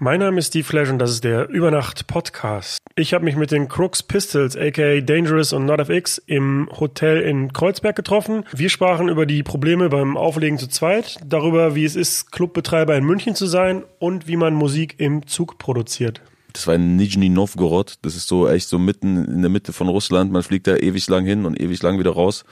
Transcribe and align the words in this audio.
Mein 0.00 0.20
Name 0.20 0.38
ist 0.38 0.48
Steve 0.48 0.62
Flash 0.62 0.90
und 0.90 1.00
das 1.00 1.10
ist 1.10 1.24
der 1.24 1.48
Übernacht 1.48 2.06
Podcast. 2.06 2.78
Ich 2.94 3.14
habe 3.14 3.24
mich 3.24 3.34
mit 3.34 3.50
den 3.50 3.66
Crooks 3.66 4.04
Pistols, 4.04 4.56
aka 4.56 5.00
Dangerous 5.00 5.52
und 5.52 5.64
Not 5.66 5.80
FX, 5.80 6.18
im 6.18 6.68
Hotel 6.78 7.20
in 7.22 7.52
Kreuzberg 7.52 7.96
getroffen. 7.96 8.44
Wir 8.52 8.68
sprachen 8.68 9.08
über 9.08 9.26
die 9.26 9.42
Probleme 9.42 9.88
beim 9.88 10.16
Auflegen 10.16 10.56
zu 10.56 10.68
zweit, 10.68 11.18
darüber, 11.26 11.74
wie 11.74 11.84
es 11.84 11.96
ist, 11.96 12.30
Clubbetreiber 12.30 12.96
in 12.96 13.02
München 13.02 13.34
zu 13.34 13.46
sein 13.46 13.82
und 13.98 14.28
wie 14.28 14.36
man 14.36 14.54
Musik 14.54 14.94
im 14.98 15.26
Zug 15.26 15.58
produziert. 15.58 16.20
Das 16.52 16.68
war 16.68 16.76
in 16.76 16.94
Nizhny 16.94 17.28
Novgorod. 17.28 17.96
Das 18.02 18.14
ist 18.14 18.28
so 18.28 18.48
echt 18.48 18.68
so 18.68 18.78
mitten 18.78 19.24
in 19.24 19.42
der 19.42 19.50
Mitte 19.50 19.72
von 19.72 19.88
Russland. 19.88 20.30
Man 20.30 20.44
fliegt 20.44 20.68
da 20.68 20.76
ewig 20.76 21.08
lang 21.08 21.24
hin 21.24 21.44
und 21.44 21.60
ewig 21.60 21.82
lang 21.82 21.98
wieder 21.98 22.12
raus. 22.12 22.44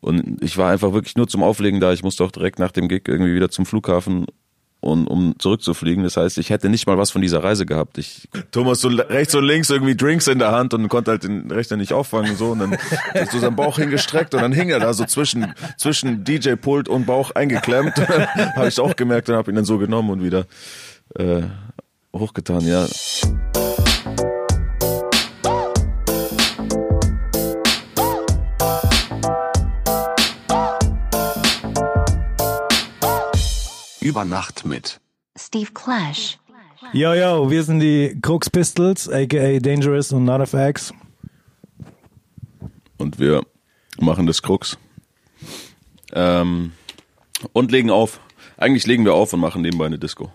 Und 0.00 0.40
ich 0.40 0.56
war 0.56 0.70
einfach 0.70 0.92
wirklich 0.92 1.16
nur 1.16 1.26
zum 1.26 1.42
Auflegen 1.42 1.80
da. 1.80 1.92
Ich 1.92 2.04
musste 2.04 2.22
auch 2.22 2.30
direkt 2.30 2.60
nach 2.60 2.70
dem 2.70 2.86
Gig 2.86 3.08
irgendwie 3.08 3.34
wieder 3.34 3.50
zum 3.50 3.66
Flughafen 3.66 4.26
und 4.86 5.06
um 5.06 5.34
zurückzufliegen. 5.38 6.04
Das 6.04 6.16
heißt, 6.16 6.38
ich 6.38 6.50
hätte 6.50 6.68
nicht 6.68 6.86
mal 6.86 6.96
was 6.96 7.10
von 7.10 7.20
dieser 7.20 7.42
Reise 7.42 7.66
gehabt. 7.66 7.98
Ich 7.98 8.28
Thomas 8.52 8.80
so 8.80 8.88
rechts 8.88 9.34
und 9.34 9.44
links 9.44 9.68
irgendwie 9.68 9.96
Drinks 9.96 10.28
in 10.28 10.38
der 10.38 10.52
Hand 10.52 10.72
und 10.74 10.88
konnte 10.88 11.10
halt 11.10 11.24
den 11.24 11.50
Rechner 11.50 11.76
nicht 11.76 11.92
auffangen 11.92 12.30
und 12.30 12.36
so 12.38 12.50
und 12.52 12.60
dann 12.60 12.78
ist 13.14 13.32
so 13.32 13.38
sein 13.38 13.56
Bauch 13.56 13.78
hingestreckt 13.78 14.34
und 14.34 14.42
dann 14.42 14.52
hing 14.52 14.70
er 14.70 14.80
da 14.80 14.94
so 14.94 15.04
zwischen 15.04 15.54
zwischen 15.76 16.24
DJ 16.24 16.54
Pult 16.54 16.88
und 16.88 17.06
Bauch 17.06 17.32
eingeklemmt. 17.32 17.96
habe 18.56 18.68
ich 18.68 18.80
auch 18.80 18.96
gemerkt 18.96 19.28
und 19.28 19.36
habe 19.36 19.50
ihn 19.50 19.56
dann 19.56 19.64
so 19.64 19.78
genommen 19.78 20.10
und 20.10 20.22
wieder 20.22 20.46
äh, 21.16 21.42
hochgetan. 22.14 22.66
Ja. 22.66 22.86
Über 34.06 34.24
Nacht 34.24 34.64
mit 34.64 35.00
Steve 35.36 35.72
Clash. 35.74 36.38
Yo, 36.92 37.12
yo, 37.12 37.50
wir 37.50 37.64
sind 37.64 37.80
die 37.80 38.16
Crooks 38.22 38.48
Pistols, 38.48 39.08
aka 39.08 39.58
Dangerous 39.58 40.12
und 40.12 40.22
Not 40.22 40.42
FX. 40.42 40.94
Und 42.98 43.18
wir 43.18 43.42
machen 43.98 44.28
das 44.28 44.42
Krux. 44.42 44.78
Ähm, 46.12 46.70
und 47.52 47.72
legen 47.72 47.90
auf. 47.90 48.20
Eigentlich 48.56 48.86
legen 48.86 49.04
wir 49.04 49.14
auf 49.14 49.32
und 49.32 49.40
machen 49.40 49.62
nebenbei 49.62 49.86
eine 49.86 49.98
Disco. 49.98 50.30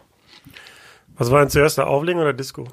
Was 1.16 1.32
war 1.32 1.40
denn 1.40 1.50
zuerst, 1.50 1.78
der 1.78 1.88
Auflegen 1.88 2.20
oder 2.20 2.34
Disco? 2.34 2.68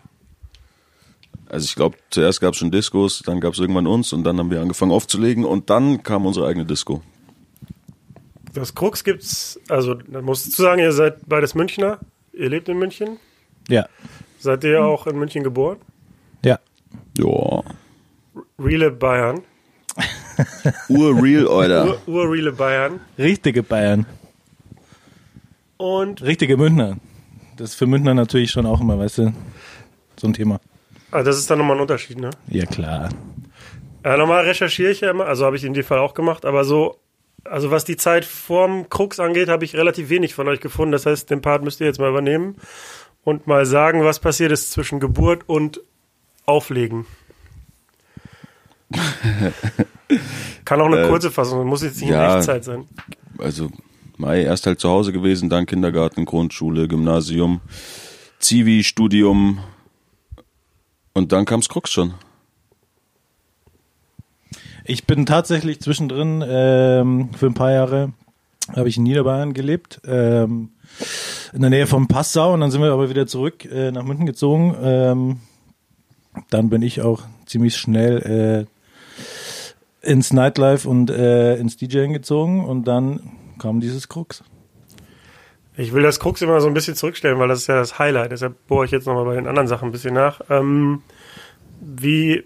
Also 1.49 1.65
ich 1.65 1.77
glaube, 1.77 1.97
zuerst 2.11 2.41
gab 2.41 2.55
es 2.55 2.59
schon 2.59 2.73
Discos, 2.73 3.23
dann 3.25 3.39
gab 3.39 3.53
es 3.53 3.61
irgendwann 3.61 3.87
uns 3.87 4.13
und 4.13 4.25
dann 4.25 4.37
haben 4.41 4.51
wir 4.51 4.61
angefangen 4.61 4.91
aufzulegen 4.91 5.45
und 5.45 5.71
dann 5.71 6.03
kam 6.03 6.27
unsere 6.27 6.49
eigene 6.49 6.67
Disco. 6.67 7.03
Das 8.59 8.75
Krux 8.75 9.05
gibt's, 9.05 9.61
also 9.69 9.95
da 9.95 10.21
musst 10.21 10.59
du 10.59 10.63
sagen, 10.63 10.81
ihr 10.81 10.93
seid 10.93 11.29
beides 11.29 11.55
Münchner, 11.55 11.99
ihr 12.33 12.49
lebt 12.49 12.69
in 12.69 12.79
München. 12.79 13.19
Ja. 13.69 13.87
Seid 14.39 14.65
ihr 14.65 14.83
auch 14.85 15.07
in 15.07 15.17
München 15.19 15.43
geboren? 15.45 15.79
Ja. 16.45 16.59
Ja. 17.17 17.63
Reale 18.59 18.91
Bayern. 18.91 19.43
Urreal. 20.89 21.89
Ur 21.89 21.99
Urreale 22.07 22.53
Bayern. 22.53 23.01
Richtige 23.19 23.63
Bayern. 23.63 24.07
Und 25.77 26.23
Richtige 26.23 26.57
Münchner. 26.57 26.97
Das 27.57 27.71
ist 27.71 27.77
für 27.77 27.87
Münchner 27.87 28.15
natürlich 28.15 28.51
schon 28.51 28.67
auch 28.67 28.81
immer, 28.81 28.99
weißt 28.99 29.19
du, 29.19 29.33
so 30.17 30.27
ein 30.29 30.33
Thema. 30.33 30.61
ah, 31.11 31.23
das 31.23 31.39
ist 31.39 31.51
dann 31.51 31.59
nochmal 31.59 31.77
ein 31.77 31.81
Unterschied, 31.83 32.19
ne? 32.19 32.31
Ja, 32.49 32.67
klar. 32.67 33.09
Ja, 34.05 34.17
normal 34.17 34.45
recherchiere 34.45 34.91
ich 34.93 35.01
ja 35.01 35.11
immer, 35.11 35.27
also 35.27 35.45
habe 35.45 35.57
ich 35.57 35.65
in 35.65 35.75
dem 35.75 35.85
Fall 35.85 35.99
auch 35.99 36.15
gemacht, 36.15 36.45
aber 36.45 36.65
so, 36.65 36.99
also 37.51 37.71
was 37.71 37.85
die 37.85 37.97
Zeit 37.97 38.25
vorm 38.25 38.89
Krux 38.89 39.21
angeht, 39.21 39.49
habe 39.49 39.65
ich 39.65 39.75
relativ 39.75 40.09
wenig 40.09 40.35
von 40.35 40.49
euch 40.49 40.61
gefunden. 40.61 40.93
Das 40.93 41.07
heißt, 41.07 41.31
den 41.31 41.41
Part 41.43 41.63
müsst 41.63 41.81
ihr 41.81 41.87
jetzt 41.87 41.99
mal 41.99 42.11
übernehmen 42.11 42.57
und 43.25 43.47
mal 43.47 43.67
sagen, 43.67 44.05
was 44.05 44.21
passiert 44.21 44.53
ist 44.53 44.71
zwischen 44.71 45.01
Geburt 45.01 45.43
und 45.47 45.81
Auflegen. 46.47 47.07
Kann 50.65 50.81
auch 50.81 50.87
eine 50.87 51.03
Äh, 51.03 51.09
kurze 51.09 51.31
Fassung, 51.31 51.67
muss 51.67 51.83
jetzt 51.83 52.01
nicht 52.01 52.11
ja. 52.11 52.33
in 52.33 52.39
Echtzeit 52.39 52.65
sein. 52.65 52.89
Also 53.39 53.71
Mai 54.17 54.43
erst 54.43 54.67
halt 54.67 54.81
zu 54.81 54.89
Hause 54.89 55.13
gewesen, 55.13 55.49
dann 55.49 55.67
Kindergarten, 55.67 56.25
Grundschule, 56.25 56.89
Gymnasium, 56.89 57.61
Zivi, 58.39 58.83
Studium 58.83 59.61
und 61.13 61.33
dann 61.33 61.45
kam's 61.45 61.69
Krux 61.69 61.91
schon. 61.91 62.15
Ich 64.91 65.05
bin 65.05 65.27
tatsächlich 65.27 65.81
zwischendrin 65.81 66.43
ähm, 66.49 67.29
für 67.37 67.45
ein 67.45 67.53
paar 67.53 67.73
Jahre 67.73 68.15
habe 68.75 68.89
ich 68.89 68.97
in 68.97 69.03
Niederbayern 69.03 69.53
gelebt, 69.53 70.01
ähm, 70.07 70.71
in 71.53 71.61
der 71.61 71.69
Nähe 71.69 71.87
von 71.87 72.09
Passau 72.09 72.55
und 72.55 72.61
dann 72.61 72.71
sind 72.71 72.81
wir 72.81 72.91
aber 72.91 73.11
wieder 73.11 73.27
zurück 73.27 73.67
äh, 73.67 73.91
nach 73.91 74.03
München 74.03 74.25
gezogen. 74.25 74.75
Ähm, 74.81 75.41
dann 76.49 76.71
bin 76.71 76.81
ich 76.81 77.03
auch 77.03 77.21
ziemlich 77.45 77.77
schnell 77.77 78.67
äh, 80.03 80.11
ins 80.11 80.33
Nightlife 80.33 80.89
und 80.89 81.11
äh, 81.11 81.57
ins 81.57 81.77
DJing 81.77 82.15
gezogen 82.15 82.65
und 82.65 82.89
dann 82.89 83.33
kam 83.59 83.81
dieses 83.81 84.09
Krux. 84.09 84.43
Ich 85.77 85.93
will 85.93 86.03
das 86.03 86.19
Krux 86.19 86.41
immer 86.41 86.63
so 86.63 86.67
ein 86.67 86.73
bisschen 86.75 86.95
zurückstellen, 86.95 87.39
weil 87.39 87.49
das 87.49 87.59
ist 87.59 87.67
ja 87.67 87.77
das 87.77 87.99
Highlight. 87.99 88.33
Deshalb 88.33 88.67
bohre 88.67 88.87
ich 88.87 88.91
jetzt 88.91 89.07
nochmal 89.07 89.27
bei 89.27 89.35
den 89.35 89.49
anderen 89.49 89.69
Sachen 89.69 89.91
ein 89.91 89.93
bisschen 89.93 90.15
nach. 90.15 90.41
Ähm, 90.49 91.03
wie, 91.79 92.43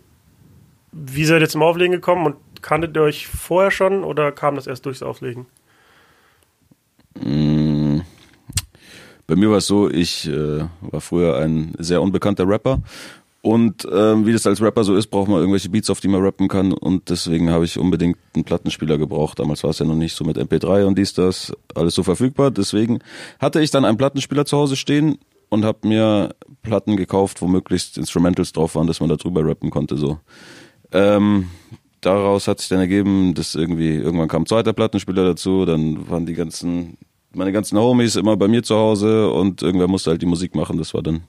wie 0.92 1.24
seid 1.24 1.42
ihr 1.42 1.48
zum 1.48 1.62
Auflegen 1.62 1.92
gekommen 1.92 2.26
und 2.26 2.36
kanntet 2.62 2.96
ihr 2.96 3.02
euch 3.02 3.26
vorher 3.28 3.70
schon 3.70 4.04
oder 4.04 4.32
kam 4.32 4.56
das 4.56 4.66
erst 4.66 4.86
durchs 4.86 5.02
Auflegen? 5.02 5.46
Mm, 7.14 8.00
Bei 9.26 9.36
mir 9.36 9.50
war 9.50 9.58
es 9.58 9.66
so, 9.66 9.90
ich 9.90 10.28
äh, 10.28 10.64
war 10.82 11.00
früher 11.00 11.38
ein 11.38 11.74
sehr 11.78 12.02
unbekannter 12.02 12.46
Rapper 12.48 12.80
und 13.42 13.88
ähm, 13.92 14.26
wie 14.26 14.32
das 14.32 14.46
als 14.46 14.62
Rapper 14.62 14.84
so 14.84 14.94
ist, 14.96 15.08
braucht 15.08 15.28
man 15.28 15.40
irgendwelche 15.40 15.68
Beats, 15.70 15.90
auf 15.90 16.00
die 16.00 16.08
man 16.08 16.22
rappen 16.22 16.48
kann 16.48 16.72
und 16.72 17.10
deswegen 17.10 17.50
habe 17.50 17.64
ich 17.64 17.78
unbedingt 17.78 18.18
einen 18.34 18.44
Plattenspieler 18.44 18.98
gebraucht. 18.98 19.38
Damals 19.40 19.64
war 19.64 19.70
es 19.70 19.80
ja 19.80 19.86
noch 19.86 19.96
nicht 19.96 20.14
so 20.16 20.24
mit 20.24 20.38
MP3 20.38 20.84
und 20.86 20.96
dies, 20.98 21.14
das, 21.14 21.52
alles 21.74 21.94
so 21.94 22.04
verfügbar. 22.04 22.52
Deswegen 22.52 23.00
hatte 23.40 23.60
ich 23.62 23.70
dann 23.72 23.84
einen 23.84 23.98
Plattenspieler 23.98 24.46
zu 24.46 24.58
Hause 24.58 24.76
stehen 24.76 25.18
und 25.48 25.64
habe 25.64 25.88
mir 25.88 26.34
Platten 26.62 26.96
gekauft, 26.96 27.42
wo 27.42 27.48
möglichst 27.48 27.98
Instrumentals 27.98 28.52
drauf 28.52 28.76
waren, 28.76 28.86
dass 28.86 29.00
man 29.00 29.08
da 29.08 29.16
drüber 29.16 29.44
rappen 29.44 29.70
konnte. 29.70 29.96
So. 29.96 30.20
Ähm, 30.92 31.48
daraus 32.00 32.48
hat 32.48 32.60
sich 32.60 32.68
dann 32.68 32.80
ergeben, 32.80 33.34
dass 33.34 33.54
irgendwie 33.54 33.96
irgendwann 33.96 34.28
kam 34.28 34.42
ein 34.42 34.46
zweiter 34.46 34.72
Plattenspieler 34.72 35.24
dazu, 35.24 35.64
dann 35.64 36.08
waren 36.08 36.26
die 36.26 36.34
ganzen 36.34 36.98
meine 37.34 37.52
ganzen 37.52 37.78
Homies 37.78 38.16
immer 38.16 38.36
bei 38.36 38.48
mir 38.48 38.62
zu 38.62 38.76
Hause 38.76 39.30
und 39.30 39.62
irgendwer 39.62 39.88
musste 39.88 40.10
halt 40.10 40.22
die 40.22 40.26
Musik 40.26 40.54
machen. 40.54 40.78
Das 40.78 40.94
war 40.94 41.02
dann 41.02 41.22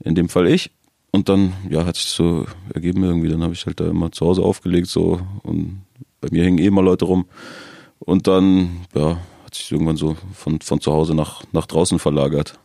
in 0.00 0.14
dem 0.14 0.28
Fall 0.28 0.48
ich. 0.48 0.70
Und 1.10 1.28
dann, 1.28 1.54
ja, 1.70 1.86
hat 1.86 1.96
sich 1.96 2.06
so 2.06 2.46
ergeben 2.74 3.02
irgendwie. 3.02 3.28
Dann 3.28 3.42
habe 3.42 3.54
ich 3.54 3.64
halt 3.64 3.80
da 3.80 3.88
immer 3.88 4.12
zu 4.12 4.26
Hause 4.26 4.42
aufgelegt 4.42 4.88
so 4.88 5.20
und 5.42 5.82
bei 6.20 6.28
mir 6.30 6.44
hingen 6.44 6.58
eh 6.58 6.66
immer 6.66 6.82
Leute 6.82 7.06
rum. 7.06 7.26
Und 7.98 8.26
dann, 8.26 8.86
ja, 8.94 9.18
hat 9.44 9.54
sich 9.54 9.72
irgendwann 9.72 9.96
so 9.96 10.16
von, 10.34 10.60
von 10.60 10.80
zu 10.80 10.92
Hause 10.92 11.14
nach, 11.14 11.42
nach 11.52 11.66
draußen 11.66 11.98
verlagert. 11.98 12.58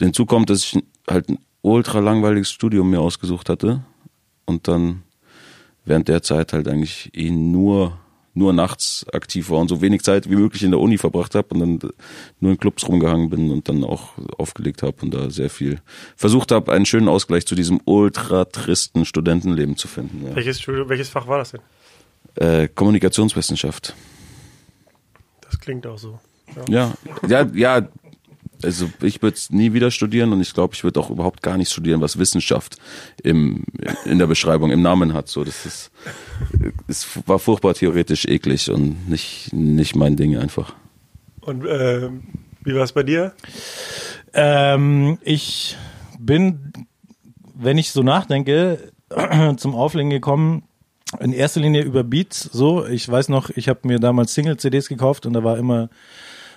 Hinzu 0.00 0.26
kommt, 0.26 0.50
dass 0.50 0.64
ich 0.64 0.82
halt 1.08 1.28
ein 1.28 1.38
ultra 1.62 2.00
langweiliges 2.00 2.50
Studium 2.50 2.90
mir 2.90 3.00
ausgesucht 3.00 3.48
hatte 3.48 3.84
und 4.44 4.66
dann 4.66 5.03
während 5.84 6.08
der 6.08 6.22
Zeit 6.22 6.52
halt 6.52 6.68
eigentlich 6.68 7.10
eh 7.14 7.30
nur 7.30 7.98
nur 8.34 8.52
nachts 8.52 9.06
aktiv 9.12 9.48
war 9.50 9.60
und 9.60 9.68
so 9.68 9.80
wenig 9.80 10.02
Zeit 10.02 10.28
wie 10.28 10.34
möglich 10.34 10.64
in 10.64 10.72
der 10.72 10.80
Uni 10.80 10.98
verbracht 10.98 11.34
habe 11.36 11.54
und 11.54 11.60
dann 11.60 11.90
nur 12.40 12.52
in 12.52 12.58
Clubs 12.58 12.86
rumgehangen 12.86 13.30
bin 13.30 13.50
und 13.52 13.68
dann 13.68 13.84
auch 13.84 14.10
aufgelegt 14.36 14.82
habe 14.82 14.96
und 15.02 15.14
da 15.14 15.30
sehr 15.30 15.50
viel 15.50 15.80
versucht 16.16 16.50
habe, 16.50 16.72
einen 16.72 16.84
schönen 16.84 17.08
Ausgleich 17.08 17.46
zu 17.46 17.54
diesem 17.54 17.80
ultra 17.84 18.44
tristen 18.44 19.04
Studentenleben 19.04 19.76
zu 19.76 19.86
finden. 19.86 20.26
Ja. 20.26 20.34
Welches, 20.34 20.66
welches 20.66 21.08
Fach 21.08 21.28
war 21.28 21.38
das 21.38 21.52
denn? 21.52 21.60
Äh, 22.34 22.68
Kommunikationswissenschaft. 22.68 23.94
Das 25.40 25.60
klingt 25.60 25.86
auch 25.86 25.98
so. 25.98 26.18
Ja, 26.68 26.92
ja, 27.28 27.46
ja. 27.54 27.88
Also 28.64 28.90
ich 29.02 29.22
würde 29.22 29.36
es 29.36 29.50
nie 29.50 29.72
wieder 29.72 29.90
studieren 29.90 30.32
und 30.32 30.40
ich 30.40 30.54
glaube, 30.54 30.74
ich 30.74 30.82
würde 30.84 30.98
auch 30.98 31.10
überhaupt 31.10 31.42
gar 31.42 31.56
nicht 31.56 31.70
studieren, 31.70 32.00
was 32.00 32.18
Wissenschaft 32.18 32.76
im, 33.22 33.64
in 34.04 34.18
der 34.18 34.26
Beschreibung, 34.26 34.70
im 34.70 34.82
Namen 34.82 35.12
hat. 35.12 35.28
So, 35.28 35.44
das 35.44 35.66
ist, 35.66 35.90
es 36.88 37.06
war 37.26 37.38
furchtbar 37.38 37.74
theoretisch 37.74 38.24
eklig 38.24 38.70
und 38.70 39.08
nicht, 39.08 39.52
nicht 39.52 39.94
mein 39.94 40.16
Ding 40.16 40.36
einfach. 40.36 40.74
Und 41.40 41.64
äh, 41.66 42.08
wie 42.62 42.74
war 42.74 42.84
es 42.84 42.92
bei 42.92 43.02
dir? 43.02 43.34
Ähm, 44.32 45.18
ich 45.22 45.76
bin, 46.18 46.72
wenn 47.54 47.78
ich 47.78 47.92
so 47.92 48.02
nachdenke, 48.02 48.92
zum 49.58 49.74
Auflegen 49.74 50.10
gekommen, 50.10 50.64
in 51.20 51.32
erster 51.32 51.60
Linie 51.60 51.82
über 51.82 52.02
Beats. 52.02 52.40
So, 52.52 52.86
ich 52.86 53.08
weiß 53.08 53.28
noch, 53.28 53.50
ich 53.50 53.68
habe 53.68 53.80
mir 53.84 53.98
damals 53.98 54.34
Single-CDs 54.34 54.88
gekauft 54.88 55.26
und 55.26 55.34
da 55.34 55.44
war 55.44 55.58
immer 55.58 55.90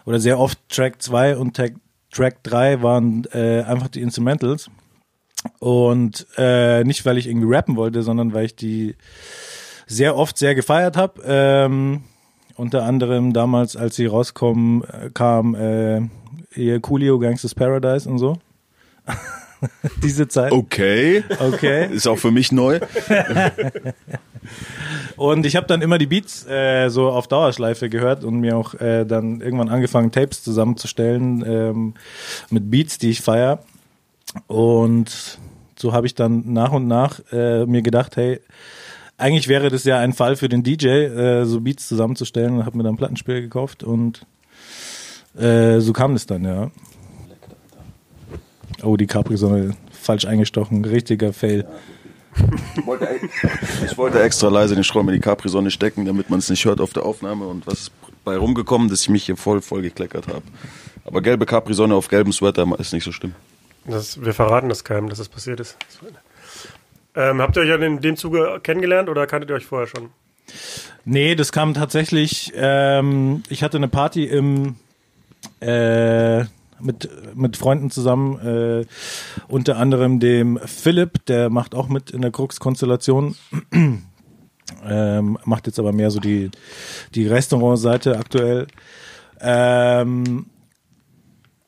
oder 0.06 0.20
sehr 0.20 0.40
oft 0.40 0.58
Track 0.70 1.02
2 1.02 1.36
und 1.36 1.56
Track, 1.56 1.76
Track 2.12 2.44
3 2.44 2.82
waren 2.82 3.26
äh, 3.34 3.62
einfach 3.62 3.88
die 3.88 4.02
Instrumentals. 4.02 4.70
Und 5.60 6.26
äh, 6.38 6.84
nicht, 6.84 7.06
weil 7.06 7.18
ich 7.18 7.28
irgendwie 7.28 7.54
rappen 7.54 7.76
wollte, 7.76 8.04
sondern 8.04 8.34
weil 8.34 8.46
ich 8.46 8.56
die 8.56 8.96
sehr 9.86 10.16
oft 10.16 10.38
sehr 10.38 10.56
gefeiert 10.56 10.98
habe. 10.98 11.22
Ähm, 11.26 12.04
unter 12.56 12.84
anderem 12.84 13.34
damals, 13.34 13.76
als 13.76 13.96
sie 13.96 14.08
rauskommen, 14.08 14.84
äh, 14.84 15.10
kam 15.14 15.56
äh, 15.56 16.02
hier 16.52 16.80
Coolio 16.82 17.20
Gangsters 17.20 17.56
Paradise 17.56 18.10
und 18.10 18.18
so. 18.18 18.38
Diese 20.04 20.28
Zeit. 20.28 20.52
Okay. 20.52 21.24
Okay. 21.40 21.94
Ist 21.94 22.08
auch 22.08 22.18
für 22.18 22.32
mich 22.32 22.52
neu. 22.52 22.80
Und 25.18 25.46
ich 25.46 25.56
habe 25.56 25.68
dann 25.68 25.82
immer 25.82 25.98
die 25.98 26.06
Beats 26.06 26.46
äh, 26.48 26.90
so 26.90 27.10
auf 27.10 27.28
Dauerschleife 27.28 27.90
gehört 27.90 28.24
und 28.24 28.40
mir 28.40 28.56
auch 28.56 28.76
äh, 28.76 29.04
dann 29.04 29.42
irgendwann 29.42 29.68
angefangen, 29.68 30.12
Tapes 30.12 30.44
zusammenzustellen 30.44 31.44
ähm, 31.46 31.94
mit 32.50 32.70
Beats, 32.70 32.98
die 32.98 33.10
ich 33.10 33.22
feier. 33.22 33.60
Und 34.46 35.40
so 35.78 35.94
habe 35.94 36.08
ich 36.08 36.16
dann 36.16 36.54
nach 36.54 36.72
und 36.72 36.88
nach 36.88 37.20
äh, 37.32 37.66
mir 37.66 37.82
gedacht, 37.82 38.16
hey, 38.16 38.40
eigentlich 39.18 39.48
wäre 39.48 39.70
das 39.70 39.84
ja 39.84 39.98
ein 40.00 40.14
Fall 40.14 40.36
für 40.36 40.50
den 40.50 40.64
DJ, 40.64 40.88
äh, 40.88 41.46
so 41.46 41.62
Beats 41.62 41.88
zusammenzustellen 41.88 42.56
und 42.56 42.66
habe 42.66 42.78
mir 42.78 42.84
dann 42.84 42.92
einen 42.92 42.98
Plattenspieler 42.98 43.42
gekauft 43.42 43.84
und 43.84 44.26
äh, 45.38 45.80
so 45.80 45.94
kam 45.94 46.14
das 46.14 46.26
dann, 46.26 46.46
ja. 46.46 46.72
Oh, 48.84 48.98
die 48.98 49.08
Capri-Sonne 49.08 49.76
falsch 49.92 50.26
eingestochen, 50.26 50.86
richtiger 50.86 51.34
Fail. 51.34 51.66
Ich 53.86 53.98
wollte 53.98 54.22
extra 54.22 54.50
leise 54.50 54.76
den 54.76 54.84
Strom 54.84 55.10
in 55.10 55.16
die 55.16 55.22
Capri-Sonne 55.22 55.72
stecken, 55.72 56.06
damit 56.06 56.30
man 56.30 56.40
es 56.40 56.50
nicht 56.50 56.64
hört 56.66 56.80
auf 56.80 56.94
der 56.94 57.04
Aufnahme. 57.04 57.48
Und 57.48 57.66
was 57.66 57.82
ist 57.82 57.92
bei 58.24 58.38
rumgekommen, 58.38 58.90
dass 58.90 59.02
ich 59.02 59.10
mich 59.10 59.26
hier 59.26 59.38
voll 59.38 59.62
voll 59.62 59.82
gekleckert 59.82 60.28
habe. 60.28 60.44
Aber 61.06 61.22
gelbe 61.22 61.46
Capri-Sonne 61.46 61.96
auf 61.96 62.10
gelbem 62.10 62.34
Sweater 62.34 62.68
ist 62.78 62.94
nicht 62.94 63.06
so 63.06 63.12
schlimm. 63.12 63.34
Das, 63.86 64.22
wir 64.22 64.34
verraten 64.34 64.70
das 64.70 64.84
keinem, 64.84 65.08
dass 65.10 65.18
das 65.18 65.30
passiert 65.30 65.62
ist. 65.62 65.78
Ähm, 67.16 67.42
habt 67.42 67.56
ihr 67.56 67.62
euch 67.62 67.70
ja 67.70 67.76
in 67.78 68.02
dem 68.02 68.18
Zuge 68.18 68.60
kennengelernt 68.62 69.08
oder 69.10 69.26
kanntet 69.26 69.50
ihr 69.50 69.56
euch 69.56 69.66
vorher 69.66 69.88
schon? 69.88 70.10
Nee, 71.06 71.36
das 71.36 71.52
kam 71.52 71.74
tatsächlich, 71.74 72.52
ähm, 72.56 73.44
ich 73.50 73.64
hatte 73.64 73.78
eine 73.78 73.88
Party 73.88 74.26
im 74.26 74.76
äh, 75.62 76.44
mit, 76.80 77.10
mit 77.36 77.58
Freunden 77.58 77.92
zusammen, 77.92 78.40
äh, 78.40 78.86
unter 79.48 79.78
anderem 79.78 80.20
dem 80.20 80.60
Philipp, 80.66 81.26
der 81.26 81.50
macht 81.50 81.76
auch 81.76 81.90
mit 81.90 82.12
in 82.12 82.22
der 82.22 82.32
Krux-Konstellation. 82.32 83.36
ähm, 84.86 85.38
macht 85.46 85.68
jetzt 85.68 85.80
aber 85.80 85.94
mehr 85.94 86.12
so 86.12 86.20
die, 86.20 86.52
die 87.16 87.28
Restaurantseite 87.28 88.18
aktuell. 88.18 88.68
Ähm, 89.40 90.48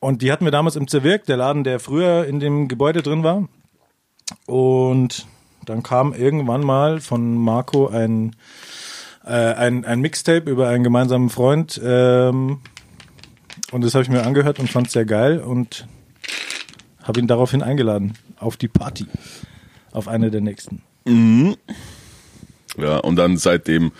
und 0.00 0.22
die 0.22 0.32
hatten 0.32 0.44
wir 0.44 0.52
damals 0.52 0.76
im 0.76 0.88
Zerwirk, 0.88 1.26
der 1.26 1.36
Laden, 1.36 1.64
der 1.64 1.78
früher 1.78 2.24
in 2.24 2.40
dem 2.40 2.68
Gebäude 2.68 3.02
drin 3.02 3.22
war. 3.22 3.48
Und 4.46 5.26
dann 5.66 5.82
kam 5.82 6.14
irgendwann 6.14 6.62
mal 6.62 7.00
von 7.00 7.36
Marco 7.36 7.88
ein, 7.88 8.34
äh, 9.24 9.30
ein, 9.32 9.84
ein 9.84 10.00
Mixtape 10.00 10.50
über 10.50 10.68
einen 10.68 10.84
gemeinsamen 10.84 11.28
Freund. 11.28 11.80
Ähm, 11.84 12.60
und 13.70 13.84
das 13.84 13.94
habe 13.94 14.02
ich 14.02 14.10
mir 14.10 14.24
angehört 14.24 14.58
und 14.58 14.70
fand 14.70 14.88
es 14.88 14.92
sehr 14.92 15.04
geil 15.04 15.38
und 15.38 15.86
habe 17.02 17.20
ihn 17.20 17.26
daraufhin 17.26 17.62
eingeladen 17.62 18.14
auf 18.38 18.56
die 18.56 18.68
Party. 18.68 19.06
Auf 19.92 20.06
eine 20.06 20.30
der 20.30 20.40
nächsten. 20.40 20.82
Ja, 22.76 22.98
und 22.98 23.16
dann 23.16 23.36
seitdem 23.36 23.92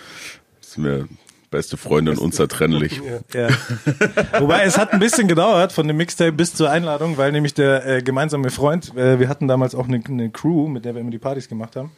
sind 0.61 0.85
wir 0.85 1.07
beste 1.49 1.75
Freunde 1.75 2.11
und 2.11 2.17
unzertrennlich. 2.17 3.01
Ja. 3.33 3.49
Wobei 4.39 4.63
es 4.63 4.77
hat 4.77 4.93
ein 4.93 4.99
bisschen 4.99 5.27
gedauert 5.27 5.71
von 5.71 5.87
dem 5.87 5.97
Mixtape 5.97 6.31
bis 6.31 6.53
zur 6.53 6.69
Einladung, 6.69 7.17
weil 7.17 7.31
nämlich 7.31 7.53
der 7.53 7.85
äh, 7.85 8.01
gemeinsame 8.01 8.49
Freund, 8.49 8.95
äh, 8.95 9.19
wir 9.19 9.29
hatten 9.29 9.47
damals 9.47 9.75
auch 9.75 9.87
eine, 9.87 10.01
eine 10.05 10.29
Crew, 10.29 10.67
mit 10.67 10.85
der 10.85 10.95
wir 10.95 11.01
immer 11.01 11.11
die 11.11 11.19
Partys 11.19 11.49
gemacht 11.49 11.75
haben, 11.75 11.91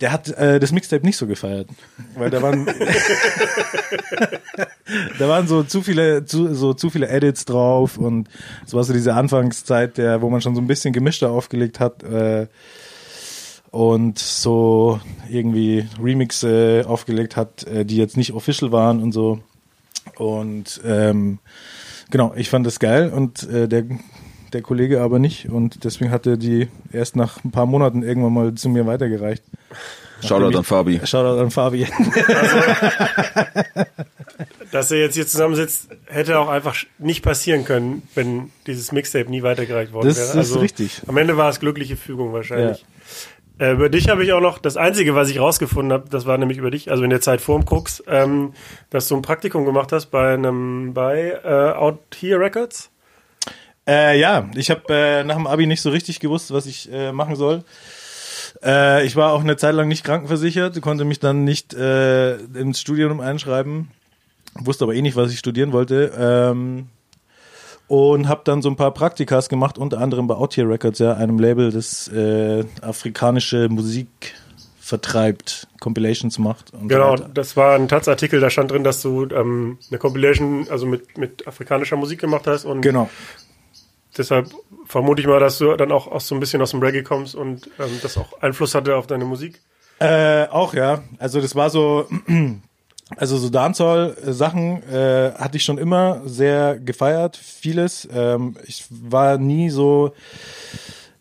der 0.00 0.12
hat 0.12 0.28
äh, 0.28 0.60
das 0.60 0.72
Mixtape 0.72 1.04
nicht 1.04 1.16
so 1.16 1.26
gefeiert, 1.26 1.68
weil 2.14 2.30
da 2.30 2.42
waren 2.42 2.66
da 5.18 5.28
waren 5.28 5.46
so 5.46 5.62
zu 5.62 5.82
viele 5.82 6.24
zu, 6.24 6.54
so 6.54 6.74
zu 6.74 6.90
viele 6.90 7.08
Edits 7.08 7.44
drauf 7.44 7.98
und 7.98 8.28
es 8.66 8.74
war 8.74 8.84
so 8.84 8.92
diese 8.92 9.14
Anfangszeit, 9.14 9.98
der 9.98 10.22
wo 10.22 10.30
man 10.30 10.40
schon 10.40 10.54
so 10.54 10.60
ein 10.60 10.66
bisschen 10.66 10.92
gemischter 10.92 11.30
aufgelegt 11.30 11.80
hat 11.80 12.02
äh, 12.02 12.46
und 13.70 14.18
so 14.18 15.00
irgendwie 15.28 15.86
Remixe 16.02 16.84
aufgelegt 16.86 17.36
hat, 17.36 17.64
äh, 17.64 17.84
die 17.84 17.96
jetzt 17.96 18.16
nicht 18.16 18.32
official 18.32 18.72
waren 18.72 19.02
und 19.02 19.12
so 19.12 19.40
und 20.16 20.80
ähm, 20.84 21.38
genau, 22.10 22.32
ich 22.36 22.48
fand 22.48 22.66
das 22.66 22.78
geil 22.78 23.10
und 23.10 23.48
äh, 23.48 23.68
der 23.68 23.84
der 24.52 24.62
Kollege 24.62 25.00
aber 25.00 25.18
nicht 25.18 25.48
und 25.50 25.84
deswegen 25.84 26.10
hat 26.10 26.26
er 26.26 26.36
die 26.36 26.68
erst 26.92 27.16
nach 27.16 27.44
ein 27.44 27.50
paar 27.50 27.66
Monaten 27.66 28.02
irgendwann 28.02 28.32
mal 28.32 28.54
zu 28.54 28.68
mir 28.68 28.86
weitergereicht. 28.86 29.42
Shoutout 30.22 30.56
an 30.56 30.64
Fabi. 30.64 31.00
Shoutout 31.04 31.40
an 31.40 31.50
Fabi. 31.50 31.86
Dass 34.72 34.90
er 34.90 34.98
jetzt 34.98 35.14
hier 35.14 35.26
zusammensitzt, 35.26 35.88
hätte 36.06 36.38
auch 36.38 36.48
einfach 36.48 36.74
nicht 36.98 37.22
passieren 37.22 37.64
können, 37.64 38.02
wenn 38.14 38.50
dieses 38.66 38.92
Mixtape 38.92 39.30
nie 39.30 39.42
weitergereicht 39.42 39.92
worden 39.92 40.08
Das 40.08 40.18
wäre. 40.18 40.38
Also 40.38 40.56
ist 40.56 40.62
richtig. 40.62 41.02
Am 41.06 41.16
Ende 41.16 41.36
war 41.36 41.50
es 41.50 41.60
glückliche 41.60 41.96
Fügung 41.96 42.32
wahrscheinlich. 42.32 42.84
Äh, 43.58 43.72
über 43.72 43.88
dich 43.88 44.08
habe 44.08 44.22
ich 44.24 44.32
auch 44.32 44.40
noch, 44.40 44.58
das 44.58 44.76
Einzige, 44.76 45.14
was 45.14 45.30
ich 45.30 45.40
rausgefunden 45.40 45.92
habe, 45.92 46.08
das 46.10 46.26
war 46.26 46.36
nämlich 46.36 46.58
über 46.58 46.70
dich, 46.70 46.90
also 46.90 47.04
in 47.04 47.10
der 47.10 47.22
Zeit 47.22 47.40
vorm 47.40 47.64
Krux, 47.64 48.02
ähm, 48.06 48.52
dass 48.90 49.08
du 49.08 49.16
ein 49.16 49.22
Praktikum 49.22 49.64
gemacht 49.64 49.92
hast 49.92 50.06
bei 50.06 50.34
einem, 50.34 50.92
bei 50.92 51.40
äh, 51.42 51.72
Out 51.72 52.00
Here 52.20 52.38
Records. 52.38 52.90
Äh, 53.88 54.18
ja, 54.18 54.50
ich 54.54 54.70
habe 54.70 54.82
äh, 54.90 55.24
nach 55.24 55.36
dem 55.36 55.46
Abi 55.46 55.66
nicht 55.66 55.80
so 55.80 55.90
richtig 55.90 56.20
gewusst, 56.20 56.52
was 56.52 56.66
ich 56.66 56.92
äh, 56.92 57.12
machen 57.12 57.36
soll. 57.36 57.64
Äh, 58.62 59.04
ich 59.06 59.16
war 59.16 59.32
auch 59.32 59.40
eine 59.40 59.56
Zeit 59.56 59.74
lang 59.74 59.88
nicht 59.88 60.04
krankenversichert, 60.04 60.80
konnte 60.80 61.04
mich 61.04 61.20
dann 61.20 61.44
nicht 61.44 61.74
äh, 61.74 62.36
ins 62.36 62.80
Studium 62.80 63.20
einschreiben, 63.20 63.88
wusste 64.54 64.84
aber 64.84 64.94
eh 64.94 65.02
nicht, 65.02 65.16
was 65.16 65.32
ich 65.32 65.38
studieren 65.38 65.72
wollte. 65.72 66.12
Ähm, 66.18 66.88
und 67.88 68.28
habe 68.28 68.40
dann 68.44 68.62
so 68.62 68.68
ein 68.68 68.76
paar 68.76 68.92
Praktikas 68.92 69.48
gemacht, 69.48 69.78
unter 69.78 70.00
anderem 70.00 70.26
bei 70.26 70.34
Out 70.34 70.56
Here 70.56 70.68
Records, 70.68 70.98
ja, 70.98 71.14
einem 71.14 71.38
Label, 71.38 71.70
das 71.70 72.08
äh, 72.08 72.64
afrikanische 72.82 73.68
Musik 73.68 74.08
vertreibt, 74.80 75.66
Compilations 75.80 76.38
macht. 76.38 76.72
Genau, 76.86 77.16
So 77.16 77.24
das 77.32 77.56
war 77.56 77.74
ein 77.74 77.88
Taz-Artikel, 77.88 78.40
da 78.40 78.50
stand 78.50 78.70
drin, 78.70 78.84
dass 78.84 79.02
du 79.02 79.26
ähm, 79.28 79.78
eine 79.90 79.98
Compilation, 79.98 80.66
also 80.70 80.86
mit, 80.86 81.18
mit 81.18 81.46
afrikanischer 81.46 81.96
Musik 81.96 82.20
gemacht 82.20 82.46
hast 82.46 82.64
und 82.64 82.82
Genau. 82.82 83.08
deshalb 84.16 84.48
vermute 84.86 85.20
ich 85.20 85.26
mal, 85.26 85.40
dass 85.40 85.58
du 85.58 85.76
dann 85.76 85.92
auch 85.92 86.06
aus 86.06 86.28
so 86.28 86.34
ein 86.34 86.40
bisschen 86.40 86.62
aus 86.62 86.70
dem 86.70 86.80
Reggae 86.80 87.02
kommst 87.02 87.34
und 87.34 87.68
ähm, 87.78 87.98
das 88.02 88.16
auch 88.16 88.40
Einfluss 88.40 88.74
hatte 88.74 88.96
auf 88.96 89.06
deine 89.06 89.24
Musik. 89.24 89.60
Äh, 89.98 90.46
auch 90.48 90.74
ja. 90.74 91.02
Also 91.18 91.40
das 91.40 91.54
war 91.54 91.70
so, 91.70 92.08
also 93.16 93.36
so 93.38 93.48
Dancehall-Sachen 93.48 94.82
äh, 94.90 95.32
hatte 95.34 95.56
ich 95.56 95.64
schon 95.64 95.78
immer 95.78 96.22
sehr 96.24 96.78
gefeiert, 96.78 97.36
vieles. 97.36 98.08
Ähm, 98.12 98.56
ich 98.66 98.86
war 98.90 99.38
nie 99.38 99.70
so 99.70 100.12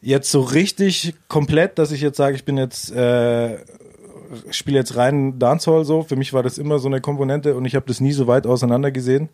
jetzt 0.02 0.30
so 0.30 0.42
richtig 0.42 1.16
komplett, 1.28 1.80
dass 1.80 1.92
ich 1.92 2.02
jetzt 2.02 2.18
sage, 2.18 2.36
ich 2.36 2.46
bin 2.46 2.58
jetzt 2.58 2.92
äh, 2.92 3.58
spiele 4.50 4.78
jetzt 4.78 4.96
rein 4.98 5.40
Dancehall 5.40 5.86
so. 5.86 6.04
Für 6.04 6.16
mich 6.16 6.34
war 6.34 6.44
das 6.44 6.58
immer 6.58 6.80
so 6.80 6.88
eine 6.88 7.02
Komponente 7.02 7.56
und 7.56 7.66
ich 7.66 7.76
habe 7.76 7.86
das 7.88 8.02
nie 8.02 8.14
so 8.14 8.28
weit 8.28 8.46
auseinander 8.46 8.92
gesehen, 8.92 9.30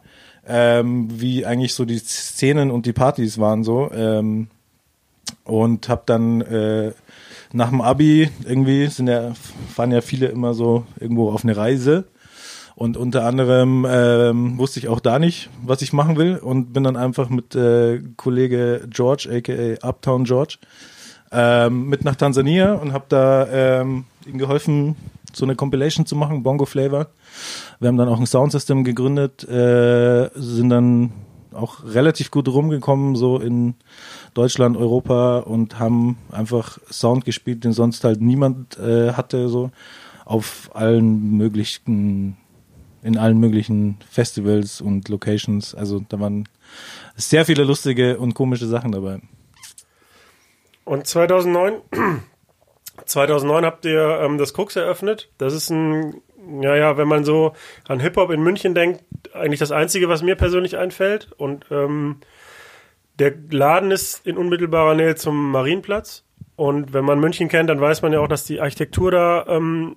ähm, 0.48 1.08
wie 1.12 1.46
eigentlich 1.46 1.74
so 1.74 1.86
die 1.86 2.00
Szenen 2.00 2.72
und 2.72 2.86
die 2.86 2.94
Partys 2.94 3.40
waren 3.40 3.64
so. 3.64 3.92
Ähm, 3.92 4.48
und 5.44 5.90
habe 5.90 6.04
dann 6.06 6.42
äh, 6.42 6.92
nach 7.54 7.70
dem 7.70 7.82
Abi 7.82 8.30
irgendwie 8.46 8.88
sind 8.88 9.08
ja 9.08 9.34
fahren 9.74 9.92
ja 9.92 10.02
viele 10.02 10.28
immer 10.28 10.54
so 10.54 10.86
irgendwo 11.00 11.32
auf 11.32 11.44
eine 11.44 11.56
Reise 11.56 12.06
und 12.76 12.98
unter 12.98 13.26
anderem 13.26 13.86
ähm, 13.90 14.58
wusste 14.58 14.80
ich 14.80 14.88
auch 14.88 15.00
da 15.00 15.20
nicht, 15.20 15.50
was 15.64 15.82
ich 15.82 15.94
machen 15.94 16.18
will 16.18 16.38
und 16.38 16.74
bin 16.74 16.84
dann 16.84 16.98
einfach 16.98 17.30
mit 17.30 17.56
äh, 17.56 18.02
Kollege 18.18 18.88
George, 18.90 19.30
aka 19.32 19.88
Uptown 19.88 20.24
George, 20.24 20.58
ähm, 21.32 21.88
mit 21.88 22.04
nach 22.04 22.16
Tansania 22.16 22.74
und 22.74 22.94
habe 22.94 23.06
da 23.10 23.48
ähm, 23.82 24.06
ihm 24.26 24.38
geholfen, 24.38 24.96
so 25.34 25.46
eine 25.46 25.56
Compilation 25.56 26.06
zu 26.06 26.16
machen, 26.16 26.44
Bongo 26.44 26.66
Flavor. 26.66 27.08
Wir 27.82 27.88
haben 27.88 27.98
dann 27.98 28.10
auch 28.10 28.20
ein 28.20 28.28
Soundsystem 28.28 28.84
gegründet, 28.84 29.44
äh, 29.50 30.30
sind 30.36 30.70
dann 30.70 31.12
auch 31.52 31.84
relativ 31.84 32.30
gut 32.30 32.48
rumgekommen, 32.48 33.16
so 33.16 33.40
in 33.40 33.74
Deutschland, 34.36 34.78
Europa 34.78 35.40
und 35.40 35.80
haben 35.80 36.20
einfach 36.32 36.78
Sound 36.92 37.26
gespielt, 37.26 37.64
den 37.64 37.74
sonst 37.74 38.04
halt 38.04 38.22
niemand 38.22 38.78
äh, 38.78 39.14
hatte, 39.14 39.50
so 39.50 39.72
auf 40.26 40.70
allen 40.76 41.38
möglichen, 41.38 42.38
in 43.02 43.18
allen 43.18 43.40
möglichen 43.40 43.98
Festivals 44.08 44.80
und 44.80 45.10
Locations. 45.10 45.74
Also 45.74 46.04
da 46.08 46.20
waren 46.20 46.48
sehr 47.16 47.46
viele 47.46 47.64
lustige 47.64 48.20
und 48.20 48.36
komische 48.36 48.68
Sachen 48.68 48.92
dabei. 48.92 49.22
Und 50.86 51.08
2009, 51.08 51.82
2009 53.06 53.66
habt 53.66 53.86
ihr 53.86 54.20
ähm, 54.22 54.38
das 54.38 54.54
Krux 54.54 54.76
eröffnet. 54.76 55.30
Das 55.40 55.56
ist 55.56 55.72
ein, 55.72 56.22
ja, 56.62 56.76
ja, 56.76 56.98
wenn 56.98 57.08
man 57.08 57.24
so 57.24 57.54
an 57.88 58.00
Hip-Hop 58.00 58.32
in 58.32 58.42
München 58.42 58.74
denkt, 58.74 59.04
eigentlich 59.34 59.60
das 59.60 59.72
Einzige, 59.72 60.10
was 60.10 60.24
mir 60.24 60.36
persönlich 60.36 60.78
einfällt. 60.78 61.32
Und 61.38 61.66
ähm, 61.72 62.18
der 63.20 63.34
Laden 63.52 63.92
ist 63.92 64.26
in 64.26 64.38
unmittelbarer 64.38 64.96
Nähe 64.96 65.16
zum 65.16 65.52
Marienplatz. 65.52 66.24
Und 66.56 66.94
wenn 66.94 67.06
man 67.06 67.20
München 67.20 67.50
kennt, 67.50 67.70
dann 67.70 67.82
weiß 67.82 68.02
man 68.02 68.14
ja 68.14 68.20
auch, 68.20 68.28
dass 68.28 68.44
die 68.44 68.62
Architektur 68.62 69.12
da 69.12 69.46
ähm, 69.48 69.96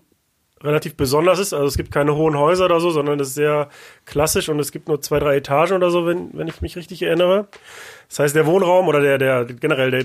relativ 0.62 0.96
besonders 0.96 1.38
ist. 1.38 1.52
Also 1.52 1.66
es 1.66 1.76
gibt 1.76 1.92
keine 1.92 2.16
hohen 2.16 2.38
Häuser 2.38 2.64
oder 2.64 2.80
so, 2.80 2.90
sondern 2.90 3.20
es 3.20 3.28
ist 3.28 3.34
sehr 3.34 3.68
klassisch 4.06 4.48
und 4.48 4.58
es 4.58 4.72
gibt 4.72 4.88
nur 4.88 5.00
zwei, 5.00 5.18
drei 5.18 5.36
Etagen 5.36 5.74
oder 5.74 5.90
so, 5.90 6.06
wenn, 6.06 6.30
wenn 6.32 6.48
ich 6.48 6.62
mich 6.62 6.76
richtig 6.76 7.02
erinnere. 7.02 7.48
Das 8.08 8.18
heißt, 8.18 8.36
der 8.36 8.46
Wohnraum 8.46 8.88
oder 8.88 9.00
der, 9.00 9.18
der 9.18 9.44
generell 9.44 9.90
der, 9.90 10.04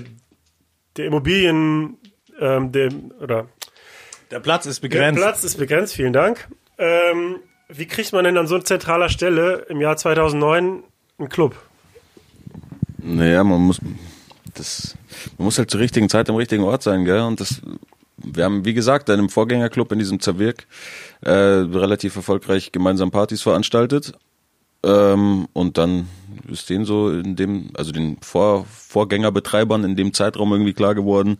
der 0.96 1.06
Immobilien, 1.06 1.96
ähm, 2.38 2.72
der, 2.72 2.90
oder 3.20 3.46
Der 4.30 4.40
Platz 4.40 4.66
ist 4.66 4.82
der 4.82 4.88
begrenzt. 4.88 5.20
Platz 5.20 5.44
ist 5.44 5.56
begrenzt, 5.56 5.94
vielen 5.94 6.12
Dank. 6.12 6.48
Ähm, 6.78 7.36
wie 7.68 7.86
kriegt 7.86 8.12
man 8.12 8.24
denn 8.24 8.36
an 8.36 8.46
so 8.46 8.58
zentraler 8.58 9.08
Stelle 9.08 9.66
im 9.68 9.80
Jahr 9.80 9.96
2009 9.96 10.84
einen 11.18 11.28
Club? 11.28 11.56
Naja, 12.98 13.42
man 13.42 13.60
muss, 13.60 13.80
das, 14.54 14.96
man 15.36 15.46
muss 15.46 15.58
halt 15.58 15.70
zur 15.70 15.80
richtigen 15.80 16.08
Zeit 16.08 16.28
am 16.30 16.36
richtigen 16.36 16.62
Ort 16.62 16.82
sein, 16.82 17.04
gell? 17.04 17.20
Und 17.20 17.40
das, 17.40 17.60
wir 18.18 18.44
haben, 18.44 18.64
wie 18.64 18.74
gesagt, 18.74 19.08
in 19.08 19.14
einem 19.14 19.30
Vorgängerclub 19.30 19.90
in 19.92 19.98
diesem 19.98 20.20
Zerwirk 20.20 20.66
äh, 21.22 21.30
relativ 21.30 22.14
erfolgreich 22.16 22.70
gemeinsam 22.70 23.10
Partys 23.10 23.42
veranstaltet. 23.42 24.12
Ähm, 24.84 25.48
und 25.52 25.76
dann 25.76 26.08
ist 26.48 26.70
denen 26.70 26.84
so 26.84 27.10
in 27.10 27.36
dem, 27.36 27.70
also 27.74 27.92
den 27.92 28.18
Vor 28.22 28.64
Vorgängerbetreibern 28.64 29.84
in 29.84 29.96
dem 29.96 30.14
Zeitraum 30.14 30.52
irgendwie 30.52 30.72
klar 30.72 30.94
geworden, 30.94 31.38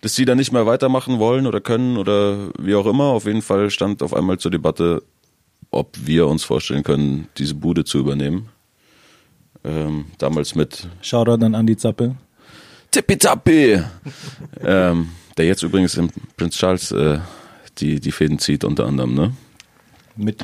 dass 0.00 0.14
sie 0.14 0.24
da 0.24 0.34
nicht 0.34 0.52
mehr 0.52 0.66
weitermachen 0.66 1.18
wollen 1.18 1.46
oder 1.46 1.60
können 1.60 1.96
oder 1.96 2.50
wie 2.58 2.74
auch 2.74 2.86
immer. 2.86 3.04
Auf 3.04 3.26
jeden 3.26 3.42
Fall 3.42 3.70
stand 3.70 4.02
auf 4.02 4.14
einmal 4.14 4.38
zur 4.38 4.50
Debatte, 4.50 5.02
ob 5.70 5.96
wir 6.04 6.26
uns 6.26 6.44
vorstellen 6.44 6.82
können, 6.82 7.28
diese 7.36 7.54
Bude 7.54 7.84
zu 7.84 7.98
übernehmen. 7.98 8.48
Ähm, 9.64 10.06
damals 10.18 10.54
mit 10.54 10.88
Shoutout 11.02 11.44
an 11.44 11.54
Andi 11.54 11.76
Zappel. 11.76 12.14
Tippitappi. 12.90 13.82
ähm, 14.64 15.08
der 15.36 15.46
jetzt 15.46 15.62
übrigens 15.62 15.96
in 15.96 16.10
Prince 16.36 16.58
Charles 16.58 16.92
äh, 16.92 17.18
die, 17.78 18.00
die 18.00 18.12
Fäden 18.12 18.38
zieht, 18.38 18.64
unter 18.64 18.86
anderem, 18.86 19.14
ne? 19.14 19.32
Mit 20.16 20.40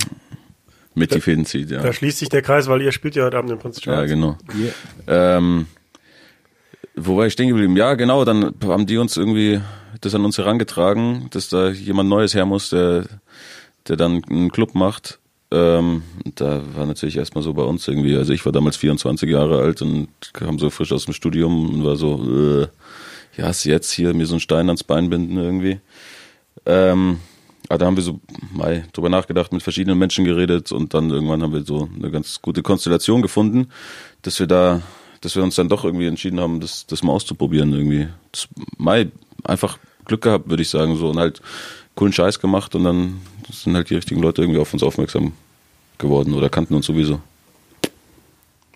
Mit 0.95 1.13
die 1.15 1.21
Fäden 1.21 1.45
zieht, 1.47 1.71
ja. 1.71 1.81
Da 1.81 1.93
schließt 1.93 2.19
sich 2.19 2.29
der 2.29 2.43
Kreis, 2.43 2.69
weil 2.69 2.83
ihr 2.83 2.93
spielt 2.93 3.17
ja 3.17 3.25
heute 3.25 3.39
Abend 3.39 3.51
im 3.51 3.59
Prinz 3.59 3.77
Ja, 3.85 3.95
Charles. 3.95 4.11
genau. 4.11 4.39
Ähm, 5.07 5.67
wo 6.97 7.17
war 7.17 7.27
ich 7.27 7.33
stehen 7.33 7.49
geblieben? 7.49 7.77
Ja, 7.77 7.95
genau, 7.95 8.25
dann 8.25 8.55
haben 8.65 8.87
die 8.87 8.99
uns 8.99 9.17
irgendwie 9.17 9.61
das 10.01 10.15
an 10.15 10.25
uns 10.25 10.39
herangetragen, 10.39 11.29
dass 11.31 11.49
da 11.49 11.71
jemand 11.71 12.09
Neues 12.09 12.35
her 12.35 12.47
muss, 12.47 12.71
der, 12.71 13.07
der 13.89 13.97
dann 13.97 14.23
einen 14.25 14.51
Club 14.51 14.75
macht. 14.75 15.19
Ähm, 15.51 16.03
da 16.35 16.63
war 16.75 16.87
natürlich 16.87 17.17
erstmal 17.17 17.45
so 17.45 17.55
bei 17.55 17.63
uns 17.63 17.87
irgendwie, 17.87 18.17
also 18.17 18.33
ich 18.33 18.45
war 18.45 18.53
damals 18.53 18.77
24 18.77 19.29
Jahre 19.29 19.61
alt 19.61 19.83
und 19.83 20.09
kam 20.33 20.59
so 20.59 20.71
frisch 20.71 20.93
aus 20.93 21.05
dem 21.05 21.15
Studium 21.15 21.71
und 21.71 21.85
war 21.85 21.97
so, 21.97 22.63
äh, 22.63 22.67
ja, 23.37 23.51
ist 23.51 23.65
jetzt 23.65 23.93
hier 23.93 24.15
mir 24.15 24.27
so 24.27 24.35
einen 24.35 24.41
Stein 24.41 24.69
ans 24.69 24.85
Bein 24.85 25.11
binden 25.11 25.37
irgendwie. 25.37 25.81
Ähm, 26.67 27.19
aber 27.69 27.79
da 27.79 27.87
haben 27.87 27.97
wir 27.97 28.03
so 28.03 28.21
mal 28.53 28.85
drüber 28.93 29.09
nachgedacht, 29.09 29.53
mit 29.53 29.63
verschiedenen 29.63 29.99
Menschen 29.99 30.25
geredet 30.25 30.71
und 30.73 30.93
dann 30.93 31.11
irgendwann 31.11 31.43
haben 31.43 31.53
wir 31.53 31.63
so 31.63 31.89
eine 31.97 32.11
ganz 32.11 32.43
gute 32.43 32.63
Konstellation 32.63 33.23
gefunden, 33.23 33.69
dass 34.23 34.39
wir 34.39 34.47
da, 34.47 34.83
dass 35.25 35.37
wir 35.37 35.43
uns 35.43 35.55
dann 35.55 35.69
doch 35.69 35.85
irgendwie 35.85 36.07
entschieden 36.07 36.39
haben, 36.39 36.61
das, 36.61 36.87
das 36.87 37.03
mal 37.03 37.13
auszuprobieren 37.13 37.73
irgendwie. 37.73 38.09
Das 38.31 38.49
mal 38.77 39.11
einfach 39.43 39.79
Glück 40.05 40.23
gehabt, 40.23 40.51
würde 40.51 40.63
ich 40.63 40.69
sagen, 40.69 40.97
so 40.97 41.09
und 41.09 41.19
halt 41.19 41.41
coolen 41.95 42.13
Scheiß 42.13 42.41
gemacht 42.41 42.75
und 42.75 42.85
dann 42.85 43.21
sind 43.51 43.75
halt 43.75 43.89
die 43.89 43.95
richtigen 43.95 44.21
Leute 44.21 44.43
irgendwie 44.43 44.61
auf 44.61 44.73
uns 44.73 44.83
aufmerksam 44.83 45.33
geworden 45.99 46.35
oder 46.35 46.51
kannten 46.51 46.75
uns 46.75 46.87
sowieso. 46.87 47.21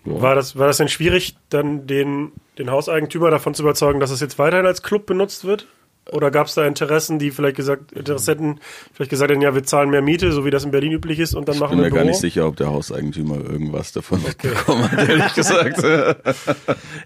Ja. 0.05 0.21
War 0.21 0.35
das, 0.35 0.57
war 0.57 0.67
das 0.67 0.77
denn 0.77 0.87
schwierig, 0.87 1.35
dann 1.49 1.85
den, 1.85 2.31
den 2.57 2.71
Hauseigentümer 2.71 3.29
davon 3.29 3.53
zu 3.53 3.61
überzeugen, 3.61 3.99
dass 3.99 4.09
es 4.09 4.21
jetzt 4.21 4.39
weiterhin 4.39 4.65
als 4.65 4.81
Club 4.81 5.05
benutzt 5.05 5.45
wird? 5.45 5.67
Oder 6.11 6.31
gab 6.31 6.47
es 6.47 6.55
da 6.55 6.65
Interessen, 6.65 7.19
die 7.19 7.31
vielleicht 7.31 7.55
gesagt, 7.55 7.91
Interessenten 7.91 8.59
vielleicht 8.93 9.11
gesagt 9.11 9.31
hätten, 9.31 9.41
ja, 9.41 9.53
wir 9.53 9.63
zahlen 9.63 9.89
mehr 9.89 10.01
Miete, 10.01 10.31
so 10.31 10.45
wie 10.45 10.49
das 10.49 10.63
in 10.63 10.71
Berlin 10.71 10.91
üblich 10.91 11.19
ist, 11.19 11.35
und 11.35 11.47
dann 11.47 11.55
Ich 11.55 11.61
machen 11.61 11.71
bin 11.71 11.79
wir 11.79 11.83
mir 11.83 11.87
ein 11.87 11.93
gar 11.93 11.99
Büro? 12.03 12.09
nicht 12.09 12.19
sicher, 12.21 12.47
ob 12.47 12.55
der 12.55 12.67
Hauseigentümer 12.67 13.35
irgendwas 13.37 13.91
davon 13.91 14.21
mitbekommen 14.23 14.91
hat, 14.91 15.07
ehrlich 15.09 15.33
gesagt. 15.33 15.83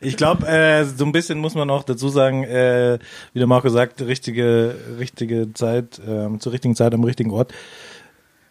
Ich 0.02 0.18
glaube, 0.18 0.48
äh, 0.48 0.84
so 0.86 1.06
ein 1.06 1.12
bisschen 1.12 1.40
muss 1.40 1.56
man 1.56 1.70
auch 1.70 1.84
dazu 1.84 2.10
sagen, 2.10 2.44
äh, 2.44 3.00
wie 3.34 3.40
der 3.40 3.48
Marco 3.48 3.70
sagt, 3.70 4.02
richtige, 4.02 4.76
richtige 5.00 5.54
Zeit, 5.54 6.02
ähm, 6.08 6.40
zur 6.40 6.52
richtigen 6.52 6.76
Zeit 6.76 6.94
am 6.94 7.04
richtigen 7.04 7.32
Ort. 7.32 7.54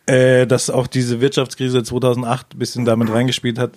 Äh, 0.07 0.47
dass 0.47 0.69
auch 0.71 0.87
diese 0.89 1.21
Wirtschaftskrise 1.21 1.83
2008 1.83 2.55
ein 2.55 2.59
bisschen 2.59 2.85
damit 2.85 3.11
reingespielt 3.13 3.59
hat 3.59 3.73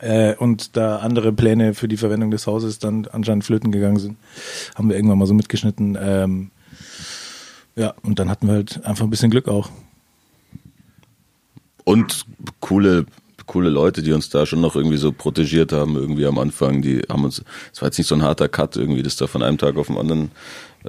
äh, 0.00 0.34
und 0.38 0.76
da 0.76 0.96
andere 0.98 1.32
Pläne 1.32 1.74
für 1.74 1.88
die 1.88 1.96
Verwendung 1.96 2.30
des 2.30 2.46
Hauses 2.46 2.78
dann 2.78 3.06
anscheinend 3.06 3.44
flöten 3.44 3.72
gegangen 3.72 3.98
sind, 3.98 4.16
haben 4.74 4.88
wir 4.88 4.96
irgendwann 4.96 5.18
mal 5.18 5.26
so 5.26 5.34
mitgeschnitten. 5.34 5.96
Ähm, 6.00 6.50
ja, 7.74 7.94
und 8.02 8.18
dann 8.18 8.30
hatten 8.30 8.46
wir 8.46 8.54
halt 8.54 8.84
einfach 8.84 9.04
ein 9.04 9.10
bisschen 9.10 9.30
Glück 9.30 9.48
auch. 9.48 9.70
Und 11.84 12.24
coole, 12.60 13.06
coole 13.46 13.70
Leute, 13.70 14.02
die 14.02 14.12
uns 14.12 14.28
da 14.28 14.44
schon 14.44 14.60
noch 14.60 14.74
irgendwie 14.74 14.96
so 14.96 15.12
protegiert 15.12 15.72
haben, 15.72 15.94
irgendwie 15.94 16.26
am 16.26 16.38
Anfang. 16.38 16.82
Die 16.82 17.02
haben 17.08 17.24
uns, 17.24 17.42
es 17.72 17.80
war 17.80 17.88
jetzt 17.88 17.98
nicht 17.98 18.08
so 18.08 18.14
ein 18.14 18.22
harter 18.22 18.48
Cut 18.48 18.76
irgendwie, 18.76 19.02
dass 19.02 19.16
da 19.16 19.26
von 19.26 19.42
einem 19.42 19.58
Tag 19.58 19.76
auf 19.76 19.86
den 19.86 19.98
anderen 19.98 20.30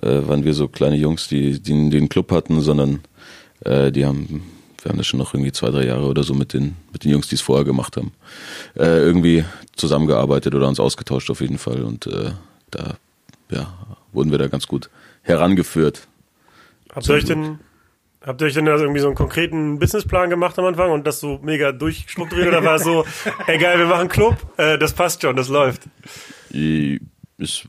äh, 0.02 0.28
waren 0.28 0.44
wir 0.44 0.54
so 0.54 0.68
kleine 0.68 0.96
Jungs, 0.96 1.28
die, 1.28 1.62
die 1.62 1.90
den 1.90 2.10
Club 2.10 2.32
hatten, 2.32 2.62
sondern 2.62 3.02
äh, 3.64 3.92
die 3.92 4.06
haben, 4.06 4.44
wir 4.82 4.90
haben 4.90 4.98
das 4.98 5.08
schon 5.08 5.20
noch 5.20 5.34
irgendwie 5.34 5.52
zwei, 5.52 5.70
drei 5.70 5.86
Jahre 5.86 6.06
oder 6.06 6.24
so 6.24 6.34
mit 6.34 6.54
den, 6.54 6.76
mit 6.92 7.04
den 7.04 7.12
Jungs, 7.12 7.28
die 7.28 7.36
es 7.36 7.42
vorher 7.42 7.66
gemacht 7.66 7.98
haben, 7.98 8.12
äh, 8.76 9.00
irgendwie 9.00 9.44
zusammengearbeitet 9.76 10.54
oder 10.56 10.68
uns 10.68 10.80
ausgetauscht 10.80 11.30
auf 11.30 11.42
jeden 11.42 11.58
Fall. 11.58 11.82
Und 11.82 12.08
äh, 12.08 12.32
da, 12.72 12.98
ja, 13.50 13.74
wurden 14.12 14.32
wir 14.32 14.38
da 14.38 14.48
ganz 14.48 14.68
gut 14.68 14.90
herangeführt. 15.24 16.08
Habt 16.94 17.08
ihr 17.08 17.16
euch 17.16 17.26
denn, 17.26 17.60
habt 18.22 18.42
ihr 18.42 18.48
euch 18.48 18.54
denn 18.54 18.66
da 18.66 18.76
irgendwie 18.76 19.00
so 19.00 19.08
einen 19.08 19.16
konkreten 19.16 19.80
Businessplan 19.80 20.30
gemacht 20.30 20.58
am 20.58 20.66
Anfang 20.66 20.92
und 20.92 21.06
das 21.06 21.20
so 21.20 21.40
mega 21.44 21.72
durchstrukturiert 21.72 22.48
oder 22.48 22.64
war 22.64 22.76
es 22.76 22.84
so, 22.84 23.06
ey 23.48 23.58
geil, 23.58 23.78
wir 23.80 23.88
machen 23.88 24.08
Club, 24.08 24.36
äh, 24.58 24.78
das 24.78 24.94
passt 24.94 25.22
schon, 25.22 25.36
das 25.36 25.50
läuft. 25.50 25.84
Es, 27.40 27.68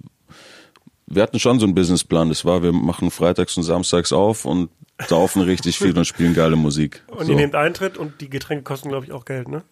wir 1.10 1.22
hatten 1.22 1.38
schon 1.38 1.58
so 1.58 1.66
einen 1.66 1.74
Businessplan. 1.74 2.28
Das 2.28 2.44
war, 2.44 2.62
wir 2.62 2.72
machen 2.72 3.10
freitags 3.10 3.56
und 3.56 3.62
samstags 3.62 4.12
auf 4.12 4.44
und 4.44 4.68
saufen 5.06 5.42
richtig 5.42 5.78
viel 5.78 5.96
und 5.96 6.04
spielen 6.04 6.34
geile 6.34 6.56
Musik. 6.56 7.02
Und 7.08 7.26
so. 7.26 7.32
ihr 7.32 7.36
nehmt 7.36 7.54
Eintritt 7.54 7.96
und 7.98 8.20
die 8.20 8.28
Getränke 8.28 8.64
kosten, 8.64 8.88
glaube 8.88 9.06
ich, 9.06 9.12
auch 9.12 9.24
Geld, 9.24 9.48
ne? 9.48 9.62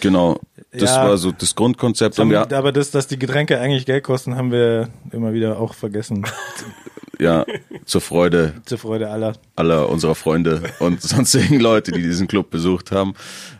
Genau. 0.00 0.38
Das 0.72 0.90
Ja. 0.94 1.08
war 1.08 1.18
so 1.18 1.32
das 1.32 1.54
Grundkonzept. 1.56 2.18
Und 2.20 2.30
wir, 2.30 2.50
Aber 2.56 2.70
das, 2.72 2.92
dass 2.92 3.08
die 3.08 3.18
Getränke 3.18 3.58
eigentlich 3.58 3.86
Geld 3.86 4.04
kosten, 4.04 4.36
haben 4.36 4.52
wir 4.52 4.88
immer 5.10 5.32
wieder 5.32 5.58
auch 5.58 5.74
vergessen. 5.74 6.24
ja, 7.18 7.44
zur 7.84 8.00
Freude 8.00 8.54
Zur 8.66 8.78
Freude 8.78 9.10
aller. 9.10 9.32
aller 9.56 9.88
unserer 9.88 10.14
Freunde 10.14 10.62
und 10.78 11.02
sonstigen 11.02 11.58
Leute, 11.58 11.90
die 11.90 12.02
diesen 12.02 12.28
Club 12.28 12.50
besucht 12.50 12.92
haben. 12.92 13.14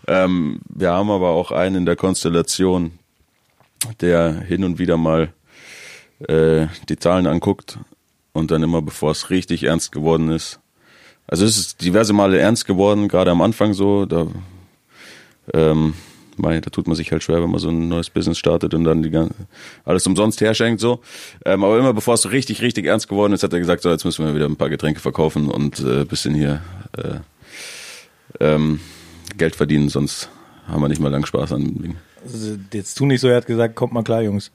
Ähm, 0.06 0.60
wir 0.68 0.92
haben 0.92 1.10
aber 1.10 1.30
auch 1.30 1.50
einen 1.50 1.74
in 1.76 1.86
der 1.86 1.96
Konstellation, 1.96 2.92
der 4.00 4.32
hin 4.40 4.62
und 4.62 4.78
wieder 4.78 4.96
mal 4.96 5.32
äh, 6.28 6.66
die 6.88 6.98
Zahlen 6.98 7.26
anguckt 7.26 7.78
und 8.32 8.50
dann 8.50 8.62
immer, 8.62 8.82
bevor 8.82 9.10
es 9.10 9.30
richtig 9.30 9.64
ernst 9.64 9.92
geworden 9.92 10.30
ist. 10.30 10.60
Also 11.26 11.44
es 11.44 11.58
ist 11.58 11.82
diverse 11.82 12.12
Male 12.12 12.38
ernst 12.38 12.66
geworden, 12.66 13.08
gerade 13.08 13.30
am 13.30 13.40
Anfang 13.40 13.72
so. 13.72 14.04
Da, 14.04 14.26
ähm, 15.54 15.94
mei, 16.36 16.60
da 16.60 16.70
tut 16.70 16.86
man 16.86 16.96
sich 16.96 17.12
halt 17.12 17.22
schwer, 17.22 17.42
wenn 17.42 17.50
man 17.50 17.60
so 17.60 17.68
ein 17.68 17.88
neues 17.88 18.10
Business 18.10 18.38
startet 18.38 18.74
und 18.74 18.84
dann 18.84 19.02
die 19.02 19.10
ganze, 19.10 19.34
alles 19.84 20.06
umsonst 20.06 20.40
herschenkt 20.40 20.80
so. 20.80 21.00
Ähm, 21.44 21.62
aber 21.62 21.78
immer 21.78 21.94
bevor 21.94 22.14
es 22.14 22.22
so 22.22 22.30
richtig, 22.30 22.62
richtig 22.62 22.86
ernst 22.86 23.08
geworden 23.08 23.32
ist, 23.32 23.42
hat 23.42 23.52
er 23.52 23.60
gesagt, 23.60 23.82
so 23.82 23.90
jetzt 23.90 24.04
müssen 24.04 24.26
wir 24.26 24.34
wieder 24.34 24.46
ein 24.46 24.56
paar 24.56 24.70
Getränke 24.70 25.00
verkaufen 25.00 25.48
und 25.48 25.80
äh, 25.80 26.04
bisschen 26.04 26.34
hier 26.34 26.62
äh, 26.96 27.20
ähm, 28.40 28.80
Geld 29.36 29.54
verdienen, 29.54 29.88
sonst 29.88 30.28
haben 30.66 30.82
wir 30.82 30.88
nicht 30.88 31.00
mal 31.00 31.10
lang 31.10 31.26
Spaß 31.26 31.52
an 31.52 31.64
dem 31.64 31.82
Ding. 31.82 31.96
Also, 32.22 32.56
Jetzt 32.72 32.94
tu 32.96 33.06
nicht 33.06 33.20
so, 33.20 33.28
er 33.28 33.36
hat 33.36 33.46
gesagt, 33.46 33.76
kommt 33.76 33.92
mal 33.92 34.02
klar, 34.02 34.22
Jungs. 34.22 34.50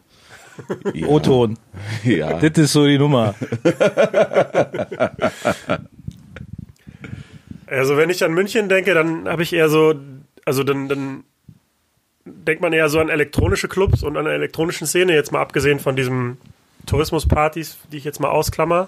Ja. 0.93 1.07
O-Ton. 1.07 1.57
Ja. 2.03 2.39
Das 2.39 2.57
ist 2.57 2.73
so 2.73 2.85
die 2.85 2.97
Nummer. 2.97 3.35
Also 7.67 7.97
wenn 7.97 8.09
ich 8.09 8.23
an 8.23 8.33
München 8.33 8.69
denke, 8.69 8.93
dann 8.93 9.27
habe 9.27 9.43
ich 9.43 9.51
eher 9.53 9.69
so, 9.69 9.95
also 10.45 10.63
dann, 10.63 10.87
dann 10.87 11.23
denkt 12.25 12.61
man 12.61 12.73
eher 12.73 12.89
so 12.89 12.99
an 12.99 13.09
elektronische 13.09 13.67
Clubs 13.67 14.03
und 14.03 14.17
an 14.17 14.25
der 14.25 14.33
elektronischen 14.33 14.87
Szene, 14.87 15.13
jetzt 15.13 15.31
mal 15.31 15.41
abgesehen 15.41 15.79
von 15.79 15.95
diesen 15.95 16.37
Tourismuspartys, 16.85 17.77
die 17.91 17.97
ich 17.97 18.03
jetzt 18.03 18.19
mal 18.19 18.29
ausklammer. 18.29 18.87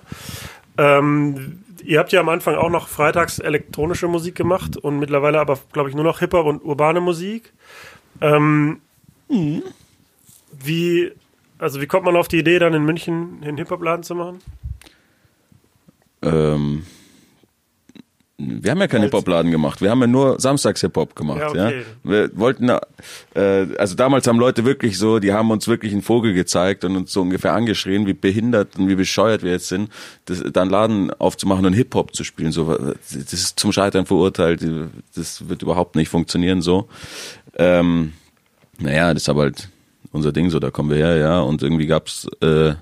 Ähm, 0.77 1.63
ihr 1.83 1.99
habt 1.99 2.11
ja 2.11 2.19
am 2.19 2.29
Anfang 2.29 2.55
auch 2.55 2.69
noch 2.69 2.87
freitags 2.87 3.39
elektronische 3.39 4.07
Musik 4.07 4.35
gemacht 4.35 4.77
und 4.77 4.99
mittlerweile 4.99 5.39
aber, 5.39 5.59
glaube 5.73 5.89
ich, 5.89 5.95
nur 5.95 6.03
noch 6.03 6.19
Hip-Hop 6.19 6.45
und 6.45 6.63
urbane 6.63 7.01
Musik. 7.01 7.51
Ähm, 8.21 8.81
Wie, 9.29 11.11
also 11.59 11.81
wie 11.81 11.87
kommt 11.87 12.05
man 12.05 12.15
auf 12.15 12.27
die 12.27 12.39
Idee, 12.39 12.59
dann 12.59 12.73
in 12.73 12.83
München 12.83 13.39
einen 13.41 13.57
Hip-Hop-Laden 13.57 14.03
zu 14.03 14.15
machen? 14.15 14.39
Ähm, 16.21 16.83
Wir 18.39 18.71
haben 18.71 18.79
ja 18.79 18.87
keinen 18.87 19.03
Hip-Hop-Laden 19.03 19.49
gemacht. 19.51 19.81
Wir 19.81 19.89
haben 19.89 20.01
ja 20.01 20.07
nur 20.07 20.39
Samstags 20.39 20.81
Hip-Hop 20.81 21.15
gemacht. 21.15 21.39
Ja, 21.39 21.55
Ja, 21.55 21.65
okay. 21.67 21.85
Wir 22.03 22.29
wollten, 22.37 22.69
äh, 22.69 23.67
also 23.77 23.95
damals 23.95 24.27
haben 24.27 24.37
Leute 24.39 24.63
wirklich 24.65 24.97
so, 24.97 25.17
die 25.19 25.33
haben 25.33 25.49
uns 25.49 25.67
wirklich 25.67 25.91
einen 25.91 26.03
Vogel 26.03 26.33
gezeigt 26.33 26.83
und 26.83 26.95
uns 26.95 27.11
so 27.11 27.21
ungefähr 27.21 27.53
angeschrien, 27.53 28.05
wie 28.05 28.13
behindert 28.13 28.75
und 28.77 28.89
wie 28.89 28.95
bescheuert 28.95 29.41
wir 29.41 29.51
jetzt 29.51 29.69
sind, 29.69 29.89
das, 30.25 30.43
dann 30.53 30.69
Laden 30.69 31.11
aufzumachen 31.13 31.65
und 31.65 31.73
Hip-Hop 31.73 32.15
zu 32.15 32.23
spielen. 32.23 32.51
So, 32.51 32.75
das 32.75 33.13
ist 33.13 33.59
zum 33.59 33.71
Scheitern 33.71 34.05
verurteilt. 34.05 34.63
Das 35.15 35.49
wird 35.49 35.63
überhaupt 35.63 35.95
nicht 35.95 36.09
funktionieren 36.09 36.61
so. 36.61 36.87
Ähm, 37.55 38.13
naja, 38.79 39.13
das 39.13 39.23
ist 39.23 39.29
aber 39.29 39.41
halt 39.43 39.69
unser 40.17 40.31
Ding, 40.33 40.49
so 40.49 40.59
da 40.59 40.69
kommen 40.71 40.89
wir 40.89 40.97
her, 40.97 41.15
ja. 41.17 41.39
Und 41.39 41.63
irgendwie 41.63 41.87
gab's 41.87 42.27
äh, 42.41 42.73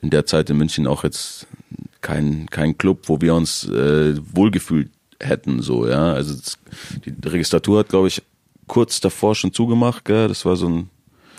in 0.00 0.10
der 0.10 0.24
Zeit 0.26 0.50
in 0.50 0.58
München 0.58 0.86
auch 0.86 1.02
jetzt 1.02 1.46
kein, 2.00 2.46
kein 2.50 2.78
Club, 2.78 3.08
wo 3.08 3.20
wir 3.20 3.34
uns 3.34 3.68
äh, 3.68 4.14
wohlgefühlt 4.32 4.90
hätten, 5.20 5.60
so, 5.62 5.88
ja. 5.88 6.12
Also 6.12 6.34
das, 6.34 6.58
die 7.04 7.28
Registratur 7.28 7.80
hat, 7.80 7.88
glaube 7.88 8.06
ich, 8.08 8.22
kurz 8.68 9.00
davor 9.00 9.34
schon 9.34 9.52
zugemacht, 9.52 10.04
gell? 10.04 10.28
Das 10.28 10.44
war 10.44 10.54
so 10.54 10.68
ein, 10.68 10.90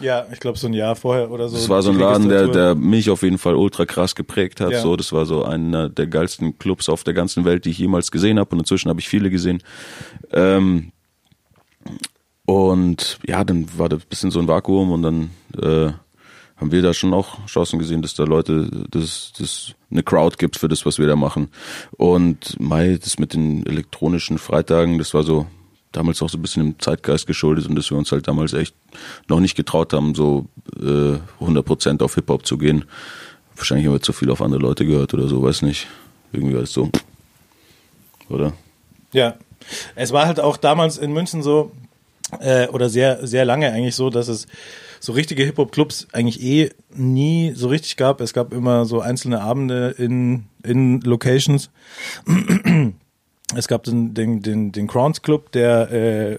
Ja, 0.01 0.25
ich 0.33 0.39
glaube 0.39 0.57
so 0.57 0.67
ein 0.67 0.73
Jahr 0.73 0.95
vorher 0.95 1.31
oder 1.31 1.47
so. 1.47 1.55
das 1.55 1.69
war 1.69 1.81
so 1.81 1.91
ein 1.91 1.99
Laden, 1.99 2.27
der, 2.27 2.47
der 2.47 2.75
mich 2.75 3.09
auf 3.09 3.21
jeden 3.21 3.37
Fall 3.37 3.55
ultra 3.55 3.85
krass 3.85 4.15
geprägt 4.15 4.59
hat. 4.59 4.71
Ja. 4.71 4.81
So, 4.81 4.95
das 4.97 5.13
war 5.13 5.25
so 5.25 5.45
einer 5.45 5.87
der 5.89 6.07
geilsten 6.07 6.57
Clubs 6.57 6.89
auf 6.89 7.03
der 7.03 7.13
ganzen 7.13 7.45
Welt, 7.45 7.65
die 7.65 7.69
ich 7.69 7.77
jemals 7.77 8.11
gesehen 8.11 8.39
habe. 8.39 8.51
Und 8.51 8.59
inzwischen 8.59 8.89
habe 8.89 8.99
ich 8.99 9.07
viele 9.07 9.29
gesehen. 9.29 9.61
Ähm, 10.31 10.91
und 12.49 13.19
ja, 13.27 13.43
dann 13.43 13.67
war 13.77 13.89
da 13.89 13.97
ein 13.97 14.01
bisschen 14.09 14.31
so 14.31 14.39
ein 14.39 14.47
Vakuum 14.47 14.91
und 14.91 15.03
dann 15.03 15.29
äh, 15.55 15.91
haben 16.57 16.71
wir 16.71 16.81
da 16.81 16.95
schon 16.95 17.13
auch 17.13 17.45
Chancen 17.45 17.77
gesehen, 17.77 18.01
dass 18.01 18.15
da 18.15 18.23
Leute, 18.23 18.87
dass 18.89 19.33
das 19.37 19.75
eine 19.91 20.01
Crowd 20.01 20.37
gibt 20.39 20.57
für 20.57 20.67
das, 20.67 20.83
was 20.83 20.97
wir 20.97 21.05
da 21.05 21.15
machen. 21.15 21.49
Und 21.91 22.59
Mai, 22.59 22.97
das 22.99 23.19
mit 23.19 23.35
den 23.35 23.67
elektronischen 23.67 24.39
Freitagen, 24.39 24.97
das 24.97 25.13
war 25.13 25.21
so 25.21 25.45
damals 25.91 26.23
auch 26.23 26.29
so 26.29 26.39
ein 26.39 26.41
bisschen 26.41 26.65
im 26.65 26.79
Zeitgeist 26.79 27.27
geschuldet 27.27 27.67
und 27.67 27.75
dass 27.75 27.91
wir 27.91 27.99
uns 27.99 28.11
halt 28.11 28.27
damals 28.27 28.53
echt 28.53 28.73
noch 29.27 29.41
nicht 29.41 29.55
getraut 29.55 29.93
haben, 29.93 30.15
so 30.15 30.47
äh, 30.75 31.19
100% 31.39 32.01
auf 32.01 32.15
Hip-Hop 32.15 32.47
zu 32.47 32.57
gehen. 32.57 32.85
Wahrscheinlich 33.57 33.85
haben 33.85 33.93
wir 33.93 34.01
zu 34.01 34.11
viel 34.11 34.31
auf 34.31 34.41
andere 34.41 34.59
Leute 34.59 34.87
gehört 34.87 35.13
oder 35.13 35.27
so, 35.27 35.43
weiß 35.43 35.61
nicht. 35.61 35.85
Irgendwie 36.33 36.55
war 36.55 36.63
es 36.63 36.73
so. 36.73 36.89
Oder? 38.27 38.53
Ja. 39.13 39.35
Es 39.93 40.11
war 40.13 40.25
halt 40.25 40.39
auch 40.39 40.57
damals 40.57 40.97
in 40.97 41.13
München 41.13 41.43
so, 41.43 41.71
äh, 42.39 42.67
oder 42.67 42.89
sehr, 42.89 43.25
sehr 43.25 43.45
lange 43.45 43.71
eigentlich 43.71 43.95
so, 43.95 44.09
dass 44.09 44.27
es 44.27 44.47
so 44.99 45.13
richtige 45.13 45.43
Hip-Hop-Clubs 45.43 46.07
eigentlich 46.11 46.41
eh 46.41 46.71
nie 46.93 47.53
so 47.55 47.69
richtig 47.69 47.97
gab. 47.97 48.21
Es 48.21 48.33
gab 48.33 48.53
immer 48.53 48.85
so 48.85 48.99
einzelne 48.99 49.41
Abende 49.41 49.95
in, 49.97 50.45
in 50.63 51.01
Locations. 51.01 51.69
Es 53.55 53.67
gab 53.67 53.83
den, 53.83 54.13
den, 54.13 54.41
den, 54.41 54.71
den 54.71 54.87
Crowns 54.87 55.21
Club, 55.21 55.51
der 55.51 55.91
äh, 55.91 56.37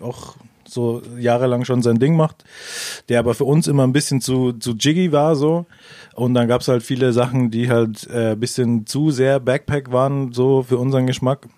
auch 0.00 0.36
so 0.72 1.02
jahrelang 1.18 1.64
schon 1.64 1.82
sein 1.82 1.98
Ding 1.98 2.16
macht, 2.16 2.44
der 3.08 3.18
aber 3.18 3.34
für 3.34 3.44
uns 3.44 3.66
immer 3.66 3.84
ein 3.84 3.92
bisschen 3.92 4.20
zu, 4.20 4.52
zu 4.52 4.72
jiggy 4.72 5.12
war 5.12 5.36
so. 5.36 5.66
Und 6.14 6.34
dann 6.34 6.48
gab's 6.48 6.68
halt 6.68 6.82
viele 6.82 7.12
Sachen, 7.12 7.50
die 7.50 7.70
halt 7.70 8.08
äh, 8.08 8.36
bisschen 8.36 8.86
zu 8.86 9.10
sehr 9.10 9.40
Backpack 9.40 9.92
waren, 9.92 10.32
so 10.32 10.62
für 10.62 10.78
unseren 10.78 11.06
Geschmack. 11.06 11.48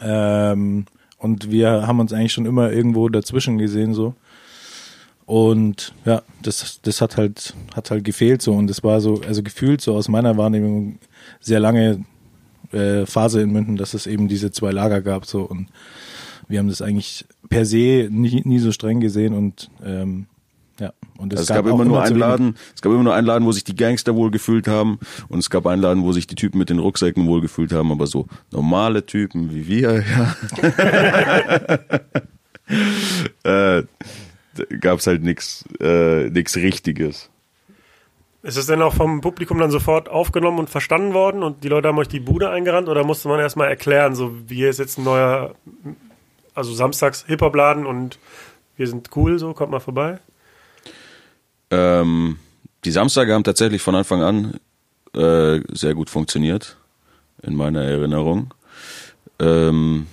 Ähm, 0.00 0.86
und 1.24 1.50
wir 1.50 1.86
haben 1.86 2.00
uns 2.00 2.12
eigentlich 2.12 2.34
schon 2.34 2.44
immer 2.44 2.70
irgendwo 2.70 3.08
dazwischen 3.08 3.56
gesehen, 3.56 3.94
so. 3.94 4.14
Und 5.24 5.94
ja, 6.04 6.20
das, 6.42 6.82
das 6.82 7.00
hat 7.00 7.16
halt, 7.16 7.54
hat 7.74 7.90
halt 7.90 8.04
gefehlt 8.04 8.42
so. 8.42 8.52
Und 8.52 8.68
es 8.68 8.84
war 8.84 9.00
so, 9.00 9.22
also 9.26 9.42
gefühlt 9.42 9.80
so 9.80 9.94
aus 9.94 10.08
meiner 10.08 10.36
Wahrnehmung 10.36 10.98
sehr 11.40 11.60
lange 11.60 12.04
äh, 12.72 13.06
Phase 13.06 13.40
in 13.40 13.52
München, 13.52 13.78
dass 13.78 13.94
es 13.94 14.06
eben 14.06 14.28
diese 14.28 14.52
zwei 14.52 14.70
Lager 14.70 15.00
gab, 15.00 15.24
so. 15.24 15.44
Und 15.44 15.68
wir 16.46 16.58
haben 16.58 16.68
das 16.68 16.82
eigentlich 16.82 17.24
per 17.48 17.64
se 17.64 18.06
nie, 18.10 18.42
nie 18.44 18.58
so 18.58 18.70
streng 18.70 19.00
gesehen 19.00 19.32
und 19.32 19.70
ähm, 19.82 20.26
ja. 20.84 20.92
Und 21.18 21.32
Also 21.32 21.42
es 21.42 21.48
gab, 21.48 21.64
immer 21.66 21.74
auch 21.74 21.84
nur 21.84 22.02
einen 22.02 22.16
Laden, 22.16 22.56
es 22.74 22.82
gab 22.82 22.92
immer 22.92 23.02
nur 23.02 23.14
einen 23.14 23.26
Laden, 23.26 23.46
wo 23.46 23.52
sich 23.52 23.64
die 23.64 23.76
Gangster 23.76 24.14
wohl 24.14 24.30
gefühlt 24.30 24.68
haben 24.68 24.98
und 25.28 25.38
es 25.38 25.48
gab 25.48 25.66
einen 25.66 25.80
Laden, 25.80 26.02
wo 26.02 26.12
sich 26.12 26.26
die 26.26 26.34
Typen 26.34 26.58
mit 26.58 26.68
den 26.70 26.78
Rucksäcken 26.78 27.26
wohl 27.26 27.40
gefühlt 27.40 27.72
haben, 27.72 27.90
aber 27.90 28.06
so 28.06 28.26
normale 28.50 29.06
Typen 29.06 29.50
wie 29.52 29.66
wir, 29.66 30.04
ja. 30.14 30.34
äh, 33.78 33.84
gab 34.80 34.98
es 34.98 35.06
halt 35.06 35.22
nix, 35.22 35.64
äh, 35.80 36.28
nix 36.30 36.56
Richtiges. 36.56 37.30
Ist 38.42 38.58
es 38.58 38.66
denn 38.66 38.82
auch 38.82 38.92
vom 38.92 39.22
Publikum 39.22 39.58
dann 39.58 39.70
sofort 39.70 40.10
aufgenommen 40.10 40.58
und 40.58 40.68
verstanden 40.68 41.14
worden 41.14 41.42
und 41.42 41.64
die 41.64 41.68
Leute 41.68 41.88
haben 41.88 41.98
euch 41.98 42.08
die 42.08 42.20
Bude 42.20 42.50
eingerannt 42.50 42.88
oder 42.88 43.02
musste 43.02 43.28
man 43.28 43.40
erstmal 43.40 43.68
erklären, 43.68 44.14
so 44.14 44.32
wie 44.48 44.56
hier 44.56 44.68
ist 44.68 44.78
jetzt 44.78 44.98
ein 44.98 45.04
neuer, 45.04 45.54
also 46.54 46.74
samstags 46.74 47.24
Hip-Hop-Laden 47.26 47.86
und 47.86 48.18
wir 48.76 48.86
sind 48.86 49.08
cool, 49.16 49.38
so 49.38 49.54
kommt 49.54 49.70
mal 49.70 49.80
vorbei? 49.80 50.18
Ähm, 51.74 52.36
die 52.84 52.92
Samstage 52.92 53.34
haben 53.34 53.44
tatsächlich 53.44 53.82
von 53.82 53.94
Anfang 53.94 54.22
an 54.22 54.54
äh, 55.14 55.60
sehr 55.72 55.94
gut 55.94 56.08
funktioniert, 56.08 56.76
in 57.42 57.56
meiner 57.56 57.82
Erinnerung. 57.82 58.54
Ähm, 59.40 60.06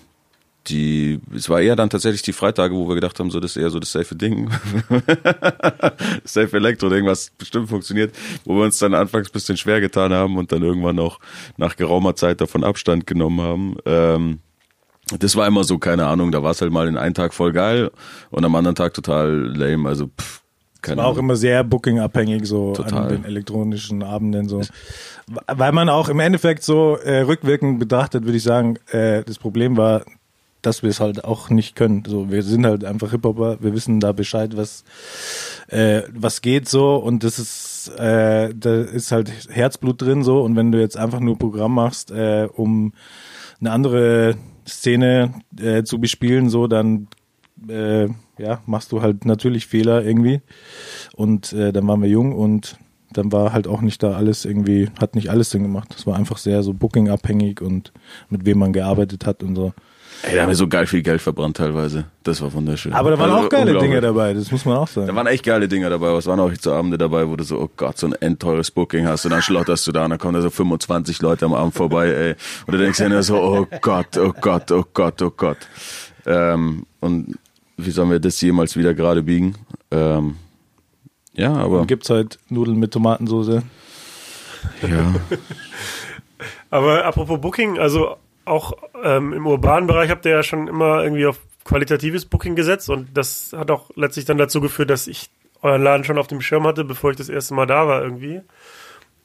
die, 0.67 1.19
es 1.35 1.49
war 1.49 1.59
eher 1.61 1.75
dann 1.75 1.89
tatsächlich 1.89 2.21
die 2.21 2.33
Freitage, 2.33 2.73
wo 2.75 2.87
wir 2.87 2.95
gedacht 2.95 3.19
haben, 3.19 3.31
so 3.31 3.39
das 3.39 3.55
ist 3.55 3.61
eher 3.61 3.69
so 3.69 3.79
das 3.79 3.91
safe 3.91 4.15
Ding, 4.15 4.49
safe 6.23 6.55
Elektro-Ding, 6.55 7.05
was 7.05 7.31
bestimmt 7.31 7.69
funktioniert, 7.69 8.15
wo 8.45 8.55
wir 8.55 8.63
uns 8.63 8.77
dann 8.77 8.93
anfangs 8.93 9.29
ein 9.29 9.33
bisschen 9.33 9.57
schwer 9.57 9.81
getan 9.81 10.13
haben 10.13 10.37
und 10.37 10.51
dann 10.51 10.61
irgendwann 10.61 10.99
auch 10.99 11.19
nach 11.57 11.75
geraumer 11.75 12.15
Zeit 12.15 12.41
davon 12.41 12.63
Abstand 12.63 13.07
genommen 13.07 13.41
haben. 13.41 13.75
Ähm, 13.85 14.39
das 15.19 15.35
war 15.35 15.47
immer 15.47 15.63
so, 15.63 15.77
keine 15.77 16.07
Ahnung, 16.07 16.31
da 16.31 16.41
war 16.41 16.51
es 16.51 16.61
halt 16.61 16.71
mal 16.71 16.87
in 16.87 16.97
einen 16.97 17.15
Tag 17.15 17.33
voll 17.33 17.51
geil 17.51 17.91
und 18.29 18.45
am 18.45 18.55
anderen 18.55 18.75
Tag 18.75 18.93
total 18.93 19.51
lame, 19.55 19.89
also 19.89 20.07
pff, 20.07 20.41
keine 20.81 20.97
war 20.97 21.07
auch 21.07 21.17
immer 21.17 21.35
sehr 21.35 21.63
Booking-abhängig 21.63 22.45
so 22.45 22.73
Total. 22.73 23.03
an 23.03 23.09
den 23.09 23.25
elektronischen 23.25 24.03
Abenden 24.03 24.47
so. 24.47 24.61
Weil 25.47 25.71
man 25.71 25.89
auch 25.89 26.09
im 26.09 26.19
Endeffekt 26.19 26.63
so 26.63 26.97
äh, 26.97 27.21
rückwirkend 27.21 27.79
betrachtet, 27.79 28.25
würde 28.25 28.37
ich 28.37 28.43
sagen, 28.43 28.77
äh, 28.91 29.23
das 29.23 29.37
Problem 29.37 29.77
war, 29.77 30.03
dass 30.61 30.83
wir 30.83 30.89
es 30.89 30.99
halt 30.99 31.23
auch 31.23 31.49
nicht 31.49 31.75
können. 31.75 32.03
So, 32.05 32.29
wir 32.29 32.43
sind 32.43 32.65
halt 32.65 32.85
einfach 32.85 33.11
Hip-Hopper, 33.11 33.57
wir 33.61 33.73
wissen 33.73 33.99
da 33.99 34.11
Bescheid, 34.11 34.55
was 34.55 34.83
äh, 35.67 36.03
was 36.13 36.41
geht 36.41 36.67
so 36.67 36.95
und 36.95 37.23
das 37.23 37.39
ist 37.39 37.91
äh, 37.97 38.53
da 38.55 38.81
ist 38.81 39.11
halt 39.11 39.31
Herzblut 39.49 40.01
drin 40.01 40.23
so 40.23 40.41
und 40.41 40.55
wenn 40.55 40.71
du 40.71 40.79
jetzt 40.79 40.97
einfach 40.97 41.19
nur 41.19 41.37
Programm 41.37 41.75
machst, 41.75 42.11
äh, 42.11 42.47
um 42.51 42.93
eine 43.59 43.71
andere 43.71 44.35
Szene 44.67 45.33
äh, 45.59 45.83
zu 45.83 45.99
bespielen, 45.99 46.49
so 46.49 46.67
dann 46.67 47.07
äh, 47.67 48.07
ja, 48.41 48.61
machst 48.65 48.91
du 48.91 49.01
halt 49.01 49.25
natürlich 49.25 49.67
Fehler 49.67 50.03
irgendwie. 50.03 50.41
Und 51.15 51.53
äh, 51.53 51.71
dann 51.71 51.87
waren 51.87 52.01
wir 52.01 52.09
jung 52.09 52.33
und 52.33 52.77
dann 53.13 53.31
war 53.31 53.51
halt 53.53 53.67
auch 53.67 53.81
nicht 53.81 54.01
da 54.03 54.13
alles 54.13 54.45
irgendwie, 54.45 54.89
hat 54.99 55.15
nicht 55.15 55.29
alles 55.29 55.49
Sinn 55.51 55.63
gemacht. 55.63 55.93
Es 55.97 56.07
war 56.07 56.15
einfach 56.15 56.37
sehr 56.37 56.63
so 56.63 56.73
Booking-abhängig 56.73 57.61
und 57.61 57.91
mit 58.29 58.45
wem 58.45 58.59
man 58.59 58.71
gearbeitet 58.73 59.25
hat 59.25 59.43
und 59.43 59.55
so. 59.55 59.73
Ey, 60.23 60.35
da 60.35 60.43
haben 60.43 60.49
wir 60.49 60.55
so 60.55 60.67
geil 60.67 60.85
viel 60.85 61.01
Geld 61.01 61.19
verbrannt 61.19 61.57
teilweise. 61.57 62.05
Das 62.23 62.41
war 62.41 62.53
wunderschön. 62.53 62.93
Aber 62.93 63.09
da 63.09 63.17
waren 63.17 63.31
Also, 63.31 63.45
auch 63.45 63.49
geile. 63.49 63.77
Dinge 63.79 63.99
dabei, 64.01 64.33
das 64.33 64.51
muss 64.51 64.65
man 64.65 64.77
auch 64.77 64.87
Da 64.87 65.01
sagen. 65.05 65.15
waren 65.15 65.25
echt 65.27 65.43
geile 65.43 65.67
Dinge 65.67 65.89
dabei, 65.89 66.09
aber 66.09 66.19
es 66.19 66.27
waren 66.27 66.39
auch 66.39 66.51
so 66.59 66.73
Abende 66.73 66.97
dabei, 66.97 67.27
wo 67.27 67.35
du 67.35 67.43
so, 67.43 67.59
oh 67.59 67.69
Gott, 67.75 67.97
so 67.97 68.05
ein 68.07 68.13
endteures 68.13 68.69
Booking 68.71 69.07
hast 69.07 69.25
und 69.25 69.31
dann 69.31 69.41
schlotterst 69.41 69.87
du 69.87 69.91
da 69.91 70.03
und 70.03 70.11
dann 70.11 70.19
kommen 70.19 70.35
da 70.35 70.41
so 70.41 70.49
25 70.51 71.21
Leute 71.21 71.45
am 71.45 71.53
Abend 71.53 71.73
vorbei, 71.73 72.07
ey. 72.09 72.35
Und 72.67 72.73
du 72.73 72.77
denkst 72.77 72.99
dir 72.99 73.09
nur 73.09 73.23
so, 73.23 73.41
oh 73.41 73.67
Gott, 73.81 74.15
oh 74.17 74.31
Gott, 74.39 74.71
oh 74.71 74.85
Gott, 74.93 75.21
oh 75.23 75.31
Gott. 75.35 75.57
Ähm, 76.27 76.85
und 76.99 77.35
wie 77.85 77.91
sollen 77.91 78.11
wir 78.11 78.19
das 78.19 78.39
jemals 78.41 78.75
wieder 78.77 78.93
gerade 78.93 79.23
biegen? 79.23 79.55
Ähm, 79.91 80.35
ja, 81.33 81.53
aber 81.53 81.81
Und 81.81 81.87
gibt's 81.87 82.09
halt 82.09 82.39
Nudeln 82.49 82.77
mit 82.79 82.91
Tomatensoße. 82.91 83.63
ja. 84.81 85.15
Aber 86.69 87.03
apropos 87.05 87.39
Booking, 87.41 87.77
also 87.77 88.15
auch 88.45 88.73
ähm, 89.03 89.33
im 89.33 89.45
urbanen 89.45 89.87
Bereich 89.87 90.09
habt 90.09 90.25
ihr 90.25 90.31
ja 90.31 90.43
schon 90.43 90.67
immer 90.67 91.03
irgendwie 91.03 91.25
auf 91.25 91.39
qualitatives 91.65 92.25
Booking 92.25 92.55
gesetzt 92.55 92.89
und 92.89 93.09
das 93.15 93.53
hat 93.55 93.69
auch 93.69 93.91
letztlich 93.95 94.25
dann 94.25 94.37
dazu 94.37 94.61
geführt, 94.61 94.89
dass 94.89 95.07
ich 95.07 95.29
euren 95.61 95.83
Laden 95.83 96.03
schon 96.03 96.17
auf 96.17 96.27
dem 96.27 96.41
Schirm 96.41 96.65
hatte, 96.65 96.83
bevor 96.83 97.11
ich 97.11 97.17
das 97.17 97.29
erste 97.29 97.53
Mal 97.53 97.67
da 97.67 97.87
war 97.87 98.01
irgendwie. 98.01 98.41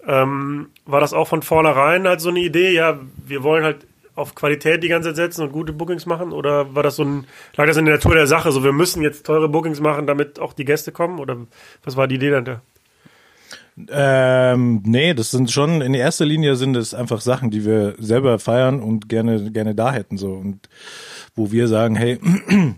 Ähm, 0.07 0.69
war 0.85 1.01
das 1.01 1.13
auch 1.13 1.29
von 1.29 1.43
vornherein 1.43 2.07
halt 2.07 2.21
so 2.21 2.29
eine 2.29 2.41
Idee, 2.41 2.73
ja, 2.73 2.99
wir 3.27 3.43
wollen 3.43 3.65
halt 3.65 3.87
auf 4.17 4.35
Qualität 4.35 4.83
die 4.83 4.89
ganze 4.89 5.11
Zeit 5.11 5.17
setzen 5.17 5.43
und 5.43 5.53
gute 5.53 5.73
Bookings 5.73 6.07
machen 6.07 6.33
oder 6.33 6.75
war 6.75 6.83
das 6.83 6.97
so 6.97 7.05
ein, 7.05 7.27
lag 7.55 7.67
das 7.67 7.77
in 7.77 7.85
der 7.85 7.95
Natur 7.95 8.15
der 8.15 8.27
Sache, 8.27 8.51
so 8.51 8.65
wir 8.65 8.73
müssen 8.73 9.03
jetzt 9.03 9.27
teure 9.27 9.49
Bookings 9.49 9.81
machen, 9.81 10.07
damit 10.07 10.41
auch 10.41 10.53
die 10.53 10.65
Gäste 10.65 10.91
kommen 10.91 11.21
oder 11.21 11.37
was 11.85 11.97
war 11.97 12.09
die 12.09 12.17
Idee 12.17 12.31
dahinter? 12.31 12.63
Ähm, 13.91 14.83
nee, 14.87 15.13
das 15.13 15.31
sind 15.31 15.51
schon, 15.51 15.83
in 15.83 15.93
erster 15.93 16.25
Linie 16.25 16.57
sind 16.57 16.77
es 16.77 16.95
einfach 16.95 17.21
Sachen, 17.21 17.51
die 17.51 17.67
wir 17.67 17.95
selber 17.99 18.39
feiern 18.39 18.81
und 18.81 19.11
gerne, 19.11 19.51
gerne 19.51 19.75
da 19.75 19.93
hätten, 19.93 20.17
so. 20.17 20.33
Und 20.33 20.71
wo 21.35 21.53
wir 21.53 21.69
sagen, 21.69 21.95
hey, 21.95 22.19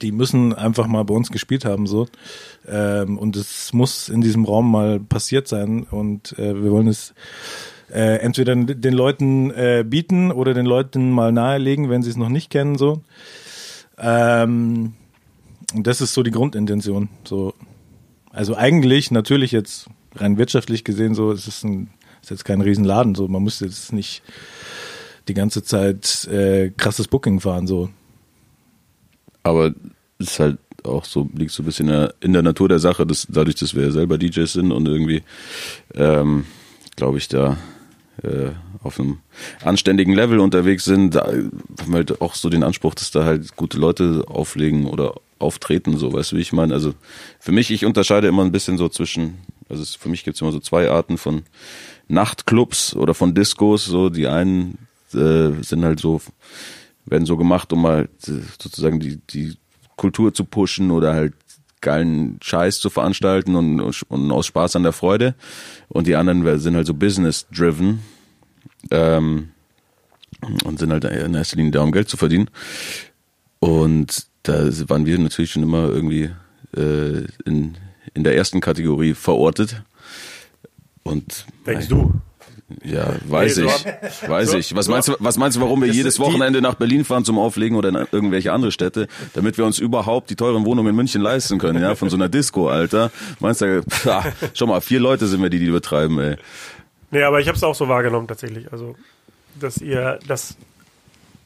die 0.00 0.12
müssen 0.12 0.54
einfach 0.54 0.86
mal 0.86 1.04
bei 1.04 1.12
uns 1.12 1.30
gespielt 1.30 1.66
haben, 1.66 1.86
so. 1.86 2.06
Ähm, 2.66 3.18
und 3.18 3.36
es 3.36 3.74
muss 3.74 4.08
in 4.08 4.22
diesem 4.22 4.46
Raum 4.46 4.70
mal 4.70 4.98
passiert 4.98 5.46
sein 5.46 5.82
und 5.82 6.38
äh, 6.38 6.62
wir 6.62 6.70
wollen 6.70 6.88
es 6.88 7.12
äh, 7.94 8.16
entweder 8.16 8.56
den 8.56 8.92
Leuten 8.92 9.50
äh, 9.52 9.84
bieten 9.86 10.32
oder 10.32 10.52
den 10.52 10.66
Leuten 10.66 11.12
mal 11.12 11.30
nahelegen, 11.30 11.88
wenn 11.90 12.02
sie 12.02 12.10
es 12.10 12.16
noch 12.16 12.28
nicht 12.28 12.50
kennen, 12.50 12.76
so. 12.76 13.02
Ähm, 13.98 14.94
und 15.72 15.86
das 15.86 16.00
ist 16.00 16.12
so 16.12 16.24
die 16.24 16.32
Grundintention. 16.32 17.08
So, 17.22 17.54
also 18.30 18.56
eigentlich 18.56 19.12
natürlich 19.12 19.52
jetzt 19.52 19.86
rein 20.16 20.38
wirtschaftlich 20.38 20.82
gesehen 20.82 21.14
so, 21.14 21.30
es 21.30 21.46
ist 21.46 21.64
ein 21.64 21.90
ist 22.20 22.30
jetzt 22.30 22.44
kein 22.44 22.62
Riesenladen, 22.62 23.14
so 23.14 23.28
man 23.28 23.42
muss 23.42 23.60
jetzt 23.60 23.92
nicht 23.92 24.22
die 25.28 25.34
ganze 25.34 25.62
Zeit 25.62 26.26
äh, 26.26 26.70
krasses 26.76 27.06
Booking 27.06 27.40
fahren, 27.40 27.66
so. 27.66 27.90
Aber 29.42 29.74
es 30.18 30.32
ist 30.32 30.40
halt 30.40 30.58
auch 30.82 31.04
so, 31.04 31.30
liegt 31.34 31.52
so 31.52 31.62
ein 31.62 31.66
bisschen 31.66 31.88
in 32.20 32.32
der, 32.32 32.42
Natur 32.42 32.68
der 32.68 32.78
Sache, 32.78 33.06
dass 33.06 33.26
dadurch, 33.30 33.56
dass 33.56 33.74
wir 33.74 33.92
selber 33.92 34.18
DJs 34.18 34.52
sind 34.52 34.72
und 34.72 34.86
irgendwie, 34.86 35.22
ähm, 35.94 36.44
glaube 36.96 37.18
ich, 37.18 37.28
da 37.28 37.56
äh, 38.24 38.52
auf 38.82 39.00
einem 39.00 39.18
anständigen 39.62 40.14
Level 40.14 40.38
unterwegs 40.38 40.84
sind, 40.84 41.14
da 41.14 41.26
haben 41.26 41.52
wir 41.86 41.96
halt 41.96 42.20
auch 42.20 42.34
so 42.34 42.50
den 42.50 42.62
Anspruch, 42.62 42.94
dass 42.94 43.10
da 43.10 43.24
halt 43.24 43.56
gute 43.56 43.78
Leute 43.78 44.24
auflegen 44.28 44.86
oder 44.86 45.14
auftreten, 45.38 45.96
so, 45.96 46.12
weißt 46.12 46.32
du, 46.32 46.36
wie 46.36 46.42
ich 46.42 46.52
meine? 46.52 46.74
Also 46.74 46.94
für 47.40 47.52
mich, 47.52 47.70
ich 47.70 47.84
unterscheide 47.84 48.28
immer 48.28 48.44
ein 48.44 48.52
bisschen 48.52 48.78
so 48.78 48.88
zwischen, 48.88 49.38
also 49.68 49.82
es, 49.82 49.94
für 49.94 50.08
mich 50.08 50.24
gibt 50.24 50.36
es 50.36 50.42
immer 50.42 50.52
so 50.52 50.60
zwei 50.60 50.90
Arten 50.90 51.18
von 51.18 51.42
Nachtclubs 52.08 52.94
oder 52.94 53.14
von 53.14 53.34
Discos, 53.34 53.84
so, 53.84 54.10
die 54.10 54.26
einen 54.26 54.78
äh, 55.12 55.50
sind 55.62 55.84
halt 55.84 56.00
so, 56.00 56.20
werden 57.06 57.26
so 57.26 57.36
gemacht, 57.36 57.72
um 57.72 57.82
mal 57.82 58.08
sozusagen 58.18 59.00
die, 59.00 59.18
die 59.30 59.56
Kultur 59.96 60.34
zu 60.34 60.44
pushen 60.44 60.90
oder 60.90 61.14
halt 61.14 61.34
geilen 61.80 62.38
Scheiß 62.42 62.80
zu 62.80 62.88
veranstalten 62.88 63.54
und, 63.56 63.80
und 64.08 64.32
aus 64.32 64.46
Spaß 64.46 64.76
an 64.76 64.82
der 64.82 64.92
Freude. 64.92 65.34
Und 65.88 66.06
die 66.06 66.16
anderen 66.16 66.58
sind 66.58 66.74
halt 66.74 66.86
so 66.86 66.94
business-driven 66.94 68.00
ähm, 68.90 69.50
und 70.64 70.78
sind 70.78 70.92
halt 70.92 71.04
in 71.04 71.34
erster 71.34 71.56
Linie 71.56 71.72
da, 71.72 71.82
um 71.82 71.92
Geld 71.92 72.08
zu 72.08 72.16
verdienen. 72.16 72.50
Und 73.60 74.26
da 74.42 74.68
waren 74.88 75.06
wir 75.06 75.18
natürlich 75.18 75.52
schon 75.52 75.62
immer 75.62 75.88
irgendwie 75.88 76.30
äh, 76.76 77.24
in, 77.44 77.76
in 78.12 78.24
der 78.24 78.36
ersten 78.36 78.60
Kategorie 78.60 79.14
verortet. 79.14 79.82
Und 81.02 81.46
Denkst 81.66 81.88
du? 81.88 82.12
Ja, 82.82 83.14
weiß 83.28 83.58
Nee, 83.58 83.62
so 83.62 83.68
ich. 83.68 84.28
Weiß 84.28 84.54
ich. 84.54 84.74
Was 84.74 84.88
meinst 84.88 85.08
du, 85.08 85.16
was 85.18 85.36
meinst 85.36 85.56
du, 85.56 85.60
warum 85.60 85.82
wir 85.82 85.92
jedes 85.92 86.18
Wochenende 86.18 86.62
nach 86.62 86.74
Berlin 86.74 87.04
fahren 87.04 87.24
zum 87.24 87.38
Auflegen 87.38 87.76
oder 87.76 87.90
in 87.90 87.94
irgendwelche 88.10 88.52
andere 88.52 88.72
Städte, 88.72 89.06
damit 89.34 89.58
wir 89.58 89.66
uns 89.66 89.78
überhaupt 89.78 90.30
die 90.30 90.36
teuren 90.36 90.64
Wohnungen 90.64 90.90
in 90.90 90.96
München 90.96 91.20
leisten 91.20 91.58
können, 91.58 91.82
ja, 91.82 91.94
von 91.94 92.08
so 92.08 92.16
einer 92.16 92.28
Disco, 92.28 92.68
Alter. 92.68 93.10
Meinst 93.38 93.60
du, 93.60 93.82
pah, 93.82 94.24
schau 94.54 94.66
mal, 94.66 94.80
vier 94.80 94.98
Leute 94.98 95.26
sind 95.26 95.42
wir, 95.42 95.50
die 95.50 95.58
die 95.58 95.70
betreiben, 95.70 96.18
ey. 96.18 96.36
Nee, 97.10 97.22
aber 97.22 97.40
ich 97.40 97.48
habe 97.48 97.56
es 97.56 97.62
auch 97.62 97.74
so 97.74 97.88
wahrgenommen 97.88 98.28
tatsächlich. 98.28 98.72
Also, 98.72 98.96
dass 99.58 99.78
ihr 99.78 100.18
das 100.26 100.56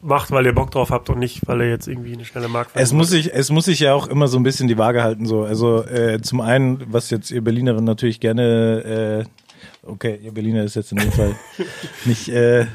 macht, 0.00 0.30
weil 0.30 0.46
ihr 0.46 0.54
Bock 0.54 0.70
drauf 0.70 0.90
habt 0.90 1.10
und 1.10 1.18
nicht, 1.18 1.46
weil 1.46 1.60
ihr 1.62 1.70
jetzt 1.70 1.88
irgendwie 1.88 2.12
eine 2.12 2.24
schnelle 2.24 2.48
Mark 2.48 2.68
Es 2.74 2.92
muss 2.92 3.10
sich, 3.10 3.34
es 3.34 3.50
muss 3.50 3.64
sich 3.64 3.80
ja 3.80 3.94
auch 3.94 4.06
immer 4.06 4.28
so 4.28 4.38
ein 4.38 4.42
bisschen 4.42 4.68
die 4.68 4.78
Waage 4.78 5.02
halten, 5.02 5.26
so. 5.26 5.42
Also, 5.42 5.84
äh, 5.84 6.20
zum 6.22 6.40
einen, 6.40 6.92
was 6.92 7.10
jetzt 7.10 7.30
ihr 7.30 7.42
Berlinerin 7.42 7.84
natürlich 7.84 8.20
gerne, 8.20 9.26
äh, 9.26 9.88
okay, 9.88 10.18
ihr 10.22 10.32
Berliner 10.32 10.62
ist 10.62 10.76
jetzt 10.76 10.92
in 10.92 10.98
dem 10.98 11.12
Fall 11.12 11.34
nicht, 12.04 12.28
äh, 12.28 12.66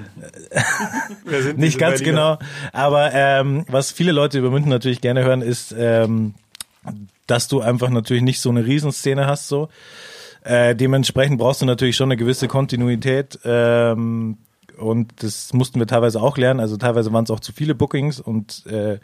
nicht 1.56 1.78
ganz 1.78 2.00
Berliner. 2.00 2.38
genau. 2.38 2.50
Aber 2.74 3.12
ähm, 3.14 3.66
was 3.70 3.92
viele 3.92 4.12
Leute 4.12 4.40
über 4.40 4.50
München 4.50 4.70
natürlich 4.70 5.02
gerne 5.02 5.24
hören, 5.24 5.42
ist, 5.42 5.74
ähm, 5.78 6.34
dass 7.28 7.48
du 7.48 7.62
einfach 7.62 7.90
natürlich 7.90 8.24
nicht 8.24 8.42
so 8.42 8.50
eine 8.50 8.66
Riesenszene 8.66 9.26
hast, 9.28 9.48
so. 9.48 9.70
Äh, 10.44 10.76
dementsprechend 10.76 11.38
brauchst 11.38 11.62
du 11.62 11.66
natürlich 11.66 11.96
schon 11.96 12.08
eine 12.08 12.18
gewisse 12.18 12.48
Kontinuität. 12.48 13.40
Ähm, 13.44 14.38
und 14.78 15.24
das 15.24 15.54
mussten 15.54 15.80
wir 15.80 15.88
teilweise 15.88 16.22
auch 16.22 16.38
lernen. 16.38 16.60
Also 16.60 16.78
teilweise 16.78 17.14
waren 17.14 17.24
es 17.24 17.32
auch 17.32 17.40
zu 17.40 17.54
viele 17.54 17.76
Bookings 17.76 18.20
und 18.20 18.66
äh, 18.66 19.00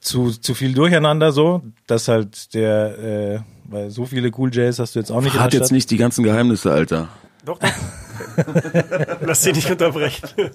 zu, 0.00 0.30
zu 0.30 0.54
viel 0.54 0.74
Durcheinander 0.74 1.32
so, 1.32 1.62
dass 1.86 2.08
halt 2.08 2.54
der, 2.54 2.98
äh, 2.98 3.40
weil 3.64 3.90
so 3.90 4.04
viele 4.04 4.30
Cool 4.36 4.54
Jays 4.54 4.78
hast 4.78 4.94
du 4.94 4.98
jetzt 4.98 5.10
auch 5.10 5.22
nicht 5.22 5.38
Hat 5.38 5.54
jetzt 5.54 5.72
nicht 5.72 5.90
die 5.90 5.96
ganzen 5.96 6.22
Geheimnisse, 6.22 6.70
Alter. 6.70 7.08
Doch, 7.44 7.58
doch. 7.58 7.68
Lass 9.22 9.42
dich 9.42 9.54
nicht 9.54 9.70
unterbrechen. 9.70 10.28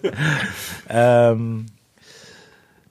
Ähm, 0.92 1.68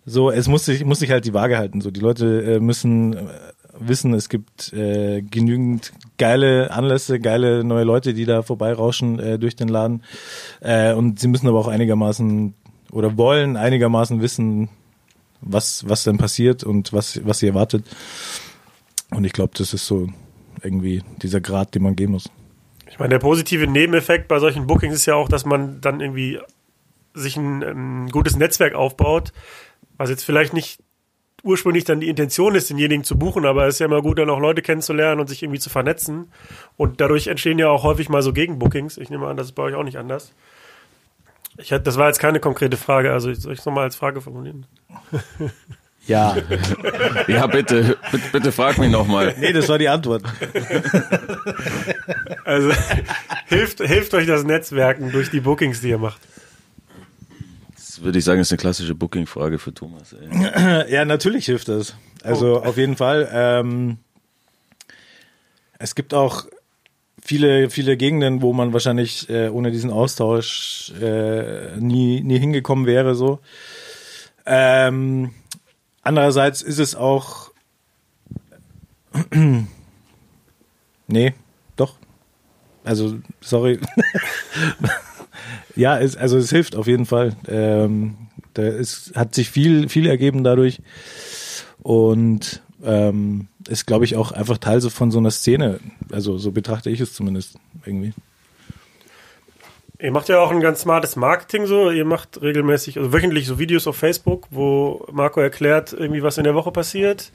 so, 0.05 0.31
es 0.31 0.49
muss 0.49 0.65
sich, 0.65 0.85
muss 0.85 1.01
sich 1.01 1.11
halt 1.11 1.27
die 1.27 1.35
Waage 1.35 1.59
halten. 1.59 1.81
So, 1.81 1.91
die 1.91 2.01
Leute 2.01 2.43
äh, 2.43 2.61
müssen 2.61 3.15
äh, 3.15 3.27
wissen, 3.81 4.15
es 4.15 4.29
gibt 4.29 4.73
äh, 4.73 5.23
genügend 5.23 5.93
geile 6.19 6.71
Anlässe, 6.71 7.21
geile 7.21 7.65
neue 7.65 7.85
Leute, 7.85 8.15
die 8.15 8.25
da 8.25 8.43
vorbeirauschen 8.43 9.19
äh, 9.19 9.39
durch 9.39 9.57
den 9.57 9.69
Laden. 9.69 10.03
Äh, 10.61 10.93
und 10.93 11.21
sie 11.21 11.29
müssen 11.29 11.49
aber 11.49 11.59
auch 11.59 11.69
einigermaßen 11.69 12.55
oder 12.91 13.17
wollen 13.17 13.57
einigermaßen 13.57 14.21
wissen, 14.21 14.69
was, 15.41 15.89
was 15.89 16.05
denn 16.05 16.19
passiert 16.19 16.65
und 16.65 16.93
was, 16.93 17.25
was 17.25 17.39
sie 17.39 17.49
erwartet. 17.49 17.85
Und 19.11 19.25
ich 19.25 19.33
glaube, 19.33 19.53
das 19.57 19.73
ist 19.73 19.87
so 19.87 20.09
irgendwie 20.63 21.03
dieser 21.23 21.41
Grad, 21.41 21.75
den 21.75 21.83
man 21.83 21.97
gehen 21.97 22.11
muss. 22.11 22.29
Ich 22.91 22.99
meine, 22.99 23.11
der 23.11 23.19
positive 23.19 23.67
Nebeneffekt 23.67 24.29
bei 24.29 24.39
solchen 24.39 24.67
Bookings 24.67 24.95
ist 24.95 25.07
ja 25.07 25.15
auch, 25.15 25.29
dass 25.29 25.45
man 25.45 25.81
dann 25.81 26.01
irgendwie 26.01 26.39
sich 27.15 27.37
ein, 27.37 27.63
ähm, 27.63 28.09
gutes 28.11 28.37
Netzwerk 28.37 28.75
aufbaut, 28.75 29.33
was 29.97 30.11
jetzt 30.11 30.25
vielleicht 30.25 30.53
nicht 30.53 30.81
ursprünglich 31.43 31.85
dann 31.85 32.01
die 32.01 32.09
Intention 32.09 32.55
ist, 32.55 32.69
denjenigen 32.71 33.05
zu 33.05 33.17
buchen, 33.19 33.47
aber 33.47 33.67
es 33.67 33.75
ist 33.77 33.79
ja 33.81 33.87
immer 33.87 34.03
gut, 34.03 34.19
dann 34.19 34.31
auch 34.31 34.41
Leute 34.41 34.61
kennenzulernen 34.63 35.21
und 35.21 35.29
sich 35.29 35.43
irgendwie 35.43 35.61
zu 35.61 35.71
vernetzen. 35.71 36.33
Und 36.77 37.01
dadurch 37.01 37.27
entstehen 37.29 37.59
ja 37.59 37.69
auch 37.69 37.85
häufig 37.85 38.09
mal 38.09 38.23
so 38.23 38.33
Gegenbookings. 38.33 38.97
Ich 38.99 39.11
nehme 39.11 39.27
an, 39.27 39.37
das 39.37 39.47
ist 39.49 39.53
bei 39.53 39.63
euch 39.63 39.75
auch 39.75 39.85
nicht 39.85 39.99
anders. 39.99 40.33
Ich, 41.57 41.73
hatte- 41.73 41.85
das 41.85 41.97
war 41.97 42.07
jetzt 42.09 42.19
keine 42.21 42.41
konkrete 42.41 42.77
Frage, 42.77 43.13
also 43.13 43.33
soll 43.35 43.53
ich 43.53 43.59
es 43.61 43.67
nochmal 43.67 43.85
als 43.85 43.97
Frage 43.97 44.21
formulieren? 44.21 44.67
Ja. 46.07 46.37
Ja, 47.29 47.47
bitte, 47.47 47.99
bitte, 48.11 48.25
bitte 48.33 48.53
frag 48.53 48.79
mich 48.79 48.91
nochmal. 48.91 49.35
nee, 49.39 49.53
das 49.53 49.69
war 49.69 49.77
die 49.77 49.91
Antwort. 49.91 50.23
Also 52.45 52.71
hilft, 53.47 53.81
hilft 53.81 54.15
euch 54.15 54.27
das 54.27 54.45
Netzwerken 54.45 55.13
durch 55.13 55.31
die 55.31 55.41
Bookings, 55.41 55.81
die 55.83 55.91
ihr 55.91 55.99
macht. 55.99 56.21
Das 57.99 58.05
würde 58.05 58.19
ich 58.21 58.25
sagen, 58.25 58.41
ist 58.41 58.53
eine 58.53 58.59
klassische 58.59 58.95
Booking-Frage 58.95 59.59
für 59.59 59.75
Thomas, 59.75 60.13
ey. 60.13 60.29
Ja, 60.89 61.05
natürlich 61.05 61.47
hilft 61.47 61.67
das. 61.67 61.97
Also 62.23 62.63
auf 62.63 62.77
jeden 62.77 62.97
Fall. 62.97 63.29
Ähm, 63.33 63.99
es 65.81 65.97
gibt 65.97 66.15
auch 66.15 66.47
viele, 67.21 67.71
viele 67.71 67.97
Gegenden, 67.97 68.41
wo 68.41 68.53
man 68.53 68.73
wahrscheinlich 68.73 69.29
äh, 69.29 69.49
ohne 69.49 69.73
diesen 69.73 69.91
Austausch 69.91 70.93
äh, 71.01 71.77
nie, 71.79 72.21
nie 72.21 72.39
hingekommen 72.39 72.87
wäre. 72.87 73.17
So. 73.17 73.41
Ähm, 74.47 75.35
andererseits 76.03 76.63
ist 76.63 76.79
es 76.79 76.95
auch. 76.95 77.51
nee, 81.09 81.35
doch. 81.75 81.97
Also, 82.85 83.19
sorry. 83.41 83.81
ja, 85.79 85.99
es, 85.99 86.17
also 86.17 86.37
es 86.37 86.51
hilft 86.51 86.75
auf 86.75 86.89
jeden 86.89 87.07
Fall. 87.07 87.37
Ähm, 87.47 88.17
da 88.55 88.65
ist, 88.65 89.13
hat 89.15 89.35
sich 89.35 89.49
viel, 89.49 89.89
viel 89.89 90.07
ergeben 90.07 90.43
dadurch. 90.43 90.81
Und 91.83 92.63
ähm, 92.85 93.47
ist, 93.69 93.87
glaube 93.87 94.05
ich, 94.05 94.17
auch 94.17 94.33
einfach 94.33 94.59
Teil 94.59 94.81
so 94.81 94.91
von 94.91 95.13
so 95.13 95.19
einer 95.19 95.31
Szene. 95.31 95.79
Also 96.11 96.37
so 96.37 96.51
betrachte 96.51 96.91
ich 96.91 97.01
es 97.01 97.15
zumindest 97.15 97.57
irgendwie. 97.87 98.13
Ihr 100.01 100.13
macht 100.13 100.29
ja 100.29 100.41
auch 100.41 100.51
ein 100.51 100.61
ganz 100.61 100.81
smartes 100.81 101.17
Marketing 101.17 101.67
so. 101.67 101.91
Ihr 101.91 102.05
macht 102.05 102.43
regelmäßig, 102.43 102.99
also 102.99 103.13
wöchentlich 103.13 103.47
so 103.47 103.59
Videos 103.59 103.87
auf 103.87 103.97
Facebook, 103.97 104.49
wo 104.51 105.07
Marco 105.13 105.41
erklärt 105.41 105.93
irgendwie, 105.93 106.23
was 106.23 106.39
in 106.39 106.45
der 106.45 106.55
Woche 106.55 106.73
passiert. 106.73 107.31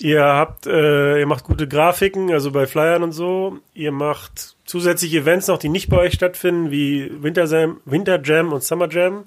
Ihr 0.00 0.22
habt, 0.22 0.66
äh, 0.66 1.18
ihr 1.18 1.26
macht 1.26 1.44
gute 1.44 1.66
Grafiken, 1.66 2.32
also 2.32 2.52
bei 2.52 2.66
Flyern 2.66 3.02
und 3.02 3.12
so. 3.12 3.58
Ihr 3.74 3.90
macht 3.90 4.56
zusätzliche 4.64 5.18
Events 5.18 5.48
noch, 5.48 5.58
die 5.58 5.68
nicht 5.68 5.88
bei 5.88 5.98
euch 5.98 6.14
stattfinden, 6.14 6.70
wie 6.70 7.10
Winter 7.22 7.46
Jam, 7.46 7.80
Winter 7.84 8.22
Jam 8.22 8.52
und 8.52 8.62
Summer 8.62 8.88
Jam. 8.88 9.24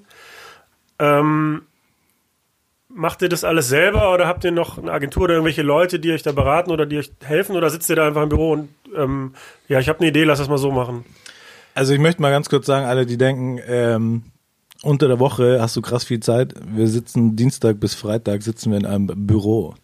Ähm, 0.98 1.62
macht 2.88 3.22
ihr 3.22 3.28
das 3.28 3.44
alles 3.44 3.68
selber 3.68 4.12
oder 4.12 4.26
habt 4.26 4.44
ihr 4.44 4.52
noch 4.52 4.78
eine 4.78 4.92
Agentur 4.92 5.24
oder 5.24 5.34
irgendwelche 5.34 5.62
Leute, 5.62 5.98
die 5.98 6.12
euch 6.12 6.22
da 6.22 6.32
beraten 6.32 6.70
oder 6.70 6.86
die 6.86 6.98
euch 6.98 7.12
helfen 7.22 7.56
oder 7.56 7.70
sitzt 7.70 7.90
ihr 7.90 7.96
da 7.96 8.06
einfach 8.06 8.22
im 8.22 8.28
Büro 8.28 8.52
und 8.52 8.68
ähm, 8.96 9.34
ja, 9.68 9.78
ich 9.78 9.88
habe 9.88 10.00
eine 10.00 10.08
Idee, 10.08 10.24
lass 10.24 10.38
das 10.38 10.48
mal 10.48 10.58
so 10.58 10.70
machen. 10.70 11.04
Also 11.74 11.94
ich 11.94 12.00
möchte 12.00 12.20
mal 12.20 12.30
ganz 12.30 12.48
kurz 12.48 12.66
sagen, 12.66 12.86
alle, 12.86 13.06
die 13.06 13.16
denken, 13.16 13.60
ähm, 13.66 14.22
unter 14.82 15.08
der 15.08 15.18
Woche 15.18 15.58
hast 15.60 15.76
du 15.76 15.80
krass 15.80 16.04
viel 16.04 16.20
Zeit. 16.20 16.54
Wir 16.66 16.88
sitzen 16.88 17.36
Dienstag 17.36 17.80
bis 17.80 17.94
Freitag 17.94 18.42
sitzen 18.42 18.72
wir 18.72 18.78
in 18.78 18.86
einem 18.86 19.06
Büro. 19.26 19.74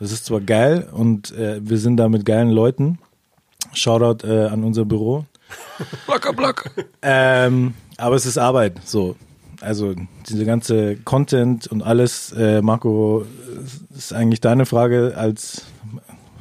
Das 0.00 0.12
ist 0.12 0.24
zwar 0.24 0.40
geil 0.40 0.88
und 0.90 1.30
äh, 1.32 1.60
wir 1.62 1.78
sind 1.78 1.98
da 1.98 2.08
mit 2.08 2.24
geilen 2.24 2.50
Leuten. 2.50 2.98
Shoutout 3.74 4.26
äh, 4.26 4.46
an 4.46 4.64
unser 4.64 4.86
Büro. 4.86 5.26
Blacker, 6.06 6.32
black. 6.32 6.70
Ähm, 7.02 7.74
aber 7.98 8.16
es 8.16 8.24
ist 8.24 8.38
Arbeit, 8.38 8.80
so. 8.84 9.16
Also 9.60 9.94
diese 10.26 10.46
ganze 10.46 10.96
Content 10.96 11.66
und 11.66 11.82
alles, 11.82 12.32
äh, 12.32 12.62
Marco, 12.62 13.26
ist 13.94 14.14
eigentlich 14.14 14.40
deine 14.40 14.64
Frage 14.64 15.12
als 15.16 15.66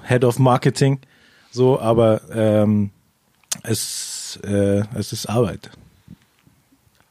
Head 0.07 0.23
of 0.23 0.39
Marketing, 0.39 0.99
so, 1.51 1.79
aber 1.79 2.21
ähm, 2.33 2.91
es, 3.63 4.39
äh, 4.43 4.83
es 4.95 5.11
ist 5.11 5.25
Arbeit. 5.25 5.69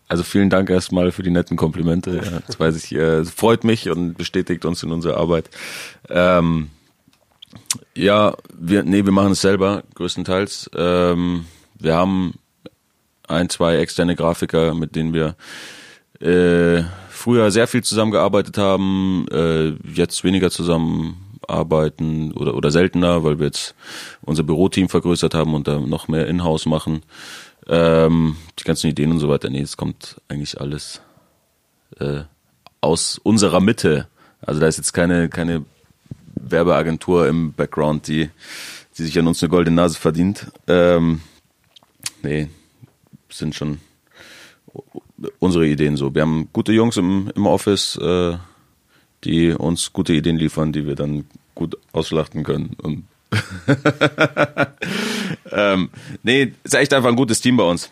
Also 0.09 0.23
vielen 0.23 0.49
Dank 0.49 0.71
erstmal 0.71 1.13
für 1.13 1.23
die 1.23 1.31
netten 1.31 1.57
Komplimente. 1.57 2.17
Ja, 2.17 2.41
das 2.47 2.59
weiß 2.59 2.77
ich, 2.77 2.95
äh, 2.95 3.25
freut 3.25 3.65
mich 3.65 3.91
und 3.91 4.17
bestätigt 4.17 4.65
uns 4.65 4.83
in 4.83 4.91
unserer 4.91 5.19
Arbeit. 5.19 5.51
Ähm, 6.09 6.71
ja, 7.95 8.35
wir, 8.59 8.83
nee, 8.83 9.05
wir 9.05 9.13
machen 9.13 9.33
es 9.33 9.43
selber, 9.43 9.85
größtenteils. 9.95 10.71
Ähm, 10.75 11.45
wir 11.79 11.95
haben 11.95 12.35
ein, 13.27 13.51
zwei 13.51 13.77
externe 13.77 14.17
Grafiker, 14.17 14.75
mit 14.75 14.97
denen 14.97 15.13
wir 15.13 15.37
äh, 16.21 16.85
früher 17.11 17.51
sehr 17.51 17.67
viel 17.67 17.83
zusammengearbeitet 17.83 18.59
haben, 18.59 19.27
äh, 19.31 19.71
jetzt 19.93 20.25
weniger 20.25 20.51
zusammenarbeiten 20.51 22.33
oder, 22.33 22.55
oder 22.55 22.71
seltener, 22.71 23.25
weil 23.25 23.39
wir 23.39 23.47
jetzt 23.47 23.75
unser 24.23 24.43
Büroteam 24.43 24.89
vergrößert 24.89 25.35
haben 25.35 25.55
und 25.55 25.69
da 25.69 25.79
noch 25.79 26.09
mehr 26.09 26.27
Inhouse 26.27 26.67
machen. 26.67 27.03
Ähm, 27.69 28.37
die 28.59 28.65
ganzen 28.65 28.89
Ideen 28.89 29.11
und 29.11 29.19
so 29.19 29.29
weiter, 29.29 29.51
nee, 29.51 29.61
es 29.61 29.77
kommt 29.77 30.21
eigentlich 30.29 30.61
alles 30.61 31.01
äh, 31.99 32.23
aus 32.81 33.19
unserer 33.23 33.61
Mitte. 33.61 34.09
Also 34.41 34.61
da 34.61 34.67
ist 34.67 34.79
jetzt 34.79 34.93
keine, 34.93 35.29
keine 35.29 35.65
Werbeagentur 36.35 37.27
im 37.29 37.53
Background, 37.53 38.09
die, 38.09 38.31
die 38.97 39.03
sich 39.03 39.19
an 39.19 39.27
uns 39.27 39.43
eine 39.43 39.51
goldene 39.51 39.77
Nase 39.77 39.99
verdient. 39.99 40.47
Ähm, 40.67 41.21
nee, 42.23 42.49
sind 43.29 43.55
schon 43.55 43.81
unsere 45.39 45.67
Ideen 45.67 45.97
so. 45.97 46.15
Wir 46.15 46.23
haben 46.23 46.49
gute 46.53 46.73
Jungs 46.73 46.97
im, 46.97 47.31
im 47.35 47.47
Office, 47.47 47.97
äh, 47.97 48.37
die 49.25 49.51
uns 49.51 49.93
gute 49.93 50.13
Ideen 50.13 50.37
liefern, 50.37 50.73
die 50.73 50.87
wir 50.87 50.95
dann 50.95 51.27
gut 51.55 51.77
ausschlachten 51.93 52.45
können. 52.45 52.77
Und 52.81 53.05
ähm, 55.53 55.91
nee, 56.23 56.53
ist 56.65 56.75
echt 56.75 56.95
einfach 56.95 57.09
ein 57.09 57.17
gutes 57.17 57.41
Team 57.41 57.57
bei 57.57 57.65
uns. 57.65 57.91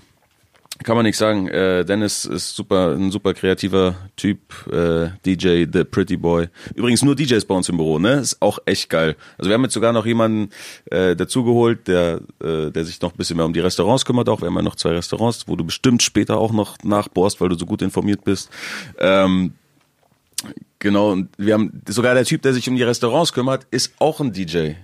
Kann 0.82 0.96
man 0.96 1.04
nicht 1.04 1.16
sagen. 1.16 1.48
Äh, 1.48 1.84
Dennis 1.84 2.26
ist 2.26 2.54
super, 2.54 2.94
ein 2.94 3.10
super 3.10 3.32
kreativer 3.32 3.96
Typ, 4.16 4.38
äh, 4.70 5.08
DJ, 5.24 5.64
The 5.72 5.84
Pretty 5.84 6.16
Boy. 6.16 6.48
Übrigens 6.74 7.02
nur 7.02 7.16
DJs 7.16 7.44
bei 7.46 7.54
uns 7.54 7.68
im 7.68 7.78
Büro, 7.78 7.98
ne? 7.98 8.14
Ist 8.14 8.42
auch 8.42 8.58
echt 8.66 8.90
geil. 8.90 9.16
Also 9.38 9.48
wir 9.48 9.54
haben 9.54 9.62
jetzt 9.62 9.72
sogar 9.72 9.92
noch 9.92 10.04
jemanden 10.04 10.50
äh, 10.90 11.16
dazugeholt, 11.16 11.88
der, 11.88 12.20
äh, 12.42 12.70
der 12.70 12.84
sich 12.84 13.00
noch 13.00 13.12
ein 13.12 13.16
bisschen 13.16 13.38
mehr 13.38 13.46
um 13.46 13.54
die 13.54 13.60
Restaurants 13.60 14.04
kümmert. 14.04 14.28
Auch 14.28 14.42
wir 14.42 14.48
haben 14.48 14.56
ja 14.56 14.62
noch 14.62 14.76
zwei 14.76 14.90
Restaurants, 14.90 15.48
wo 15.48 15.56
du 15.56 15.64
bestimmt 15.64 16.02
später 16.02 16.36
auch 16.36 16.52
noch 16.52 16.76
nachbohrst, 16.82 17.40
weil 17.40 17.48
du 17.48 17.56
so 17.56 17.64
gut 17.64 17.80
informiert 17.80 18.24
bist. 18.24 18.50
Ähm, 18.98 19.54
genau. 20.78 21.12
Und 21.12 21.30
wir 21.38 21.54
haben 21.54 21.82
sogar 21.88 22.14
der 22.14 22.26
Typ, 22.26 22.42
der 22.42 22.52
sich 22.52 22.68
um 22.68 22.76
die 22.76 22.82
Restaurants 22.82 23.32
kümmert, 23.32 23.66
ist 23.70 23.94
auch 23.98 24.20
ein 24.20 24.32
DJ. 24.32 24.74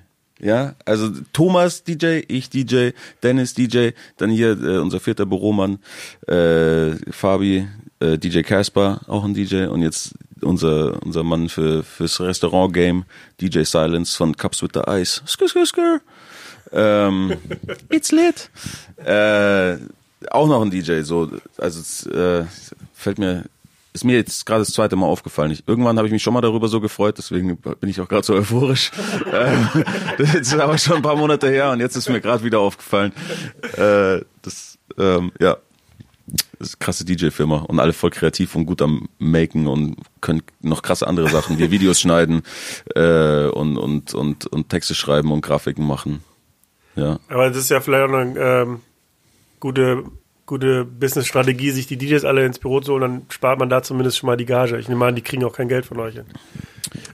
Ja, 0.42 0.74
also 0.84 1.08
Thomas 1.32 1.84
DJ, 1.84 2.22
ich 2.26 2.50
DJ, 2.50 2.90
Dennis 3.22 3.54
DJ, 3.54 3.90
dann 4.16 4.28
hier 4.28 4.60
äh, 4.60 4.78
unser 4.78 4.98
vierter 4.98 5.24
Büromann, 5.24 5.78
äh, 6.26 6.96
Fabi, 7.12 7.68
äh, 8.00 8.18
DJ 8.18 8.40
Casper, 8.40 9.02
auch 9.06 9.24
ein 9.24 9.34
DJ 9.34 9.66
und 9.66 9.82
jetzt 9.82 10.14
unser 10.40 11.00
unser 11.04 11.22
Mann 11.22 11.48
für 11.48 11.84
fürs 11.84 12.20
Restaurant 12.20 12.74
Game, 12.74 13.04
DJ 13.40 13.62
Silence 13.62 14.16
von 14.16 14.36
Cups 14.36 14.62
with 14.62 14.70
the 14.74 14.80
Ice. 14.88 15.22
Skr, 15.28 15.46
skr, 15.46 15.64
skr. 15.64 16.00
Ähm, 16.72 17.36
it's 17.88 18.10
lit. 18.10 18.50
Äh, 18.96 19.76
auch 20.28 20.48
noch 20.48 20.60
ein 20.62 20.72
DJ, 20.72 21.02
so 21.02 21.30
also 21.56 21.80
es, 21.80 22.04
äh, 22.06 22.44
fällt 22.94 23.18
mir 23.18 23.44
ist 23.92 24.04
mir 24.04 24.16
jetzt 24.16 24.46
gerade 24.46 24.60
das 24.60 24.72
zweite 24.72 24.96
Mal 24.96 25.06
aufgefallen. 25.06 25.50
Ich, 25.50 25.66
irgendwann 25.66 25.96
habe 25.98 26.08
ich 26.08 26.12
mich 26.12 26.22
schon 26.22 26.32
mal 26.32 26.40
darüber 26.40 26.68
so 26.68 26.80
gefreut, 26.80 27.18
deswegen 27.18 27.56
bin 27.56 27.90
ich 27.90 28.00
auch 28.00 28.08
gerade 28.08 28.24
so 28.24 28.34
euphorisch. 28.34 28.90
Ähm, 29.32 29.68
das 30.18 30.34
ist 30.34 30.54
aber 30.54 30.76
schon 30.76 30.96
ein 30.96 31.02
paar 31.02 31.16
Monate 31.16 31.48
her 31.48 31.70
und 31.70 31.80
jetzt 31.80 31.96
ist 31.96 32.08
mir 32.08 32.20
gerade 32.20 32.44
wieder 32.44 32.60
aufgefallen. 32.60 33.12
Äh, 33.76 34.20
das, 34.42 34.78
ähm, 34.98 35.32
ja, 35.40 35.56
das 36.58 36.68
ist 36.68 36.74
eine 36.74 36.84
krasse 36.84 37.04
DJ-Firma 37.04 37.58
und 37.60 37.80
alle 37.80 37.92
voll 37.92 38.10
kreativ 38.10 38.54
und 38.54 38.66
gut 38.66 38.82
am 38.82 39.08
Maken 39.18 39.66
und 39.66 39.96
können 40.20 40.42
noch 40.60 40.82
krasse 40.82 41.06
andere 41.06 41.28
Sachen 41.28 41.58
wie 41.58 41.70
Videos 41.70 42.00
schneiden 42.00 42.42
äh, 42.94 43.46
und, 43.46 43.78
und, 43.78 44.14
und, 44.14 44.46
und 44.46 44.68
Texte 44.68 44.94
schreiben 44.94 45.32
und 45.32 45.40
Grafiken 45.40 45.86
machen. 45.86 46.22
Ja. 46.94 47.18
Aber 47.28 47.48
das 47.48 47.58
ist 47.58 47.70
ja 47.70 47.80
vielleicht 47.80 48.08
auch 48.08 48.14
eine 48.14 48.38
ähm, 48.38 48.80
gute 49.60 50.04
gute 50.46 50.84
Business-Strategie, 50.84 51.70
sich 51.70 51.86
die 51.86 51.96
DJs 51.96 52.24
alle 52.24 52.44
ins 52.44 52.58
Büro 52.58 52.80
zu 52.80 52.92
holen, 52.92 53.00
dann 53.02 53.22
spart 53.28 53.58
man 53.58 53.68
da 53.70 53.82
zumindest 53.82 54.18
schon 54.18 54.26
mal 54.26 54.36
die 54.36 54.44
Gage. 54.46 54.78
Ich 54.78 54.88
nehme 54.88 55.04
an, 55.06 55.14
die 55.14 55.22
kriegen 55.22 55.44
auch 55.44 55.52
kein 55.54 55.68
Geld 55.68 55.86
von 55.86 55.98
euch. 56.00 56.14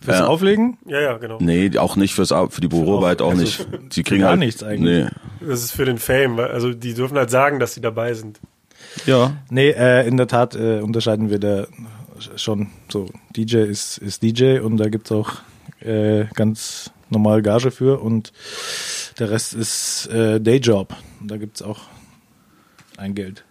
Fürs 0.02 0.18
Ja. 0.20 0.26
Auflegen? 0.26 0.78
Ja, 0.86 1.00
ja, 1.00 1.16
genau. 1.18 1.38
Nee, 1.40 1.76
auch 1.78 1.96
nicht 1.96 2.14
fürs 2.14 2.30
für 2.50 2.60
die 2.60 2.68
Büroarbeit 2.68 3.22
auch 3.22 3.30
Also 3.30 3.42
nicht. 3.42 3.66
Sie 3.90 4.02
kriegen 4.02 4.22
gar 4.22 4.30
halt, 4.30 4.40
nichts 4.40 4.62
eigentlich. 4.62 5.04
Nee. 5.04 5.46
Das 5.46 5.62
ist 5.62 5.72
für 5.72 5.84
den 5.84 5.98
Fame. 5.98 6.36
weil- 6.36 6.50
Also 6.50 6.72
die 6.72 6.94
dürfen 6.94 7.16
halt 7.16 7.30
sagen, 7.30 7.60
dass 7.60 7.74
sie 7.74 7.80
dabei 7.80 8.14
sind. 8.14 8.40
Ja. 9.06 9.36
Nee, 9.50 9.70
äh, 9.70 10.06
in 10.08 10.16
der 10.16 10.26
Tat 10.26 10.56
äh, 10.56 10.80
unterscheiden 10.80 11.30
wir 11.30 11.38
da 11.38 11.66
schon 12.36 12.68
so. 12.88 13.06
DJ 13.36 13.58
ist, 13.58 13.98
ist 13.98 14.22
DJ 14.22 14.58
und 14.60 14.78
da 14.78 14.88
gibt's 14.88 15.12
auch 15.12 15.30
äh, 15.80 16.24
ganz 16.34 16.90
normal 17.10 17.42
Gage 17.42 17.70
für 17.70 18.00
und 18.00 18.32
der 19.20 19.30
Rest 19.30 19.54
ist 19.54 20.06
äh, 20.12 20.40
Dayjob. 20.40 20.94
Da 21.22 21.36
gibt's 21.36 21.62
auch 21.62 21.80
ein 22.98 23.14
Geld. 23.14 23.44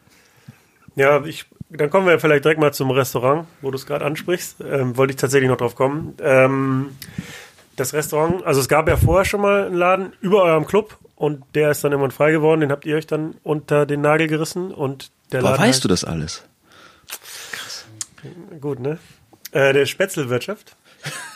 Ja, 0.96 1.24
ich, 1.26 1.46
dann 1.70 1.90
kommen 1.90 2.08
wir 2.08 2.20
vielleicht 2.20 2.44
direkt 2.44 2.60
mal 2.60 2.74
zum 2.74 2.92
Restaurant, 2.92 3.48
wo 3.62 3.70
du 3.72 3.78
es 3.78 3.86
gerade 3.86 4.06
ansprichst. 4.06 4.58
Ähm, 4.62 4.98
wollte 4.98 5.12
ich 5.12 5.18
tatsächlich 5.18 5.50
noch 5.50 5.58
drauf 5.58 5.76
kommen. 5.76 6.16
Ähm, 6.22 6.98
das 7.76 7.94
Restaurant, 7.94 8.44
also 8.46 8.60
es 8.60 8.68
gab 8.68 8.88
ja 8.88 8.98
vorher 8.98 9.26
schon 9.26 9.42
mal 9.42 9.68
einen 9.68 9.76
Laden 9.76 10.14
über 10.22 10.42
eurem 10.44 10.66
Club 10.66 10.98
und 11.16 11.44
der 11.54 11.72
ist 11.72 11.84
dann 11.84 11.92
irgendwann 11.92 12.12
frei 12.12 12.32
geworden. 12.32 12.62
Den 12.62 12.72
habt 12.72 12.86
ihr 12.86 12.96
euch 12.96 13.06
dann 13.06 13.36
unter 13.44 13.86
den 13.86 14.02
Nagel 14.02 14.28
gerissen 14.28 14.72
und 14.74 15.12
der 15.32 15.44
Woher 15.44 15.52
Laden. 15.52 15.66
weißt 15.68 15.84
du 15.84 15.88
das 15.88 16.04
alles? 16.04 16.44
Gut, 18.60 18.80
ne? 18.80 18.98
Äh, 19.52 19.74
der 19.74 19.86
Spätzlewirtschaft. 19.86 20.76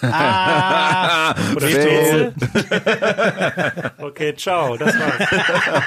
Ah, 0.01 1.35
Oder 1.55 1.67
Spätzle. 1.69 2.33
okay, 3.99 4.35
ciao, 4.35 4.75
das 4.77 4.95
war's. 4.97 5.83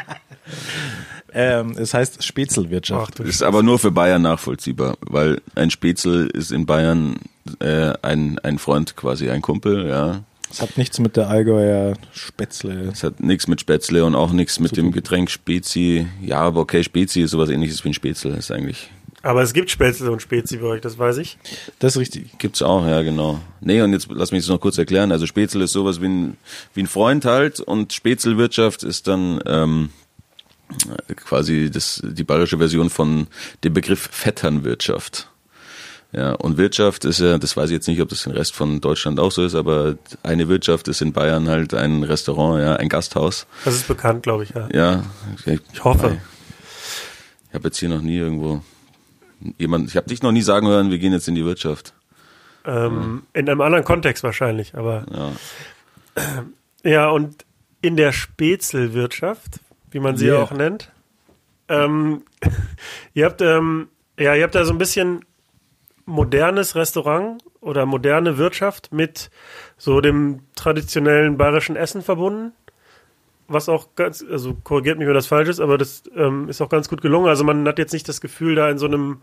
Ähm, 1.34 1.74
es 1.76 1.92
heißt 1.92 2.22
Spätzlwirtschaft. 2.22 3.18
du 3.18 3.24
Ist 3.24 3.42
aber 3.42 3.62
nur 3.62 3.78
für 3.78 3.90
Bayern 3.90 4.22
nachvollziehbar, 4.22 4.96
weil 5.00 5.40
ein 5.56 5.70
Spätzle 5.70 6.26
ist 6.26 6.52
in 6.52 6.64
Bayern 6.64 7.16
äh, 7.60 7.92
ein, 8.02 8.38
ein 8.38 8.58
Freund 8.58 8.96
quasi, 8.96 9.28
ein 9.30 9.42
Kumpel, 9.42 9.88
ja. 9.88 10.22
Es 10.50 10.62
hat 10.62 10.78
nichts 10.78 11.00
mit 11.00 11.16
der 11.16 11.28
Allgäuer 11.28 11.94
Spätzle. 12.12 12.90
Es 12.92 13.02
hat 13.02 13.18
nichts 13.20 13.48
mit 13.48 13.60
Spätzle 13.60 14.04
und 14.04 14.14
auch 14.14 14.30
nichts 14.30 14.60
mit 14.60 14.76
dem 14.76 14.92
Getränk 14.92 15.28
Spezi. 15.28 16.06
Ja, 16.22 16.38
aber 16.38 16.60
okay, 16.60 16.84
Spezi 16.84 17.22
ist 17.22 17.32
sowas 17.32 17.48
ähnliches 17.48 17.82
wie 17.82 17.88
ein 17.88 17.94
Spätzle, 17.94 18.36
ist 18.36 18.52
eigentlich. 18.52 18.90
Aber 19.22 19.42
es 19.42 19.52
gibt 19.52 19.70
Spätzle 19.70 20.12
und 20.12 20.22
Spezi 20.22 20.58
bei 20.58 20.66
euch, 20.66 20.80
das 20.82 20.98
weiß 20.98 21.16
ich. 21.16 21.38
Das 21.80 21.96
ist 21.96 22.00
richtig. 22.00 22.38
Gibt's 22.38 22.62
auch, 22.62 22.86
ja, 22.86 23.02
genau. 23.02 23.40
Nee, 23.60 23.80
und 23.80 23.92
jetzt 23.92 24.06
lass 24.10 24.30
mich 24.30 24.42
das 24.42 24.50
noch 24.50 24.60
kurz 24.60 24.78
erklären. 24.78 25.10
Also 25.10 25.26
Spätzle 25.26 25.64
ist 25.64 25.72
sowas 25.72 26.00
wie 26.00 26.06
ein, 26.06 26.36
wie 26.74 26.82
ein 26.82 26.86
Freund 26.86 27.24
halt 27.24 27.58
und 27.58 27.92
Spätzlewirtschaft 27.92 28.84
ist 28.84 29.08
dann 29.08 29.40
ähm, 29.46 29.88
quasi 31.16 31.70
das, 31.70 32.00
die 32.04 32.24
bayerische 32.24 32.58
Version 32.58 32.90
von 32.90 33.26
dem 33.62 33.72
Begriff 33.74 34.08
Vetternwirtschaft. 34.10 35.28
Ja, 36.12 36.32
und 36.32 36.58
Wirtschaft 36.58 37.04
ist 37.04 37.18
ja, 37.18 37.38
das 37.38 37.56
weiß 37.56 37.70
ich 37.70 37.74
jetzt 37.74 37.88
nicht, 37.88 38.00
ob 38.00 38.08
das 38.08 38.24
im 38.26 38.32
Rest 38.32 38.54
von 38.54 38.80
Deutschland 38.80 39.18
auch 39.18 39.32
so 39.32 39.44
ist, 39.44 39.56
aber 39.56 39.96
eine 40.22 40.46
Wirtschaft 40.48 40.86
ist 40.86 41.02
in 41.02 41.12
Bayern 41.12 41.48
halt 41.48 41.74
ein 41.74 42.04
Restaurant, 42.04 42.60
ja, 42.62 42.76
ein 42.76 42.88
Gasthaus. 42.88 43.46
Das 43.64 43.74
ist 43.74 43.88
bekannt, 43.88 44.22
glaube 44.22 44.44
ich, 44.44 44.50
ja. 44.50 44.68
Ja. 44.72 45.02
Ich 45.44 45.82
hoffe. 45.82 46.20
Ich 47.48 47.54
habe 47.54 47.64
jetzt 47.68 47.78
hier 47.78 47.88
noch 47.88 48.00
nie 48.00 48.16
irgendwo 48.18 48.62
jemand, 49.58 49.88
ich 49.88 49.96
habe 49.96 50.08
dich 50.08 50.22
noch 50.22 50.30
nie 50.30 50.42
sagen 50.42 50.68
hören, 50.68 50.90
wir 50.90 50.98
gehen 50.98 51.12
jetzt 51.12 51.26
in 51.26 51.34
die 51.34 51.44
Wirtschaft. 51.44 51.94
Ähm, 52.64 53.24
In 53.32 53.48
einem 53.48 53.60
anderen 53.60 53.84
Kontext 53.84 54.22
wahrscheinlich, 54.22 54.76
aber 54.76 55.04
Ja. 55.12 55.32
ja, 56.84 57.08
und 57.10 57.44
in 57.82 57.96
der 57.96 58.12
Spätzlewirtschaft, 58.12 59.58
wie 59.94 60.00
man 60.00 60.16
sie 60.16 60.26
Yeah. 60.26 60.42
auch 60.42 60.52
nennt, 60.52 60.90
ähm, 61.68 62.22
ihr 63.14 63.24
habt 63.24 63.40
ähm, 63.40 63.88
ja, 64.18 64.34
ihr 64.34 64.44
habt 64.44 64.54
da 64.54 64.64
so 64.64 64.72
ein 64.72 64.78
bisschen 64.78 65.24
modernes 66.06 66.76
Restaurant 66.76 67.42
oder 67.60 67.86
moderne 67.86 68.36
Wirtschaft 68.38 68.92
mit 68.92 69.30
so 69.78 70.00
dem 70.00 70.40
traditionellen 70.54 71.36
bayerischen 71.36 71.76
Essen 71.76 72.02
verbunden. 72.02 72.52
Was 73.46 73.68
auch 73.68 73.94
ganz, 73.94 74.24
also 74.28 74.54
korrigiert 74.54 74.98
mich, 74.98 75.06
wenn 75.06 75.14
das 75.14 75.26
falsch 75.26 75.48
ist, 75.48 75.60
aber 75.60 75.76
das 75.76 76.04
ähm, 76.16 76.48
ist 76.48 76.60
auch 76.60 76.68
ganz 76.68 76.88
gut 76.88 77.02
gelungen. 77.02 77.28
Also 77.28 77.44
man 77.44 77.66
hat 77.66 77.78
jetzt 77.78 77.92
nicht 77.92 78.08
das 78.08 78.20
Gefühl, 78.20 78.54
da 78.54 78.70
in 78.70 78.78
so 78.78 78.86
einem 78.86 79.22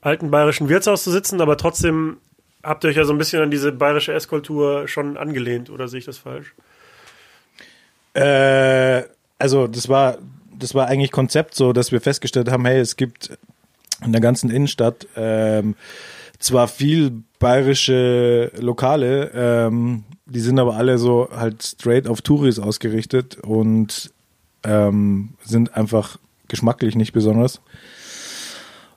alten 0.00 0.30
bayerischen 0.30 0.68
Wirtshaus 0.68 1.04
zu 1.04 1.10
sitzen, 1.10 1.40
aber 1.40 1.56
trotzdem 1.56 2.18
habt 2.62 2.84
ihr 2.84 2.90
euch 2.90 2.96
ja 2.96 3.04
so 3.04 3.12
ein 3.12 3.18
bisschen 3.18 3.42
an 3.42 3.50
diese 3.50 3.72
bayerische 3.72 4.12
Esskultur 4.12 4.88
schon 4.88 5.16
angelehnt, 5.16 5.70
oder 5.70 5.88
sehe 5.88 5.98
ich 5.98 6.04
das 6.04 6.18
falsch? 6.18 6.54
Äh, 8.14 9.04
also 9.40 9.66
das 9.66 9.88
war, 9.88 10.18
das 10.56 10.74
war 10.74 10.86
eigentlich 10.86 11.10
Konzept 11.10 11.54
so, 11.54 11.72
dass 11.72 11.92
wir 11.92 12.00
festgestellt 12.00 12.50
haben, 12.50 12.64
hey, 12.66 12.78
es 12.78 12.96
gibt 12.96 13.36
in 14.04 14.12
der 14.12 14.20
ganzen 14.20 14.50
Innenstadt 14.50 15.06
ähm, 15.16 15.74
zwar 16.38 16.68
viel 16.68 17.22
bayerische 17.38 18.52
Lokale, 18.58 19.30
ähm, 19.34 20.04
die 20.26 20.40
sind 20.40 20.58
aber 20.58 20.76
alle 20.76 20.98
so 20.98 21.28
halt 21.34 21.62
straight 21.62 22.06
auf 22.06 22.22
Touris 22.22 22.58
ausgerichtet 22.58 23.38
und 23.38 24.12
ähm, 24.62 25.30
sind 25.42 25.74
einfach 25.74 26.18
geschmacklich 26.48 26.94
nicht 26.94 27.12
besonders. 27.12 27.60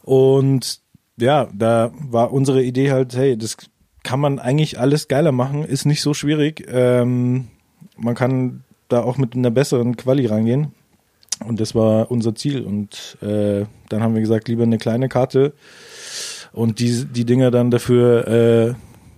Und 0.04 0.80
ja, 1.18 1.48
da 1.54 1.92
war 1.96 2.34
unsere 2.34 2.64
Idee 2.64 2.92
halt, 2.92 3.16
hey, 3.16 3.38
das 3.38 3.58
kann 4.04 4.20
man 4.20 4.40
eigentlich 4.40 4.80
alles 4.80 5.08
geiler 5.08 5.32
machen, 5.32 5.64
ist 5.64 5.86
nicht 5.86 6.02
so 6.02 6.14
schwierig. 6.14 6.66
Ähm, 6.70 7.48
man 7.96 8.16
kann 8.16 8.64
da 8.94 9.04
auch 9.04 9.18
mit 9.18 9.36
einer 9.36 9.52
besseren 9.52 9.98
Quali 9.98 10.26
rangehen. 10.26 10.74
Und 11.46 11.60
das 11.60 11.76
war 11.76 12.10
unser 12.12 12.36
Ziel. 12.36 12.64
Und 12.64 13.18
äh, 13.22 13.66
dann 13.90 14.02
haben 14.04 14.14
wir 14.14 14.22
gesagt, 14.22 14.48
lieber 14.48 14.64
eine 14.64 14.78
kleine 14.78 15.10
Karte 15.10 15.54
und 16.54 16.80
die, 16.80 17.06
die 17.06 17.26
Dinger 17.26 17.52
dann 17.52 17.72
dafür 17.72 18.28
äh, 18.28 18.74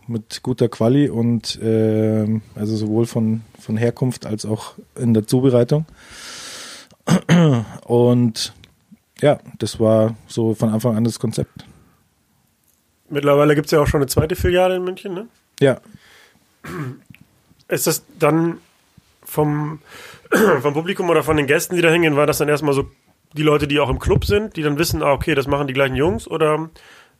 mit 0.07 0.41
guter 0.41 0.69
Quali 0.69 1.09
und 1.09 1.61
äh, 1.61 2.39
also 2.55 2.75
sowohl 2.75 3.05
von, 3.05 3.41
von 3.59 3.77
Herkunft 3.77 4.25
als 4.25 4.45
auch 4.45 4.73
in 4.95 5.13
der 5.13 5.27
Zubereitung. 5.27 5.85
Und 7.85 8.53
ja, 9.21 9.39
das 9.59 9.79
war 9.79 10.15
so 10.27 10.55
von 10.55 10.69
Anfang 10.69 10.95
an 10.95 11.03
das 11.03 11.19
Konzept. 11.19 11.65
Mittlerweile 13.09 13.53
gibt 13.55 13.67
es 13.67 13.71
ja 13.71 13.79
auch 13.81 13.87
schon 13.87 14.01
eine 14.01 14.07
zweite 14.07 14.35
Filiale 14.35 14.75
in 14.77 14.83
München, 14.83 15.13
ne? 15.13 15.27
Ja. 15.59 15.79
Ist 17.67 17.87
das 17.87 18.03
dann 18.17 18.57
vom, 19.35 19.79
vom 20.61 20.73
Publikum 20.73 21.09
oder 21.09 21.23
von 21.23 21.37
den 21.37 21.45
Gästen, 21.45 21.75
die 21.75 21.81
da 21.81 21.89
hingehen, 21.89 22.15
war 22.15 22.25
das 22.25 22.39
dann 22.39 22.49
erstmal 22.49 22.73
so 22.73 22.89
die 23.33 23.43
Leute, 23.43 23.67
die 23.67 23.79
auch 23.79 23.89
im 23.89 23.99
Club 23.99 24.25
sind, 24.25 24.55
die 24.55 24.63
dann 24.63 24.79
wissen, 24.79 25.03
ah, 25.03 25.11
okay, 25.11 25.35
das 25.35 25.47
machen 25.47 25.67
die 25.67 25.73
gleichen 25.73 25.95
Jungs? 25.95 26.27
Oder 26.27 26.69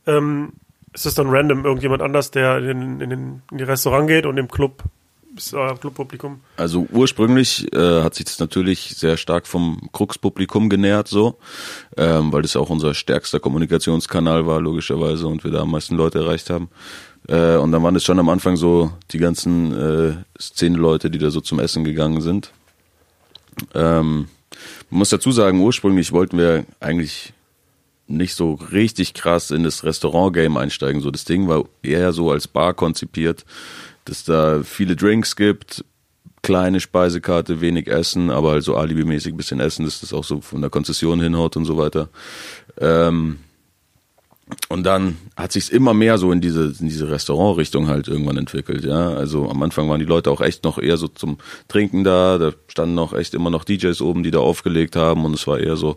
ähm, 0.06 0.54
ist 0.92 1.06
das 1.06 1.14
dann 1.14 1.28
random 1.28 1.64
irgendjemand 1.64 2.02
anders, 2.02 2.30
der 2.30 2.58
in, 2.58 3.00
in, 3.00 3.10
in, 3.10 3.42
in 3.50 3.58
die 3.58 3.64
Restaurant 3.64 4.08
geht 4.08 4.26
und 4.26 4.38
im 4.38 4.48
Club 4.48 4.82
ist 5.36 5.52
euer 5.52 5.76
Clubpublikum? 5.78 6.40
Also 6.56 6.86
ursprünglich 6.90 7.70
äh, 7.74 8.02
hat 8.02 8.14
sich 8.14 8.24
das 8.24 8.38
natürlich 8.38 8.94
sehr 8.96 9.18
stark 9.18 9.46
vom 9.46 9.90
Krux-Publikum 9.92 10.70
genähert, 10.70 11.08
so, 11.08 11.38
ähm, 11.98 12.32
weil 12.32 12.40
das 12.42 12.56
auch 12.56 12.70
unser 12.70 12.94
stärkster 12.94 13.38
Kommunikationskanal 13.38 14.46
war, 14.46 14.60
logischerweise, 14.60 15.26
und 15.26 15.44
wir 15.44 15.50
da 15.50 15.60
am 15.60 15.70
meisten 15.70 15.96
Leute 15.96 16.20
erreicht 16.20 16.48
haben. 16.48 16.70
Äh, 17.28 17.56
und 17.56 17.72
dann 17.72 17.82
waren 17.82 17.96
es 17.96 18.04
schon 18.04 18.18
am 18.18 18.28
Anfang 18.28 18.56
so 18.56 18.92
die 19.10 19.18
ganzen 19.18 19.72
äh, 19.72 20.16
Szene-Leute, 20.40 21.10
die 21.10 21.18
da 21.18 21.30
so 21.30 21.40
zum 21.40 21.58
Essen 21.58 21.84
gegangen 21.84 22.20
sind. 22.20 22.52
Ähm, 23.74 24.28
man 24.90 24.98
muss 24.98 25.10
dazu 25.10 25.32
sagen, 25.32 25.60
ursprünglich 25.60 26.12
wollten 26.12 26.38
wir 26.38 26.64
eigentlich 26.80 27.32
nicht 28.08 28.34
so 28.34 28.54
richtig 28.54 29.14
krass 29.14 29.50
in 29.50 29.64
das 29.64 29.82
Restaurant-Game 29.82 30.56
einsteigen. 30.56 31.00
So 31.00 31.10
das 31.10 31.24
Ding 31.24 31.48
war 31.48 31.64
eher 31.82 32.12
so 32.12 32.30
als 32.30 32.46
Bar 32.46 32.74
konzipiert, 32.74 33.44
dass 34.04 34.24
da 34.24 34.62
viele 34.62 34.94
Drinks 34.94 35.34
gibt, 35.34 35.84
kleine 36.42 36.78
Speisekarte, 36.78 37.60
wenig 37.60 37.88
Essen, 37.88 38.30
aber 38.30 38.52
halt 38.52 38.62
so 38.62 38.76
alibimäßig 38.76 39.34
ein 39.34 39.36
bisschen 39.36 39.58
Essen, 39.58 39.84
dass 39.84 40.00
das 40.00 40.12
auch 40.12 40.22
so 40.22 40.40
von 40.40 40.60
der 40.60 40.70
Konzession 40.70 41.20
hinhaut 41.20 41.56
und 41.56 41.64
so 41.64 41.76
weiter. 41.76 42.08
Ähm, 42.78 43.40
und 44.68 44.84
dann 44.84 45.16
hat 45.36 45.52
sich's 45.52 45.68
immer 45.68 45.92
mehr 45.92 46.18
so 46.18 46.30
in 46.30 46.40
diese, 46.40 46.72
in 46.78 46.88
diese 46.88 47.10
Restaurantrichtung 47.10 47.88
halt 47.88 48.06
irgendwann 48.06 48.36
entwickelt, 48.36 48.84
ja. 48.84 49.10
Also 49.10 49.48
am 49.48 49.62
Anfang 49.62 49.88
waren 49.88 49.98
die 49.98 50.06
Leute 50.06 50.30
auch 50.30 50.40
echt 50.40 50.62
noch 50.64 50.78
eher 50.78 50.96
so 50.96 51.08
zum 51.08 51.38
Trinken 51.68 52.04
da, 52.04 52.38
da 52.38 52.52
standen 52.68 52.94
noch 52.94 53.12
echt 53.12 53.34
immer 53.34 53.50
noch 53.50 53.64
DJs 53.64 54.00
oben, 54.00 54.22
die 54.22 54.30
da 54.30 54.38
aufgelegt 54.38 54.94
haben 54.94 55.24
und 55.24 55.34
es 55.34 55.46
war 55.46 55.58
eher 55.58 55.76
so, 55.76 55.96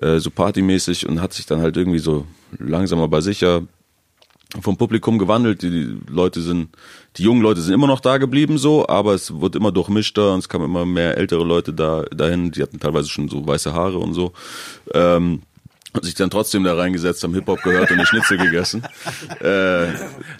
äh, 0.00 0.18
so 0.18 0.30
partymäßig 0.30 1.08
und 1.08 1.22
hat 1.22 1.32
sich 1.32 1.46
dann 1.46 1.62
halt 1.62 1.76
irgendwie 1.76 1.98
so 1.98 2.26
langsam 2.58 3.00
aber 3.00 3.22
sicher 3.22 3.62
vom 4.60 4.76
Publikum 4.76 5.18
gewandelt. 5.18 5.62
Die, 5.62 5.96
Leute 6.08 6.40
sind, 6.40 6.70
die 7.16 7.22
jungen 7.22 7.40
Leute 7.40 7.60
sind 7.60 7.72
immer 7.74 7.86
noch 7.86 8.00
da 8.00 8.18
geblieben 8.18 8.58
so, 8.58 8.86
aber 8.88 9.14
es 9.14 9.40
wird 9.40 9.56
immer 9.56 9.72
durchmischter 9.72 10.34
und 10.34 10.40
es 10.40 10.48
kamen 10.48 10.64
immer 10.64 10.84
mehr 10.84 11.16
ältere 11.16 11.44
Leute 11.44 11.72
da 11.72 12.02
dahin. 12.14 12.50
Die 12.50 12.62
hatten 12.62 12.80
teilweise 12.80 13.08
schon 13.08 13.28
so 13.28 13.46
weiße 13.46 13.72
Haare 13.72 13.98
und 13.98 14.14
so. 14.14 14.32
Ähm, 14.92 15.42
und 15.92 16.04
sich 16.04 16.14
dann 16.14 16.30
trotzdem 16.30 16.64
da 16.64 16.74
reingesetzt, 16.74 17.22
haben 17.22 17.34
Hip-Hop 17.34 17.62
gehört 17.62 17.90
und 17.90 17.96
eine 17.96 18.06
Schnitzel 18.06 18.38
gegessen. 18.38 18.82
Äh, 19.40 19.88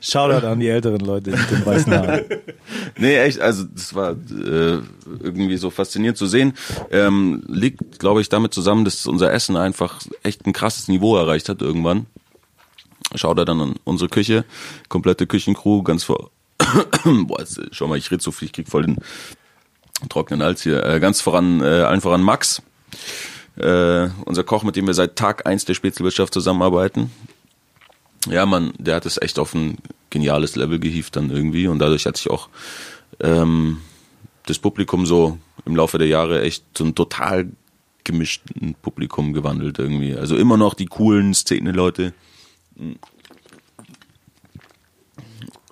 Shoutout 0.01 0.47
an 0.47 0.61
die 0.61 0.69
älteren 0.69 1.01
Leute 1.01 1.31
mit 1.31 1.51
den 1.51 1.67
weißen 1.67 1.93
Haaren. 1.93 2.25
nee, 2.99 3.17
echt, 3.19 3.41
also 3.41 3.65
das 3.65 3.95
war 3.95 4.13
äh, 4.13 4.81
irgendwie 5.21 5.57
so 5.57 5.71
faszinierend 5.71 6.19
zu 6.19 6.27
sehen. 6.27 6.55
Ähm, 6.91 7.43
liegt, 7.49 7.99
glaube 7.99 8.21
ich, 8.21 8.29
damit 8.29 8.55
zusammen, 8.55 8.85
dass 8.85 9.07
unser 9.07 9.33
Essen 9.33 9.57
einfach 9.57 10.01
echt 10.23 10.47
ein 10.47 10.53
krasses 10.53 10.89
Niveau 10.89 11.17
erreicht 11.17 11.49
hat 11.49 11.63
irgendwann. 11.63 12.07
Schaut 13.17 13.39
er 13.39 13.45
dann 13.45 13.61
an 13.61 13.75
unsere 13.85 14.09
Küche, 14.09 14.45
komplette 14.89 15.27
Küchencrew, 15.27 15.83
ganz 15.83 16.05
vor. 16.05 16.31
Boah, 17.05 17.41
jetzt, 17.41 17.61
schau 17.73 17.89
mal, 17.89 17.99
ich 17.99 18.11
rede 18.11 18.23
so 18.23 18.31
viel, 18.31 18.47
ich 18.47 18.53
krieg 18.53 18.69
voll 18.69 18.83
den 18.83 18.99
trockenen 20.09 20.45
Hals 20.45 20.63
hier. 20.63 20.85
Äh, 20.85 21.01
ganz 21.01 21.21
voran, 21.21 21.61
äh, 21.61 21.65
allen 21.65 22.01
voran 22.01 22.23
Max 22.23 22.63
äh, 23.61 24.11
unser 24.25 24.45
Koch, 24.45 24.63
mit 24.63 24.77
dem 24.77 24.87
wir 24.87 24.95
seit 24.95 25.17
Tag 25.17 25.47
eins 25.47 25.65
der 25.65 25.75
Spätzlewirtschaft 25.75 26.33
zusammenarbeiten. 26.33 27.11
Ja, 28.29 28.45
man, 28.47 28.73
der 28.79 28.97
hat 28.97 29.07
es 29.07 29.21
echt 29.21 29.39
auf 29.39 29.55
ein 29.55 29.79
geniales 30.11 30.57
Level 30.57 30.79
gehievt 30.79 31.17
dann 31.17 31.31
irgendwie 31.31 31.69
und 31.69 31.79
dadurch 31.79 32.07
hat 32.07 32.17
sich 32.17 32.31
auch 32.31 32.49
ähm, 33.21 33.79
das 34.47 34.59
Publikum 34.59 35.07
so 35.07 35.39
im 35.65 35.77
Laufe 35.77 35.99
der 35.99 36.09
Jahre 36.09 36.43
echt 36.43 36.65
zu 36.75 36.85
einem 36.85 36.95
total 36.95 37.49
gemischten 38.05 38.75
Publikum 38.83 39.33
gewandelt 39.33 39.79
irgendwie. 39.79 40.15
Also 40.17 40.37
immer 40.37 40.57
noch 40.57 40.75
die 40.75 40.87
coolen 40.87 41.35
Szene-Leute 41.35 42.13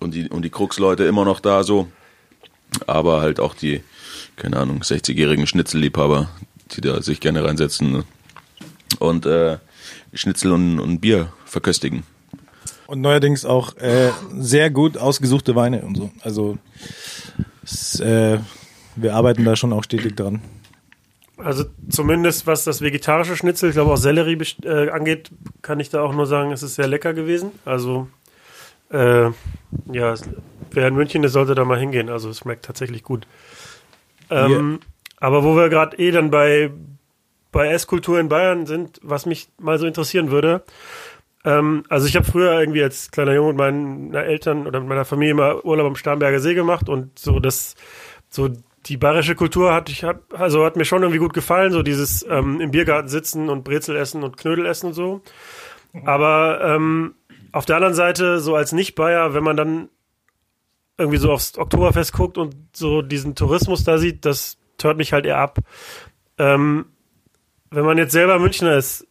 und 0.01 0.15
die, 0.15 0.29
und 0.29 0.43
die 0.43 0.51
Krux-Leute 0.51 1.05
immer 1.05 1.25
noch 1.25 1.41
da 1.41 1.65
so, 1.65 1.89
aber 2.87 3.21
halt 3.21 3.41
auch 3.41 3.55
die, 3.55 3.83
keine 4.37 4.59
Ahnung, 4.59 4.83
60-jährigen 4.83 5.47
Schnitzelliebhaber, 5.47 6.31
die 6.77 6.81
da 6.81 7.03
sich 7.03 7.21
gerne 7.21 7.45
reinsetzen 7.45 7.93
ne? 7.93 8.05
und 8.99 9.27
äh, 9.27 9.59
Schnitzel 10.15 10.53
und, 10.53 10.81
und 10.81 11.01
Bier 11.01 11.33
verköstigen. 11.45 12.05
Und 12.87 13.03
neuerdings 13.03 13.45
auch 13.45 13.77
äh, 13.77 14.11
sehr 14.39 14.71
gut 14.71 14.97
ausgesuchte 14.97 15.55
Weine 15.55 15.83
und 15.83 15.97
so. 15.97 16.11
Also 16.23 16.59
es, 17.63 18.01
äh, 18.01 18.39
wir 18.97 19.15
arbeiten 19.15 19.45
da 19.45 19.57
schon 19.57 19.73
auch 19.73 19.85
stetig 19.85 20.17
dran. 20.17 20.41
Also 21.37 21.67
zumindest 21.89 22.47
was 22.47 22.65
das 22.65 22.81
vegetarische 22.81 23.37
Schnitzel, 23.37 23.69
ich 23.69 23.75
glaube 23.75 23.93
auch 23.93 23.97
Sellerie 23.97 24.39
äh, 24.65 24.89
angeht, 24.91 25.31
kann 25.63 25.79
ich 25.79 25.91
da 25.91 26.03
auch 26.03 26.13
nur 26.13 26.27
sagen, 26.27 26.51
es 26.51 26.63
ist 26.63 26.75
sehr 26.75 26.89
lecker 26.89 27.15
gewesen. 27.15 27.53
Also 27.65 28.09
äh, 28.91 29.31
ja, 29.93 30.15
wer 30.71 30.89
in 30.89 30.95
München 30.95 31.23
ist, 31.25 31.33
sollte 31.33 31.55
da 31.55 31.65
mal 31.65 31.79
hingehen. 31.79 32.09
Also 32.09 32.31
es 32.31 32.39
schmeckt 32.39 32.65
tatsächlich 32.65 33.03
gut. 33.03 33.27
Ähm, 34.31 34.81
aber 35.21 35.45
wo 35.45 35.57
wir 35.57 35.69
gerade 35.69 35.99
eh 35.99 36.11
dann 36.11 36.31
bei, 36.31 36.71
bei 37.53 37.69
Esskultur 37.69 38.21
in 38.21 38.29
Bayern 38.29 38.67
sind, 38.67 39.01
was 39.03 39.27
mich 39.27 39.49
mal 39.59 39.79
so 39.79 39.87
interessieren 39.87 40.31
würde, 40.31 40.63
ähm, 41.45 41.85
also 41.89 42.07
ich 42.07 42.17
habe 42.17 42.27
früher 42.27 42.59
irgendwie 42.59 42.83
als 42.83 43.11
kleiner 43.11 43.35
Junge 43.35 43.49
mit 43.49 43.59
meinen 43.59 44.15
Eltern 44.15 44.67
oder 44.67 44.81
mit 44.81 44.89
meiner 44.89 45.05
Familie 45.05 45.33
immer 45.33 45.65
Urlaub 45.65 45.87
am 45.87 45.97
Starnberger 45.97 46.41
See 46.41 46.55
gemacht 46.55 46.89
und 46.89 47.19
so 47.19 47.41
das, 47.41 47.75
so 48.29 48.49
die 48.87 48.97
bayerische 48.97 49.35
Kultur 49.35 49.73
hat 49.73 49.89
ich 49.89 50.05
hab, 50.05 50.39
also 50.39 50.65
hat 50.65 50.77
mir 50.77 50.85
schon 50.85 51.03
irgendwie 51.03 51.19
gut 51.19 51.35
gefallen, 51.35 51.73
so 51.73 51.83
dieses 51.83 52.25
ähm, 52.29 52.61
im 52.61 52.71
Biergarten 52.71 53.09
sitzen 53.09 53.49
und 53.49 53.65
Brezel 53.65 53.97
essen 53.97 54.23
und 54.23 54.37
Knödel 54.37 54.67
essen 54.67 54.89
und 54.89 54.95
so. 54.95 55.21
Aber 56.05 56.61
ähm, 56.63 57.15
auf 57.53 57.67
der 57.67 57.77
anderen 57.77 57.95
Seite, 57.95 58.41
so 58.41 58.55
als 58.55 58.73
Nicht-Bayer, 58.73 59.35
wenn 59.35 59.43
man 59.43 59.57
dann 59.57 59.89
irgendwie 60.97 61.19
so 61.19 61.33
aufs 61.33 61.57
Oktoberfest 61.57 62.13
guckt 62.13 62.39
und 62.39 62.55
so 62.73 63.03
diesen 63.03 63.35
Tourismus 63.35 63.85
da 63.85 63.99
sieht, 63.99 64.25
das 64.25 64.58
tört 64.79 64.97
mich 64.97 65.13
halt 65.13 65.27
eher 65.27 65.39
ab. 65.39 65.59
Ähm, 66.39 66.87
wenn 67.71 67.85
man 67.85 67.99
jetzt 67.99 68.13
selber 68.13 68.39
Münchner 68.39 68.77
ist, 68.77 69.07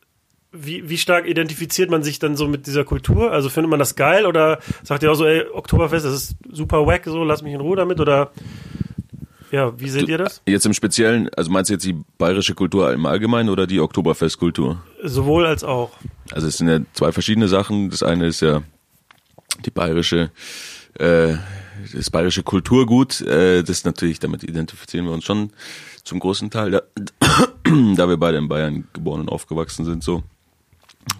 wie, 0.51 0.89
wie 0.89 0.97
stark 0.97 1.27
identifiziert 1.27 1.89
man 1.89 2.03
sich 2.03 2.19
dann 2.19 2.35
so 2.35 2.47
mit 2.47 2.67
dieser 2.67 2.83
Kultur? 2.83 3.31
Also 3.31 3.49
findet 3.49 3.69
man 3.69 3.79
das 3.79 3.95
geil 3.95 4.25
oder 4.25 4.59
sagt 4.83 5.03
ihr 5.03 5.11
auch 5.11 5.15
so, 5.15 5.25
ey, 5.25 5.45
Oktoberfest, 5.53 6.05
das 6.05 6.13
ist 6.13 6.35
super 6.51 6.85
wack, 6.87 7.03
so, 7.05 7.23
lass 7.23 7.43
mich 7.43 7.53
in 7.53 7.61
Ruhe 7.61 7.75
damit 7.75 7.99
oder 7.99 8.31
ja, 9.51 9.79
wie 9.79 9.89
seht 9.89 10.09
ihr 10.09 10.17
das? 10.17 10.41
Jetzt 10.45 10.65
im 10.65 10.73
Speziellen, 10.73 11.29
also 11.35 11.51
meinst 11.51 11.69
du 11.69 11.75
jetzt 11.75 11.85
die 11.85 11.95
bayerische 12.17 12.53
Kultur 12.53 12.91
im 12.91 13.05
Allgemeinen 13.05 13.49
oder 13.49 13.65
die 13.65 13.79
Oktoberfestkultur? 13.79 14.81
Sowohl 15.03 15.45
als 15.45 15.63
auch. 15.63 15.91
Also 16.31 16.47
es 16.47 16.57
sind 16.57 16.67
ja 16.67 16.79
zwei 16.93 17.11
verschiedene 17.11 17.47
Sachen. 17.47 17.89
Das 17.89 18.03
eine 18.03 18.27
ist 18.27 18.41
ja 18.41 18.61
die 19.65 19.71
bayerische 19.71 20.31
äh, 20.99 21.35
das 21.93 22.09
bayerische 22.09 22.43
Kulturgut, 22.43 23.21
äh, 23.21 23.63
das 23.63 23.83
natürlich, 23.83 24.19
damit 24.19 24.43
identifizieren 24.43 25.05
wir 25.05 25.13
uns 25.13 25.25
schon 25.25 25.51
zum 26.03 26.19
großen 26.19 26.49
Teil, 26.49 26.71
da, 26.71 26.81
da 27.95 28.09
wir 28.09 28.17
beide 28.17 28.37
in 28.37 28.47
Bayern 28.47 28.87
geboren 28.93 29.21
und 29.21 29.29
aufgewachsen 29.29 29.85
sind, 29.85 30.03
so. 30.03 30.23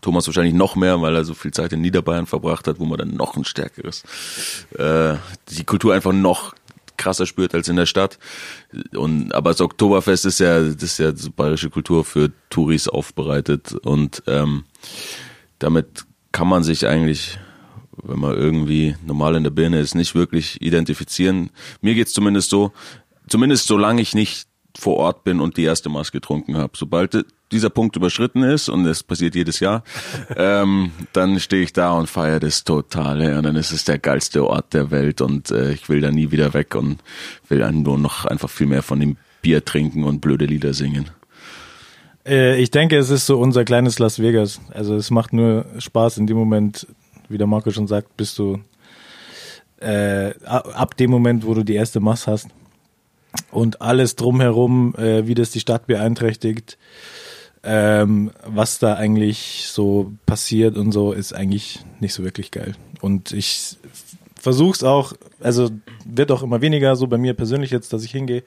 Thomas 0.01 0.27
wahrscheinlich 0.27 0.53
noch 0.53 0.75
mehr, 0.75 1.01
weil 1.01 1.15
er 1.15 1.23
so 1.23 1.33
viel 1.33 1.51
Zeit 1.51 1.71
in 1.71 1.79
Niederbayern 1.79 2.25
verbracht 2.25 2.67
hat, 2.67 2.79
wo 2.79 2.85
man 2.85 2.97
dann 2.97 3.15
noch 3.15 3.37
ein 3.37 3.45
stärkeres, 3.45 4.03
äh, 4.77 5.15
die 5.49 5.63
Kultur 5.63 5.93
einfach 5.93 6.11
noch 6.11 6.53
krasser 6.97 7.25
spürt 7.25 7.53
als 7.55 7.69
in 7.69 7.77
der 7.77 7.85
Stadt. 7.85 8.19
Und 8.95 9.33
aber 9.33 9.51
das 9.51 9.61
Oktoberfest 9.61 10.25
ist 10.25 10.39
ja, 10.39 10.61
das 10.61 10.83
ist 10.83 10.99
ja 10.99 11.15
so 11.15 11.31
bayerische 11.31 11.69
Kultur 11.69 12.03
für 12.03 12.31
Touris 12.49 12.87
aufbereitet 12.87 13.73
und 13.73 14.23
ähm, 14.27 14.65
damit 15.59 16.05
kann 16.31 16.47
man 16.47 16.63
sich 16.63 16.87
eigentlich 16.87 17.39
wenn 18.03 18.19
man 18.19 18.35
irgendwie 18.35 18.95
normal 19.05 19.35
in 19.35 19.43
der 19.43 19.51
Birne 19.51 19.79
ist, 19.79 19.95
nicht 19.95 20.15
wirklich 20.15 20.61
identifizieren. 20.61 21.49
Mir 21.81 21.95
geht's 21.95 22.13
zumindest 22.13 22.49
so, 22.49 22.71
zumindest 23.27 23.67
solange 23.67 24.01
ich 24.01 24.13
nicht 24.13 24.47
vor 24.77 24.97
Ort 24.97 25.23
bin 25.23 25.41
und 25.41 25.57
die 25.57 25.63
erste 25.63 25.89
Maß 25.89 26.11
getrunken 26.11 26.57
habe. 26.57 26.73
Sobald 26.75 27.25
dieser 27.51 27.69
Punkt 27.69 27.95
überschritten 27.95 28.43
ist, 28.43 28.69
und 28.69 28.83
das 28.83 29.03
passiert 29.03 29.35
jedes 29.35 29.59
Jahr, 29.59 29.83
ähm, 30.35 30.91
dann 31.13 31.39
stehe 31.39 31.63
ich 31.63 31.73
da 31.73 31.91
und 31.93 32.07
feiere 32.07 32.39
das 32.39 32.63
total. 32.63 33.23
Ja. 33.23 33.37
Und 33.37 33.43
dann 33.43 33.55
ist 33.55 33.71
es 33.71 33.85
der 33.85 33.97
geilste 33.97 34.45
Ort 34.45 34.73
der 34.73 34.91
Welt 34.91 35.21
und 35.21 35.51
äh, 35.51 35.71
ich 35.71 35.89
will 35.89 36.01
da 36.01 36.11
nie 36.11 36.31
wieder 36.31 36.53
weg 36.53 36.75
und 36.75 36.99
will 37.49 37.59
dann 37.59 37.81
nur 37.81 37.97
noch 37.97 38.25
einfach 38.25 38.49
viel 38.49 38.67
mehr 38.67 38.83
von 38.83 38.99
dem 38.99 39.17
Bier 39.41 39.65
trinken 39.65 40.03
und 40.03 40.21
blöde 40.21 40.45
Lieder 40.45 40.73
singen. 40.73 41.09
Äh, 42.25 42.61
ich 42.61 42.69
denke, 42.69 42.97
es 42.97 43.09
ist 43.09 43.25
so 43.25 43.39
unser 43.39 43.65
kleines 43.65 43.99
Las 43.99 44.19
Vegas. 44.19 44.59
Also 44.73 44.95
es 44.95 45.09
macht 45.09 45.33
nur 45.33 45.65
Spaß 45.79 46.17
in 46.17 46.27
dem 46.27 46.37
Moment, 46.37 46.85
wie 47.29 47.37
der 47.37 47.47
Marco 47.47 47.71
schon 47.71 47.87
sagt, 47.87 48.15
bist 48.17 48.37
du 48.39 48.59
äh, 49.79 50.33
ab 50.43 50.97
dem 50.97 51.11
Moment, 51.11 51.45
wo 51.45 51.53
du 51.53 51.63
die 51.63 51.75
erste 51.75 51.99
Mass 51.99 52.27
hast 52.27 52.47
und 53.51 53.81
alles 53.81 54.15
drumherum, 54.15 54.95
äh, 54.95 55.27
wie 55.27 55.35
das 55.35 55.51
die 55.51 55.59
Stadt 55.59 55.87
beeinträchtigt, 55.87 56.77
ähm, 57.63 58.31
was 58.45 58.79
da 58.79 58.95
eigentlich 58.95 59.67
so 59.67 60.13
passiert 60.25 60.77
und 60.77 60.91
so, 60.91 61.11
ist 61.11 61.33
eigentlich 61.33 61.79
nicht 61.99 62.13
so 62.13 62.23
wirklich 62.23 62.51
geil. 62.51 62.75
Und 63.01 63.31
ich 63.31 63.77
versuch's 64.35 64.83
auch, 64.83 65.13
also 65.41 65.69
wird 66.05 66.31
auch 66.31 66.43
immer 66.43 66.61
weniger 66.61 66.95
so 66.95 67.07
bei 67.07 67.17
mir 67.17 67.33
persönlich 67.33 67.71
jetzt, 67.71 67.93
dass 67.93 68.03
ich 68.03 68.11
hingehe. 68.11 68.43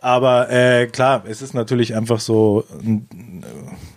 Aber 0.00 0.50
äh, 0.50 0.86
klar, 0.86 1.24
es 1.26 1.42
ist 1.42 1.54
natürlich 1.54 1.94
einfach 1.94 2.20
so 2.20 2.64
ein, 2.70 3.44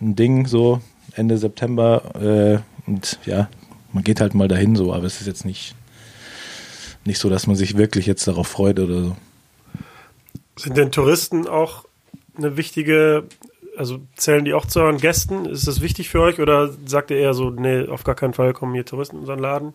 ein 0.00 0.16
Ding, 0.16 0.46
so 0.46 0.80
Ende 1.14 1.38
September. 1.38 2.62
Äh, 2.86 2.88
und 2.88 3.18
ja, 3.26 3.48
man 3.92 4.04
geht 4.04 4.20
halt 4.20 4.34
mal 4.34 4.48
dahin 4.48 4.76
so, 4.76 4.92
aber 4.92 5.04
es 5.04 5.20
ist 5.20 5.26
jetzt 5.26 5.44
nicht, 5.44 5.74
nicht 7.04 7.18
so, 7.18 7.28
dass 7.28 7.46
man 7.46 7.56
sich 7.56 7.76
wirklich 7.76 8.06
jetzt 8.06 8.26
darauf 8.26 8.48
freut 8.48 8.78
oder 8.78 9.02
so. 9.02 9.16
Sind 10.56 10.76
denn 10.76 10.92
Touristen 10.92 11.46
auch 11.46 11.84
eine 12.36 12.56
wichtige, 12.56 13.24
also 13.76 14.00
zählen 14.16 14.44
die 14.44 14.54
auch 14.54 14.66
zu 14.66 14.80
euren 14.80 14.98
Gästen? 14.98 15.46
Ist 15.46 15.66
das 15.66 15.80
wichtig 15.80 16.10
für 16.10 16.20
euch 16.20 16.38
oder 16.40 16.70
sagt 16.86 17.10
ihr 17.10 17.16
eher 17.16 17.34
so, 17.34 17.50
nee, 17.50 17.86
auf 17.86 18.04
gar 18.04 18.14
keinen 18.14 18.34
Fall 18.34 18.52
kommen 18.52 18.74
hier 18.74 18.84
Touristen 18.84 19.16
in 19.16 19.20
unseren 19.20 19.38
Laden? 19.38 19.74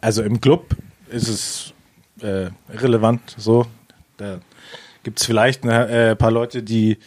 Also 0.00 0.22
im 0.22 0.40
Club 0.40 0.76
ist 1.08 1.28
es 1.28 1.74
äh, 2.20 2.50
relevant 2.70 3.34
so. 3.38 3.66
Da 4.16 4.40
gibt 5.02 5.20
es 5.20 5.26
vielleicht 5.26 5.64
ein 5.64 5.70
äh, 5.70 6.16
paar 6.16 6.30
Leute, 6.30 6.62
die 6.62 6.98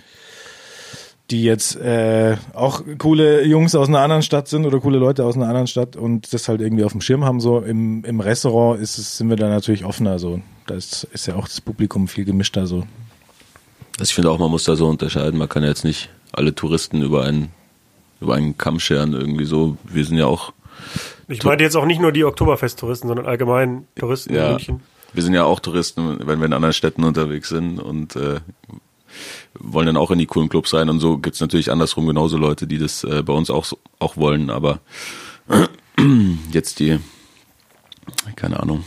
die 1.30 1.44
jetzt 1.44 1.76
äh, 1.76 2.38
auch 2.54 2.84
coole 2.98 3.44
Jungs 3.46 3.76
aus 3.76 3.90
einer 3.90 4.00
anderen 4.00 4.22
Stadt 4.22 4.48
sind 4.48 4.66
oder 4.66 4.80
coole 4.80 4.98
Leute 4.98 5.26
aus 5.26 5.36
einer 5.36 5.48
anderen 5.48 5.68
Stadt 5.68 5.96
und 5.96 6.34
das 6.34 6.48
halt 6.48 6.62
irgendwie 6.62 6.86
auf 6.86 6.94
dem 6.94 7.02
Schirm 7.02 7.26
haben. 7.26 7.42
So 7.42 7.60
im, 7.60 8.04
im 8.06 8.22
Restaurant 8.22 8.80
ist 8.80 8.98
es, 8.98 9.18
sind 9.18 9.30
wir 9.30 9.36
da 9.36 9.50
natürlich 9.50 9.84
offener. 9.84 10.20
So 10.20 10.42
da 10.68 10.76
ist, 10.76 11.04
ist 11.12 11.28
ja 11.28 11.36
auch 11.36 11.48
das 11.48 11.60
Publikum 11.60 12.08
viel 12.08 12.24
gemischter. 12.24 12.66
So 12.66 12.88
Also 14.00 14.04
ich 14.04 14.14
finde 14.14 14.32
auch, 14.32 14.40
man 14.40 14.52
muss 14.52 14.64
da 14.64 14.76
so 14.76 14.88
unterscheiden. 14.88 15.38
Man 15.38 15.50
kann 15.50 15.64
ja 15.64 15.70
jetzt 15.70 15.84
nicht 15.84 16.10
alle 16.32 16.56
Touristen 16.56 17.02
über 17.02 17.26
einen 17.26 17.50
über 18.20 18.36
einen 18.36 18.58
Kamm 18.58 18.80
scheren 18.80 19.14
irgendwie 19.14 19.46
so. 19.46 19.78
Wir 19.84 20.06
sind 20.06 20.18
ja 20.18 20.26
auch 20.26 20.54
Ich 21.28 21.44
meinte 21.44 21.64
jetzt 21.64 21.76
auch 21.76 21.86
nicht 21.86 22.02
nur 22.02 22.12
die 22.12 22.24
Oktoberfest-Touristen, 22.24 23.08
sondern 23.08 23.26
allgemein 23.26 23.86
Touristen 23.96 24.30
in 24.30 24.36
ja, 24.38 24.50
München. 24.52 24.82
wir 25.14 25.24
sind 25.24 25.34
ja 25.34 25.44
auch 25.44 25.60
Touristen, 25.60 26.20
wenn 26.26 26.40
wir 26.40 26.46
in 26.46 26.54
anderen 26.54 26.74
Städten 26.74 27.04
unterwegs 27.04 27.50
sind 27.50 27.80
und 27.80 28.16
äh, 28.16 28.40
wollen 29.60 29.88
dann 29.88 29.98
auch 29.98 30.12
in 30.12 30.20
die 30.20 30.26
coolen 30.26 30.50
Clubs 30.50 30.74
rein 30.74 30.90
und 30.90 31.00
so 31.00 31.18
gibt's 31.18 31.42
natürlich 31.42 31.72
andersrum 31.72 32.08
genauso 32.08 32.38
Leute, 32.38 32.68
die 32.68 32.78
das 32.78 33.04
äh, 33.04 33.24
bei 33.24 33.34
uns 33.34 33.50
auch 33.50 33.72
auch 34.00 34.18
wollen, 34.18 34.50
aber 34.50 34.80
jetzt 36.52 36.80
die 36.80 37.00
keine 38.36 38.60
Ahnung. 38.60 38.84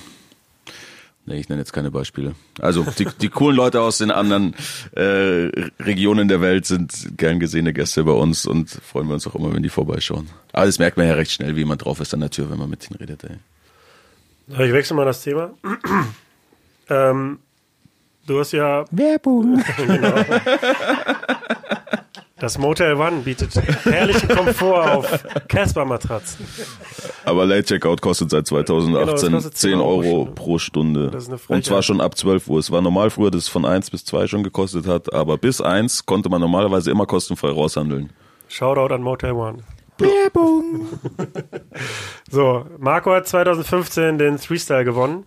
Ich 1.27 1.49
nenne 1.49 1.61
jetzt 1.61 1.73
keine 1.73 1.91
Beispiele. 1.91 2.35
Also 2.59 2.85
die, 2.99 3.07
die 3.21 3.29
coolen 3.29 3.55
Leute 3.55 3.81
aus 3.83 3.99
den 3.99 4.11
anderen 4.11 4.55
äh, 4.97 5.51
Regionen 5.81 6.27
der 6.27 6.41
Welt 6.41 6.67
sind 6.67 7.17
gern 7.17 7.39
gesehene 7.39 7.73
Gäste 7.73 8.05
bei 8.05 8.13
uns 8.13 8.47
und 8.47 8.69
freuen 8.69 9.07
wir 9.07 9.15
uns 9.15 9.27
auch 9.27 9.37
immer, 9.37 9.55
wenn 9.55 9.63
die 9.63 9.69
vorbeischauen. 9.69 10.29
Aber 10.53 10.67
das 10.67 10.79
merkt 10.79 10.97
man 10.97 11.07
ja 11.07 11.15
recht 11.15 11.31
schnell, 11.31 11.55
wie 11.55 11.61
jemand 11.61 11.85
drauf 11.85 12.01
ist 12.01 12.15
an 12.15 12.21
der 12.21 12.31
Tür, 12.31 12.51
wenn 12.51 12.59
man 12.59 12.69
mit 12.69 12.91
ihnen 12.91 12.99
redet. 12.99 13.23
Ey. 13.25 14.67
Ich 14.67 14.73
wechsle 14.73 14.97
mal 14.97 15.05
das 15.05 15.23
Thema. 15.23 15.53
ähm, 16.89 17.39
du 18.27 18.39
hast 18.39 18.53
ja 18.53 18.85
Werbung. 18.91 19.63
das 22.39 22.59
Motel 22.59 22.95
One 22.95 23.21
bietet 23.23 23.55
herrlichen 23.85 24.29
Komfort 24.29 24.91
auf 24.91 25.25
Casper-Matratzen. 25.49 26.47
Aber 27.25 27.47
Late 27.47 27.65
Checkout 27.65 28.01
kostet 28.01 28.31
seit 28.31 28.47
2018 28.47 29.27
Genau, 29.29 29.39
kostet 29.39 29.57
10 29.57 29.81
Euro 29.81 30.27
pro 30.35 30.59
Stunde. 30.59 31.11
Das 31.11 31.25
ist 31.25 31.29
eine 31.29 31.39
Frechheit. 31.39 31.57
Und 31.57 31.65
zwar 31.65 31.83
schon 31.83 32.01
ab 32.01 32.17
12 32.17 32.49
Uhr. 32.49 32.59
Es 32.59 32.71
war 32.71 32.81
normal 32.81 33.11
früher, 33.11 33.31
dass 33.31 33.43
es 33.43 33.49
von 33.49 33.65
1 33.65 33.91
bis 33.91 34.05
2 34.05 34.27
schon 34.27 34.43
gekostet 34.43 34.87
hat, 34.87 35.13
aber 35.13 35.37
bis 35.37 35.61
1 35.61 36.07
konnte 36.07 36.29
man 36.29 36.41
normalerweise 36.41 36.91
immer 36.91 37.07
kostenfrei 37.07 37.51
raushandeln. 37.51 38.11
Shoutout 38.49 38.95
an 38.95 39.03
Motel 39.03 39.33
One. 39.33 39.59
Werbung. 39.99 40.87
So, 42.33 42.65
Marco 42.79 43.13
hat 43.13 43.27
2015 43.27 44.19
den 44.19 44.39
Freestyle 44.39 44.85
gewonnen. 44.85 45.25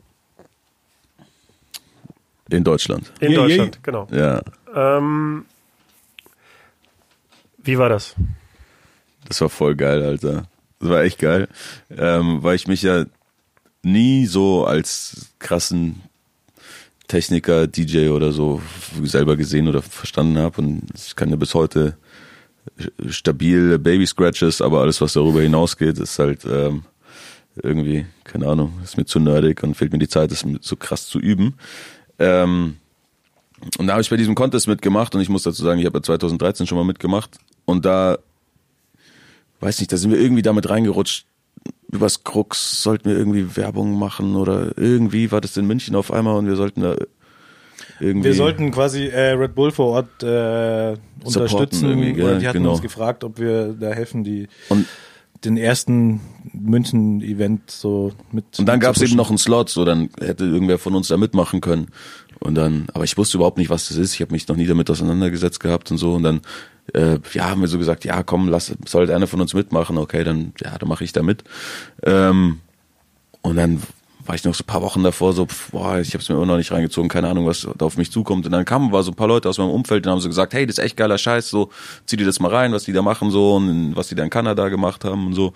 In 2.49 2.63
Deutschland. 2.63 3.11
In 3.19 3.31
Yeah, 3.31 3.41
Deutschland, 3.41 3.83
genau. 3.83 4.07
Ja. 4.11 4.41
Ähm, 4.75 5.45
wie 7.63 7.77
war 7.77 7.89
das? 7.89 8.15
Das 9.27 9.39
war 9.41 9.49
voll 9.49 9.75
geil, 9.75 10.03
Alter. 10.03 10.47
Das 10.79 10.89
war 10.89 11.01
echt 11.03 11.19
geil. 11.19 11.47
Ähm, 11.95 12.43
weil 12.43 12.55
ich 12.55 12.67
mich 12.67 12.81
ja 12.81 13.05
nie 13.83 14.25
so 14.25 14.65
als 14.65 15.33
krassen 15.39 16.01
Techniker, 17.07 17.67
DJ 17.67 18.09
oder 18.09 18.31
so 18.31 18.61
selber 19.03 19.37
gesehen 19.37 19.67
oder 19.67 19.81
verstanden 19.81 20.37
habe. 20.37 20.61
Und 20.61 20.83
ich 20.95 21.15
kann 21.15 21.29
ja 21.29 21.35
bis 21.35 21.53
heute 21.53 21.97
stabile 23.09 23.79
Baby 23.79 24.05
Scratches, 24.05 24.61
aber 24.61 24.81
alles, 24.81 24.99
was 25.01 25.13
darüber 25.13 25.41
hinausgeht, 25.41 25.99
ist 25.99 26.17
halt 26.19 26.45
ähm, 26.45 26.83
irgendwie, 27.61 28.05
keine 28.23 28.47
Ahnung, 28.47 28.73
ist 28.83 28.97
mir 28.97 29.05
zu 29.05 29.19
nerdig 29.19 29.61
und 29.63 29.75
fehlt 29.75 29.91
mir 29.91 29.99
die 29.99 30.07
Zeit, 30.07 30.31
das 30.31 30.45
so 30.61 30.75
krass 30.75 31.07
zu 31.07 31.19
üben. 31.19 31.55
Ähm, 32.19 32.77
und 33.77 33.87
da 33.87 33.93
habe 33.93 34.01
ich 34.01 34.09
bei 34.09 34.17
diesem 34.17 34.35
Contest 34.35 34.67
mitgemacht 34.67 35.15
und 35.15 35.21
ich 35.21 35.29
muss 35.29 35.43
dazu 35.43 35.63
sagen, 35.63 35.79
ich 35.79 35.85
habe 35.85 35.97
ja 35.99 36.03
2013 36.03 36.67
schon 36.67 36.77
mal 36.77 36.83
mitgemacht 36.83 37.37
und 37.65 37.85
da, 37.85 38.17
weiß 39.61 39.79
nicht, 39.79 39.91
da 39.91 39.97
sind 39.97 40.11
wir 40.11 40.19
irgendwie 40.19 40.41
damit 40.41 40.69
reingerutscht. 40.69 41.25
Übers 41.91 42.23
Krux 42.23 42.81
sollten 42.83 43.09
wir 43.09 43.17
irgendwie 43.17 43.55
Werbung 43.55 43.97
machen 43.97 44.35
oder 44.35 44.77
irgendwie 44.77 45.31
war 45.31 45.39
das 45.41 45.55
in 45.57 45.65
München 45.67 45.95
auf 45.95 46.11
einmal 46.11 46.35
und 46.37 46.47
wir 46.47 46.55
sollten 46.55 46.81
da 46.81 46.95
irgendwie. 47.99 48.29
Wir 48.29 48.33
sollten 48.35 48.71
quasi 48.71 49.05
äh, 49.07 49.31
Red 49.31 49.53
Bull 49.55 49.71
vor 49.71 49.87
Ort 49.91 50.23
äh, 50.23 50.95
unterstützen. 51.23 51.87
irgendwie, 51.89 52.13
die 52.13 52.47
hatten 52.47 52.57
Genau. 52.59 52.71
uns 52.71 52.81
gefragt, 52.81 53.23
ob 53.23 53.39
wir 53.39 53.73
da 53.79 53.91
helfen, 53.91 54.23
die 54.23 54.47
Und- 54.69 54.87
den 55.45 55.57
ersten 55.57 56.21
München-Event 56.53 57.69
so 57.69 58.13
mit. 58.31 58.59
Und 58.59 58.65
dann 58.65 58.79
gab 58.79 58.95
es 58.95 59.01
eben 59.01 59.15
noch 59.15 59.29
einen 59.29 59.37
Slot, 59.37 59.69
so 59.69 59.85
dann 59.85 60.09
hätte 60.19 60.45
irgendwer 60.45 60.77
von 60.77 60.95
uns 60.95 61.07
da 61.07 61.17
mitmachen 61.17 61.61
können. 61.61 61.87
Und 62.39 62.55
dann, 62.55 62.87
aber 62.93 63.03
ich 63.03 63.17
wusste 63.17 63.37
überhaupt 63.37 63.57
nicht, 63.57 63.69
was 63.69 63.87
das 63.87 63.97
ist. 63.97 64.13
Ich 64.15 64.21
habe 64.21 64.33
mich 64.33 64.47
noch 64.47 64.57
nie 64.57 64.65
damit 64.65 64.89
auseinandergesetzt 64.89 65.59
gehabt 65.59 65.91
und 65.91 65.97
so. 65.97 66.13
Und 66.13 66.23
dann, 66.23 66.41
äh, 66.93 67.17
ja, 67.33 67.49
haben 67.49 67.61
wir 67.61 67.67
so 67.67 67.77
gesagt, 67.77 68.03
ja, 68.03 68.21
komm, 68.23 68.49
lass, 68.49 68.73
soll 68.85 69.09
einer 69.09 69.27
von 69.27 69.39
uns 69.39 69.53
mitmachen. 69.53 69.97
Okay, 69.97 70.23
dann, 70.23 70.53
ja, 70.61 70.77
dann 70.77 70.89
mache 70.89 71.03
ich 71.03 71.13
da 71.13 71.23
mit. 71.23 71.43
Ähm, 72.03 72.59
und 73.41 73.55
dann 73.55 73.81
war 74.25 74.35
ich 74.35 74.43
noch 74.43 74.53
so 74.53 74.63
ein 74.63 74.67
paar 74.67 74.81
Wochen 74.81 75.03
davor 75.03 75.33
so, 75.33 75.47
boah, 75.71 75.99
ich 75.99 76.13
habe 76.13 76.21
es 76.21 76.29
mir 76.29 76.35
immer 76.35 76.45
noch 76.45 76.57
nicht 76.57 76.71
reingezogen, 76.71 77.09
keine 77.09 77.27
Ahnung, 77.27 77.45
was 77.45 77.67
da 77.77 77.85
auf 77.85 77.97
mich 77.97 78.11
zukommt. 78.11 78.45
Und 78.45 78.51
dann 78.51 78.65
kamen 78.65 78.91
war 78.91 79.03
so 79.03 79.11
ein 79.11 79.15
paar 79.15 79.27
Leute 79.27 79.49
aus 79.49 79.57
meinem 79.57 79.71
Umfeld 79.71 80.05
und 80.05 80.11
haben 80.11 80.21
so 80.21 80.29
gesagt, 80.29 80.53
hey, 80.53 80.65
das 80.65 80.77
ist 80.77 80.83
echt 80.83 80.97
geiler 80.97 81.17
Scheiß, 81.17 81.49
so 81.49 81.69
zieh 82.05 82.17
dir 82.17 82.25
das 82.25 82.39
mal 82.39 82.53
rein, 82.53 82.71
was 82.71 82.83
die 82.83 82.93
da 82.93 83.01
machen 83.01 83.31
so 83.31 83.55
und 83.55 83.95
was 83.95 84.07
die 84.07 84.15
da 84.15 84.23
in 84.23 84.29
Kanada 84.29 84.69
gemacht 84.69 85.03
haben 85.05 85.27
und 85.27 85.33
so 85.33 85.53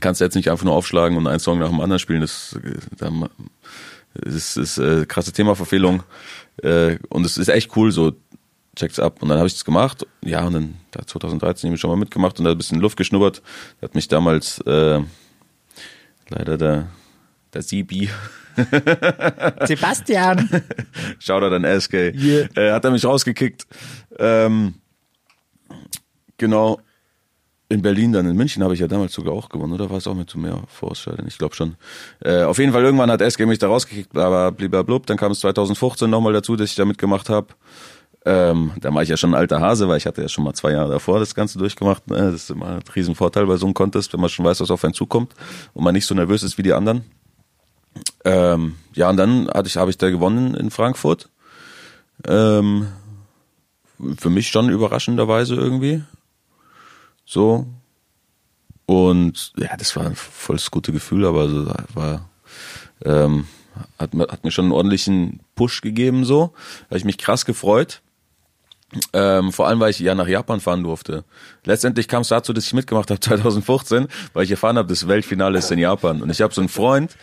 kannst 0.00 0.20
du 0.20 0.24
jetzt 0.24 0.34
nicht 0.34 0.50
einfach 0.50 0.64
nur 0.64 0.74
aufschlagen 0.74 1.16
und 1.18 1.26
einen 1.26 1.40
Song 1.40 1.58
nach 1.58 1.68
dem 1.68 1.80
anderen 1.80 1.98
spielen. 1.98 2.22
Das, 2.22 2.58
äh, 2.64 2.78
da 2.96 3.10
das 4.14 4.56
ist 4.56 4.78
äh, 4.78 5.06
krasse 5.06 5.32
Themaverfehlung. 5.32 6.02
Äh, 6.62 6.98
und 7.08 7.24
es 7.24 7.38
ist 7.38 7.48
echt 7.48 7.76
cool, 7.76 7.92
so 7.92 8.12
checkt's 8.76 8.98
ab. 8.98 9.22
Und 9.22 9.28
dann 9.28 9.38
habe 9.38 9.46
ich 9.46 9.54
das 9.54 9.64
gemacht. 9.64 10.06
Ja, 10.22 10.46
und 10.46 10.54
dann 10.54 10.74
da 10.90 11.06
2013 11.06 11.68
habe 11.68 11.74
ich 11.74 11.80
schon 11.80 11.90
mal 11.90 11.96
mitgemacht 11.96 12.38
und 12.38 12.44
da 12.44 12.50
ein 12.50 12.58
bisschen 12.58 12.80
Luft 12.80 12.96
geschnuppert. 12.96 13.42
Da 13.80 13.86
hat 13.86 13.94
mich 13.94 14.08
damals 14.08 14.58
äh, 14.60 15.00
leider 16.28 16.58
der, 16.58 16.88
der 17.54 17.62
Sibi, 17.62 18.08
Sebastian. 19.66 20.48
Shoutout 21.18 21.54
an 21.54 21.80
SK, 21.80 21.94
Yeah. 22.14 22.48
äh, 22.56 22.72
hat 22.72 22.84
er 22.84 22.90
mich 22.90 23.04
rausgekickt. 23.04 23.66
Ähm, 24.18 24.74
genau. 26.38 26.78
In 27.68 27.80
Berlin, 27.80 28.12
dann 28.12 28.26
in 28.26 28.36
München 28.36 28.62
habe 28.62 28.74
ich 28.74 28.80
ja 28.80 28.86
damals 28.86 29.14
sogar 29.14 29.32
auch 29.32 29.48
gewonnen, 29.48 29.72
oder 29.72 29.88
war 29.88 29.96
es 29.96 30.06
auch 30.06 30.14
mit 30.14 30.28
zu 30.28 30.38
mehr 30.38 30.62
Vorausscheiden? 30.68 31.26
Ich 31.26 31.38
glaube 31.38 31.54
schon. 31.54 31.76
Äh, 32.22 32.42
auf 32.42 32.58
jeden 32.58 32.70
Fall, 32.72 32.84
irgendwann 32.84 33.10
hat 33.10 33.22
SG 33.22 33.46
mich 33.46 33.58
da 33.58 33.68
rausgekickt, 33.68 34.14
aber 34.16 34.52
blub. 34.52 35.06
Dann 35.06 35.16
kam 35.16 35.32
es 35.32 35.40
2015 35.40 36.10
nochmal 36.10 36.34
dazu, 36.34 36.54
dass 36.54 36.68
ich 36.68 36.76
da 36.76 36.84
mitgemacht 36.84 37.30
habe. 37.30 37.48
Ähm, 38.26 38.72
da 38.78 38.92
war 38.94 39.02
ich 39.02 39.08
ja 39.08 39.16
schon 39.16 39.30
ein 39.30 39.40
alter 39.40 39.60
Hase, 39.60 39.88
weil 39.88 39.96
ich 39.96 40.04
hatte 40.06 40.20
ja 40.20 40.28
schon 40.28 40.44
mal 40.44 40.52
zwei 40.52 40.72
Jahre 40.72 40.90
davor 40.92 41.18
das 41.18 41.34
Ganze 41.34 41.58
durchgemacht. 41.58 42.06
Ne? 42.08 42.16
Das 42.18 42.34
ist 42.34 42.50
immer 42.50 42.66
ein 42.76 42.80
Riesenvorteil 42.94 43.46
bei 43.46 43.56
so 43.56 43.64
einem 43.66 43.74
Contest, 43.74 44.12
wenn 44.12 44.20
man 44.20 44.28
schon 44.28 44.44
weiß, 44.44 44.60
was 44.60 44.70
auf 44.70 44.84
einen 44.84 44.92
zukommt 44.94 45.32
und 45.72 45.82
man 45.82 45.94
nicht 45.94 46.04
so 46.06 46.14
nervös 46.14 46.42
ist 46.42 46.58
wie 46.58 46.62
die 46.62 46.74
anderen. 46.74 47.04
Ähm, 48.24 48.76
ja, 48.94 49.10
und 49.10 49.16
dann 49.16 49.48
hatte 49.48 49.68
ich, 49.68 49.76
habe 49.76 49.90
ich 49.90 49.98
da 49.98 50.10
gewonnen 50.10 50.54
in 50.54 50.70
Frankfurt. 50.70 51.28
Ähm, 52.26 52.88
für 54.18 54.30
mich 54.30 54.48
schon 54.48 54.68
überraschenderweise 54.68 55.54
irgendwie. 55.54 56.02
So. 57.24 57.66
Und 58.86 59.52
ja, 59.56 59.76
das 59.76 59.94
war 59.96 60.06
ein 60.06 60.16
volles 60.16 60.70
gute 60.70 60.92
Gefühl, 60.92 61.24
aber 61.24 61.48
so 61.48 61.72
war, 61.94 62.28
ähm, 63.04 63.46
hat, 63.98 64.12
hat 64.14 64.44
mir 64.44 64.50
schon 64.50 64.66
einen 64.66 64.72
ordentlichen 64.72 65.40
Push 65.54 65.80
gegeben, 65.80 66.24
so. 66.24 66.52
Habe 66.86 66.98
ich 66.98 67.04
mich 67.04 67.18
krass 67.18 67.44
gefreut. 67.44 68.02
Ähm, 69.14 69.52
vor 69.52 69.68
allem, 69.68 69.80
weil 69.80 69.90
ich 69.90 69.98
ja 70.00 70.14
nach 70.14 70.26
Japan 70.26 70.60
fahren 70.60 70.82
durfte. 70.82 71.24
Letztendlich 71.64 72.08
kam 72.08 72.22
es 72.22 72.28
dazu, 72.28 72.52
dass 72.52 72.66
ich 72.66 72.74
mitgemacht 72.74 73.10
habe 73.10 73.20
2015, 73.20 74.08
weil 74.34 74.44
ich 74.44 74.50
erfahren 74.50 74.76
habe, 74.76 74.88
das 74.88 75.08
Weltfinale 75.08 75.58
ist 75.58 75.70
in 75.70 75.78
Japan. 75.78 76.20
Und 76.20 76.30
ich 76.30 76.42
habe 76.42 76.52
so 76.52 76.60
einen 76.60 76.68
Freund, 76.68 77.16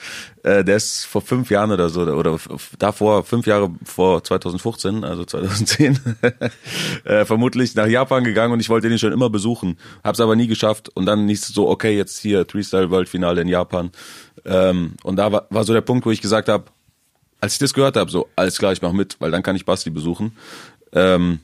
äh, 0.43 0.63
der 0.63 0.77
ist 0.77 1.05
vor 1.05 1.21
fünf 1.21 1.51
Jahren 1.51 1.71
oder 1.71 1.89
so, 1.89 2.01
oder 2.01 2.39
davor, 2.79 3.23
fünf 3.23 3.45
Jahre 3.45 3.69
vor 3.83 4.23
2015, 4.23 5.03
also 5.03 5.25
2010, 5.25 5.99
äh, 7.03 7.25
vermutlich 7.25 7.75
nach 7.75 7.87
Japan 7.87 8.23
gegangen 8.23 8.53
und 8.53 8.59
ich 8.59 8.69
wollte 8.69 8.87
ihn 8.87 8.97
schon 8.97 9.13
immer 9.13 9.29
besuchen. 9.29 9.77
Hab's 10.03 10.19
aber 10.19 10.35
nie 10.35 10.47
geschafft. 10.47 10.89
Und 10.89 11.05
dann 11.05 11.25
nicht 11.25 11.43
so, 11.43 11.69
okay, 11.69 11.95
jetzt 11.95 12.17
hier 12.19 12.45
Freestyle 12.49 12.89
Weltfinale 12.89 13.41
in 13.41 13.47
Japan. 13.47 13.91
Ähm, 14.43 14.93
und 15.03 15.17
da 15.17 15.31
war, 15.31 15.45
war 15.51 15.63
so 15.63 15.73
der 15.73 15.81
Punkt, 15.81 16.05
wo 16.05 16.11
ich 16.11 16.21
gesagt 16.21 16.49
habe, 16.49 16.65
als 17.41 17.53
ich 17.53 17.59
das 17.59 17.73
gehört 17.73 17.95
habe, 17.95 18.09
so, 18.09 18.27
alles 18.35 18.57
klar, 18.57 18.73
ich 18.73 18.81
mach 18.81 18.91
mit, 18.91 19.17
weil 19.19 19.31
dann 19.31 19.43
kann 19.43 19.55
ich 19.55 19.65
Basti 19.65 19.89
besuchen. 19.91 20.35
Ähm, 20.91 21.39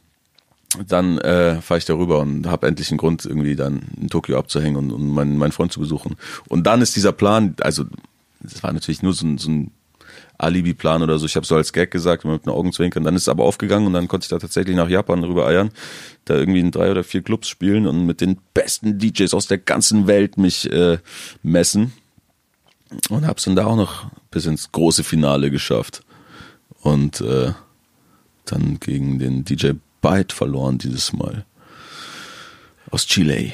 dann 0.88 1.18
äh, 1.20 1.62
fahre 1.62 1.78
ich 1.78 1.86
darüber 1.86 2.20
und 2.20 2.48
habe 2.48 2.68
endlich 2.68 2.92
einen 2.92 2.98
Grund, 2.98 3.26
irgendwie 3.26 3.56
dann 3.56 3.84
in 4.00 4.10
Tokio 4.10 4.38
abzuhängen 4.38 4.76
und, 4.78 4.92
und 4.92 5.10
meinen, 5.10 5.38
meinen 5.38 5.52
Freund 5.52 5.72
zu 5.72 5.80
besuchen. 5.80 6.16
Und 6.48 6.66
dann 6.66 6.82
ist 6.82 6.96
dieser 6.96 7.12
Plan, 7.12 7.56
also 7.62 7.86
das 8.40 8.64
war 8.64 8.74
natürlich 8.74 9.02
nur 9.02 9.14
so 9.14 9.26
ein, 9.26 9.38
so 9.38 9.50
ein 9.50 9.72
Alibi-Plan 10.38 11.02
oder 11.02 11.18
so. 11.18 11.26
Ich 11.26 11.36
habe 11.36 11.46
so 11.46 11.56
als 11.56 11.72
Gag 11.74 11.92
gesagt, 11.92 12.26
mit 12.26 12.46
einem 12.46 12.56
Augenzwinkern. 12.56 13.04
Dann 13.04 13.16
ist 13.16 13.24
es 13.24 13.30
aber 13.30 13.44
aufgegangen 13.44 13.88
und 13.88 13.94
dann 13.94 14.08
konnte 14.08 14.26
ich 14.26 14.30
da 14.30 14.38
tatsächlich 14.38 14.76
nach 14.76 14.90
Japan 14.90 15.24
rüber 15.24 15.48
eiern, 15.48 15.72
da 16.26 16.36
irgendwie 16.36 16.60
in 16.60 16.72
drei 16.72 16.92
oder 16.92 17.04
vier 17.04 17.22
Clubs 17.22 17.48
spielen 17.48 17.88
und 17.88 18.06
mit 18.06 18.22
den 18.22 18.38
besten 18.54 19.00
DJs 19.00 19.34
aus 19.34 19.48
der 19.48 19.58
ganzen 19.58 20.08
Welt 20.08 20.38
mich 20.38 20.70
äh, 20.72 20.98
messen. 21.42 21.94
Und 23.10 23.26
hab's 23.26 23.44
dann 23.44 23.56
da 23.56 23.66
auch 23.66 23.76
noch 23.76 24.06
bis 24.32 24.46
ins 24.46 24.72
große 24.72 25.04
Finale 25.04 25.52
geschafft. 25.52 26.04
Und 26.82 27.22
äh, 27.22 27.54
dann 28.46 28.80
gegen 28.80 29.20
den 29.20 29.44
DJ 29.44 29.72
Byte 30.06 30.34
verloren 30.34 30.78
dieses 30.78 31.14
Mal. 31.14 31.46
Aus 32.92 33.08
Chile. 33.08 33.54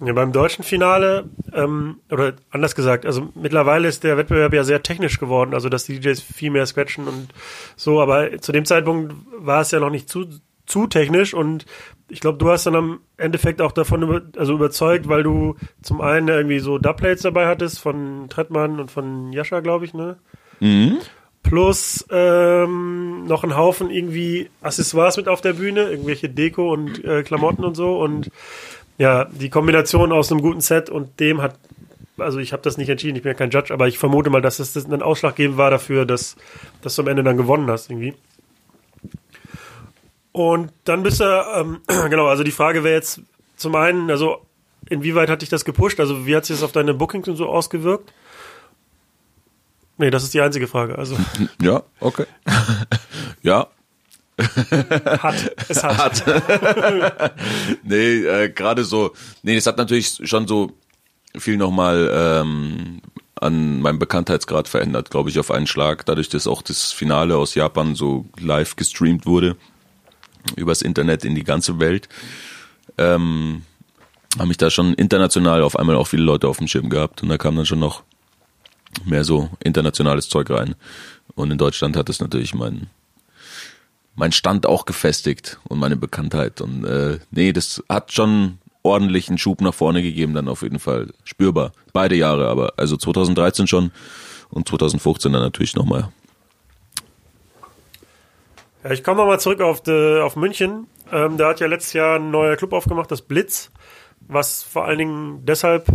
Ja, 0.00 0.14
beim 0.14 0.32
deutschen 0.32 0.64
Finale, 0.64 1.28
ähm, 1.52 2.00
oder 2.10 2.32
anders 2.50 2.74
gesagt, 2.74 3.04
also 3.04 3.28
mittlerweile 3.34 3.88
ist 3.88 4.02
der 4.02 4.16
Wettbewerb 4.16 4.54
ja 4.54 4.64
sehr 4.64 4.82
technisch 4.82 5.20
geworden, 5.20 5.52
also 5.52 5.68
dass 5.68 5.84
die 5.84 6.00
DJs 6.00 6.22
viel 6.22 6.50
mehr 6.50 6.64
scratchen 6.64 7.08
und 7.08 7.28
so, 7.76 8.00
aber 8.00 8.38
zu 8.38 8.52
dem 8.52 8.64
Zeitpunkt 8.64 9.14
war 9.36 9.60
es 9.60 9.70
ja 9.70 9.80
noch 9.80 9.90
nicht 9.90 10.08
zu, 10.08 10.26
zu 10.64 10.86
technisch 10.86 11.34
und 11.34 11.66
ich 12.08 12.20
glaube, 12.20 12.38
du 12.38 12.50
hast 12.50 12.64
dann 12.64 12.76
am 12.76 13.00
Endeffekt 13.18 13.60
auch 13.60 13.72
davon 13.72 14.02
über, 14.02 14.22
also 14.36 14.54
überzeugt, 14.54 15.08
weil 15.08 15.22
du 15.22 15.56
zum 15.82 16.00
einen 16.00 16.28
irgendwie 16.28 16.60
so 16.60 16.78
Dubplates 16.78 17.22
dabei 17.22 17.46
hattest 17.46 17.80
von 17.80 18.28
Trettmann 18.30 18.80
und 18.80 18.90
von 18.90 19.32
Jascha, 19.32 19.60
glaube 19.60 19.84
ich, 19.84 19.92
ne? 19.92 20.16
Mhm 20.60 21.00
plus 21.42 22.06
ähm, 22.10 23.24
noch 23.24 23.44
ein 23.44 23.56
Haufen 23.56 23.90
irgendwie 23.90 24.50
Accessoires 24.60 25.16
mit 25.16 25.28
auf 25.28 25.40
der 25.40 25.54
Bühne, 25.54 25.90
irgendwelche 25.90 26.28
Deko 26.28 26.72
und 26.72 27.04
äh, 27.04 27.22
Klamotten 27.22 27.64
und 27.64 27.74
so. 27.74 28.00
Und 28.00 28.30
ja, 28.98 29.24
die 29.24 29.50
Kombination 29.50 30.12
aus 30.12 30.30
einem 30.30 30.42
guten 30.42 30.60
Set 30.60 30.88
und 30.88 31.18
dem 31.20 31.42
hat, 31.42 31.58
also 32.18 32.38
ich 32.38 32.52
habe 32.52 32.62
das 32.62 32.78
nicht 32.78 32.88
entschieden, 32.88 33.16
ich 33.16 33.22
bin 33.22 33.32
ja 33.32 33.38
kein 33.38 33.50
Judge, 33.50 33.72
aber 33.72 33.88
ich 33.88 33.98
vermute 33.98 34.30
mal, 34.30 34.42
dass 34.42 34.58
das, 34.58 34.72
das 34.72 34.86
ein 34.86 35.02
Ausschlaggebend 35.02 35.56
war 35.56 35.70
dafür, 35.70 36.06
dass, 36.06 36.36
dass 36.82 36.94
du 36.94 37.02
am 37.02 37.08
Ende 37.08 37.22
dann 37.22 37.36
gewonnen 37.36 37.70
hast 37.70 37.90
irgendwie. 37.90 38.14
Und 40.32 40.72
dann 40.84 41.02
bist 41.02 41.20
du, 41.20 41.24
ähm, 41.24 41.80
genau, 42.10 42.26
also 42.26 42.44
die 42.44 42.50
Frage 42.50 42.84
wäre 42.84 42.94
jetzt 42.94 43.20
zum 43.56 43.74
einen, 43.74 44.10
also 44.10 44.46
inwieweit 44.88 45.28
hat 45.28 45.42
dich 45.42 45.48
das 45.48 45.64
gepusht? 45.64 46.00
Also 46.00 46.26
wie 46.26 46.34
hat 46.36 46.44
sich 46.44 46.56
das 46.56 46.62
auf 46.62 46.72
deine 46.72 46.94
Bookings 46.94 47.28
und 47.28 47.36
so 47.36 47.48
ausgewirkt? 47.48 48.12
Nee, 50.02 50.10
das 50.10 50.24
ist 50.24 50.34
die 50.34 50.40
einzige 50.40 50.66
Frage. 50.66 50.98
Also. 50.98 51.16
Ja, 51.62 51.84
okay. 52.00 52.24
ja. 53.42 53.68
hat. 54.36 55.52
Es 55.68 55.84
hat. 55.84 56.26
hat. 56.26 57.34
nee, 57.84 58.24
äh, 58.24 58.50
gerade 58.50 58.82
so, 58.82 59.12
nee, 59.44 59.54
das 59.54 59.66
hat 59.66 59.76
natürlich 59.76 60.18
schon 60.24 60.48
so 60.48 60.72
viel 61.38 61.56
nochmal 61.56 62.10
ähm, 62.12 63.00
an 63.36 63.80
meinem 63.80 64.00
Bekanntheitsgrad 64.00 64.66
verändert, 64.66 65.10
glaube 65.10 65.30
ich, 65.30 65.38
auf 65.38 65.52
einen 65.52 65.68
Schlag. 65.68 66.04
Dadurch, 66.04 66.28
dass 66.28 66.48
auch 66.48 66.62
das 66.62 66.90
Finale 66.90 67.36
aus 67.36 67.54
Japan 67.54 67.94
so 67.94 68.26
live 68.40 68.74
gestreamt 68.74 69.24
wurde, 69.24 69.56
übers 70.56 70.82
Internet 70.82 71.24
in 71.24 71.36
die 71.36 71.44
ganze 71.44 71.78
Welt, 71.78 72.08
ähm, 72.98 73.62
haben 74.36 74.48
mich 74.48 74.56
da 74.56 74.68
schon 74.68 74.94
international 74.94 75.62
auf 75.62 75.78
einmal 75.78 75.94
auch 75.94 76.08
viele 76.08 76.24
Leute 76.24 76.48
auf 76.48 76.58
dem 76.58 76.66
Schirm 76.66 76.90
gehabt. 76.90 77.22
Und 77.22 77.28
da 77.28 77.38
kam 77.38 77.54
dann 77.54 77.66
schon 77.66 77.78
noch 77.78 78.02
mehr 79.04 79.24
so 79.24 79.50
internationales 79.62 80.28
Zeug 80.28 80.50
rein. 80.50 80.74
Und 81.34 81.50
in 81.50 81.58
Deutschland 81.58 81.96
hat 81.96 82.08
es 82.08 82.20
natürlich 82.20 82.54
mein, 82.54 82.88
mein 84.14 84.32
Stand 84.32 84.66
auch 84.66 84.84
gefestigt 84.84 85.58
und 85.68 85.78
meine 85.78 85.96
Bekanntheit. 85.96 86.60
Und 86.60 86.84
äh, 86.84 87.18
nee, 87.30 87.52
das 87.52 87.82
hat 87.88 88.12
schon 88.12 88.58
ordentlichen 88.82 89.38
Schub 89.38 89.60
nach 89.60 89.74
vorne 89.74 90.02
gegeben, 90.02 90.34
dann 90.34 90.48
auf 90.48 90.62
jeden 90.62 90.78
Fall 90.78 91.08
spürbar. 91.24 91.72
Beide 91.92 92.16
Jahre, 92.16 92.48
aber 92.48 92.74
also 92.76 92.96
2013 92.96 93.66
schon 93.66 93.92
und 94.50 94.68
2015 94.68 95.32
dann 95.32 95.42
natürlich 95.42 95.76
nochmal. 95.76 96.08
Ja, 98.84 98.90
ich 98.90 99.04
komme 99.04 99.18
nochmal 99.18 99.40
zurück 99.40 99.60
auf, 99.60 99.82
de, 99.82 100.20
auf 100.20 100.36
München. 100.36 100.88
Ähm, 101.10 101.36
da 101.36 101.48
hat 101.48 101.60
ja 101.60 101.66
letztes 101.68 101.92
Jahr 101.92 102.18
ein 102.18 102.30
neuer 102.30 102.56
Club 102.56 102.72
aufgemacht, 102.72 103.10
das 103.10 103.22
Blitz, 103.22 103.70
was 104.20 104.62
vor 104.62 104.84
allen 104.84 104.98
Dingen 104.98 105.46
deshalb 105.46 105.86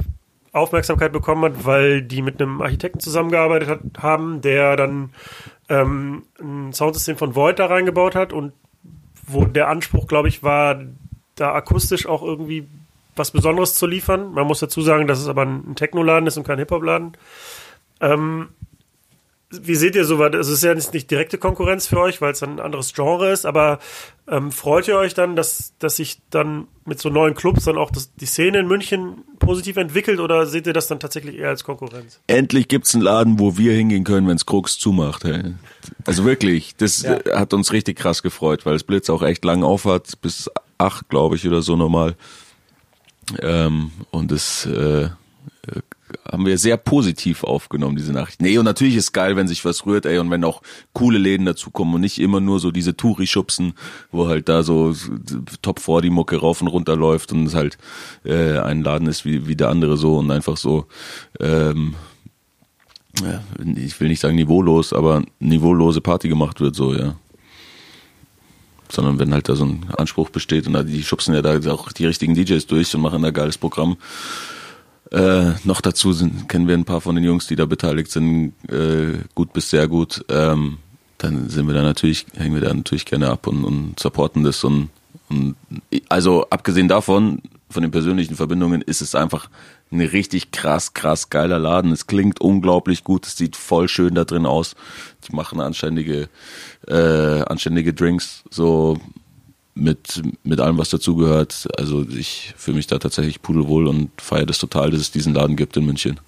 Aufmerksamkeit 0.57 1.11
bekommen 1.11 1.43
hat, 1.43 1.65
weil 1.65 2.01
die 2.01 2.21
mit 2.21 2.41
einem 2.41 2.61
Architekten 2.61 2.99
zusammengearbeitet 2.99 3.69
hat, 3.69 3.79
haben, 4.01 4.41
der 4.41 4.75
dann 4.75 5.11
ähm, 5.69 6.23
ein 6.39 6.73
Soundsystem 6.73 7.17
von 7.17 7.35
Void 7.35 7.59
da 7.59 7.67
reingebaut 7.67 8.15
hat 8.15 8.33
und 8.33 8.53
wo 9.25 9.45
der 9.45 9.67
Anspruch, 9.67 10.07
glaube 10.07 10.29
ich, 10.29 10.43
war, 10.43 10.81
da 11.35 11.53
akustisch 11.53 12.05
auch 12.05 12.23
irgendwie 12.23 12.67
was 13.15 13.31
Besonderes 13.31 13.75
zu 13.75 13.87
liefern. 13.87 14.33
Man 14.33 14.47
muss 14.47 14.59
dazu 14.59 14.81
sagen, 14.81 15.07
dass 15.07 15.19
es 15.19 15.27
aber 15.27 15.43
ein 15.43 15.75
Techno-Laden 15.75 16.27
ist 16.27 16.37
und 16.37 16.45
kein 16.45 16.59
Hip-Hop-Laden. 16.59 17.17
Ähm, 17.99 18.49
wie 19.49 19.75
seht 19.75 19.95
ihr 19.95 20.03
sowas? 20.03 20.33
Also 20.33 20.51
es 20.51 20.57
ist 20.59 20.63
ja 20.63 20.73
nicht 20.73 21.09
direkte 21.09 21.37
Konkurrenz 21.37 21.87
für 21.87 21.99
euch, 21.99 22.19
weil 22.19 22.33
es 22.33 22.43
ein 22.43 22.59
anderes 22.59 22.93
Genre 22.93 23.31
ist, 23.31 23.45
aber 23.45 23.79
ähm, 24.27 24.51
freut 24.51 24.89
ihr 24.89 24.97
euch 24.97 25.13
dann, 25.13 25.37
dass, 25.37 25.73
dass 25.79 25.95
sich 25.95 26.19
dann 26.29 26.67
mit 26.83 26.99
so 26.99 27.09
neuen 27.09 27.33
Clubs 27.33 27.63
dann 27.63 27.77
auch 27.77 27.89
das, 27.89 28.13
die 28.15 28.25
Szene 28.25 28.59
in 28.59 28.67
München 28.67 29.23
positiv 29.39 29.77
entwickelt 29.77 30.19
oder 30.19 30.45
seht 30.45 30.67
ihr 30.67 30.73
das 30.73 30.87
dann 30.87 30.99
tatsächlich 30.99 31.37
eher 31.37 31.47
als 31.49 31.63
Konkurrenz? 31.63 32.19
Endlich 32.27 32.67
gibt's 32.67 32.93
einen 32.93 33.03
Laden, 33.03 33.39
wo 33.39 33.57
wir 33.57 33.71
hingehen 33.71 34.03
können, 34.03 34.27
wenn's 34.27 34.45
Krux 34.45 34.77
zumacht. 34.77 35.23
Hey. 35.23 35.53
Also 36.05 36.25
wirklich, 36.25 36.75
das 36.75 37.03
ja. 37.03 37.19
hat 37.33 37.53
uns 37.53 37.71
richtig 37.71 37.97
krass 37.97 38.23
gefreut, 38.23 38.65
weil 38.65 38.73
das 38.73 38.83
Blitz 38.83 39.09
auch 39.09 39.23
echt 39.23 39.45
lang 39.45 39.63
aufhat, 39.63 40.21
bis 40.21 40.51
acht, 40.77 41.07
glaube 41.07 41.37
ich, 41.37 41.47
oder 41.47 41.61
so 41.61 41.77
normal. 41.77 42.15
Ähm, 43.41 43.91
und 44.11 44.31
es 44.33 44.65
äh, 44.65 45.09
haben 46.29 46.45
wir 46.45 46.57
sehr 46.57 46.77
positiv 46.77 47.43
aufgenommen, 47.43 47.95
diese 47.95 48.13
Nachricht. 48.13 48.41
Nee, 48.41 48.57
und 48.57 48.65
natürlich 48.65 48.95
ist 48.95 49.11
geil, 49.13 49.35
wenn 49.35 49.47
sich 49.47 49.65
was 49.65 49.85
rührt, 49.85 50.05
ey, 50.05 50.19
und 50.19 50.29
wenn 50.29 50.43
auch 50.43 50.61
coole 50.93 51.17
Läden 51.17 51.45
dazukommen 51.45 51.95
und 51.95 52.01
nicht 52.01 52.19
immer 52.19 52.39
nur 52.39 52.59
so 52.59 52.71
diese 52.71 52.95
Touri-Schubsen, 52.95 53.73
wo 54.11 54.27
halt 54.27 54.49
da 54.49 54.63
so 54.63 54.95
top 55.61 55.79
vor 55.79 56.01
die 56.01 56.09
Mucke 56.09 56.37
rauf 56.37 56.61
und 56.61 56.67
runter 56.67 56.95
läuft 56.95 57.31
und 57.31 57.45
es 57.45 57.55
halt 57.55 57.77
äh, 58.23 58.57
ein 58.59 58.83
Laden 58.83 59.07
ist 59.07 59.25
wie, 59.25 59.47
wie 59.47 59.55
der 59.55 59.69
andere 59.69 59.97
so 59.97 60.17
und 60.17 60.31
einfach 60.31 60.57
so, 60.57 60.85
ähm, 61.39 61.95
ja, 63.21 63.43
ich 63.75 63.99
will 63.99 64.09
nicht 64.09 64.19
sagen 64.19 64.35
niveaulos, 64.35 64.93
aber 64.93 65.23
niveaulose 65.39 66.01
Party 66.01 66.29
gemacht 66.29 66.61
wird, 66.61 66.75
so, 66.75 66.93
ja 66.93 67.15
sondern 68.89 69.19
wenn 69.19 69.33
halt 69.33 69.49
da 69.49 69.55
so 69.55 69.65
ein 69.65 69.85
Anspruch 69.97 70.29
besteht 70.29 70.67
und 70.67 70.73
da 70.73 70.83
die 70.83 71.03
schubsen 71.03 71.33
ja 71.33 71.41
da 71.41 71.59
auch 71.71 71.91
die 71.91 72.05
richtigen 72.05 72.35
DJs 72.35 72.67
durch 72.67 72.93
und 72.95 73.01
machen 73.01 73.21
da 73.21 73.31
geiles 73.31 73.57
Programm, 73.57 73.97
äh, 75.11 75.53
noch 75.63 75.81
dazu 75.81 76.13
sind, 76.13 76.49
kennen 76.49 76.67
wir 76.67 76.75
ein 76.75 76.85
paar 76.85 77.01
von 77.01 77.15
den 77.15 77.23
Jungs, 77.23 77.47
die 77.47 77.55
da 77.55 77.65
beteiligt 77.65 78.11
sind, 78.11 78.53
äh, 78.69 79.19
gut 79.35 79.53
bis 79.53 79.69
sehr 79.69 79.87
gut. 79.87 80.25
Ähm, 80.29 80.77
dann 81.17 81.49
sind 81.49 81.67
wir 81.67 81.73
da 81.73 81.81
natürlich, 81.81 82.25
hängen 82.35 82.53
wir 82.53 82.61
da 82.61 82.73
natürlich 82.73 83.05
gerne 83.05 83.29
ab 83.29 83.47
und, 83.47 83.63
und 83.63 83.99
supporten 83.99 84.43
das 84.43 84.63
und, 84.63 84.89
und 85.29 85.55
also 86.09 86.47
abgesehen 86.49 86.87
davon, 86.87 87.41
von 87.69 87.81
den 87.81 87.91
persönlichen 87.91 88.35
Verbindungen, 88.35 88.81
ist 88.81 89.01
es 89.01 89.15
einfach 89.15 89.49
ein 89.91 90.01
richtig 90.01 90.51
krass, 90.51 90.93
krass 90.93 91.29
geiler 91.29 91.59
Laden. 91.59 91.91
Es 91.91 92.07
klingt 92.07 92.41
unglaublich 92.41 93.03
gut, 93.03 93.25
es 93.25 93.37
sieht 93.37 93.55
voll 93.55 93.87
schön 93.87 94.15
da 94.15 94.25
drin 94.25 94.45
aus. 94.45 94.75
Die 95.27 95.35
machen 95.35 95.59
anständige, 95.59 96.29
äh, 96.87 97.41
anständige 97.41 97.93
Drinks, 97.93 98.43
so 98.49 98.97
mit, 99.79 100.21
mit 100.43 100.59
allem, 100.59 100.77
was 100.77 100.89
dazugehört. 100.89 101.67
Also 101.77 102.05
ich 102.09 102.53
fühle 102.57 102.77
mich 102.77 102.87
da 102.87 102.97
tatsächlich 102.97 103.41
pudelwohl 103.41 103.87
und 103.87 104.09
feiere 104.21 104.45
das 104.45 104.59
total, 104.59 104.91
dass 104.91 105.01
es 105.01 105.11
diesen 105.11 105.33
Laden 105.33 105.55
gibt 105.55 105.77
in 105.77 105.85
München. 105.85 106.19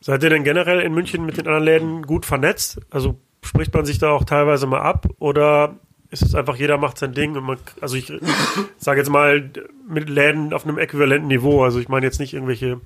Seid 0.00 0.22
ihr 0.22 0.30
denn 0.30 0.44
generell 0.44 0.80
in 0.80 0.94
München 0.94 1.26
mit 1.26 1.36
den 1.36 1.46
anderen 1.46 1.64
Läden 1.64 2.02
gut 2.02 2.26
vernetzt? 2.26 2.80
Also 2.90 3.18
spricht 3.42 3.74
man 3.74 3.84
sich 3.84 3.98
da 3.98 4.10
auch 4.10 4.24
teilweise 4.24 4.66
mal 4.66 4.80
ab 4.80 5.08
oder 5.18 5.76
ist 6.10 6.22
es 6.22 6.34
einfach, 6.34 6.56
jeder 6.56 6.78
macht 6.78 6.98
sein 6.98 7.12
Ding 7.12 7.36
und 7.36 7.44
man, 7.44 7.58
also 7.80 7.96
ich 7.96 8.12
sage 8.78 9.00
jetzt 9.00 9.10
mal 9.10 9.50
mit 9.88 10.08
Läden 10.08 10.52
auf 10.52 10.64
einem 10.64 10.78
äquivalenten 10.78 11.28
Niveau. 11.28 11.64
Also 11.64 11.80
ich 11.80 11.88
meine 11.88 12.06
jetzt 12.06 12.20
nicht 12.20 12.34
irgendwelche 12.34 12.80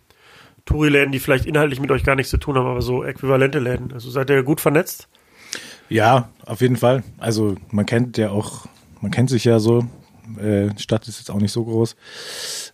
Touri-Läden, 0.64 1.12
die 1.12 1.18
vielleicht 1.18 1.46
inhaltlich 1.46 1.80
mit 1.80 1.90
euch 1.90 2.04
gar 2.04 2.14
nichts 2.14 2.30
zu 2.30 2.38
tun 2.38 2.56
haben, 2.56 2.66
aber 2.66 2.82
so 2.82 3.04
äquivalente 3.04 3.58
Läden. 3.58 3.92
Also 3.92 4.10
seid 4.10 4.30
ihr 4.30 4.42
gut 4.42 4.60
vernetzt? 4.60 5.08
Ja, 5.88 6.30
auf 6.46 6.60
jeden 6.60 6.76
Fall. 6.76 7.02
Also 7.18 7.56
man 7.70 7.86
kennt 7.86 8.16
ja 8.16 8.30
auch, 8.30 8.66
man 9.00 9.10
kennt 9.10 9.30
sich 9.30 9.44
ja 9.44 9.58
so. 9.58 9.84
Äh, 10.38 10.68
die 10.68 10.82
Stadt 10.82 11.08
ist 11.08 11.18
jetzt 11.18 11.30
auch 11.30 11.40
nicht 11.40 11.52
so 11.52 11.64
groß. 11.64 11.96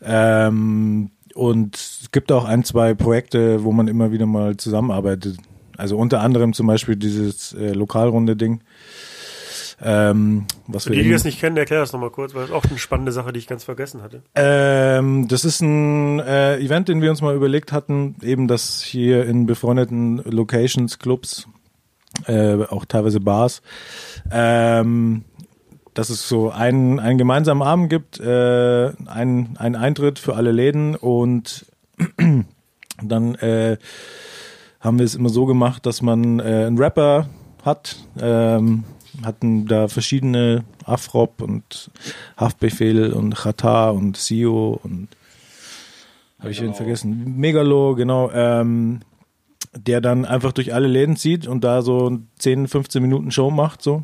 Ähm, 0.05 1.11
und 1.35 1.77
es 1.77 2.09
gibt 2.13 2.33
auch 2.33 2.45
ein, 2.45 2.65
zwei 2.65 2.95
Projekte, 2.95 3.63
wo 3.65 3.73
man 3.73 3.89
immer 3.89 4.13
wieder 4.13 4.27
mal 4.27 4.57
zusammenarbeitet. 4.57 5.37
Also 5.77 5.99
unter 5.99 6.21
anderem 6.21 6.53
zum 6.53 6.67
Beispiel 6.67 6.97
dieses 6.97 7.53
äh, 7.53 7.73
Lokalrunde-Ding. 7.73 8.63
Ähm, 9.83 10.47
was 10.67 10.85
Für 10.85 10.91
wir 10.91 10.97
die, 10.97 11.05
die 11.05 11.11
das 11.11 11.25
nicht 11.25 11.39
kennen, 11.39 11.57
erklär 11.59 11.81
das 11.81 11.93
nochmal 11.93 12.11
kurz, 12.11 12.35
weil 12.35 12.43
das 12.43 12.51
ist 12.51 12.57
auch 12.57 12.65
eine 12.65 12.79
spannende 12.79 13.13
Sache, 13.13 13.33
die 13.33 13.39
ich 13.39 13.47
ganz 13.47 13.63
vergessen 13.63 14.03
hatte. 14.03 14.23
Ähm, 14.35 15.29
das 15.29 15.45
ist 15.45 15.61
ein 15.61 16.19
äh, 16.21 16.57
Event, 16.57 16.89
den 16.89 17.03
wir 17.03 17.11
uns 17.11 17.21
mal 17.21 17.35
überlegt 17.35 17.73
hatten, 17.73 18.17
eben 18.23 18.49
dass 18.49 18.81
hier 18.81 19.27
in 19.27 19.45
befreundeten 19.45 20.23
Locations, 20.25 20.99
Clubs, 20.99 21.47
äh, 22.27 22.55
auch 22.65 22.87
teilweise 22.87 23.21
Bars, 23.21 23.61
ähm, 24.31 25.25
dass 25.97 26.11
es 26.11 26.29
so 26.29 26.51
einen, 26.51 27.01
einen 27.01 27.17
gemeinsamen 27.17 27.63
Abend 27.63 27.89
gibt, 27.89 28.21
äh, 28.21 28.93
einen, 29.07 29.57
einen 29.57 29.77
Eintritt 29.77 30.19
für 30.19 30.37
alle 30.37 30.53
Läden 30.53 30.95
und 30.95 31.65
dann 33.03 33.35
äh, 33.37 33.79
haben 34.81 34.99
wir 34.99 35.07
es 35.07 35.15
immer 35.15 35.31
so 35.31 35.47
gemacht, 35.47 35.87
dass 35.87 36.03
man 36.03 36.39
äh, 36.39 36.67
einen 36.67 36.77
Rapper 36.77 37.29
hat, 37.65 37.97
ähm, 38.21 38.85
hatten 39.25 39.67
da 39.67 39.89
verschiedene 39.89 40.65
Afrop 40.85 41.41
und 41.41 41.91
Haftbefehl 42.37 43.15
und 43.15 43.35
Chata 43.35 43.89
und 43.89 44.19
Sio 44.19 44.79
und 44.83 45.09
habe 46.39 46.51
ich 46.51 46.61
wen 46.61 46.75
vergessen? 46.75 47.39
Megalo, 47.39 47.95
genau, 47.95 48.31
ähm, 48.33 49.01
der 49.75 50.03
dann 50.03 50.27
einfach 50.27 50.53
durch 50.53 50.75
alle 50.75 50.89
Läden 50.89 51.17
zieht 51.17 51.47
und 51.47 51.65
da 51.65 51.81
so 51.81 52.19
10, 52.39 52.69
15 52.69 53.01
Minuten 53.01 53.31
Show 53.31 53.51
macht, 53.51 53.81
so. 53.81 54.03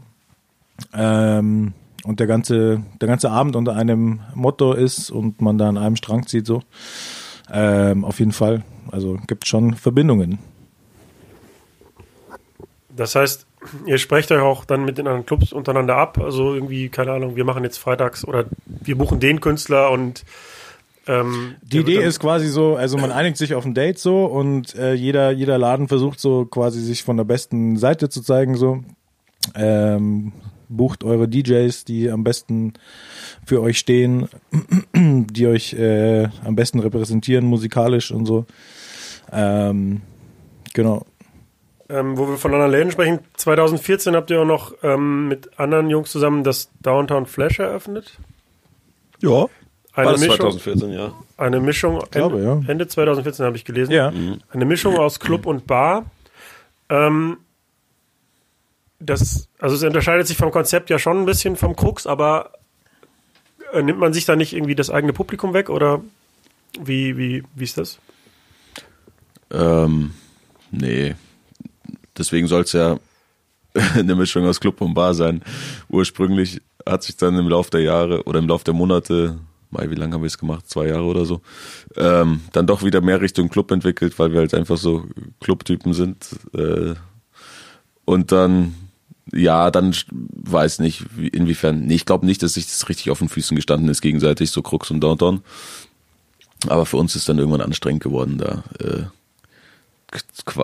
Ähm, 0.94 1.74
und 2.04 2.20
der 2.20 2.26
ganze, 2.26 2.82
der 3.00 3.08
ganze 3.08 3.30
Abend 3.30 3.56
unter 3.56 3.74
einem 3.74 4.20
Motto 4.34 4.72
ist 4.72 5.10
und 5.10 5.40
man 5.40 5.58
da 5.58 5.68
an 5.68 5.78
einem 5.78 5.96
Strang 5.96 6.26
zieht, 6.26 6.46
so. 6.46 6.62
Ähm, 7.52 8.04
auf 8.04 8.18
jeden 8.18 8.32
Fall. 8.32 8.62
Also 8.90 9.18
gibt 9.26 9.46
schon 9.46 9.74
Verbindungen. 9.74 10.38
Das 12.94 13.14
heißt, 13.14 13.46
ihr 13.86 13.98
sprecht 13.98 14.30
euch 14.32 14.40
auch 14.40 14.64
dann 14.64 14.84
mit 14.84 14.98
den 14.98 15.06
anderen 15.06 15.26
Clubs 15.26 15.52
untereinander 15.52 15.96
ab. 15.96 16.18
Also 16.18 16.54
irgendwie, 16.54 16.88
keine 16.88 17.12
Ahnung, 17.12 17.36
wir 17.36 17.44
machen 17.44 17.64
jetzt 17.64 17.78
freitags 17.78 18.24
oder 18.24 18.44
wir 18.66 18.96
buchen 18.96 19.20
den 19.20 19.40
Künstler 19.40 19.90
und 19.90 20.24
ähm, 21.06 21.56
Die 21.62 21.78
Idee 21.78 22.02
ist 22.02 22.20
quasi 22.20 22.46
so, 22.48 22.76
also 22.76 22.96
man 22.96 23.10
einigt 23.10 23.36
sich 23.36 23.54
auf 23.54 23.64
ein 23.64 23.74
Date 23.74 23.98
so 23.98 24.24
und 24.24 24.74
äh, 24.76 24.94
jeder, 24.94 25.32
jeder 25.32 25.58
Laden 25.58 25.88
versucht 25.88 26.20
so 26.20 26.44
quasi 26.44 26.80
sich 26.80 27.02
von 27.02 27.16
der 27.16 27.24
besten 27.24 27.76
Seite 27.76 28.08
zu 28.08 28.22
zeigen 28.22 28.56
so. 28.56 28.84
Ähm, 29.56 30.32
bucht 30.76 31.04
eure 31.04 31.28
DJs, 31.28 31.84
die 31.84 32.10
am 32.10 32.24
besten 32.24 32.74
für 33.44 33.60
euch 33.60 33.78
stehen, 33.78 34.28
die 34.94 35.46
euch 35.46 35.74
äh, 35.74 36.28
am 36.44 36.56
besten 36.56 36.80
repräsentieren 36.80 37.44
musikalisch 37.44 38.10
und 38.10 38.26
so. 38.26 38.46
Ähm, 39.30 40.02
genau. 40.74 41.06
ähm, 41.88 42.18
wo 42.18 42.28
wir 42.28 42.36
von 42.36 42.52
anderen 42.52 42.72
Läden 42.72 42.90
sprechen. 42.90 43.20
2014 43.36 44.14
habt 44.14 44.30
ihr 44.30 44.40
auch 44.40 44.46
noch 44.46 44.74
ähm, 44.82 45.28
mit 45.28 45.58
anderen 45.58 45.88
Jungs 45.88 46.10
zusammen 46.10 46.44
das 46.44 46.70
Downtown 46.80 47.26
Flash 47.26 47.58
eröffnet. 47.58 48.18
Ja. 49.20 49.46
Eine 49.94 50.06
War 50.06 50.12
das 50.12 50.20
Mischung, 50.22 50.36
2014, 50.36 50.92
ja. 50.92 51.12
eine 51.36 51.60
Mischung 51.60 52.02
glaube, 52.10 52.36
Ende, 52.38 52.64
ja. 52.64 52.70
Ende 52.70 52.88
2014 52.88 53.44
habe 53.44 53.56
ich 53.56 53.66
gelesen. 53.66 53.92
Ja. 53.92 54.10
Eine 54.50 54.64
Mischung 54.64 54.96
aus 54.96 55.20
Club 55.20 55.44
und 55.44 55.66
Bar. 55.66 56.06
Ähm, 56.88 57.36
das, 59.04 59.48
also 59.58 59.76
es 59.76 59.82
unterscheidet 59.82 60.26
sich 60.26 60.36
vom 60.36 60.50
Konzept 60.50 60.90
ja 60.90 60.98
schon 60.98 61.18
ein 61.18 61.26
bisschen 61.26 61.56
vom 61.56 61.76
Krux, 61.76 62.06
aber 62.06 62.52
äh, 63.72 63.82
nimmt 63.82 63.98
man 63.98 64.12
sich 64.12 64.24
da 64.24 64.36
nicht 64.36 64.52
irgendwie 64.52 64.74
das 64.74 64.90
eigene 64.90 65.12
Publikum 65.12 65.54
weg 65.54 65.70
oder 65.70 66.02
wie, 66.80 67.16
wie, 67.16 67.42
wie 67.54 67.64
ist 67.64 67.78
das? 67.78 67.98
Ähm, 69.50 70.12
nee. 70.70 71.14
Deswegen 72.16 72.46
soll 72.46 72.62
es 72.62 72.72
ja 72.72 72.98
eine 73.94 74.14
Mischung 74.14 74.46
aus 74.46 74.60
Club 74.60 74.80
und 74.80 74.94
Bar 74.94 75.14
sein. 75.14 75.42
Ursprünglich 75.88 76.60
hat 76.86 77.02
sich 77.02 77.16
dann 77.16 77.38
im 77.38 77.48
Laufe 77.48 77.70
der 77.70 77.82
Jahre 77.82 78.24
oder 78.24 78.38
im 78.38 78.48
Laufe 78.48 78.64
der 78.64 78.74
Monate, 78.74 79.38
Mai, 79.70 79.88
wie 79.90 79.94
lange 79.94 80.14
haben 80.14 80.22
wir 80.22 80.26
es 80.26 80.38
gemacht? 80.38 80.68
Zwei 80.68 80.88
Jahre 80.88 81.04
oder 81.04 81.24
so, 81.24 81.40
ähm, 81.96 82.42
dann 82.52 82.66
doch 82.66 82.82
wieder 82.82 83.00
mehr 83.00 83.20
Richtung 83.20 83.48
Club 83.48 83.70
entwickelt, 83.70 84.18
weil 84.18 84.32
wir 84.32 84.40
halt 84.40 84.54
einfach 84.54 84.76
so 84.76 85.06
Clubtypen 85.40 85.94
sind. 85.94 86.28
Äh, 86.54 86.94
und 88.04 88.32
dann, 88.32 88.74
ja, 89.30 89.70
dann 89.70 89.94
weiß 90.08 90.80
nicht, 90.80 91.04
wie, 91.16 91.28
inwiefern. 91.28 91.86
Nee, 91.86 91.94
ich 91.94 92.06
glaube 92.06 92.26
nicht, 92.26 92.42
dass 92.42 92.54
sich 92.54 92.66
das 92.66 92.88
richtig 92.88 93.10
auf 93.10 93.18
den 93.18 93.28
Füßen 93.28 93.54
gestanden 93.54 93.88
ist, 93.88 94.00
gegenseitig, 94.00 94.50
so 94.50 94.62
Krux 94.62 94.90
und 94.90 95.00
Downtown. 95.00 95.42
Aber 96.68 96.86
für 96.86 96.96
uns 96.96 97.14
ist 97.16 97.28
dann 97.28 97.38
irgendwann 97.38 97.60
anstrengend 97.60 98.02
geworden, 98.02 98.38
da 98.38 98.64
äh, 98.80 99.04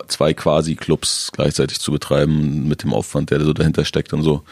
zwei 0.09 0.35
quasi 0.35 0.75
Clubs 0.77 1.31
gleichzeitig 1.33 1.81
zu 1.81 1.93
betreiben 1.93 2.69
mit 2.69 2.83
dem 2.83 2.93
Aufwand, 2.93 3.31
der 3.31 3.41
so 3.41 3.53
dahinter 3.53 3.85
steckt 3.85 4.13
und 4.13 4.23
so. 4.23 4.43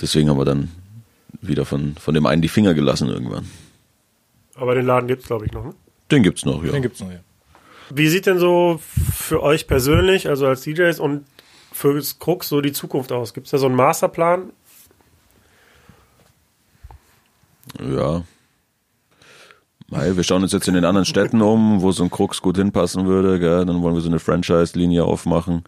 Deswegen 0.00 0.28
haben 0.28 0.38
wir 0.38 0.44
dann 0.44 0.70
wieder 1.40 1.64
von, 1.64 1.94
von 1.96 2.14
dem 2.14 2.26
einen 2.26 2.42
die 2.42 2.48
Finger 2.48 2.74
gelassen 2.74 3.08
irgendwann. 3.08 3.48
Aber 4.54 4.74
den 4.74 4.86
Laden 4.86 5.08
gibt 5.08 5.22
es, 5.22 5.26
glaube 5.26 5.46
ich, 5.46 5.52
noch. 5.52 5.64
Ne? 5.64 5.74
Den 6.10 6.22
gibt's 6.22 6.44
noch, 6.44 6.62
ja. 6.64 6.72
Den 6.72 6.82
gibt's 6.82 7.00
noch, 7.00 7.10
ja. 7.10 7.20
Wie 7.90 8.08
sieht 8.08 8.26
denn 8.26 8.38
so 8.38 8.80
für 9.14 9.42
euch 9.42 9.66
persönlich, 9.66 10.28
also 10.28 10.46
als 10.46 10.62
DJs 10.62 10.98
und 11.00 11.24
für 11.72 11.94
das 11.94 12.18
Krux 12.18 12.48
so 12.48 12.60
die 12.60 12.72
Zukunft 12.72 13.12
aus? 13.12 13.34
Gibt 13.34 13.46
es 13.46 13.50
da 13.50 13.58
so 13.58 13.66
einen 13.66 13.76
Masterplan? 13.76 14.52
Ja. 17.80 18.22
Mei, 19.88 20.16
wir 20.16 20.24
schauen 20.24 20.42
uns 20.42 20.52
jetzt 20.52 20.68
in 20.68 20.74
den 20.74 20.84
anderen 20.84 21.04
Städten 21.04 21.42
um, 21.42 21.82
wo 21.82 21.92
so 21.92 22.02
ein 22.02 22.10
Krux 22.10 22.40
gut 22.40 22.56
hinpassen 22.56 23.06
würde. 23.06 23.38
Gell? 23.38 23.66
Dann 23.66 23.82
wollen 23.82 23.94
wir 23.94 24.00
so 24.00 24.08
eine 24.08 24.18
Franchise-Linie 24.18 25.04
aufmachen. 25.04 25.64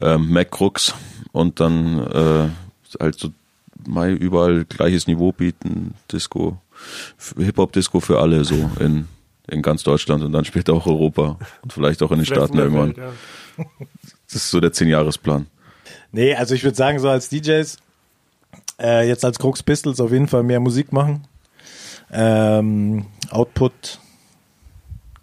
Ähm, 0.00 0.30
Mac 0.30 0.50
Krux. 0.50 0.94
Und 1.30 1.60
dann 1.60 2.00
äh, 2.00 2.48
halt 3.00 3.18
so 3.18 3.30
Mei, 3.86 4.10
überall 4.12 4.64
gleiches 4.64 5.06
Niveau 5.06 5.32
bieten. 5.32 5.94
Disco, 6.10 6.58
Hip-Hop-Disco 7.36 8.00
für 8.00 8.20
alle 8.20 8.44
so 8.44 8.70
in, 8.80 9.08
in 9.52 9.62
ganz 9.62 9.82
Deutschland 9.82 10.22
und 10.24 10.32
dann 10.32 10.44
später 10.44 10.72
auch 10.72 10.86
Europa. 10.86 11.38
Und 11.62 11.72
vielleicht 11.72 12.02
auch 12.02 12.10
in 12.10 12.18
den 12.18 12.26
Vielleicht 12.26 12.40
Staaten 12.40 12.58
in 12.58 12.64
irgendwann. 12.64 12.96
Welt, 12.96 13.14
ja. 13.58 13.64
Das 14.26 14.36
ist 14.36 14.50
so 14.50 14.60
der 14.60 14.72
Zehn-Jahres-Plan. 14.72 15.46
Nee, 16.10 16.34
also 16.34 16.54
ich 16.54 16.64
würde 16.64 16.76
sagen, 16.76 16.98
so 16.98 17.08
als 17.08 17.28
DJs, 17.28 17.76
äh, 18.80 19.06
jetzt 19.06 19.24
als 19.24 19.38
Crux 19.38 19.62
Pistols 19.62 20.00
auf 20.00 20.10
jeden 20.10 20.28
Fall 20.28 20.42
mehr 20.42 20.60
Musik 20.60 20.92
machen. 20.92 21.26
Ähm, 22.10 23.06
Output, 23.30 23.98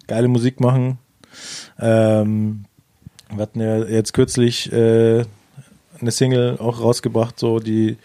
geile 0.06 0.28
Musik 0.28 0.60
machen. 0.60 0.98
Ähm, 1.78 2.64
wir 3.30 3.42
hatten 3.42 3.60
ja 3.60 3.78
jetzt 3.84 4.12
kürzlich 4.12 4.72
äh, 4.72 5.24
eine 6.00 6.10
Single 6.10 6.58
auch 6.58 6.80
rausgebracht, 6.80 7.38
so 7.38 7.60
die 7.60 7.96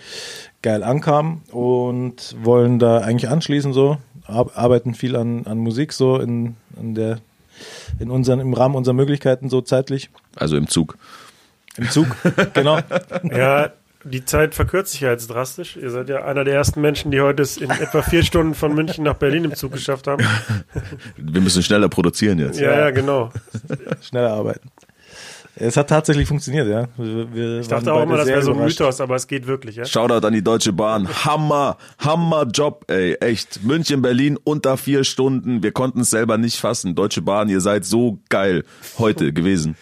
geil 0.62 0.84
ankam 0.84 1.42
und 1.52 2.36
wollen 2.44 2.80
da 2.80 3.00
eigentlich 3.00 3.30
anschließen 3.30 3.74
so, 3.74 3.98
arbeiten 4.28 4.94
viel 4.94 5.16
an, 5.16 5.46
an 5.46 5.58
Musik 5.58 5.94
so 5.94 6.20
in, 6.20 6.56
in 6.80 6.96
der 6.96 7.20
in 8.00 8.12
unseren 8.12 8.40
im 8.40 8.54
Rahmen 8.54 8.76
unserer 8.76 8.94
Möglichkeiten 8.96 9.50
so 9.50 9.62
zeitlich 9.62 10.10
Also 10.36 10.58
im 10.58 10.68
Zug. 10.68 10.98
im 11.78 11.90
Zug, 11.90 12.08
genau. 12.54 12.80
Ja, 13.32 13.72
die 14.04 14.24
Zeit 14.24 14.54
verkürzt 14.54 14.92
sich 14.92 15.02
ja 15.02 15.12
jetzt 15.12 15.28
drastisch. 15.28 15.78
Ihr 15.78 15.90
seid 15.90 16.10
ja 16.10 16.24
einer 16.26 16.44
der 16.44 16.54
ersten 16.54 16.80
Menschen, 16.80 17.12
die 17.12 17.22
heute 17.22 17.42
es 17.42 17.58
in 17.58 17.72
etwa 17.72 18.04
vier 18.04 18.24
Stunden 18.24 18.54
von 18.54 18.76
München 18.76 19.04
nach 19.04 19.16
Berlin 19.16 19.46
im 19.46 19.56
Zug 19.56 19.72
geschafft 19.72 20.06
haben. 20.06 20.24
Wir 21.18 21.42
müssen 21.42 21.64
schneller 21.64 21.90
produzieren 21.90 22.38
jetzt. 22.38 22.60
Ja, 22.60 22.78
ja, 22.78 22.92
genau. 22.92 23.32
schneller 24.02 24.32
arbeiten. 24.32 24.70
Es 25.58 25.78
hat 25.78 25.90
tatsächlich 25.90 26.28
funktioniert, 26.28 26.68
ja. 26.68 26.88
Wir, 26.98 27.34
wir 27.34 27.60
Ich 27.62 27.68
dachte 27.68 27.94
auch 27.94 28.04
immer, 28.04 28.18
das 28.18 28.28
wäre 28.28 28.42
so 28.42 28.54
ein 28.54 28.60
Mythos, 28.66 29.00
aber 29.00 29.16
es 29.16 29.26
geht 29.26 29.48
wirklich, 29.48 29.78
ja. 29.78 29.86
Shoutout 29.86 30.28
an 30.28 30.34
die 30.34 30.44
Deutsche 30.44 30.74
Bahn. 30.74 31.08
Hammer, 31.26 31.78
Hammer 31.98 32.46
Job, 32.48 32.84
ey. 32.88 33.14
Echt. 33.16 33.64
München, 33.64 34.02
Berlin 34.02 34.38
unter 34.44 34.76
vier 34.76 35.06
Stunden. 35.06 35.64
Wir 35.64 35.72
konnten 35.72 36.02
es 36.02 36.10
selber 36.10 36.38
nicht 36.38 36.58
fassen. 36.58 36.94
Deutsche 36.94 37.22
Bahn, 37.22 37.48
ihr 37.48 37.62
seid 37.62 37.86
so 37.86 38.20
geil 38.30 38.66
heute 38.98 39.32
gewesen. 39.32 39.78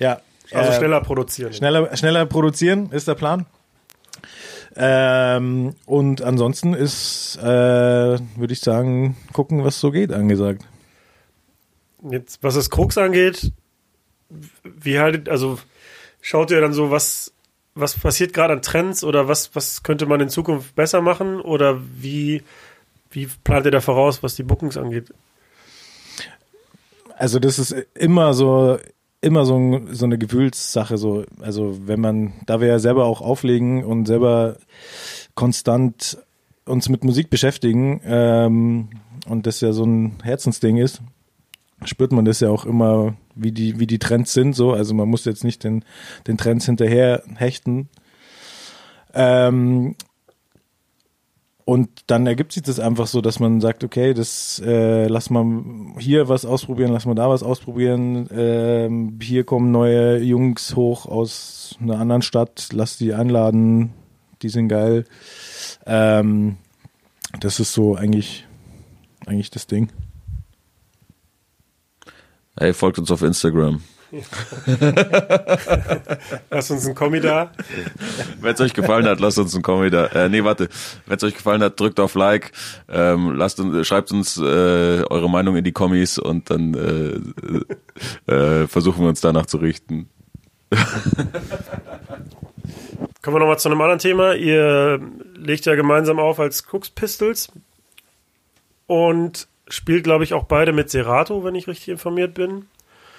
Ja. 0.00 0.20
Also 0.50 0.70
äh, 0.72 0.76
schneller 0.78 1.00
produzieren. 1.00 1.52
Schneller, 1.52 1.96
schneller 1.96 2.26
produzieren 2.26 2.90
ist 2.90 3.06
der 3.06 3.14
Plan. 3.14 3.46
Ähm, 4.76 5.74
und 5.86 6.22
ansonsten 6.22 6.74
ist, 6.74 7.38
äh, 7.40 7.44
würde 7.44 8.52
ich 8.52 8.60
sagen, 8.60 9.16
gucken, 9.32 9.62
was 9.62 9.78
so 9.78 9.92
geht, 9.92 10.12
angesagt. 10.12 10.64
Jetzt, 12.10 12.42
was 12.42 12.54
das 12.56 12.70
Krux 12.70 12.98
angeht, 12.98 13.52
wie 14.62 14.98
haltet, 14.98 15.28
also 15.28 15.58
schaut 16.20 16.50
ihr 16.50 16.60
dann 16.60 16.72
so, 16.72 16.90
was, 16.90 17.32
was 17.74 17.98
passiert 17.98 18.32
gerade 18.32 18.54
an 18.54 18.62
Trends 18.62 19.04
oder 19.04 19.28
was, 19.28 19.54
was 19.54 19.82
könnte 19.82 20.06
man 20.06 20.20
in 20.20 20.28
Zukunft 20.28 20.74
besser 20.74 21.00
machen 21.02 21.40
oder 21.40 21.80
wie, 22.00 22.42
wie 23.10 23.28
plant 23.44 23.66
ihr 23.66 23.72
da 23.72 23.80
voraus, 23.80 24.22
was 24.22 24.36
die 24.36 24.42
Bookings 24.42 24.76
angeht? 24.76 25.12
Also 27.16 27.38
das 27.38 27.58
ist 27.58 27.72
immer 27.94 28.34
so 28.34 28.78
immer 29.20 29.46
so, 29.46 29.80
so 29.90 30.04
eine 30.04 30.18
Gefühlssache 30.18 30.98
so 30.98 31.24
also 31.40 31.78
wenn 31.86 32.00
man 32.00 32.34
da 32.44 32.60
wir 32.60 32.68
ja 32.68 32.78
selber 32.78 33.06
auch 33.06 33.22
auflegen 33.22 33.82
und 33.82 34.04
selber 34.06 34.56
konstant 35.34 36.18
uns 36.66 36.88
mit 36.88 37.04
Musik 37.04 37.30
beschäftigen 37.30 38.02
ähm, 38.04 38.90
und 39.26 39.46
das 39.46 39.60
ja 39.60 39.72
so 39.72 39.84
ein 39.84 40.18
Herzensding 40.22 40.76
ist 40.76 41.00
spürt 41.86 42.12
man 42.12 42.24
das 42.24 42.40
ja 42.40 42.50
auch 42.50 42.64
immer 42.64 43.14
wie 43.34 43.52
die 43.52 43.78
wie 43.78 43.86
die 43.86 43.98
Trends 43.98 44.32
sind 44.32 44.54
so 44.54 44.72
also 44.72 44.94
man 44.94 45.08
muss 45.08 45.24
jetzt 45.24 45.44
nicht 45.44 45.64
den 45.64 45.84
den 46.26 46.38
Trends 46.38 46.66
hinterher 46.66 47.22
hechten 47.36 47.88
ähm, 49.14 49.94
und 51.66 51.88
dann 52.08 52.26
ergibt 52.26 52.52
sich 52.52 52.62
das 52.62 52.78
einfach 52.78 53.06
so, 53.06 53.22
dass 53.22 53.40
man 53.40 53.60
sagt, 53.62 53.84
okay, 53.84 54.12
das 54.12 54.60
äh, 54.64 55.06
lass 55.06 55.30
mal 55.30 55.46
hier 55.98 56.28
was 56.28 56.44
ausprobieren, 56.44 56.92
lass 56.92 57.06
mal 57.06 57.14
da 57.14 57.30
was 57.30 57.42
ausprobieren. 57.42 58.28
Ähm, 58.30 59.18
hier 59.22 59.44
kommen 59.44 59.70
neue 59.70 60.18
Jungs 60.18 60.76
hoch 60.76 61.06
aus 61.06 61.78
einer 61.80 61.98
anderen 61.98 62.20
Stadt, 62.20 62.68
lass 62.72 62.98
die 62.98 63.14
einladen, 63.14 63.94
die 64.42 64.50
sind 64.50 64.68
geil. 64.68 65.06
Ähm, 65.86 66.56
das 67.40 67.60
ist 67.60 67.72
so 67.72 67.94
eigentlich 67.94 68.46
eigentlich 69.26 69.50
das 69.50 69.66
Ding. 69.66 69.88
Hey, 72.58 72.72
folgt 72.72 72.98
uns 72.98 73.10
auf 73.10 73.22
Instagram. 73.22 73.82
lasst 76.50 76.70
uns 76.70 76.86
ein 76.86 76.94
Kommi 76.94 77.20
da. 77.20 77.50
Wenn 78.40 78.54
es 78.54 78.60
euch 78.60 78.74
gefallen 78.74 79.06
hat, 79.06 79.18
lasst 79.18 79.38
uns 79.38 79.56
ein 79.56 79.62
Kommi 79.62 79.90
da. 79.90 80.06
Äh, 80.06 80.28
nee, 80.28 80.44
warte. 80.44 80.68
Wenn 81.06 81.16
es 81.16 81.24
euch 81.24 81.34
gefallen 81.34 81.62
hat, 81.62 81.80
drückt 81.80 81.98
auf 81.98 82.14
Like. 82.14 82.52
Ähm, 82.88 83.34
lasst 83.34 83.58
uns, 83.58 83.86
schreibt 83.86 84.12
uns 84.12 84.36
äh, 84.36 84.42
eure 84.42 85.28
Meinung 85.28 85.56
in 85.56 85.64
die 85.64 85.72
Kommis 85.72 86.18
und 86.18 86.48
dann 86.50 86.74
äh, 88.28 88.32
äh, 88.32 88.68
versuchen 88.68 89.02
wir 89.02 89.08
uns 89.08 89.20
danach 89.20 89.46
zu 89.46 89.56
richten. 89.56 90.08
Kommen 93.22 93.36
wir 93.36 93.40
nochmal 93.40 93.58
zu 93.58 93.68
einem 93.68 93.80
anderen 93.80 93.98
Thema. 93.98 94.34
Ihr 94.34 95.00
legt 95.34 95.66
ja 95.66 95.74
gemeinsam 95.74 96.18
auf 96.20 96.38
als 96.38 96.64
Cooks 96.72 96.90
Pistols 96.90 97.50
und 98.86 99.48
spielt, 99.68 100.04
glaube 100.04 100.24
ich, 100.24 100.34
auch 100.34 100.44
beide 100.44 100.72
mit 100.72 100.90
Serato, 100.90 101.44
wenn 101.44 101.54
ich 101.54 101.68
richtig 101.68 101.88
informiert 101.88 102.34
bin. 102.34 102.66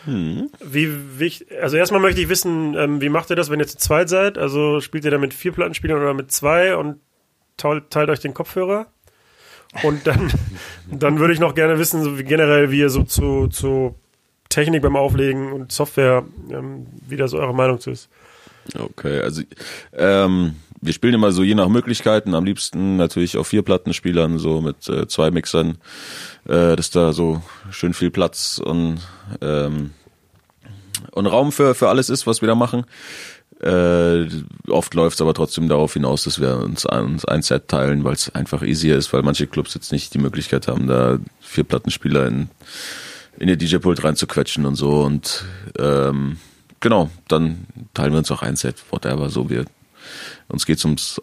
Hm. 0.05 0.51
Wie 0.63 1.19
wichtig, 1.19 1.47
also 1.61 1.77
erstmal 1.77 2.01
möchte 2.01 2.21
ich 2.21 2.29
wissen, 2.29 2.75
ähm, 2.75 3.01
wie 3.01 3.09
macht 3.09 3.29
ihr 3.31 3.35
das, 3.35 3.49
wenn 3.49 3.59
ihr 3.59 3.67
zu 3.67 3.77
zweit 3.77 4.07
seid? 4.07 4.37
Also 4.37 4.79
spielt 4.79 5.03
ihr 5.03 5.11
da 5.11 5.17
mit 5.17 5.33
vier 5.33 5.51
Plattenspielern 5.51 5.99
oder 5.99 6.13
mit 6.13 6.31
zwei 6.31 6.75
und 6.75 6.99
teilt, 7.57 8.09
euch 8.09 8.19
den 8.19 8.35
Kopfhörer? 8.35 8.85
Und 9.83 10.05
dann, 10.05 10.31
dann 10.91 11.19
würde 11.19 11.33
ich 11.33 11.39
noch 11.39 11.55
gerne 11.55 11.79
wissen, 11.79 12.03
so 12.03 12.19
wie 12.19 12.23
generell, 12.23 12.69
wie 12.71 12.79
ihr 12.79 12.89
so 12.89 13.03
zu, 13.03 13.47
zu 13.47 13.95
Technik 14.49 14.83
beim 14.83 14.95
Auflegen 14.95 15.51
und 15.51 15.71
Software, 15.71 16.23
ähm, 16.51 16.85
wie 17.07 17.17
da 17.17 17.27
so 17.27 17.39
eure 17.39 17.55
Meinung 17.55 17.79
zu 17.79 17.89
ist. 17.89 18.09
Okay, 18.77 19.21
also 19.21 19.41
ähm, 19.93 20.55
wir 20.81 20.93
spielen 20.93 21.13
immer 21.13 21.31
so 21.31 21.43
je 21.43 21.55
nach 21.55 21.67
Möglichkeiten, 21.67 22.35
am 22.35 22.45
liebsten 22.45 22.97
natürlich 22.97 23.37
auf 23.37 23.47
vier 23.47 23.61
Plattenspielern, 23.61 24.39
so 24.39 24.61
mit 24.61 24.87
äh, 24.87 25.07
zwei 25.07 25.31
Mixern, 25.31 25.77
äh, 26.47 26.75
dass 26.75 26.89
da 26.91 27.13
so 27.13 27.41
schön 27.71 27.93
viel 27.93 28.11
Platz 28.11 28.61
und, 28.63 28.99
ähm, 29.41 29.91
und 31.11 31.25
Raum 31.27 31.51
für, 31.51 31.75
für 31.75 31.89
alles 31.89 32.09
ist, 32.09 32.27
was 32.27 32.41
wir 32.41 32.47
da 32.47 32.55
machen. 32.55 32.85
Äh, 33.61 34.27
oft 34.67 34.93
läuft 34.93 35.15
es 35.15 35.21
aber 35.21 35.33
trotzdem 35.33 35.69
darauf 35.69 35.93
hinaus, 35.93 36.25
dass 36.25 36.41
wir 36.41 36.57
uns, 36.57 36.85
uns 36.85 37.25
ein 37.25 37.41
Set 37.41 37.69
teilen, 37.69 38.03
weil 38.03 38.13
es 38.13 38.33
einfach 38.35 38.61
easier 38.61 38.97
ist, 38.97 39.13
weil 39.13 39.21
manche 39.21 39.47
Clubs 39.47 39.73
jetzt 39.73 39.91
nicht 39.91 40.13
die 40.13 40.19
Möglichkeit 40.19 40.67
haben, 40.67 40.87
da 40.87 41.19
vier 41.39 41.63
Plattenspieler 41.63 42.27
in, 42.27 42.49
in 43.39 43.47
ihr 43.47 43.55
DJ-Pult 43.55 44.03
reinzuquetschen 44.03 44.65
und 44.65 44.75
so. 44.75 45.01
Und 45.03 45.45
ähm, 45.79 46.37
genau, 46.81 47.09
dann 47.29 47.65
teilen 47.93 48.11
wir 48.11 48.19
uns 48.19 48.31
auch 48.31 48.41
ein 48.41 48.57
Set, 48.57 48.83
whatever, 48.91 49.29
so 49.29 49.49
wir 49.49 49.65
uns 50.47 50.65
geht's 50.65 50.83
ums 50.85 51.21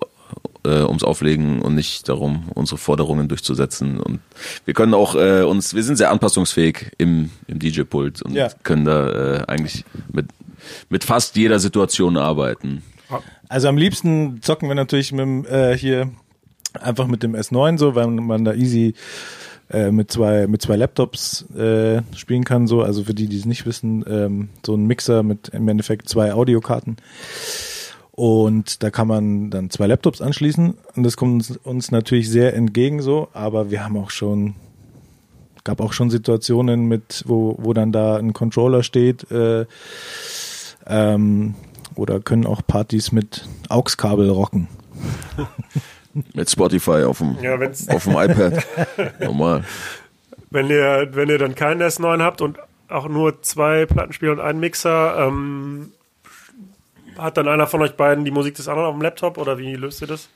äh, 0.64 0.82
ums 0.82 1.02
Auflegen 1.02 1.60
und 1.60 1.74
nicht 1.74 2.08
darum, 2.08 2.44
unsere 2.54 2.78
Forderungen 2.78 3.28
durchzusetzen. 3.28 3.98
Und 3.98 4.20
wir 4.64 4.74
können 4.74 4.94
auch 4.94 5.14
äh, 5.16 5.42
uns, 5.42 5.74
wir 5.74 5.82
sind 5.82 5.96
sehr 5.96 6.10
anpassungsfähig 6.12 6.92
im, 6.98 7.30
im 7.48 7.58
DJ-Pult 7.58 8.22
und 8.22 8.34
Ja. 8.34 8.48
können 8.62 8.84
da 8.84 9.08
äh, 9.40 9.44
eigentlich 9.48 9.84
mit, 10.12 10.26
mit 10.88 11.02
fast 11.04 11.34
jeder 11.36 11.58
Situation 11.58 12.16
arbeiten. 12.16 12.82
Also 13.48 13.68
am 13.68 13.76
liebsten 13.76 14.40
zocken 14.40 14.68
wir 14.68 14.74
natürlich 14.76 15.12
mit 15.12 15.46
äh, 15.46 15.76
hier 15.76 16.10
einfach 16.80 17.06
mit 17.08 17.22
dem 17.22 17.34
S9 17.34 17.76
so, 17.76 17.94
weil 17.94 18.06
man 18.06 18.44
da 18.44 18.54
easy 18.54 18.94
äh, 19.68 19.90
mit 19.90 20.10
zwei 20.12 20.46
mit 20.46 20.62
zwei 20.62 20.76
Laptops 20.76 21.44
äh, 21.56 22.02
spielen 22.16 22.44
kann 22.44 22.66
so. 22.66 22.82
Also 22.82 23.04
für 23.04 23.14
die, 23.14 23.26
die 23.26 23.36
es 23.38 23.44
nicht 23.44 23.66
wissen, 23.66 24.04
ähm, 24.08 24.48
so 24.64 24.74
ein 24.74 24.86
Mixer 24.86 25.22
mit 25.24 25.48
im 25.48 25.68
Endeffekt 25.68 26.08
zwei 26.08 26.32
Audiokarten. 26.32 26.96
Und 28.14 28.82
da 28.82 28.90
kann 28.90 29.08
man 29.08 29.50
dann 29.50 29.70
zwei 29.70 29.86
Laptops 29.86 30.20
anschließen 30.20 30.74
und 30.94 31.02
das 31.02 31.16
kommt 31.16 31.32
uns, 31.34 31.56
uns 31.56 31.90
natürlich 31.90 32.28
sehr 32.28 32.54
entgegen 32.54 33.00
so, 33.00 33.28
aber 33.32 33.70
wir 33.70 33.82
haben 33.82 33.96
auch 33.96 34.10
schon 34.10 34.54
gab 35.64 35.80
auch 35.80 35.92
schon 35.92 36.10
Situationen 36.10 36.88
mit, 36.88 37.24
wo, 37.26 37.56
wo 37.58 37.72
dann 37.72 37.92
da 37.92 38.16
ein 38.16 38.32
Controller 38.32 38.82
steht, 38.82 39.30
äh, 39.30 39.66
ähm, 40.86 41.54
oder 41.94 42.20
können 42.20 42.46
auch 42.46 42.62
Partys 42.66 43.12
mit 43.12 43.48
AUX-Kabel 43.68 44.30
rocken. 44.30 44.68
Mit 46.34 46.50
Spotify 46.50 47.04
auf 47.04 47.18
dem, 47.18 47.38
Ja, 47.40 47.54
auf 47.88 48.04
dem 48.04 48.12
iPad. 48.12 48.66
Normal. 49.20 49.64
wenn 50.50 50.68
ihr, 50.68 51.08
wenn 51.12 51.30
ihr 51.30 51.38
dann 51.38 51.54
keinen 51.54 51.80
S9 51.80 52.20
habt 52.20 52.42
und 52.42 52.58
auch 52.88 53.08
nur 53.08 53.40
zwei 53.40 53.86
Plattenspieler 53.86 54.32
und 54.32 54.40
einen 54.40 54.60
Mixer, 54.60 55.26
ähm, 55.26 55.92
hat 57.18 57.36
dann 57.36 57.48
einer 57.48 57.66
von 57.66 57.82
euch 57.82 57.96
beiden 57.96 58.24
die 58.24 58.30
Musik 58.30 58.54
des 58.54 58.68
anderen 58.68 58.88
auf 58.88 58.94
dem 58.94 59.02
Laptop 59.02 59.38
oder 59.38 59.58
wie 59.58 59.74
löst 59.74 60.00
ihr 60.02 60.08
das? 60.08 60.28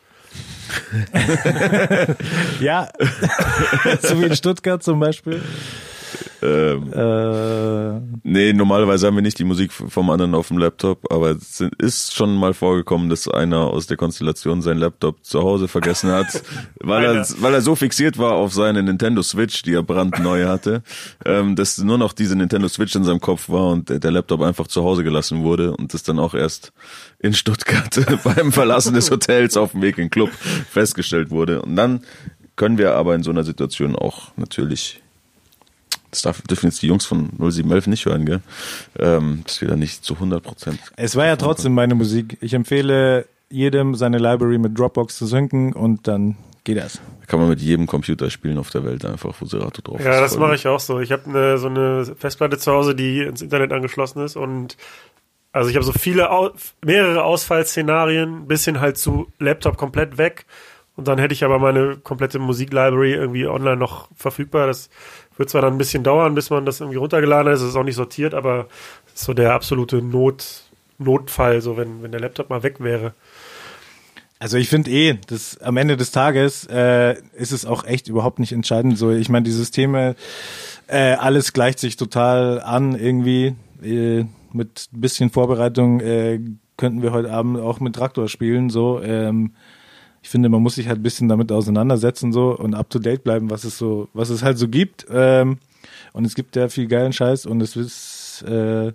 Ja, 2.61 2.89
so 4.03 4.21
wie 4.21 4.27
in 4.27 4.37
Stuttgart 4.37 4.83
zum 4.83 4.99
Beispiel. 5.01 5.43
Ähm, 6.43 6.93
Äh, 6.93 8.01
nee, 8.23 8.53
normalerweise 8.53 9.07
haben 9.07 9.15
wir 9.17 9.23
nicht 9.23 9.39
die 9.39 9.45
Musik 9.45 9.73
vom 9.73 10.11
anderen 10.11 10.35
auf 10.35 10.49
dem 10.49 10.59
Laptop, 10.59 11.11
aber 11.13 11.31
es 11.31 11.63
ist 11.79 12.15
schon 12.15 12.37
mal 12.37 12.55
vorgekommen, 12.55 13.09
dass 13.09 13.29
einer 13.29 13.59
aus 13.59 13.87
der 13.87 13.97
Konstellation 13.97 14.63
seinen 14.63 14.79
Laptop 14.79 15.25
zu 15.25 15.43
Hause 15.43 15.69
vergessen 15.69 16.11
hat, 16.11 16.27
weil 16.81 17.05
er, 17.05 17.27
weil 17.41 17.55
er 17.55 17.61
so 17.61 17.75
fixiert 17.75 18.19
war 18.19 18.33
auf 18.33 18.53
seine 18.53 18.83
Nintendo 18.83 19.23
Switch, 19.23 19.63
die 19.63 19.75
er 19.75 19.83
brandneu 19.83 20.47
hatte, 20.47 20.83
ähm, 21.25 21.57
dass 21.57 21.79
nur 21.79 21.99
noch 21.99 22.13
diese 22.13 22.37
Nintendo 22.37 22.69
Switch 22.69 22.95
in 22.95 23.05
seinem 23.05 23.21
Kopf 23.21 23.49
war 23.49 23.69
und 23.69 23.89
der, 23.89 23.99
der 23.99 24.11
Laptop 24.11 24.43
einfach 24.43 24.67
zu 24.67 24.83
Hause 24.83 25.05
gelassen 25.05 25.43
wurde 25.43 25.77
und 25.77 25.95
das 25.95 26.03
dann 26.03 26.19
auch 26.19 26.35
erst 26.35 26.73
in 27.19 27.35
Stuttgart 27.35 27.99
beim 28.25 28.53
Verlassen 28.53 28.95
des 28.95 29.11
Hotels 29.11 29.57
auf 29.57 29.73
dem 29.73 29.83
Weg 29.83 29.99
in 29.99 30.05
den 30.05 30.11
Club 30.11 30.31
festgestellt 30.71 31.31
wurde. 31.31 31.63
Und 31.63 31.77
dann 31.77 32.01
können 32.57 32.79
wir 32.79 32.95
aber 32.95 33.15
in 33.15 33.23
so 33.23 33.31
einer 33.31 33.45
Situation 33.45 33.97
auch 33.97 34.33
natürlich 34.37 35.03
das 36.17 36.23
darf, 36.23 36.43
dürfen 36.43 36.67
jetzt 36.67 36.83
die 36.83 36.87
Jungs 36.87 37.05
von 37.05 37.31
0711 37.39 37.87
nicht 37.87 38.07
hören, 38.07 38.27
gell? 38.27 38.41
Ähm, 38.99 39.43
dass 39.45 39.61
wir 39.61 39.69
da 39.69 39.77
nicht 39.77 40.05
zu 40.05 40.15
100 40.15 40.43
Prozent. 40.43 40.81
es 40.97 41.17
war 41.17 41.27
ja 41.27 41.37
trotzdem 41.37 41.75
meine 41.75 41.95
Musik. 41.95 42.39
Ich 42.41 42.55
empfehle 42.55 43.27
jedem 43.49 43.95
seine 43.95 44.19
Library 44.19 44.59
mit 44.59 44.79
Dropbox 44.79 45.17
zu 45.17 45.27
synken 45.27 45.73
und 45.73 46.09
dann 46.09 46.37
geht 46.65 46.79
das. 46.79 47.01
Kann 47.27 47.41
man 47.41 47.49
mit 47.49 47.61
jedem 47.61 47.87
Computer 47.87 48.31
spielen 48.31 48.59
auf 48.59 48.71
der 48.71 48.85
Welt 48.85 49.05
einfach, 49.05 49.35
wo 49.41 49.47
Serato 49.47 49.83
drauf 49.83 50.01
ist. 50.01 50.07
Ja, 50.07 50.21
das 50.21 50.37
mache 50.37 50.55
ich 50.55 50.67
auch 50.67 50.81
so. 50.81 51.01
Ich 51.01 51.13
habe 51.13 51.29
eine, 51.29 51.59
so 51.59 51.69
eine 51.69 52.05
Festplatte 52.19 52.59
zu 52.59 52.73
Hause, 52.73 52.95
die 52.95 53.21
ins 53.21 53.43
Internet 53.43 53.73
angeschlossen 53.73 54.25
ist 54.25 54.37
und 54.37 54.77
also 55.53 55.71
ich 55.71 55.77
habe 55.77 55.87
so 55.87 55.93
viele, 55.93 56.29
mehrere 56.85 57.25
Ausfallszenarien, 57.25 58.47
bis 58.47 58.65
hin 58.67 58.81
halt 58.81 58.99
zu 58.99 59.33
Laptop 59.39 59.79
komplett 59.79 60.19
weg 60.19 60.45
und 60.97 61.09
dann 61.09 61.19
hätte 61.19 61.35
ich 61.35 61.45
aber 61.45 61.59
meine 61.59 61.99
komplette 61.99 62.39
Musiklibrary 62.39 63.13
irgendwie 63.13 63.47
online 63.47 63.77
noch 63.77 64.09
verfügbar. 64.15 64.67
Das 64.67 64.89
wird 65.37 65.51
zwar 65.51 65.63
dann 65.63 65.75
ein 65.75 65.79
bisschen 65.79 66.03
dauern, 66.03 66.35
bis 66.35 66.51
man 66.51 66.65
das 66.65 66.81
irgendwie 66.81 66.99
runtergeladen 66.99 67.51
hat, 67.51 67.59
es 67.59 67.63
ist 67.63 67.77
auch 67.77 67.85
nicht 67.85 67.97
sortiert, 67.97 68.35
aber 68.35 68.67
ist 69.15 69.25
so 69.25 69.35
der 69.35 69.53
absolute 69.55 70.03
Not, 70.03 70.65
Notfall, 70.99 71.61
so 71.61 71.77
wenn, 71.77 72.03
wenn 72.03 72.13
der 72.13 72.21
Laptop 72.21 72.51
mal 72.51 72.63
weg 72.63 72.81
wäre. 72.81 73.15
Also 74.39 74.59
ich 74.59 74.69
finde 74.69 74.91
eh, 74.91 75.19
dass 75.29 75.59
am 75.63 75.79
Ende 75.79 75.97
des 75.97 76.11
Tages 76.11 76.67
äh, 76.67 77.17
ist 77.35 77.53
es 77.53 77.65
auch 77.65 77.85
echt 77.85 78.09
überhaupt 78.09 78.39
nicht 78.39 78.53
entscheidend. 78.53 78.99
So, 78.99 79.11
ich 79.11 79.31
meine, 79.31 79.45
die 79.45 79.51
Systeme, 79.51 80.15
äh, 80.89 81.15
alles 81.15 81.55
gleicht 81.55 81.79
sich 81.79 81.97
total 81.97 82.61
an 82.61 82.99
irgendwie. 82.99 83.55
Äh, 83.83 84.27
mit 84.53 84.89
ein 84.93 85.01
bisschen 85.01 85.31
Vorbereitung 85.31 86.01
äh, 86.01 86.41
könnten 86.77 87.03
wir 87.03 87.13
heute 87.13 87.31
Abend 87.31 87.59
auch 87.59 87.81
mit 87.81 87.95
Traktor 87.95 88.29
spielen. 88.29 88.71
So, 88.71 89.01
ähm, 89.03 89.55
ich 90.27 90.31
finde, 90.31 90.49
man 90.49 90.61
muss 90.61 90.75
sich 90.75 90.89
halt 90.89 90.99
ein 90.99 91.05
bisschen 91.05 91.29
damit 91.29 91.53
auseinandersetzen 91.53 92.33
so 92.33 92.51
und 92.59 92.75
up 92.75 92.91
to 92.91 92.99
date 92.99 93.23
bleiben, 93.23 93.49
was 93.49 93.63
es 93.63 93.79
so, 93.79 94.09
was 94.13 94.29
es 94.29 94.43
halt 94.43 94.59
so 94.59 94.67
gibt. 94.67 95.07
Ähm, 95.09 95.59
und 96.13 96.25
es 96.25 96.35
gibt 96.35 96.57
ja 96.57 96.69
viel 96.69 96.89
geilen 96.89 97.13
Scheiß 97.13 97.47
und 97.47 97.61
es 97.61 97.77
ist, 97.77 98.43
äh, 98.43 98.93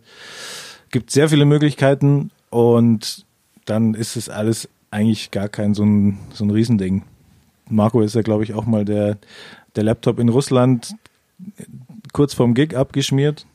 gibt 0.89 1.09
sehr 1.09 1.29
viele 1.29 1.45
Möglichkeiten 1.45 2.31
und 2.49 3.25
dann 3.63 3.93
ist 3.93 4.17
es 4.17 4.27
alles 4.27 4.67
eigentlich 4.89 5.31
gar 5.31 5.47
kein 5.47 5.73
so 5.73 5.85
ein, 5.85 6.19
so 6.33 6.43
ein 6.43 6.51
Riesending. 6.51 7.03
Marco 7.69 8.01
ist 8.01 8.13
ja, 8.13 8.23
glaube 8.23 8.43
ich, 8.43 8.53
auch 8.53 8.65
mal 8.65 8.83
der, 8.83 9.17
der 9.77 9.83
Laptop 9.83 10.19
in 10.19 10.27
Russland 10.27 10.95
kurz 12.11 12.33
vorm 12.33 12.55
Gig 12.55 12.75
abgeschmiert. 12.75 13.45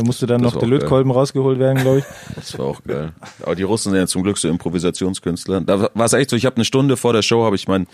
Da 0.00 0.06
musste 0.06 0.26
dann 0.26 0.42
Das 0.42 0.54
noch 0.54 0.60
der 0.60 0.66
auch 0.66 0.70
geil. 0.70 0.80
Lötkolben 0.80 1.12
rausgeholt 1.12 1.58
werden, 1.58 1.82
glaube 1.82 1.98
ich. 1.98 2.04
Das 2.34 2.58
war 2.58 2.66
auch 2.66 2.82
geil. 2.84 3.12
Aber 3.42 3.54
die 3.54 3.64
Russen 3.64 3.90
sind 3.92 4.00
ja 4.00 4.06
zum 4.06 4.22
Glück 4.22 4.38
so 4.38 4.48
Improvisationskünstler. 4.48 5.60
Da 5.60 5.90
war 5.92 6.06
es 6.06 6.12
echt 6.14 6.30
so, 6.30 6.36
ich 6.36 6.46
habe 6.46 6.56
eine 6.56 6.64
Stunde 6.64 6.96
vor 6.96 7.12
der 7.12 7.20
Show, 7.22 7.44
habe 7.44 7.56
ich 7.56 7.68
mein, 7.68 7.86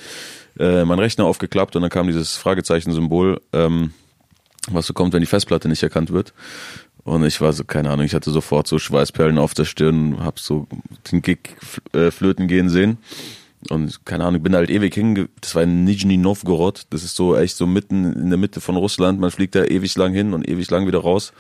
äh, 0.59 0.85
mein 0.85 1.01
Rechner 1.01 1.25
aufgeklappt 1.25 1.75
und 1.75 1.83
dann 1.83 1.91
kam 1.91 2.07
dieses 2.07 2.37
Fragezeichen-Symbol, 2.37 3.41
ähm, 3.53 3.93
was 4.71 4.87
so 4.87 4.95
kommt, 4.95 5.15
wenn 5.15 5.21
die 5.21 5.27
Festplatte 5.27 5.69
nicht 5.69 5.83
erkannt 5.83 6.13
wird. 6.13 6.33
Und 7.03 7.25
ich 7.25 7.41
war 7.41 7.53
so, 7.53 7.65
keine 7.65 7.91
Ahnung, 7.91 8.07
ich 8.07 8.15
hatte 8.15 8.31
sofort 8.31 8.69
so 8.69 8.79
Schweißperlen 8.79 9.39
auf 9.39 9.55
der 9.55 9.65
Stirn, 9.65 10.19
hab 10.21 10.39
so 10.39 10.67
den 11.11 11.23
Gig 11.23 11.57
äh, 11.93 12.13
flöten 12.13 12.47
gehen 12.47 12.69
sehen. 12.69 12.99
Und 13.71 14.05
keine 14.05 14.25
Ahnung, 14.25 14.43
bin 14.43 14.55
halt 14.55 14.71
ewig 14.71 14.95
hinge... 14.95 15.29
Das 15.41 15.55
war 15.55 15.63
in 15.63 15.85
Nizhny 15.85 16.17
Novgorod. 16.17 16.87
Das 16.91 17.03
ist 17.03 17.17
so 17.17 17.37
echt 17.37 17.57
so 17.57 17.67
mitten 17.67 18.13
in 18.13 18.31
der 18.31 18.39
Mitte 18.39 18.61
von 18.61 18.77
Russland. 18.77 19.19
Man 19.19 19.31
fliegt 19.31 19.55
da 19.55 19.65
ewig 19.65 19.97
lang 19.97 20.13
hin 20.13 20.35
und 20.35 20.49
ewig 20.49 20.71
lang 20.71 20.87
wieder 20.87 21.01
raus. 21.01 21.33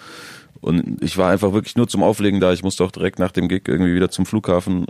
Und 0.60 1.02
ich 1.02 1.16
war 1.18 1.30
einfach 1.30 1.52
wirklich 1.52 1.76
nur 1.76 1.88
zum 1.88 2.02
Auflegen 2.02 2.40
da. 2.40 2.52
Ich 2.52 2.62
musste 2.62 2.84
auch 2.84 2.90
direkt 2.90 3.18
nach 3.18 3.32
dem 3.32 3.48
Gig 3.48 3.62
irgendwie 3.68 3.94
wieder 3.94 4.10
zum 4.10 4.26
Flughafen 4.26 4.86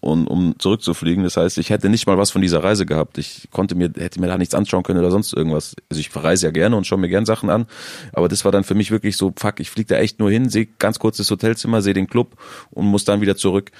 und 0.00 0.26
um 0.26 0.58
zurückzufliegen. 0.58 1.24
Das 1.24 1.36
heißt, 1.36 1.58
ich 1.58 1.70
hätte 1.70 1.88
nicht 1.88 2.06
mal 2.06 2.18
was 2.18 2.30
von 2.30 2.42
dieser 2.42 2.62
Reise 2.62 2.86
gehabt. 2.86 3.18
Ich 3.18 3.48
konnte 3.50 3.74
mir, 3.74 3.90
hätte 3.96 4.20
mir 4.20 4.28
da 4.28 4.38
nichts 4.38 4.54
anschauen 4.54 4.82
können 4.82 5.00
oder 5.00 5.10
sonst 5.10 5.32
irgendwas. 5.32 5.74
Also 5.90 6.00
ich 6.00 6.10
verreise 6.10 6.46
ja 6.46 6.52
gerne 6.52 6.76
und 6.76 6.86
schaue 6.86 6.98
mir 6.98 7.08
gern 7.08 7.26
Sachen 7.26 7.50
an. 7.50 7.66
Aber 8.12 8.28
das 8.28 8.44
war 8.44 8.52
dann 8.52 8.64
für 8.64 8.74
mich 8.74 8.90
wirklich 8.90 9.16
so, 9.16 9.32
fuck, 9.36 9.60
ich 9.60 9.70
fliege 9.70 9.94
da 9.94 10.00
echt 10.00 10.18
nur 10.18 10.30
hin, 10.30 10.48
sehe 10.48 10.68
ganz 10.78 10.98
kurz 10.98 11.16
das 11.16 11.30
Hotelzimmer, 11.30 11.82
sehe 11.82 11.94
den 11.94 12.06
Club 12.06 12.36
und 12.70 12.86
muss 12.86 13.04
dann 13.04 13.20
wieder 13.20 13.36
zurück. 13.36 13.72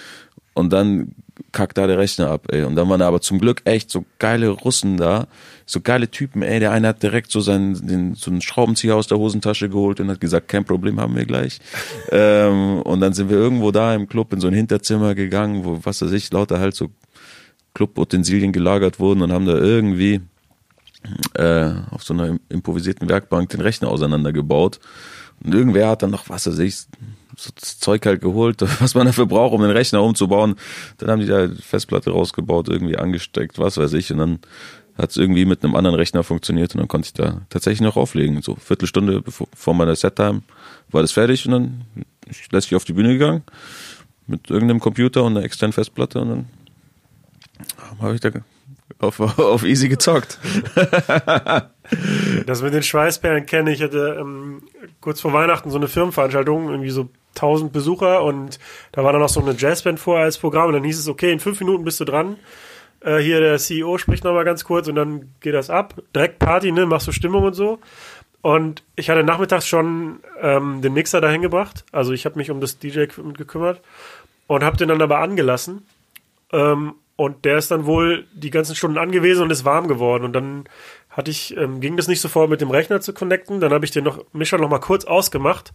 Und 0.57 0.73
dann 0.73 1.13
kackt 1.53 1.77
da 1.77 1.87
der 1.87 1.99
Rechner 1.99 2.31
ab, 2.31 2.47
ey. 2.51 2.65
Und 2.65 2.77
dann 2.77 2.89
waren 2.89 3.01
da 3.01 3.07
aber 3.07 3.21
zum 3.21 3.39
Glück 3.39 3.61
echt 3.65 3.91
so 3.91 4.07
geile 4.19 4.49
Russen 4.49 4.97
da, 4.97 5.27
so 5.67 5.83
geile 5.83 6.11
Typen, 6.11 6.43
ey. 6.43 6.61
Der 6.61 6.73
eine 6.73 6.89
hat 6.89 7.03
direkt 7.03 7.31
so 7.31 7.41
seinen, 7.41 7.87
den, 7.87 8.15
so 8.15 8.31
einen 8.31 8.41
Schraubenzieher 8.41 8.97
aus 8.97 9.07
der 9.07 9.19
Hosentasche 9.19 9.69
geholt 9.69 10.01
und 10.01 10.09
hat 10.09 10.19
gesagt, 10.19 10.49
kein 10.49 10.65
Problem, 10.65 10.99
haben 10.99 11.15
wir 11.15 11.27
gleich. 11.27 11.61
ähm, 12.11 12.81
und 12.83 13.01
dann 13.03 13.13
sind 13.13 13.29
wir 13.29 13.37
irgendwo 13.37 13.71
da 13.71 13.95
im 13.95 14.09
Club 14.09 14.33
in 14.33 14.41
so 14.41 14.47
ein 14.47 14.55
Hinterzimmer 14.55 15.15
gegangen, 15.15 15.65
wo, 15.65 15.79
was 15.83 16.01
weiß 16.01 16.13
ich, 16.13 16.33
lauter 16.33 16.59
halt 16.59 16.75
so 16.75 16.89
Clubutensilien 17.75 18.53
gelagert 18.53 18.99
wurden 18.99 19.21
und 19.21 19.31
haben 19.31 19.45
da 19.45 19.59
irgendwie 19.59 20.23
äh, 21.35 21.71
auf 21.91 22.03
so 22.03 22.15
einer 22.15 22.39
improvisierten 22.49 23.11
Werkbank 23.11 23.51
den 23.51 23.61
Rechner 23.61 23.89
auseinandergebaut. 23.89 24.81
Und 25.45 25.55
irgendwer 25.55 25.91
hat 25.91 26.03
dann 26.03 26.11
noch, 26.11 26.31
was 26.31 26.47
weiß 26.47 26.59
ich, 26.61 26.87
so 27.37 27.51
das 27.55 27.79
Zeug 27.79 28.05
halt 28.07 28.21
geholt, 28.21 28.63
was 28.81 28.95
man 28.95 29.07
dafür 29.07 29.27
braucht, 29.27 29.55
um 29.55 29.63
den 29.63 29.71
Rechner 29.71 30.03
umzubauen. 30.03 30.57
Dann 30.99 31.11
haben 31.11 31.21
die 31.21 31.27
da 31.27 31.49
Festplatte 31.49 32.11
rausgebaut, 32.11 32.69
irgendwie 32.69 32.97
angesteckt, 32.97 33.59
was 33.59 33.77
weiß 33.77 33.93
ich. 33.93 34.11
Und 34.11 34.19
dann 34.19 34.39
hat 34.99 35.11
es 35.11 35.17
irgendwie 35.17 35.45
mit 35.45 35.63
einem 35.63 35.77
anderen 35.77 35.97
Rechner 35.97 36.25
funktioniert 36.25 36.75
und 36.75 36.81
dann 36.81 36.89
konnte 36.89 37.07
ich 37.07 37.13
da 37.13 37.43
tatsächlich 37.51 37.83
noch 37.83 37.97
auflegen. 37.97 38.41
So 38.43 38.57
Viertelstunde 38.57 39.21
bevor, 39.21 39.47
vor 39.55 39.75
meiner 39.75 39.95
Set-Time 39.95 40.43
war 40.91 41.03
das 41.03 41.13
fertig 41.13 41.45
und 41.47 41.53
dann 41.53 41.85
ich 42.29 42.51
lässt 42.51 42.73
auf 42.75 42.85
die 42.85 42.95
Bühne 42.95 43.13
gegangen 43.13 43.45
mit 44.27 44.51
irgendeinem 44.51 44.81
Computer 44.81 45.23
und 45.23 45.37
einer 45.37 45.45
externen 45.45 45.73
Festplatte 45.73 46.21
und 46.21 46.29
dann 46.29 46.47
habe 48.01 48.15
ich 48.15 48.21
da 48.21 48.31
auf, 48.99 49.21
auf 49.39 49.65
easy 49.65 49.89
gezockt. 49.89 50.39
Das 52.47 52.63
mit 52.63 52.75
den 52.75 52.83
Schweißperlen 52.83 53.47
kenne 53.47 53.71
ich. 53.73 53.79
Ich 53.79 53.85
hatte 53.85 54.17
ähm, 54.19 54.63
kurz 55.01 55.21
vor 55.21 55.33
Weihnachten 55.33 55.71
so 55.71 55.77
eine 55.77 55.89
Firmenveranstaltung, 55.89 56.69
irgendwie 56.71 56.91
so 56.91 57.09
1000 57.37 57.73
Besucher 57.73 58.23
und 58.23 58.59
da 58.93 59.05
war 59.05 59.13
dann 59.13 59.23
noch 59.23 59.29
so 59.29 59.41
eine 59.41 59.55
Jazzband 59.57 60.01
vor 60.01 60.19
als 60.19 60.39
Programm 60.39 60.69
und 60.69 60.73
dann 60.75 60.85
hieß 60.85 60.99
es, 60.99 61.09
okay, 61.09 61.33
in 61.33 61.41
fünf 61.41 61.61
Minuten 61.61 61.85
bist 61.85 62.01
du 62.01 62.05
dran. 62.05 62.37
Äh, 63.01 63.19
hier 63.19 63.41
der 63.41 63.59
CEO 63.59 63.99
spricht 63.99 64.25
nochmal 64.25 64.45
ganz 64.45 64.65
kurz 64.65 64.89
und 64.89 64.97
dann 64.97 65.33
geht 65.41 65.55
das 65.55 65.71
ab. 65.71 65.95
Direkt 66.15 66.39
Party, 66.39 66.73
ne, 66.73 66.87
machst 66.87 67.07
du 67.07 67.13
Stimmung 67.13 67.45
und 67.45 67.55
so. 67.55 67.79
Und 68.43 68.83
ich 68.95 69.11
hatte 69.11 69.25
nachmittags 69.25 69.67
schon 69.67 70.21
ähm, 70.41 70.81
den 70.81 70.93
Mixer 70.93 71.21
dahin 71.21 71.43
gebracht. 71.43 71.85
Also 71.93 72.13
ich 72.13 72.25
habe 72.25 72.39
mich 72.39 72.51
um 72.51 72.61
das 72.61 72.79
DJ-Equipment 72.79 73.37
gekümmert 73.37 73.81
und 74.47 74.63
habe 74.63 74.77
den 74.77 74.89
dann 74.89 75.03
aber 75.03 75.19
angelassen. 75.19 75.87
Ähm, 76.53 76.95
und 77.17 77.45
der 77.45 77.59
ist 77.59 77.71
dann 77.71 77.87
wohl 77.87 78.27
die 78.35 78.51
ganzen 78.51 78.77
Stunden 78.77 78.99
angewiesen 78.99 79.43
und 79.43 79.51
ist 79.51 79.65
warm 79.65 79.89
geworden. 79.89 80.25
Und 80.25 80.33
dann 80.33 80.65
hatte 81.11 81.31
ich, 81.31 81.57
ähm, 81.57 81.81
ging 81.81 81.97
das 81.97 82.09
nicht 82.09 82.21
sofort 82.21 82.51
mit 82.51 82.61
dem 82.61 82.71
Rechner 82.71 83.01
zu 83.01 83.15
connecten. 83.15 83.59
Dann 83.61 83.73
habe 83.73 83.85
ich 83.85 83.91
den 83.91 84.05
noch, 84.05 84.23
Mischer 84.33 84.59
noch 84.59 84.69
mal 84.69 84.79
kurz 84.79 85.05
ausgemacht 85.05 85.73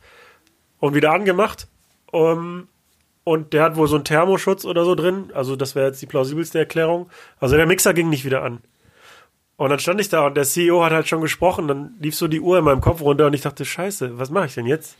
und 0.81 0.93
wieder 0.93 1.13
angemacht. 1.13 1.69
Um, 2.11 2.67
und 3.23 3.53
der 3.53 3.63
hat 3.63 3.77
wohl 3.77 3.87
so 3.87 3.95
einen 3.95 4.03
Thermoschutz 4.03 4.65
oder 4.65 4.83
so 4.83 4.95
drin. 4.95 5.31
Also 5.33 5.55
das 5.55 5.75
wäre 5.75 5.87
jetzt 5.87 6.01
die 6.01 6.07
plausibelste 6.07 6.59
Erklärung. 6.59 7.09
Also 7.39 7.55
der 7.55 7.67
Mixer 7.67 7.93
ging 7.93 8.09
nicht 8.09 8.25
wieder 8.25 8.43
an. 8.43 8.59
Und 9.55 9.69
dann 9.69 9.79
stand 9.79 10.01
ich 10.01 10.09
da 10.09 10.25
und 10.25 10.35
der 10.35 10.43
CEO 10.43 10.83
hat 10.83 10.91
halt 10.91 11.07
schon 11.07 11.21
gesprochen. 11.21 11.67
Dann 11.67 11.93
lief 11.99 12.15
so 12.15 12.27
die 12.27 12.41
Uhr 12.41 12.57
in 12.57 12.65
meinem 12.65 12.81
Kopf 12.81 12.99
runter 12.99 13.27
und 13.27 13.33
ich 13.33 13.41
dachte, 13.41 13.63
scheiße, 13.63 14.17
was 14.17 14.31
mache 14.31 14.47
ich 14.47 14.55
denn 14.55 14.65
jetzt? 14.65 14.97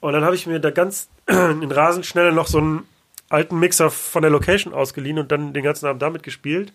Und 0.00 0.12
dann 0.12 0.24
habe 0.24 0.36
ich 0.36 0.46
mir 0.46 0.60
da 0.60 0.70
ganz 0.70 1.08
in 1.28 1.70
Rasenschnelle 1.70 2.32
noch 2.32 2.46
so 2.46 2.58
einen 2.58 2.84
alten 3.30 3.58
Mixer 3.58 3.90
von 3.90 4.22
der 4.22 4.30
Location 4.30 4.72
ausgeliehen 4.72 5.18
und 5.18 5.32
dann 5.32 5.52
den 5.52 5.64
ganzen 5.64 5.86
Abend 5.86 6.02
damit 6.02 6.22
gespielt. 6.22 6.72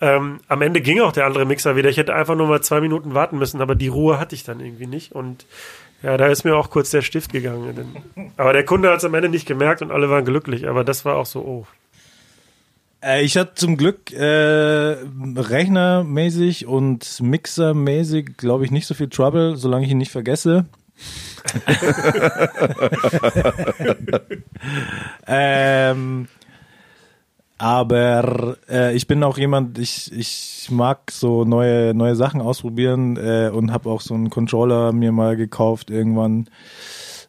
Ähm, 0.00 0.40
am 0.46 0.62
Ende 0.62 0.80
ging 0.80 1.00
auch 1.00 1.12
der 1.12 1.26
andere 1.26 1.44
Mixer 1.44 1.74
wieder. 1.74 1.90
Ich 1.90 1.96
hätte 1.96 2.14
einfach 2.14 2.36
nur 2.36 2.46
mal 2.46 2.62
zwei 2.62 2.80
Minuten 2.80 3.12
warten 3.12 3.38
müssen, 3.38 3.60
aber 3.60 3.74
die 3.74 3.88
Ruhe 3.88 4.20
hatte 4.20 4.36
ich 4.36 4.44
dann 4.44 4.60
irgendwie 4.60 4.86
nicht. 4.86 5.12
Und 5.12 5.46
ja, 6.02 6.16
da 6.16 6.26
ist 6.26 6.44
mir 6.44 6.56
auch 6.56 6.70
kurz 6.70 6.90
der 6.90 7.02
Stift 7.02 7.32
gegangen. 7.32 8.02
Aber 8.36 8.52
der 8.52 8.64
Kunde 8.64 8.90
hat 8.90 8.98
es 8.98 9.04
am 9.04 9.14
Ende 9.14 9.28
nicht 9.28 9.46
gemerkt 9.46 9.82
und 9.82 9.90
alle 9.90 10.10
waren 10.10 10.24
glücklich. 10.24 10.68
Aber 10.68 10.84
das 10.84 11.04
war 11.04 11.16
auch 11.16 11.26
so, 11.26 11.40
oh. 11.40 11.66
Äh, 13.02 13.22
ich 13.22 13.36
hatte 13.36 13.54
zum 13.54 13.76
Glück 13.76 14.12
äh, 14.12 14.96
rechnermäßig 15.36 16.66
und 16.66 17.20
mixermäßig, 17.20 18.36
glaube 18.36 18.64
ich, 18.64 18.70
nicht 18.70 18.86
so 18.86 18.94
viel 18.94 19.08
Trouble, 19.08 19.56
solange 19.56 19.84
ich 19.84 19.90
ihn 19.90 19.98
nicht 19.98 20.12
vergesse. 20.12 20.66
ähm, 25.26 26.28
aber 27.60 28.56
äh, 28.70 28.96
ich 28.96 29.06
bin 29.06 29.22
auch 29.22 29.36
jemand, 29.36 29.78
ich, 29.78 30.10
ich 30.12 30.68
mag 30.70 31.10
so 31.10 31.44
neue, 31.44 31.92
neue 31.92 32.16
Sachen 32.16 32.40
ausprobieren 32.40 33.18
äh, 33.18 33.50
und 33.52 33.70
habe 33.70 33.90
auch 33.90 34.00
so 34.00 34.14
einen 34.14 34.30
Controller 34.30 34.92
mir 34.92 35.12
mal 35.12 35.36
gekauft 35.36 35.90
irgendwann 35.90 36.48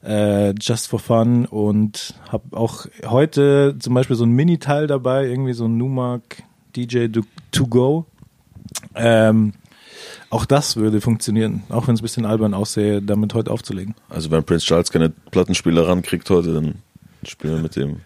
äh, 0.06 0.52
just 0.52 0.88
for 0.88 1.00
fun 1.00 1.46
und 1.46 2.16
habe 2.30 2.58
auch 2.58 2.86
heute 3.06 3.76
zum 3.78 3.94
Beispiel 3.94 4.16
so 4.16 4.24
ein 4.24 4.32
Mini-Teil 4.32 4.88
dabei, 4.88 5.26
irgendwie 5.26 5.52
so 5.52 5.66
ein 5.66 5.78
Numark 5.78 6.44
DJ 6.78 7.08
to, 7.52 7.68
go. 7.68 8.06
Ähm, 8.96 9.52
auch 10.30 10.46
das 10.46 10.78
würde 10.78 11.02
funktionieren, 11.02 11.64
auch 11.68 11.90
wenn 11.90 11.96
es 11.96 12.00
ein 12.00 12.04
bisschen 12.04 12.26
albern 12.26 12.54
aussähe, 12.54 13.02
damit 13.02 13.34
heute 13.34 13.52
aufzulegen. 13.52 13.96
Also 14.08 14.32
wenn 14.32 14.46
Prince 14.46 14.66
Charles 14.66 14.92
keine 14.92 15.10
Plattenspieler 15.10 15.90
rankriegt 15.90 16.30
heute, 16.30 16.54
dann 16.54 16.76
spielen 17.26 17.56
wir 17.56 17.62
mit 17.64 17.76
dem 17.76 18.00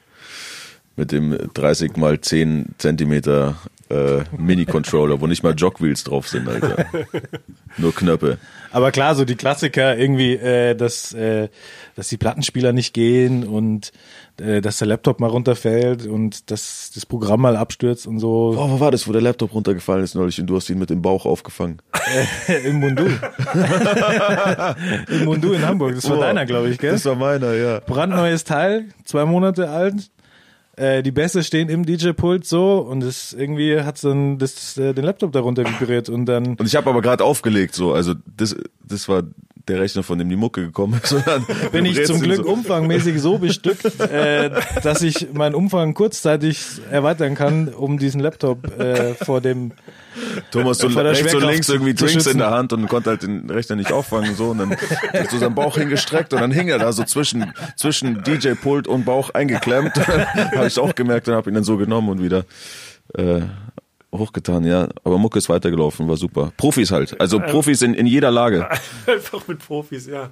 mit 0.95 1.11
dem 1.11 1.37
30 1.53 1.97
mal 1.97 2.19
10 2.19 2.75
Zentimeter 2.77 3.55
äh, 3.89 4.23
Mini-Controller, 4.37 5.21
wo 5.21 5.27
nicht 5.27 5.43
mal 5.43 5.53
Jogwheels 5.53 6.03
drauf 6.03 6.27
sind, 6.27 6.47
Alter. 6.47 6.85
Nur 7.77 7.93
Knöpfe. 7.93 8.37
Aber 8.71 8.91
klar, 8.91 9.15
so 9.15 9.25
die 9.25 9.35
Klassiker 9.35 9.97
irgendwie, 9.97 10.33
äh, 10.33 10.75
dass, 10.75 11.13
äh, 11.13 11.49
dass 11.95 12.07
die 12.09 12.17
Plattenspieler 12.17 12.73
nicht 12.73 12.93
gehen 12.93 13.45
und 13.45 13.91
äh, 14.37 14.59
dass 14.61 14.79
der 14.79 14.87
Laptop 14.87 15.19
mal 15.19 15.29
runterfällt 15.29 16.07
und 16.07 16.49
dass 16.51 16.91
das 16.93 17.05
Programm 17.05 17.41
mal 17.41 17.55
abstürzt 17.55 18.07
und 18.07 18.19
so 18.19 18.55
Oh, 18.57 18.69
wo 18.71 18.79
war 18.79 18.91
das, 18.91 19.07
wo 19.07 19.11
der 19.11 19.21
Laptop 19.21 19.53
runtergefallen 19.53 20.03
ist 20.03 20.15
neulich 20.15 20.39
und 20.41 20.47
du 20.47 20.55
hast 20.55 20.69
ihn 20.69 20.79
mit 20.79 20.89
dem 20.89 21.01
Bauch 21.01 21.25
aufgefangen? 21.25 21.81
im 22.63 22.79
Mundu. 22.79 23.05
Im 25.09 25.25
Mundu 25.25 25.53
in 25.53 25.65
Hamburg. 25.65 25.95
Das 25.95 26.09
war 26.09 26.17
Boah, 26.17 26.25
deiner, 26.25 26.45
glaube 26.45 26.69
ich, 26.69 26.77
gell? 26.77 26.91
Das 26.91 27.05
war 27.05 27.15
meiner, 27.15 27.53
ja. 27.53 27.79
brandneues 27.79 28.43
Teil, 28.43 28.89
zwei 29.05 29.25
Monate 29.25 29.69
alt. 29.69 30.11
Äh, 30.77 31.03
die 31.03 31.11
Bässe 31.11 31.43
stehen 31.43 31.69
im 31.69 31.85
DJ-Pult 31.85 32.45
so 32.45 32.79
und 32.79 33.01
es 33.03 33.31
irgendwie 33.33 33.81
hat 33.81 34.03
dann 34.03 34.37
das, 34.37 34.77
äh, 34.77 34.93
den 34.93 35.05
Laptop 35.05 35.31
darunter 35.31 35.63
vibriert 35.63 36.09
und 36.09 36.25
dann 36.25 36.55
Und 36.55 36.65
ich 36.65 36.75
habe 36.75 36.89
aber 36.89 37.01
gerade 37.01 37.23
aufgelegt, 37.23 37.75
so, 37.75 37.93
also 37.93 38.13
das, 38.37 38.55
das 38.83 39.07
war 39.07 39.23
der 39.67 39.79
Rechner, 39.79 40.03
von 40.03 40.19
dem 40.19 40.29
die 40.29 40.35
Mucke 40.35 40.61
gekommen 40.61 40.99
ist. 41.01 41.15
Bin 41.71 41.85
ich 41.85 42.05
zum 42.05 42.19
Glück 42.19 42.43
so. 42.45 42.51
umfangmäßig 42.51 43.19
so 43.21 43.37
bestückt, 43.37 43.99
äh, 43.99 44.51
dass 44.83 45.01
ich 45.01 45.33
meinen 45.33 45.55
Umfang 45.55 45.93
kurzzeitig 45.93 46.81
erweitern 46.91 47.35
kann, 47.35 47.69
um 47.69 47.97
diesen 47.97 48.19
Laptop 48.19 48.77
äh, 48.79 49.15
vor 49.15 49.41
dem 49.41 49.71
Thomas 50.51 50.79
so 50.79 50.87
rechts 50.87 51.33
und 51.33 51.43
links 51.43 51.69
irgendwie 51.69 51.93
Drinks 51.93 52.25
in 52.27 52.37
der 52.37 52.51
Hand 52.51 52.73
und 52.73 52.87
konnte 52.87 53.11
halt 53.11 53.23
den 53.23 53.49
Rechner 53.49 53.75
nicht 53.75 53.91
auffangen 53.91 54.35
so 54.35 54.49
und 54.49 54.59
dann 54.59 54.71
hat 54.71 55.29
so 55.29 55.37
seinen 55.37 55.55
Bauch 55.55 55.77
hingestreckt 55.77 56.33
und 56.33 56.41
dann 56.41 56.51
hing 56.51 56.67
er 56.67 56.79
da 56.79 56.91
so 56.91 57.03
zwischen 57.03 57.53
zwischen 57.75 58.23
DJ-Pult 58.23 58.87
und 58.87 59.05
Bauch 59.05 59.31
eingeklemmt. 59.31 59.95
habe 60.55 60.67
ich 60.67 60.79
auch 60.79 60.95
gemerkt 60.95 61.27
und 61.27 61.35
habe 61.35 61.49
ihn 61.49 61.55
dann 61.55 61.63
so 61.63 61.77
genommen 61.77 62.09
und 62.09 62.21
wieder 62.21 62.45
äh, 63.13 63.41
hochgetan, 64.13 64.63
ja. 64.65 64.87
Aber 65.03 65.17
Mucke 65.17 65.37
ist 65.37 65.49
weitergelaufen, 65.49 66.07
war 66.07 66.17
super. 66.17 66.51
Profis 66.57 66.91
halt, 66.91 67.19
also 67.19 67.39
Profis 67.39 67.81
in, 67.81 67.93
in 67.93 68.07
jeder 68.07 68.31
Lage. 68.31 68.69
Einfach 69.07 69.47
mit 69.47 69.59
Profis, 69.59 70.07
ja. 70.07 70.29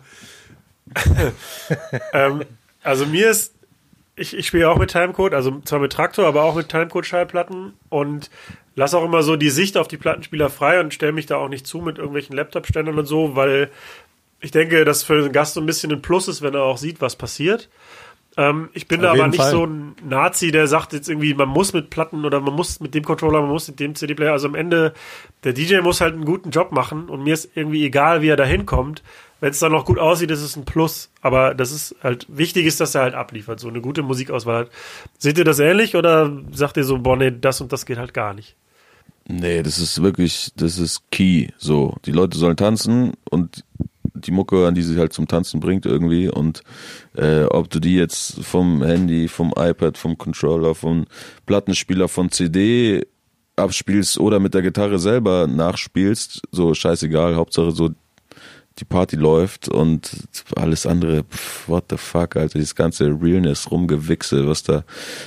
ähm, 2.14 2.44
also 2.84 3.06
mir 3.06 3.30
ist 3.30 3.54
ich, 4.16 4.38
ich 4.38 4.48
spiele 4.48 4.70
auch 4.70 4.78
mit 4.78 4.92
Timecode, 4.92 5.34
also 5.34 5.60
zwar 5.62 5.80
mit 5.80 5.92
Traktor, 5.92 6.28
aber 6.28 6.44
auch 6.44 6.56
mit 6.56 6.70
Timecode-Schallplatten 6.70 7.74
und 7.90 8.30
lass 8.76 8.94
auch 8.94 9.04
immer 9.04 9.24
so 9.24 9.36
die 9.36 9.50
Sicht 9.50 9.78
auf 9.78 9.88
die 9.88 9.98
Plattenspieler 9.98 10.50
frei 10.50 10.80
und 10.80 10.94
stelle 10.94 11.12
mich 11.12 11.26
da 11.26 11.38
auch 11.38 11.50
nicht 11.50 11.68
zu 11.68 11.80
mit 11.80 11.98
irgendwelchen 11.98 12.36
Laptop-Ständern 12.36 12.98
und 12.98 13.06
so, 13.06 13.36
weil 13.36 13.70
ich 14.40 14.52
denke, 14.52 14.84
dass 14.86 15.04
für 15.04 15.22
den 15.22 15.32
Gast 15.32 15.54
so 15.54 15.62
ein 15.62 15.66
bisschen 15.66 15.92
ein 15.92 16.02
Plus 16.02 16.28
ist, 16.28 16.42
wenn 16.42 16.54
er 16.54 16.64
auch 16.64 16.78
sieht, 16.78 17.02
was 17.02 17.16
passiert. 17.16 17.70
Ähm, 18.36 18.70
ich 18.74 18.88
bin 18.88 19.00
Auf 19.00 19.04
da 19.04 19.12
aber 19.12 19.28
nicht 19.28 19.40
Fall. 19.40 19.52
so 19.52 19.66
ein 19.66 19.96
Nazi, 20.04 20.52
der 20.52 20.68
sagt 20.68 20.94
jetzt 20.94 21.08
irgendwie, 21.08 21.34
man 21.34 21.50
muss 21.50 21.74
mit 21.74 21.90
Platten 21.90 22.26
oder 22.26 22.40
man 22.40 22.54
muss 22.54 22.80
mit 22.80 22.96
dem 22.96 23.04
Controller, 23.04 23.42
man 23.42 23.52
muss 23.52 23.68
mit 23.68 23.80
dem 23.80 23.96
CD-Player. 23.96 24.32
Also 24.32 24.48
am 24.48 24.56
Ende, 24.56 24.94
der 25.44 25.54
DJ 25.54 25.80
muss 25.82 26.02
halt 26.02 26.14
einen 26.14 26.26
guten 26.26 26.50
Job 26.50 26.72
machen 26.72 27.10
und 27.10 27.24
mir 27.24 27.34
ist 27.34 27.56
irgendwie 27.56 27.86
egal, 27.86 28.22
wie 28.22 28.30
er 28.30 28.36
da 28.36 28.46
hinkommt. 28.46 29.04
Wenn 29.40 29.52
es 29.52 29.60
dann 29.60 29.74
noch 29.74 29.86
gut 29.86 30.00
aussieht, 30.00 30.32
ist 30.32 30.42
es 30.42 30.56
ein 30.56 30.66
Plus. 30.66 31.12
Aber 31.22 31.54
das 31.54 31.72
ist 31.72 31.96
halt, 32.02 32.26
wichtig 32.30 32.66
ist, 32.66 32.80
dass 32.80 32.96
er 32.96 33.02
halt 33.02 33.14
abliefert, 33.14 33.60
so 33.60 33.68
eine 33.68 33.82
gute 33.82 34.02
Musikauswahl 34.02 34.66
hat. 34.66 34.72
Seht 35.18 35.38
ihr 35.38 35.44
das 35.44 35.60
ähnlich 35.60 35.96
oder 35.96 36.32
sagt 36.52 36.78
ihr 36.78 36.86
so, 36.86 36.98
boah, 36.98 37.18
nee, 37.18 37.32
das 37.32 37.62
und 37.62 37.72
das 37.72 37.86
geht 37.86 37.98
halt 37.98 38.14
gar 38.14 38.34
nicht? 38.34 38.56
Nee, 39.28 39.64
das 39.64 39.80
ist 39.80 40.02
wirklich, 40.02 40.52
das 40.56 40.78
ist 40.78 41.10
key. 41.12 41.48
So, 41.58 41.96
die 42.06 42.12
Leute 42.12 42.38
sollen 42.38 42.58
tanzen 42.58 43.14
und 43.30 43.64
die 44.14 44.32
Mucke, 44.32 44.68
an 44.68 44.76
die 44.76 44.82
sie 44.82 44.98
halt 44.98 45.14
zum 45.14 45.28
Tanzen 45.28 45.60
bringt 45.60 45.86
irgendwie 45.86 46.30
und 46.30 46.62
äh, 47.16 47.44
ob 47.44 47.70
du 47.70 47.80
die 47.80 47.96
jetzt 47.96 48.44
vom 48.44 48.84
Handy, 48.84 49.28
vom 49.28 49.54
iPad, 49.58 49.98
vom 49.98 50.18
Controller, 50.18 50.76
vom 50.76 51.06
Plattenspieler, 51.46 52.08
von 52.08 52.32
CD 52.32 53.06
abspielst 53.56 54.20
oder 54.20 54.40
mit 54.40 54.54
der 54.54 54.62
Gitarre 54.62 55.00
selber 55.00 55.48
nachspielst, 55.48 56.42
so 56.52 56.74
scheißegal, 56.74 57.36
Hauptsache 57.36 57.72
so 57.72 57.92
die 58.80 58.86
Party 58.86 59.16
läuft 59.16 59.70
und 59.70 60.10
alles 60.56 60.86
andere, 60.86 61.24
pff, 61.24 61.68
what 61.68 61.86
the 61.90 61.98
fuck, 61.98 62.36
Alter, 62.36 62.58
dieses 62.60 62.76
ganze 62.76 63.06
Realness, 63.06 63.70
Rumgewichse, 63.70 64.48
was 64.48 64.64
da 64.64 64.84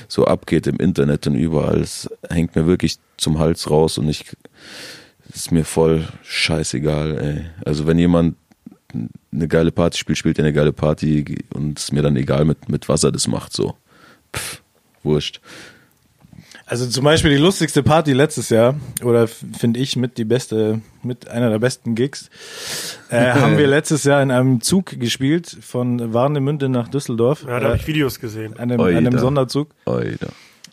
so 0.07 0.25
abgeht 0.25 0.67
im 0.67 0.77
Internet 0.77 1.27
und 1.27 1.35
überall, 1.35 1.79
es 1.79 2.09
hängt 2.29 2.55
mir 2.55 2.67
wirklich 2.67 2.97
zum 3.17 3.39
Hals 3.39 3.69
raus 3.69 3.97
und 3.97 4.09
ich, 4.09 4.25
ist 5.33 5.51
mir 5.51 5.63
voll 5.63 6.07
scheißegal, 6.23 7.17
ey. 7.17 7.45
Also 7.65 7.87
wenn 7.87 7.99
jemand 7.99 8.35
eine 9.31 9.47
geile 9.47 9.71
Party 9.71 9.97
spielt, 9.97 10.17
spielt 10.17 10.39
er 10.39 10.45
eine 10.45 10.53
geile 10.53 10.73
Party 10.73 11.43
und 11.53 11.79
ist 11.79 11.93
mir 11.93 12.01
dann 12.01 12.15
egal, 12.15 12.45
mit, 12.45 12.69
mit 12.69 12.89
was 12.89 13.03
er 13.03 13.11
das 13.11 13.27
macht, 13.27 13.53
so. 13.53 13.75
Pff, 14.33 14.61
wurscht. 15.03 15.41
Also 16.69 16.85
zum 16.85 17.05
Beispiel 17.05 17.31
die 17.31 17.37
lustigste 17.37 17.81
Party 17.81 18.11
letztes 18.11 18.49
Jahr, 18.49 18.75
oder 19.01 19.27
finde 19.27 19.79
ich 19.79 19.95
mit 19.95 20.17
die 20.17 20.25
beste, 20.25 20.81
mit 21.01 21.29
einer 21.29 21.49
der 21.49 21.59
besten 21.59 21.95
Gigs, 21.95 22.29
äh, 23.09 23.31
haben 23.31 23.57
wir 23.57 23.67
letztes 23.67 24.03
Jahr 24.03 24.21
in 24.21 24.31
einem 24.31 24.59
Zug 24.59 24.99
gespielt 24.99 25.57
von 25.61 26.13
Warnemünde 26.13 26.67
nach 26.67 26.89
Düsseldorf. 26.89 27.45
Ja, 27.47 27.61
da 27.61 27.67
habe 27.67 27.75
äh, 27.75 27.77
ich 27.77 27.87
Videos 27.87 28.19
gesehen. 28.19 28.59
einem, 28.59 28.81
Oida. 28.81 28.97
einem 28.97 29.17
Sonderzug. 29.17 29.69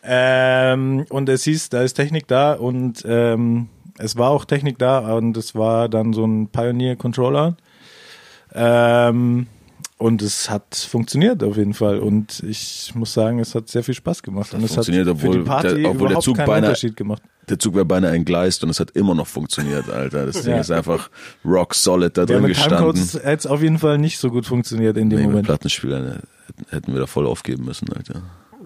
Ähm, 0.03 1.07
und 1.11 1.29
es 1.29 1.45
hieß, 1.45 1.69
da 1.69 1.83
ist 1.83 1.95
Technik 1.95 2.27
da 2.27 2.55
und 2.55 3.05
ähm, 3.07 3.69
es 3.97 4.17
war 4.17 4.31
auch 4.31 4.45
Technik 4.45 4.79
da 4.79 5.15
und 5.15 5.37
es 5.37 5.55
war 5.55 5.89
dann 5.89 6.13
so 6.13 6.27
ein 6.27 6.49
Pioneer-Controller. 6.49 7.57
Ähm, 8.53 9.47
und 9.97 10.23
es 10.23 10.51
hat 10.51 10.75
funktioniert 10.75 11.43
auf 11.43 11.57
jeden 11.57 11.75
Fall. 11.75 11.99
Und 12.01 12.43
ich 12.43 12.93
muss 12.95 13.15
sagen, 13.15 13.39
es 13.39 13.55
hat 13.55 13.69
sehr 13.69 13.85
viel 13.85 13.95
Spaß 13.95 14.23
gemacht. 14.23 14.53
und 14.55 14.63
es 14.65 14.71
hat 14.71 14.87
funktioniert, 14.87 15.07
für 15.07 15.13
obwohl 15.13 15.39
die 15.39 15.45
Party 15.45 15.83
der- 15.83 15.91
obwohl 15.91 16.09
der 16.09 16.21
Zug 16.21 16.37
keinen 16.37 16.47
beinahe- 16.49 16.69
Unterschied 16.71 16.97
gemacht. 16.97 17.23
Der 17.49 17.59
Zug 17.59 17.75
wäre 17.75 17.85
beinahe 17.85 18.13
entgleist 18.15 18.65
und 18.65 18.71
es 18.71 18.81
hat 18.81 18.91
immer 18.93 19.15
noch 19.15 19.27
funktioniert, 19.27 19.89
Alter. 19.91 20.27
Das 20.27 20.43
Ding 20.43 20.55
Ja. 20.55 20.61
ist 20.61 20.71
einfach 20.71 21.11
rock 21.45 21.75
solid 21.75 22.17
da 22.17 22.23
Ja, 22.23 22.27
drin 22.27 22.43
mit 22.43 22.49
gestanden. 22.55 22.79
Timecodes 22.79 23.15
hätte 23.15 23.29
es 23.37 23.47
auf 23.47 23.63
jeden 23.63 23.79
Fall 23.79 23.99
nicht 23.99 24.19
so 24.19 24.31
gut 24.31 24.47
funktioniert 24.47 24.97
in 24.97 25.11
dem 25.11 25.19
Nee, 25.19 25.25
mit 25.25 25.31
Moment. 25.33 25.47
Plattenspielern 25.47 26.07
hätten- 26.07 26.67
hätten 26.71 26.93
wir 26.93 27.01
da 27.01 27.07
voll 27.07 27.27
aufgeben 27.27 27.65
müssen, 27.67 27.93
Alter. 27.93 28.23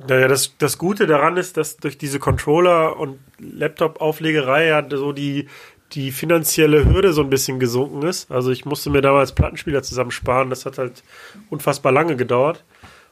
Naja, 0.09 0.29
das, 0.29 0.53
das 0.59 0.79
Gute 0.79 1.07
daran 1.09 1.37
ist, 1.37 1.57
dass 1.57 1.77
durch 1.79 1.99
diese 1.99 2.21
Controller- 2.21 2.99
und 2.99 3.19
Laptop-Auflegerei 3.41 4.67
ja 4.67 4.87
so 4.89 5.13
die, 5.13 5.49
die 5.93 6.13
finanzielle 6.13 6.85
Hürde 6.85 7.13
so 7.13 7.23
ein 7.23 7.31
bisschen 7.31 7.59
gesunken 7.59 8.03
ist. 8.03 8.31
Also 8.31 8.51
ich 8.51 8.65
musste 8.65 8.91
mir 8.91 9.01
damals 9.01 9.33
Plattenspieler 9.33 9.83
zusammensparen. 9.83 10.51
Das 10.51 10.67
hat 10.67 10.79
halt 10.79 11.03
unfassbar 11.51 11.93
lange 11.93 12.17
gedauert. 12.17 12.65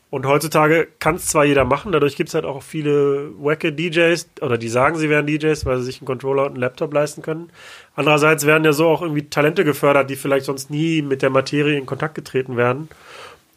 Und 0.08 0.24
heutzutage 0.24 0.86
kann 1.00 1.16
es 1.16 1.26
zwar 1.26 1.44
jeder 1.44 1.64
machen, 1.64 1.90
dadurch 1.90 2.14
gibt 2.14 2.28
es 2.28 2.34
halt 2.34 2.44
auch 2.44 2.62
viele 2.62 3.32
wacke 3.38 3.72
DJs, 3.72 4.28
oder 4.40 4.56
die 4.56 4.68
sagen, 4.68 4.96
sie 4.96 5.10
wären 5.10 5.26
DJs, 5.26 5.66
weil 5.66 5.78
sie 5.78 5.84
sich 5.84 6.00
einen 6.00 6.06
Controller 6.06 6.44
und 6.44 6.52
einen 6.52 6.60
Laptop 6.60 6.94
leisten 6.94 7.22
können. 7.22 7.50
Andererseits 7.96 8.46
werden 8.46 8.64
ja 8.64 8.72
so 8.72 8.86
auch 8.86 9.02
irgendwie 9.02 9.28
Talente 9.28 9.64
gefördert, 9.64 10.08
die 10.08 10.14
vielleicht 10.14 10.46
sonst 10.46 10.70
nie 10.70 11.02
mit 11.02 11.22
der 11.22 11.30
Materie 11.30 11.76
in 11.76 11.86
Kontakt 11.86 12.14
getreten 12.14 12.56
werden. 12.56 12.88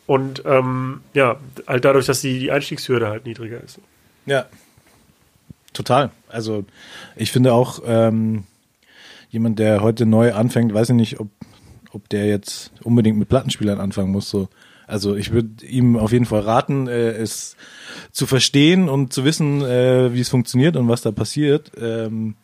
Und 0.07 0.41
ähm, 0.45 1.01
ja, 1.13 1.37
halt 1.67 1.85
dadurch, 1.85 2.07
dass 2.07 2.21
die, 2.21 2.39
die 2.39 2.51
Einstiegshürde 2.51 3.07
halt 3.09 3.25
niedriger 3.25 3.63
ist. 3.63 3.79
Ja. 4.25 4.47
Total. 5.73 6.09
Also 6.29 6.65
ich 7.15 7.31
finde 7.31 7.53
auch, 7.53 7.83
ähm, 7.85 8.43
jemand, 9.29 9.59
der 9.59 9.81
heute 9.81 10.05
neu 10.05 10.33
anfängt, 10.33 10.73
weiß 10.73 10.89
ich 10.89 10.95
nicht, 10.95 11.19
ob, 11.19 11.29
ob 11.91 12.09
der 12.09 12.27
jetzt 12.27 12.71
unbedingt 12.83 13.17
mit 13.17 13.29
Plattenspielern 13.29 13.79
anfangen 13.79 14.11
muss. 14.11 14.29
So. 14.29 14.49
Also 14.87 15.15
ich 15.15 15.31
würde 15.31 15.65
ihm 15.65 15.97
auf 15.97 16.11
jeden 16.11 16.25
Fall 16.25 16.41
raten, 16.41 16.87
äh, 16.87 17.11
es 17.11 17.55
zu 18.11 18.25
verstehen 18.25 18.89
und 18.89 19.13
zu 19.13 19.23
wissen, 19.23 19.61
äh, 19.61 20.13
wie 20.13 20.19
es 20.19 20.29
funktioniert 20.29 20.75
und 20.75 20.87
was 20.87 21.01
da 21.01 21.11
passiert. 21.11 21.71
Ähm, 21.79 22.35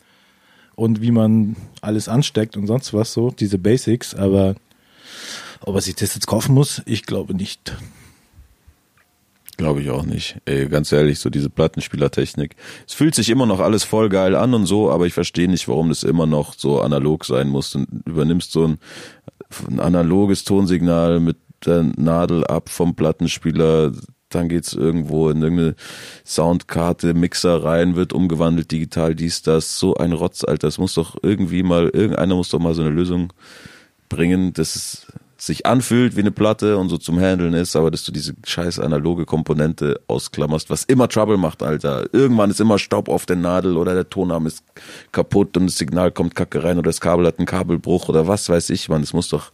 und 0.76 1.00
wie 1.00 1.10
man 1.10 1.56
alles 1.80 2.08
ansteckt 2.08 2.56
und 2.56 2.66
sonst 2.66 2.94
was 2.94 3.12
so, 3.12 3.30
diese 3.30 3.58
Basics, 3.58 4.14
aber 4.14 4.54
ob 5.62 5.74
er 5.74 5.80
sich 5.80 5.96
das 5.96 6.14
jetzt 6.14 6.26
kaufen 6.26 6.54
muss, 6.54 6.82
ich 6.84 7.04
glaube 7.04 7.34
nicht. 7.34 7.74
Glaube 9.56 9.80
ich 9.80 9.88
auch 9.90 10.04
nicht. 10.04 10.38
Ey, 10.44 10.68
ganz 10.68 10.92
ehrlich, 10.92 11.18
so 11.18 11.30
diese 11.30 11.48
Plattenspielertechnik. 11.48 12.56
Es 12.86 12.92
fühlt 12.92 13.14
sich 13.14 13.30
immer 13.30 13.46
noch 13.46 13.60
alles 13.60 13.84
voll 13.84 14.10
geil 14.10 14.34
an 14.34 14.52
und 14.52 14.66
so, 14.66 14.90
aber 14.90 15.06
ich 15.06 15.14
verstehe 15.14 15.48
nicht, 15.48 15.66
warum 15.66 15.88
das 15.88 16.02
immer 16.02 16.26
noch 16.26 16.54
so 16.54 16.80
analog 16.82 17.24
sein 17.24 17.48
muss. 17.48 17.70
Du 17.70 17.86
übernimmst 18.04 18.52
so 18.52 18.66
ein, 18.66 18.78
ein 19.70 19.80
analoges 19.80 20.44
Tonsignal 20.44 21.20
mit 21.20 21.38
der 21.64 21.84
Nadel 21.96 22.44
ab 22.44 22.68
vom 22.68 22.94
Plattenspieler, 22.94 23.92
dann 24.28 24.48
geht's 24.48 24.74
irgendwo 24.74 25.30
in 25.30 25.40
irgendeine 25.40 25.74
Soundkarte, 26.24 27.14
Mixer 27.14 27.62
rein, 27.64 27.96
wird 27.96 28.12
umgewandelt, 28.12 28.70
digital, 28.72 29.14
dies, 29.14 29.42
das, 29.42 29.78
so 29.78 29.94
ein 29.94 30.12
Rotz, 30.12 30.44
Alter. 30.44 30.66
Das 30.66 30.78
muss 30.78 30.94
doch 30.94 31.16
irgendwie 31.22 31.62
mal, 31.62 31.88
irgendeiner 31.88 32.34
muss 32.34 32.50
doch 32.50 32.58
mal 32.58 32.74
so 32.74 32.82
eine 32.82 32.90
Lösung 32.90 33.32
bringen, 34.08 34.52
dass 34.52 34.76
es 34.76 35.06
sich 35.38 35.66
anfühlt 35.66 36.16
wie 36.16 36.20
eine 36.20 36.30
Platte 36.30 36.78
und 36.78 36.88
so 36.88 36.96
zum 36.96 37.20
Handeln 37.20 37.52
ist, 37.52 37.76
aber 37.76 37.90
dass 37.90 38.04
du 38.04 38.12
diese 38.12 38.34
scheiß 38.44 38.78
analoge 38.78 39.26
Komponente 39.26 40.00
ausklammerst, 40.06 40.70
was 40.70 40.84
immer 40.84 41.08
Trouble 41.08 41.36
macht, 41.36 41.62
Alter. 41.62 42.06
Irgendwann 42.12 42.50
ist 42.50 42.60
immer 42.60 42.78
Staub 42.78 43.08
auf 43.08 43.26
der 43.26 43.36
Nadel 43.36 43.76
oder 43.76 43.94
der 43.94 44.08
Tonarm 44.08 44.46
ist 44.46 44.64
kaputt 45.12 45.56
und 45.56 45.66
das 45.66 45.76
Signal 45.76 46.10
kommt 46.10 46.34
kacke 46.34 46.64
rein 46.64 46.78
oder 46.78 46.88
das 46.88 47.00
Kabel 47.00 47.26
hat 47.26 47.38
einen 47.38 47.46
Kabelbruch 47.46 48.08
oder 48.08 48.26
was 48.26 48.48
weiß 48.48 48.70
ich, 48.70 48.88
man. 48.88 49.02
Das 49.02 49.12
muss 49.12 49.28
doch, 49.28 49.52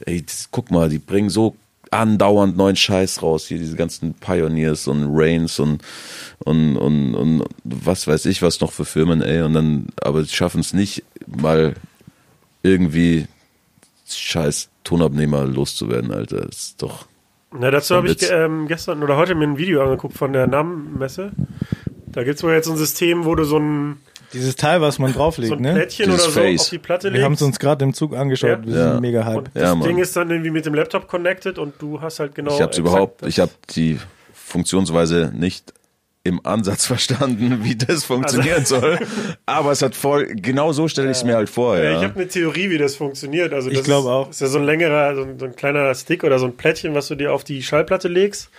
ey, 0.00 0.22
das, 0.22 0.48
guck 0.50 0.70
mal, 0.70 0.90
die 0.90 0.98
bringen 0.98 1.30
so 1.30 1.56
andauernd 1.90 2.56
neuen 2.56 2.76
Scheiß 2.76 3.22
raus, 3.22 3.46
hier 3.46 3.58
diese 3.58 3.76
ganzen 3.76 4.14
Pioneers 4.14 4.88
und 4.88 5.06
Reigns 5.10 5.58
und, 5.58 5.80
und, 6.40 6.76
und, 6.76 7.14
und 7.14 7.44
was 7.62 8.06
weiß 8.06 8.26
ich 8.26 8.42
was 8.42 8.60
noch 8.60 8.72
für 8.72 8.84
Firmen, 8.84 9.22
ey, 9.22 9.42
und 9.42 9.54
dann, 9.54 9.86
aber 10.02 10.22
die 10.22 10.28
schaffen 10.28 10.60
es 10.60 10.74
nicht, 10.74 11.04
mal 11.26 11.74
irgendwie 12.62 13.26
scheiß 14.06 14.68
Tonabnehmer 14.84 15.44
loszuwerden, 15.44 16.12
Alter. 16.12 16.42
Das 16.46 16.56
ist 16.56 16.82
doch. 16.82 17.06
Na, 17.56 17.70
dazu 17.70 17.94
habe 17.96 18.08
ich 18.08 18.18
ähm, 18.30 18.66
gestern 18.68 19.02
oder 19.02 19.16
heute 19.16 19.34
mir 19.34 19.44
ein 19.44 19.58
Video 19.58 19.82
angeguckt 19.82 20.16
von 20.16 20.32
der 20.32 20.46
NAM-Messe. 20.46 21.32
Da 22.08 22.22
gibt 22.24 22.36
es 22.36 22.42
wohl 22.44 22.52
jetzt 22.52 22.66
so 22.66 22.72
ein 22.72 22.76
System, 22.76 23.24
wo 23.24 23.34
du 23.34 23.44
so 23.44 23.58
ein, 23.58 23.96
Dieses 24.32 24.56
Teil, 24.56 24.80
was 24.80 24.98
man 24.98 25.12
drauflegt, 25.12 25.48
so 25.50 25.54
ein 25.56 25.62
ne? 25.62 25.72
Plättchen 25.74 26.06
Dieses 26.10 26.24
oder 26.24 26.32
so 26.32 26.40
Face. 26.40 26.60
auf 26.62 26.70
die 26.70 26.78
Platte 26.78 27.12
Wir 27.12 27.22
haben 27.24 27.32
legst. 27.32 27.42
es 27.42 27.46
uns 27.46 27.58
gerade 27.58 27.84
im 27.84 27.94
Zug 27.94 28.14
angeschaut. 28.16 28.50
Ja. 28.50 28.66
Wir 28.66 28.76
Ja. 28.76 28.92
sind 28.92 29.00
mega 29.00 29.24
hype. 29.24 29.36
und 29.38 29.50
Ja, 29.54 29.60
das 29.62 29.74
Mann. 29.76 29.88
Ding 29.88 29.98
ist 29.98 30.16
dann 30.16 30.30
irgendwie 30.30 30.50
mit 30.50 30.66
dem 30.66 30.74
Laptop 30.74 31.06
connected 31.08 31.58
und 31.58 31.74
du 31.80 32.00
hast 32.00 32.18
halt 32.20 32.34
genau. 32.34 32.50
ich 32.54 32.60
hab's 32.60 32.76
exakt 32.76 32.78
überhaupt, 32.78 33.22
das. 33.22 33.28
ich 33.28 33.40
habe 33.40 33.52
die 33.74 33.98
Funktionsweise 34.32 35.32
nicht 35.34 35.72
im 36.24 36.40
Ansatz 36.44 36.86
verstanden, 36.94 37.60
wie 37.62 37.76
das 37.76 38.04
funktionieren 38.04 38.64
soll. 38.64 38.98
Aber 39.46 39.72
es 39.72 39.82
hat 39.82 39.94
voll, 39.94 40.26
genau 40.34 40.72
so 40.72 40.88
stelle 40.88 41.10
ich 41.10 41.18
es 41.18 41.24
mir 41.24 41.36
halt 41.36 41.50
vor, 41.50 41.78
Ja. 41.78 41.98
Ich 41.98 42.02
habe 42.04 42.14
eine 42.16 42.26
Theorie, 42.28 42.70
wie 42.70 42.78
das 42.78 42.96
funktioniert. 42.96 43.52
Also 43.52 43.70
Ich 43.70 43.76
das 43.78 43.84
glaube 43.86 44.08
ist- 44.08 44.12
auch. 44.12 44.30
Ist 44.30 44.40
ja 44.40 44.46
so 44.48 44.58
ein 44.58 44.64
längerer, 44.64 45.14
so 45.14 45.22
ein, 45.22 45.38
so 45.38 45.44
ein 45.44 45.54
kleiner 45.54 45.94
Stick 45.94 46.24
oder 46.24 46.38
so 46.38 46.46
ein 46.46 46.56
Plättchen, 46.56 46.94
was 46.94 47.08
du 47.08 47.14
dir 47.14 47.32
auf 47.32 47.44
die 47.44 47.62
Schallplatte 47.62 48.08
legst. 48.08 48.50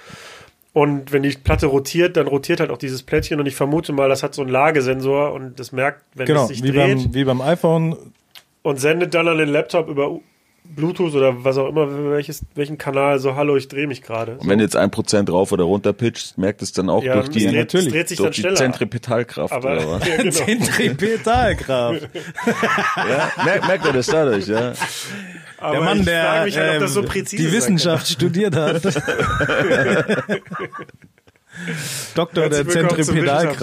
Und 0.74 1.12
wenn 1.14 1.24
die 1.24 1.30
Platte 1.30 1.68
rotiert, 1.68 2.18
dann 2.18 2.28
rotiert 2.28 2.60
halt 2.60 2.70
auch 2.70 2.78
dieses 2.78 3.02
Plättchen. 3.02 3.40
Und 3.40 3.46
ich 3.46 3.56
vermute 3.56 3.94
mal, 3.94 4.10
das 4.10 4.24
hat 4.24 4.36
so 4.36 4.42
einen 4.42 4.52
Lagesensor 4.52 5.32
und 5.34 5.58
das 5.60 5.72
merkt, 5.72 6.04
wenn 6.16 6.26
Genau, 6.28 6.44
es 6.44 6.50
sich 6.50 6.62
wie 6.64 6.72
dreht 6.72 6.98
beim, 6.98 7.14
wie 7.14 7.24
beim 7.24 7.42
iPhone. 7.42 7.96
und 8.62 8.80
sendet 8.80 9.14
dann 9.14 9.28
an 9.28 9.38
den 9.38 9.50
Laptop 9.50 9.88
über 9.88 10.20
Bluetooth 10.76 11.14
oder 11.16 11.44
was 11.44 11.58
auch 11.58 11.70
immer, 11.70 12.12
welches, 12.12 12.42
welchen 12.56 12.78
Kanal 12.78 13.20
so, 13.20 13.36
hallo, 13.36 13.56
ich 13.56 13.68
drehe 13.68 13.88
mich 13.88 14.02
gerade. 14.02 14.38
Und 14.38 14.48
wenn 14.50 14.58
du 14.60 14.64
jetzt 14.64 14.76
ein 14.76 14.92
Prozent 14.92 15.30
rauf 15.30 15.52
oder 15.52 15.64
runter 15.64 15.94
pitcht, 15.94 16.38
merkt 16.38 16.62
es 16.62 16.72
dann 16.74 16.90
auch 16.90 17.04
Ja, 17.04 17.16
durch 17.16 17.30
die, 17.30 17.46
dreht, 17.46 17.56
natürlich. 17.56 17.90
dreht 17.94 18.10
sich 18.10 18.18
dann 18.18 18.26
durch 18.26 18.36
die 18.36 18.42
schneller. 18.42 18.56
Zentripetalkraft 18.56 19.54
aber 19.54 19.72
oder 19.74 19.92
was? 19.92 20.08
ja, 20.08 20.18
genau. 20.18 20.32
Zentripetalkraft. 20.32 22.10
Ja, 22.98 23.32
merkt, 23.44 23.68
merkt 23.68 23.86
er 23.86 23.94
das 23.94 24.08
dadurch, 24.08 24.48
ja. 24.48 24.74
Aber 25.58 25.72
Der 25.74 25.82
Mann, 25.82 26.00
ich 26.00 26.06
der 26.06 26.24
frage 26.24 26.46
mich 26.46 26.58
halt, 26.58 26.70
ob 26.70 26.76
ähm, 26.76 26.82
das 26.82 26.94
so 26.94 27.04
präzise 27.04 27.44
die 27.44 27.52
Wissenschaft 27.52 28.08
studiert 28.08 28.56
hat. 28.56 28.84
Doktor 32.16 32.50
der 32.50 32.66
Herzlich 32.66 33.54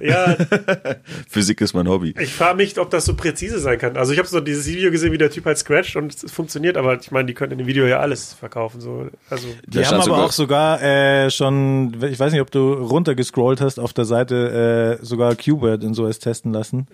Ja, 0.00 0.36
Physik 1.28 1.60
ist 1.60 1.74
mein 1.74 1.88
Hobby. 1.88 2.14
ich 2.18 2.32
frage 2.32 2.56
mich, 2.56 2.78
ob 2.78 2.90
das 2.90 3.04
so 3.04 3.14
präzise 3.14 3.58
sein 3.58 3.78
kann. 3.78 3.96
Also 3.96 4.12
ich 4.12 4.18
habe 4.18 4.28
so 4.28 4.40
dieses 4.40 4.66
Video 4.66 4.90
gesehen, 4.90 5.12
wie 5.12 5.18
der 5.18 5.30
Typ 5.30 5.44
halt 5.44 5.58
scratcht 5.58 5.96
und 5.96 6.14
es 6.24 6.32
funktioniert, 6.32 6.76
aber 6.76 6.98
ich 6.98 7.10
meine, 7.10 7.26
die 7.26 7.34
können 7.34 7.52
in 7.52 7.58
dem 7.58 7.66
Video 7.66 7.86
ja 7.86 7.98
alles 8.00 8.32
verkaufen. 8.32 8.80
So. 8.80 9.08
Also 9.28 9.48
Die 9.66 9.78
Da 9.78 9.86
haben 9.86 9.94
aber 9.96 10.02
sogar- 10.04 10.24
auch 10.24 10.32
sogar 10.32 10.82
äh, 10.82 11.30
schon, 11.30 11.96
ich 12.10 12.18
weiß 12.18 12.32
nicht, 12.32 12.40
ob 12.40 12.50
du 12.50 12.72
runtergescrollt 12.72 13.60
hast 13.60 13.78
auf 13.78 13.92
der 13.92 14.04
Seite, 14.06 14.98
äh, 15.00 15.04
sogar 15.04 15.34
Qbert 15.34 15.84
und 15.84 15.94
sowas 15.94 16.18
testen 16.18 16.52
lassen. 16.52 16.86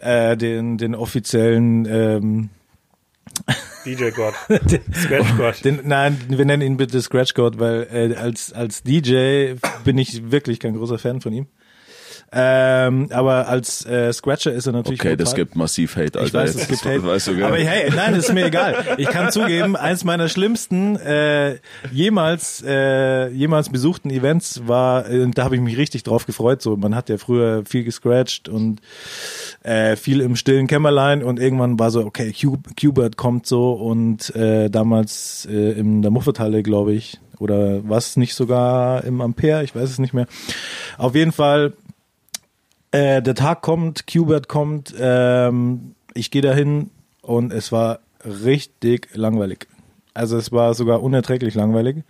Äh, 0.00 0.36
den, 0.36 0.78
den 0.78 0.94
offiziellen, 0.94 1.86
ähm, 1.86 2.50
DJ 3.84 4.10
God. 4.10 4.34
Scratch 4.94 5.36
God. 5.36 5.64
den, 5.64 5.80
nein, 5.84 6.18
wir 6.28 6.44
nennen 6.44 6.62
ihn 6.62 6.76
bitte 6.76 7.00
Scratch 7.00 7.34
God, 7.34 7.58
weil 7.58 7.86
äh, 7.90 8.14
als, 8.16 8.52
als 8.52 8.82
DJ 8.82 9.54
bin 9.84 9.98
ich 9.98 10.30
wirklich 10.30 10.60
kein 10.60 10.74
großer 10.74 10.98
Fan 10.98 11.20
von 11.20 11.32
ihm. 11.32 11.46
Ähm, 12.30 13.08
aber 13.10 13.48
als 13.48 13.86
äh, 13.86 14.12
Scratcher 14.12 14.52
ist 14.52 14.66
er 14.66 14.72
natürlich 14.72 15.00
Okay, 15.00 15.16
das 15.16 15.34
gibt 15.34 15.56
massiv 15.56 15.96
Hate, 15.96 16.18
Alter. 16.18 16.24
Ich 16.26 16.34
weiß, 16.34 16.54
es 16.56 16.68
gibt 16.68 16.84
Hate. 16.84 17.02
Weißt 17.04 17.28
du, 17.28 17.44
aber 17.44 17.56
hey, 17.56 17.90
nein, 17.94 18.14
ist 18.14 18.32
mir 18.34 18.46
egal. 18.46 18.84
Ich 18.98 19.08
kann 19.08 19.32
zugeben, 19.32 19.76
eins 19.76 20.04
meiner 20.04 20.28
schlimmsten 20.28 20.96
äh, 20.96 21.56
jemals 21.90 22.62
äh, 22.66 23.28
jemals 23.28 23.70
besuchten 23.70 24.10
Events 24.10 24.62
war, 24.66 25.08
äh, 25.08 25.26
da 25.30 25.44
habe 25.44 25.56
ich 25.56 25.62
mich 25.62 25.78
richtig 25.78 26.02
drauf 26.02 26.26
gefreut. 26.26 26.60
So, 26.60 26.76
man 26.76 26.94
hat 26.94 27.08
ja 27.08 27.16
früher 27.16 27.64
viel 27.64 27.84
gescratcht 27.84 28.50
und 28.50 28.82
äh, 29.62 29.96
viel 29.96 30.20
im 30.20 30.36
stillen 30.36 30.66
Kämmerlein 30.66 31.22
und 31.22 31.40
irgendwann 31.40 31.78
war 31.78 31.90
so, 31.90 32.04
okay, 32.04 32.32
Qbert 32.32 33.16
kommt 33.16 33.46
so 33.46 33.72
und 33.72 34.34
äh, 34.36 34.68
damals 34.68 35.48
äh, 35.50 35.72
in 35.72 36.02
der 36.02 36.10
Mufferthalle, 36.10 36.62
glaube 36.62 36.92
ich, 36.92 37.18
oder 37.38 37.88
was 37.88 38.18
nicht 38.18 38.34
sogar 38.34 39.04
im 39.04 39.22
Ampere, 39.22 39.64
ich 39.64 39.74
weiß 39.74 39.88
es 39.88 39.98
nicht 39.98 40.12
mehr. 40.12 40.26
Auf 40.98 41.14
jeden 41.14 41.32
Fall 41.32 41.72
äh, 42.90 43.22
der 43.22 43.34
Tag 43.34 43.62
kommt, 43.62 44.06
Qbert 44.06 44.48
kommt, 44.48 44.94
ähm, 44.98 45.94
ich 46.14 46.30
gehe 46.30 46.42
dahin 46.42 46.90
und 47.22 47.52
es 47.52 47.72
war 47.72 48.00
richtig 48.24 49.08
langweilig. 49.14 49.68
Also 50.14 50.36
es 50.36 50.50
war 50.52 50.74
sogar 50.74 51.02
unerträglich 51.02 51.54
langweilig. 51.54 52.04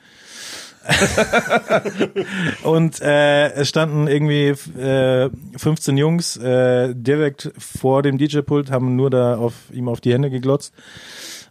und 2.63 3.01
äh, 3.03 3.53
es 3.53 3.69
standen 3.69 4.07
irgendwie 4.07 4.55
äh, 4.81 5.29
15 5.57 5.99
Jungs 5.99 6.37
äh, 6.39 6.95
direkt 6.95 7.53
vor 7.59 8.03
dem 8.03 8.17
DJ-Pult, 8.17 8.71
haben 8.71 8.97
nur 8.97 9.11
da 9.11 9.37
auf 9.37 9.55
ihm 9.71 9.89
auf 9.89 10.01
die 10.01 10.15
Hände 10.15 10.31
geglotzt. 10.31 10.73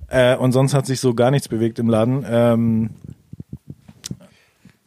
Äh, 0.07 0.35
und 0.37 0.53
sonst 0.53 0.73
hat 0.73 0.85
sich 0.87 0.99
so 0.99 1.13
gar 1.13 1.29
nichts 1.29 1.49
bewegt 1.49 1.77
im 1.77 1.89
Laden. 1.89 2.25
Ähm, 2.27 2.89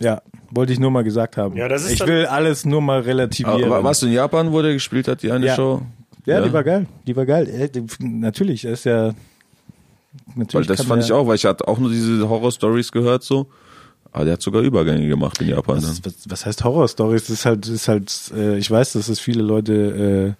ja, 0.00 0.22
wollte 0.50 0.72
ich 0.72 0.78
nur 0.80 0.90
mal 0.90 1.04
gesagt 1.04 1.36
haben. 1.36 1.56
Ja, 1.56 1.68
das 1.68 1.84
ist 1.84 1.92
ich 1.92 2.06
will 2.06 2.26
alles 2.26 2.64
nur 2.64 2.80
mal 2.80 3.00
relativieren. 3.00 3.64
Aber 3.64 3.84
warst 3.84 4.02
du 4.02 4.06
in 4.06 4.12
Japan, 4.12 4.52
wo 4.52 4.62
der 4.62 4.72
gespielt 4.72 5.08
hat, 5.08 5.22
die 5.22 5.30
eine 5.30 5.46
Ja. 5.46 5.54
Show? 5.56 5.82
Ja, 6.26 6.40
die 6.42 6.52
war 6.52 6.62
geil. 6.64 6.86
Die 7.06 7.16
war 7.16 7.24
geil. 7.26 7.48
Äh, 7.48 7.70
Natürlich, 8.00 8.64
er 8.64 8.72
ist 8.72 8.84
ja. 8.84 9.06
Weil 9.06 9.14
Natürlich 10.34 10.66
das 10.66 10.78
kann 10.78 10.86
fand 10.86 11.04
ich 11.04 11.12
auch, 11.12 11.26
weil 11.26 11.36
ich 11.36 11.44
hatte 11.44 11.66
auch 11.66 11.78
nur 11.78 11.90
diese 11.90 12.28
Horror-Stories 12.28 12.92
gehört 12.92 13.22
so. 13.22 13.46
Aber 14.12 14.24
der 14.24 14.32
hat 14.34 14.42
sogar 14.42 14.62
Übergänge 14.62 15.06
gemacht 15.06 15.40
in 15.40 15.48
Japan. 15.48 15.76
Was, 15.76 16.04
was, 16.04 16.14
was 16.28 16.46
heißt 16.46 16.64
Horror-Stories? 16.64 17.22
Das 17.22 17.30
ist 17.30 17.46
halt, 17.46 17.64
das 17.64 17.70
ist 17.70 17.88
halt, 17.88 18.32
äh, 18.36 18.58
ich 18.58 18.68
weiß, 18.70 18.92
dass 18.94 19.08
es 19.08 19.20
viele 19.20 19.42
Leute 19.42 20.36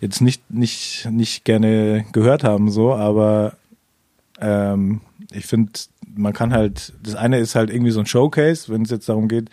äh, 0.00 0.04
jetzt 0.04 0.20
nicht, 0.20 0.50
nicht, 0.50 1.08
nicht 1.10 1.44
gerne 1.44 2.04
gehört 2.12 2.44
haben, 2.44 2.70
so, 2.70 2.92
aber 2.92 3.54
ähm, 4.38 5.00
ich 5.32 5.46
finde, 5.46 5.72
man 6.16 6.32
kann 6.32 6.52
halt, 6.52 6.92
das 7.02 7.14
eine 7.14 7.38
ist 7.38 7.54
halt 7.54 7.70
irgendwie 7.70 7.90
so 7.90 8.00
ein 8.00 8.06
Showcase, 8.06 8.72
wenn 8.72 8.82
es 8.82 8.90
jetzt 8.90 9.08
darum 9.08 9.28
geht, 9.28 9.50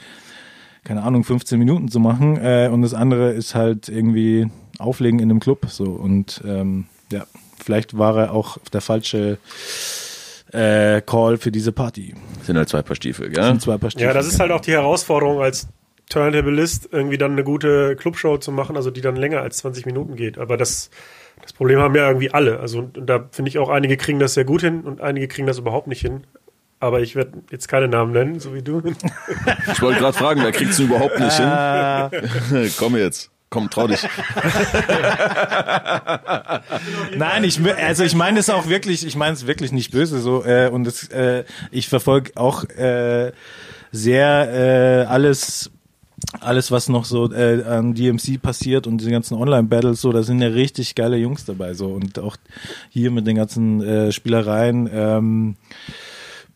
keine 0.84 1.04
Ahnung, 1.04 1.24
15 1.24 1.60
Minuten 1.60 1.90
zu 1.90 2.00
machen, 2.00 2.38
äh, 2.38 2.70
und 2.72 2.82
das 2.82 2.94
andere 2.94 3.32
ist 3.32 3.56
halt 3.56 3.90
irgendwie 3.90 4.50
Auflegen 4.80 5.20
in 5.20 5.30
einem 5.30 5.40
Club, 5.40 5.68
so, 5.70 5.86
und 5.86 6.42
ähm, 6.46 6.86
ja, 7.12 7.26
vielleicht 7.58 7.98
war 7.98 8.18
er 8.18 8.34
auch 8.34 8.58
der 8.72 8.82
falsche 8.82 9.38
äh, 10.52 11.02
Call 11.02 11.38
für 11.38 11.52
diese 11.52 11.72
Party. 11.72 12.14
Sind 12.44 12.58
halt 12.58 12.70
zwei 12.70 12.82
Paar 12.82 12.96
Stiefel, 12.96 13.30
gell? 13.30 13.44
Sind 13.44 13.62
zwei 13.62 13.78
Paar 13.78 13.90
Ja, 13.98 14.14
das 14.14 14.28
ist 14.28 14.40
halt 14.40 14.52
auch 14.52 14.62
die 14.62 14.72
Herausforderung 14.72 15.42
als 15.42 15.68
Turntablist, 16.10 16.90
irgendwie 16.92 17.18
dann 17.18 17.34
eine 17.34 17.44
gute 17.44 17.96
Clubshow 17.98 18.38
zu 18.38 18.52
machen, 18.52 18.78
also 18.78 18.92
die 18.92 19.02
dann 19.02 19.18
länger 19.18 19.42
als 19.42 19.58
20 19.58 19.86
Minuten 19.86 20.16
geht. 20.16 20.38
Aber 20.38 20.56
das, 20.56 20.90
das 21.42 21.52
Problem 21.52 21.80
haben 21.80 21.96
ja 21.96 22.08
irgendwie 22.08 22.32
alle. 22.32 22.60
Also 22.60 22.80
und, 22.80 22.98
und 22.98 23.08
da 23.08 23.28
finde 23.32 23.50
ich 23.50 23.58
auch, 23.58 23.70
einige 23.70 23.98
kriegen 23.98 24.20
das 24.20 24.34
sehr 24.34 24.46
gut 24.46 24.62
hin 24.62 24.82
und 24.82 25.02
einige 25.02 25.28
kriegen 25.28 25.48
das 25.48 25.58
überhaupt 25.58 25.88
nicht 25.88 26.02
hin. 26.02 26.26
Aber 26.80 27.02
ich 27.02 27.16
werde 27.16 27.40
jetzt 27.52 27.68
keine 27.68 27.88
Namen 27.88 28.12
nennen, 28.14 28.40
so 28.40 28.54
wie 28.54 28.62
du. 28.62 28.82
Ich 29.72 29.82
wollte 29.82 30.00
gerade 30.00 30.18
fragen, 30.18 30.42
wer 30.44 30.52
kriegt's 30.52 30.78
denn 30.78 30.88
überhaupt 30.88 31.20
nicht 31.20 31.40
Ah. 31.40 32.10
hin? 32.12 32.72
Komm 32.78 32.96
jetzt. 32.96 33.32
Komm, 33.50 33.70
trau 33.70 33.88
dich. 33.88 34.02
Nein, 37.18 37.44
ich 37.46 37.60
also 37.78 38.04
ich 38.04 38.14
meine 38.16 38.40
es 38.40 38.50
auch 38.50 38.68
wirklich, 38.68 39.06
ich 39.06 39.16
meine 39.16 39.34
es 39.34 39.48
wirklich 39.48 39.72
nicht 39.72 39.92
böse 39.92 40.20
so 40.20 40.44
äh, 40.44 40.70
und 40.70 40.86
es, 40.88 41.08
äh, 41.10 41.44
ich 41.72 41.88
verfolge 41.88 42.32
auch 42.36 42.64
äh, 42.66 43.32
sehr 43.92 45.04
äh, 45.06 45.06
alles 45.06 45.72
alles 46.42 46.72
was 46.72 46.90
noch 46.90 47.06
so 47.06 47.32
äh, 47.32 47.64
an 47.64 47.94
DMC 47.94 48.42
passiert 48.42 48.88
und 48.88 48.98
diese 48.98 49.12
ganzen 49.12 49.36
Online 49.36 49.64
Battles 49.68 50.02
so, 50.02 50.12
da 50.12 50.24
sind 50.24 50.42
ja 50.42 50.48
richtig 50.50 50.96
geile 50.96 51.16
Jungs 51.16 51.46
dabei 51.46 51.74
so 51.74 51.88
und 51.88 52.20
auch 52.20 52.36
hier 52.90 53.12
mit 53.12 53.28
den 53.28 53.36
ganzen 53.38 53.82
äh, 53.82 54.12
Spielereien 54.12 54.90
ähm, 54.92 55.56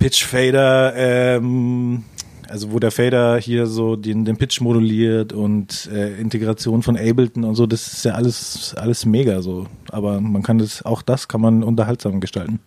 Pitch 0.02 0.26
Fader 0.26 0.94
ähm, 0.96 2.04
also 2.52 2.74
wo 2.74 2.80
der 2.80 2.92
Fader 2.92 3.38
hier 3.38 3.66
so 3.66 3.96
den, 3.96 4.26
den 4.26 4.36
Pitch 4.36 4.60
moduliert 4.60 5.32
und 5.32 5.90
äh, 5.92 6.20
Integration 6.20 6.84
von 6.84 6.98
Ableton 6.98 7.46
und 7.46 7.56
so, 7.56 7.66
das 7.66 7.94
ist 7.94 8.06
ja 8.06 8.14
alles, 8.14 8.76
alles 8.78 9.06
mega 9.06 9.42
so. 9.42 9.68
Aber 9.90 10.20
man 10.20 10.44
kann 10.44 10.58
das, 10.58 10.84
auch 10.84 11.02
das 11.02 11.30
kann 11.30 11.40
man 11.40 11.64
unterhaltsam 11.64 12.20
gestalten. 12.20 12.60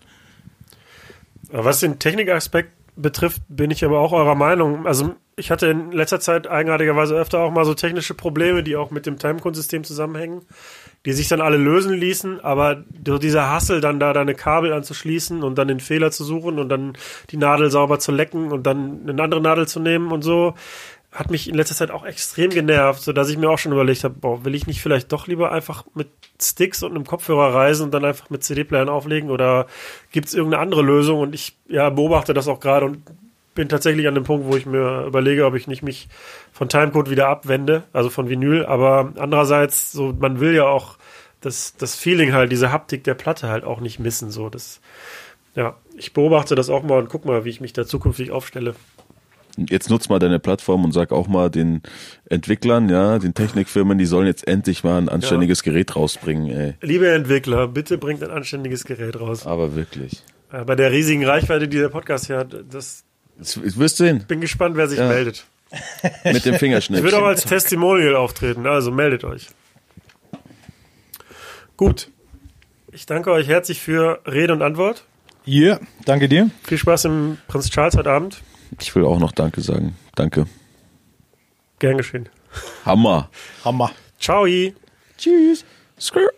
Was 1.51 1.81
den 1.81 1.99
Technikaspekt 1.99 2.73
betrifft, 2.97 3.43
bin 3.49 3.71
ich 3.71 3.85
aber 3.85 4.01
auch 4.01 4.13
eurer 4.13 4.35
Meinung. 4.35 4.87
Also 4.87 5.15
ich 5.37 5.51
hatte 5.51 5.67
in 5.67 5.91
letzter 5.91 6.21
Zeit 6.21 6.47
eigenartigerweise 6.47 7.15
öfter 7.15 7.41
auch 7.41 7.51
mal 7.51 7.65
so 7.65 7.75
technische 7.75 8.15
Probleme, 8.15 8.63
die 8.63 8.77
auch 8.77 8.91
mit 8.91 9.07
dem 9.07 9.19
Timecode-System 9.19 9.83
zusammenhängen, 9.83 10.43
die 11.05 11.13
sich 11.13 11.29
dann 11.29 11.41
alle 11.41 11.57
lösen 11.57 11.93
ließen, 11.93 12.41
aber 12.41 12.85
so 13.07 13.19
dieser 13.19 13.51
Hassel, 13.51 13.81
dann 13.81 13.99
da 13.99 14.13
deine 14.13 14.35
Kabel 14.35 14.73
anzuschließen 14.73 15.43
und 15.43 15.59
dann 15.59 15.69
den 15.69 15.81
Fehler 15.81 16.11
zu 16.13 16.25
suchen 16.25 16.59
und 16.59 16.69
dann 16.69 16.97
die 17.31 17.37
Nadel 17.37 17.71
sauber 17.71 17.99
zu 17.99 18.13
lecken 18.13 18.53
und 18.53 18.65
dann 18.65 19.09
eine 19.09 19.23
andere 19.23 19.41
Nadel 19.41 19.67
zu 19.67 19.81
nehmen 19.81 20.13
und 20.13 20.23
so, 20.23 20.55
hat 21.15 21.31
mich 21.31 21.49
in 21.49 21.55
letzter 21.55 21.77
Zeit 21.77 21.93
auch 21.93 22.05
extrem 22.05 22.51
genervt, 22.51 23.01
so 23.01 23.13
dass 23.13 23.31
ich 23.31 23.39
mir 23.39 23.49
auch 23.49 23.59
schon 23.59 23.73
überlegt 23.73 24.03
habe, 24.03 24.15
boah, 24.15 24.45
will 24.45 24.55
ich 24.55 24.67
nicht 24.67 24.83
vielleicht 24.83 25.13
doch 25.13 25.29
lieber 25.29 25.53
einfach 25.53 25.85
mit 25.95 26.09
Sticks 26.43 26.83
und 26.83 26.91
einem 26.91 27.07
Kopfhörer 27.07 27.55
reisen 27.55 27.85
und 27.85 27.95
dann 27.95 28.05
einfach 28.05 28.31
mit 28.31 28.43
CD-Playern 28.43 28.89
auflegen 28.89 29.31
oder 29.31 29.67
gibt 30.11 30.27
es 30.27 30.35
irgendeine 30.35 30.63
andere 30.63 30.83
Lösung? 30.83 31.21
Und 31.21 31.33
ich 31.33 31.57
ja, 31.69 31.89
beobachte 31.89 32.35
das 32.35 32.49
auch 32.49 32.59
gerade 32.59 32.87
und 32.87 33.05
bin 33.55 33.69
tatsächlich 33.69 34.09
an 34.09 34.17
dem 34.17 34.25
Punkt, 34.25 34.47
wo 34.47 34.57
ich 34.57 34.67
mir 34.67 35.05
überlege, 35.07 35.47
ob 35.47 35.55
ich 35.55 35.69
nicht 35.69 35.85
mich 35.85 36.09
von 36.53 36.69
Timecode 36.69 37.11
wieder 37.11 37.29
abwende, 37.29 37.85
also 37.93 38.11
von 38.11 38.29
Vinyl. 38.29 38.67
Aber 38.67 39.13
andererseits, 39.17 39.93
so 39.93 40.13
man 40.19 40.41
will 40.41 40.53
ja 40.53 40.67
auch 40.67 40.99
das, 41.41 41.77
das 41.77 41.95
Feeling 41.95 42.33
halt, 42.33 42.51
diese 42.51 42.73
Haptik 42.73 43.05
der 43.05 43.15
Platte 43.15 43.49
halt 43.49 43.63
auch 43.63 43.81
nicht 43.81 44.01
missen. 44.01 44.33
So 44.33 44.49
das, 44.49 44.81
ja, 45.55 45.77
ich 45.97 46.13
beobachte 46.13 46.57
das 46.57 46.71
auch 46.71 46.83
mal 46.83 46.99
und 46.99 47.09
guck 47.09 47.25
mal, 47.25 47.45
wie 47.45 47.51
ich 47.51 47.61
mich 47.61 47.73
da 47.73 47.87
zukünftig 47.87 48.33
aufstelle. 48.33 48.75
Jetzt 49.57 49.89
nutz 49.91 50.09
mal 50.09 50.19
deine 50.19 50.39
Plattform 50.41 50.85
und 50.85 50.93
sag 50.93 51.13
auch 51.13 51.29
mal 51.29 51.49
den 51.51 51.83
Entwicklern, 52.29 52.89
ja, 52.89 53.19
den 53.19 53.35
Technikfirmen, 53.35 53.99
die 53.99 54.07
sollen 54.07 54.27
jetzt 54.27 54.47
endlich 54.49 54.83
mal 54.83 54.99
ein 54.99 55.09
anständiges 55.09 55.63
Gerät 55.63 55.95
rausbringen, 55.95 56.51
ey. 56.51 56.75
Liebe 56.81 57.09
Entwickler, 57.11 57.69
bitte 57.69 57.97
bringt 57.99 58.23
ein 58.25 58.31
anständiges 58.31 58.85
Gerät 58.85 59.19
raus. 59.21 59.47
Aber 59.47 59.77
wirklich. 59.77 60.23
Äh, 60.53 60.65
Bei 60.65 60.75
der 60.75 60.91
riesigen 60.91 61.25
Reichweite, 61.25 61.69
die 61.69 61.79
der 61.79 61.89
Podcast 61.89 62.27
hier 62.27 62.39
hat, 62.39 62.55
das 62.71 63.05
das 63.39 63.61
wirst 63.79 63.99
du 64.01 64.05
sehen. 64.05 64.25
bin 64.29 64.41
gespannt, 64.41 64.77
wer 64.77 64.89
sich 64.89 64.99
Ja. 64.99 65.09
meldet. 65.09 65.45
Mit 66.25 66.45
dem 66.45 66.55
Ich 66.55 66.61
Fingerschnitt. 66.61 67.03
würde 67.03 67.19
auch 67.19 67.25
als 67.27 67.45
Testimonial 67.45 68.15
auftreten, 68.17 68.67
also 68.67 68.91
meldet 68.93 69.25
euch. 69.25 69.49
Gut. 71.77 72.09
Ich 72.93 73.07
danke 73.07 73.33
euch 73.33 73.49
herzlich 73.49 73.81
für 73.81 74.21
Rede 74.27 74.53
und 74.53 74.63
Antwort. 74.63 75.05
Ja, 75.45 75.81
danke 76.05 76.29
dir. 76.29 76.51
Viel 76.63 76.79
Spaß 76.79 77.07
im 77.07 77.39
Prinz 77.49 77.71
Charles 77.71 77.97
heute 77.97 78.11
Abend. 78.11 78.41
Ich 78.81 78.95
will 78.95 79.05
auch 79.05 79.19
noch 79.19 79.33
Danke 79.33 79.61
sagen. 79.61 79.97
Danke. 80.15 80.47
Gern 81.79 81.97
geschehen. 81.97 82.29
Hammer. 82.85 83.29
Hammer. 83.65 83.91
Ciao. 84.19 84.47
Tschüss. 85.17 85.65
Skrr. 86.01 86.31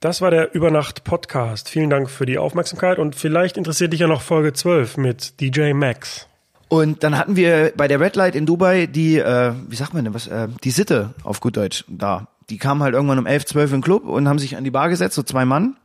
Das 0.00 0.20
war 0.20 0.30
der 0.30 0.54
Übernacht-Podcast. 0.54 1.68
Vielen 1.68 1.90
Dank 1.90 2.10
für 2.10 2.26
die 2.26 2.38
Aufmerksamkeit 2.38 2.98
und 2.98 3.16
vielleicht 3.16 3.56
interessiert 3.56 3.92
dich 3.92 4.00
ja 4.00 4.06
noch 4.06 4.20
Folge 4.20 4.52
12 4.52 4.98
mit 4.98 5.40
DJ 5.40 5.72
Max. 5.72 6.26
Und 6.68 7.02
dann 7.02 7.16
hatten 7.16 7.36
wir 7.36 7.72
bei 7.76 7.88
der 7.88 8.00
Red 8.00 8.16
Light 8.16 8.34
in 8.34 8.44
Dubai 8.44 8.86
die, 8.86 9.18
äh, 9.18 9.52
wie 9.68 9.76
sagt 9.76 9.94
man 9.94 10.04
denn, 10.04 10.14
was, 10.14 10.26
äh, 10.26 10.48
die 10.64 10.70
Sitte 10.70 11.14
auf 11.22 11.40
gut 11.40 11.56
Deutsch 11.56 11.84
da. 11.88 12.28
Die 12.50 12.58
kamen 12.58 12.82
halt 12.82 12.94
irgendwann 12.94 13.18
um 13.18 13.26
11, 13.26 13.46
12 13.46 13.70
in 13.70 13.76
den 13.78 13.84
Club 13.84 14.04
und 14.04 14.28
haben 14.28 14.38
sich 14.38 14.56
an 14.56 14.64
die 14.64 14.70
Bar 14.70 14.88
gesetzt, 14.88 15.14
so 15.14 15.22
zwei 15.22 15.44
Mann. 15.44 15.76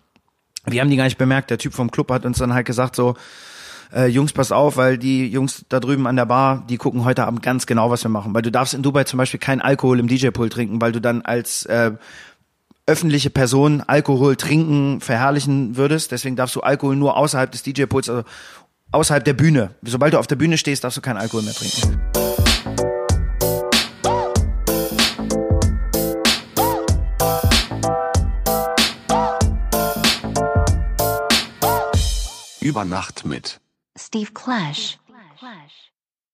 Wir 0.66 0.82
haben 0.82 0.90
die 0.90 0.98
gar 0.98 1.06
nicht 1.06 1.18
bemerkt. 1.18 1.50
Der 1.50 1.58
Typ 1.58 1.74
vom 1.74 1.90
Club 1.90 2.12
hat 2.12 2.26
uns 2.26 2.38
dann 2.38 2.54
halt 2.54 2.68
gesagt 2.68 2.96
so, 2.96 3.16
äh, 3.94 4.08
Jungs, 4.08 4.34
pass 4.34 4.52
auf, 4.52 4.78
weil 4.78 4.98
die 4.98 5.28
Jungs 5.28 5.66
da 5.70 5.80
drüben 5.80 6.08
an 6.08 6.16
der 6.16 6.26
Bar, 6.26 6.66
die 6.70 6.78
gucken 6.78 7.04
heute 7.06 7.26
Abend 7.26 7.44
ganz 7.44 7.66
genau, 7.66 7.90
was 7.90 8.04
wir 8.04 8.10
machen. 8.10 8.34
Weil 8.34 8.42
du 8.42 8.52
darfst 8.52 8.74
in 8.74 8.84
Dubai 8.84 9.04
zum 9.04 9.18
Beispiel 9.18 9.40
keinen 9.40 9.62
Alkohol 9.62 10.00
im 10.00 10.08
DJ-Pool 10.08 10.50
trinken, 10.50 10.82
weil 10.82 10.92
du 10.92 11.02
dann 11.02 11.22
als 11.22 11.66
äh, 11.66 11.92
öffentliche 12.86 13.30
Person 13.30 13.82
Alkohol 13.82 14.36
trinken 14.36 15.02
verherrlichen 15.02 15.78
würdest. 15.78 16.12
Deswegen 16.12 16.36
darfst 16.36 16.56
du 16.56 16.62
Alkohol 16.62 16.96
nur 16.96 17.18
außerhalb 17.18 17.52
des 17.52 17.64
DJ-Pools, 17.64 18.10
also 18.10 18.24
außerhalb 18.92 19.24
der 19.24 19.34
Bühne. 19.34 19.76
Sobald 19.84 20.14
du 20.14 20.20
auf 20.20 20.28
der 20.28 20.36
Bühne 20.36 20.58
stehst, 20.58 20.84
darfst 20.84 20.98
du 20.98 21.02
keinen 21.02 21.18
Alkohol 21.18 21.44
mehr 21.44 21.54
trinken. 21.54 22.00
Über 32.60 32.86
Nacht 32.86 33.26
mit 33.26 33.61
Steve 33.98 34.34
Clash. 34.34 34.98
Clash. 35.38 35.81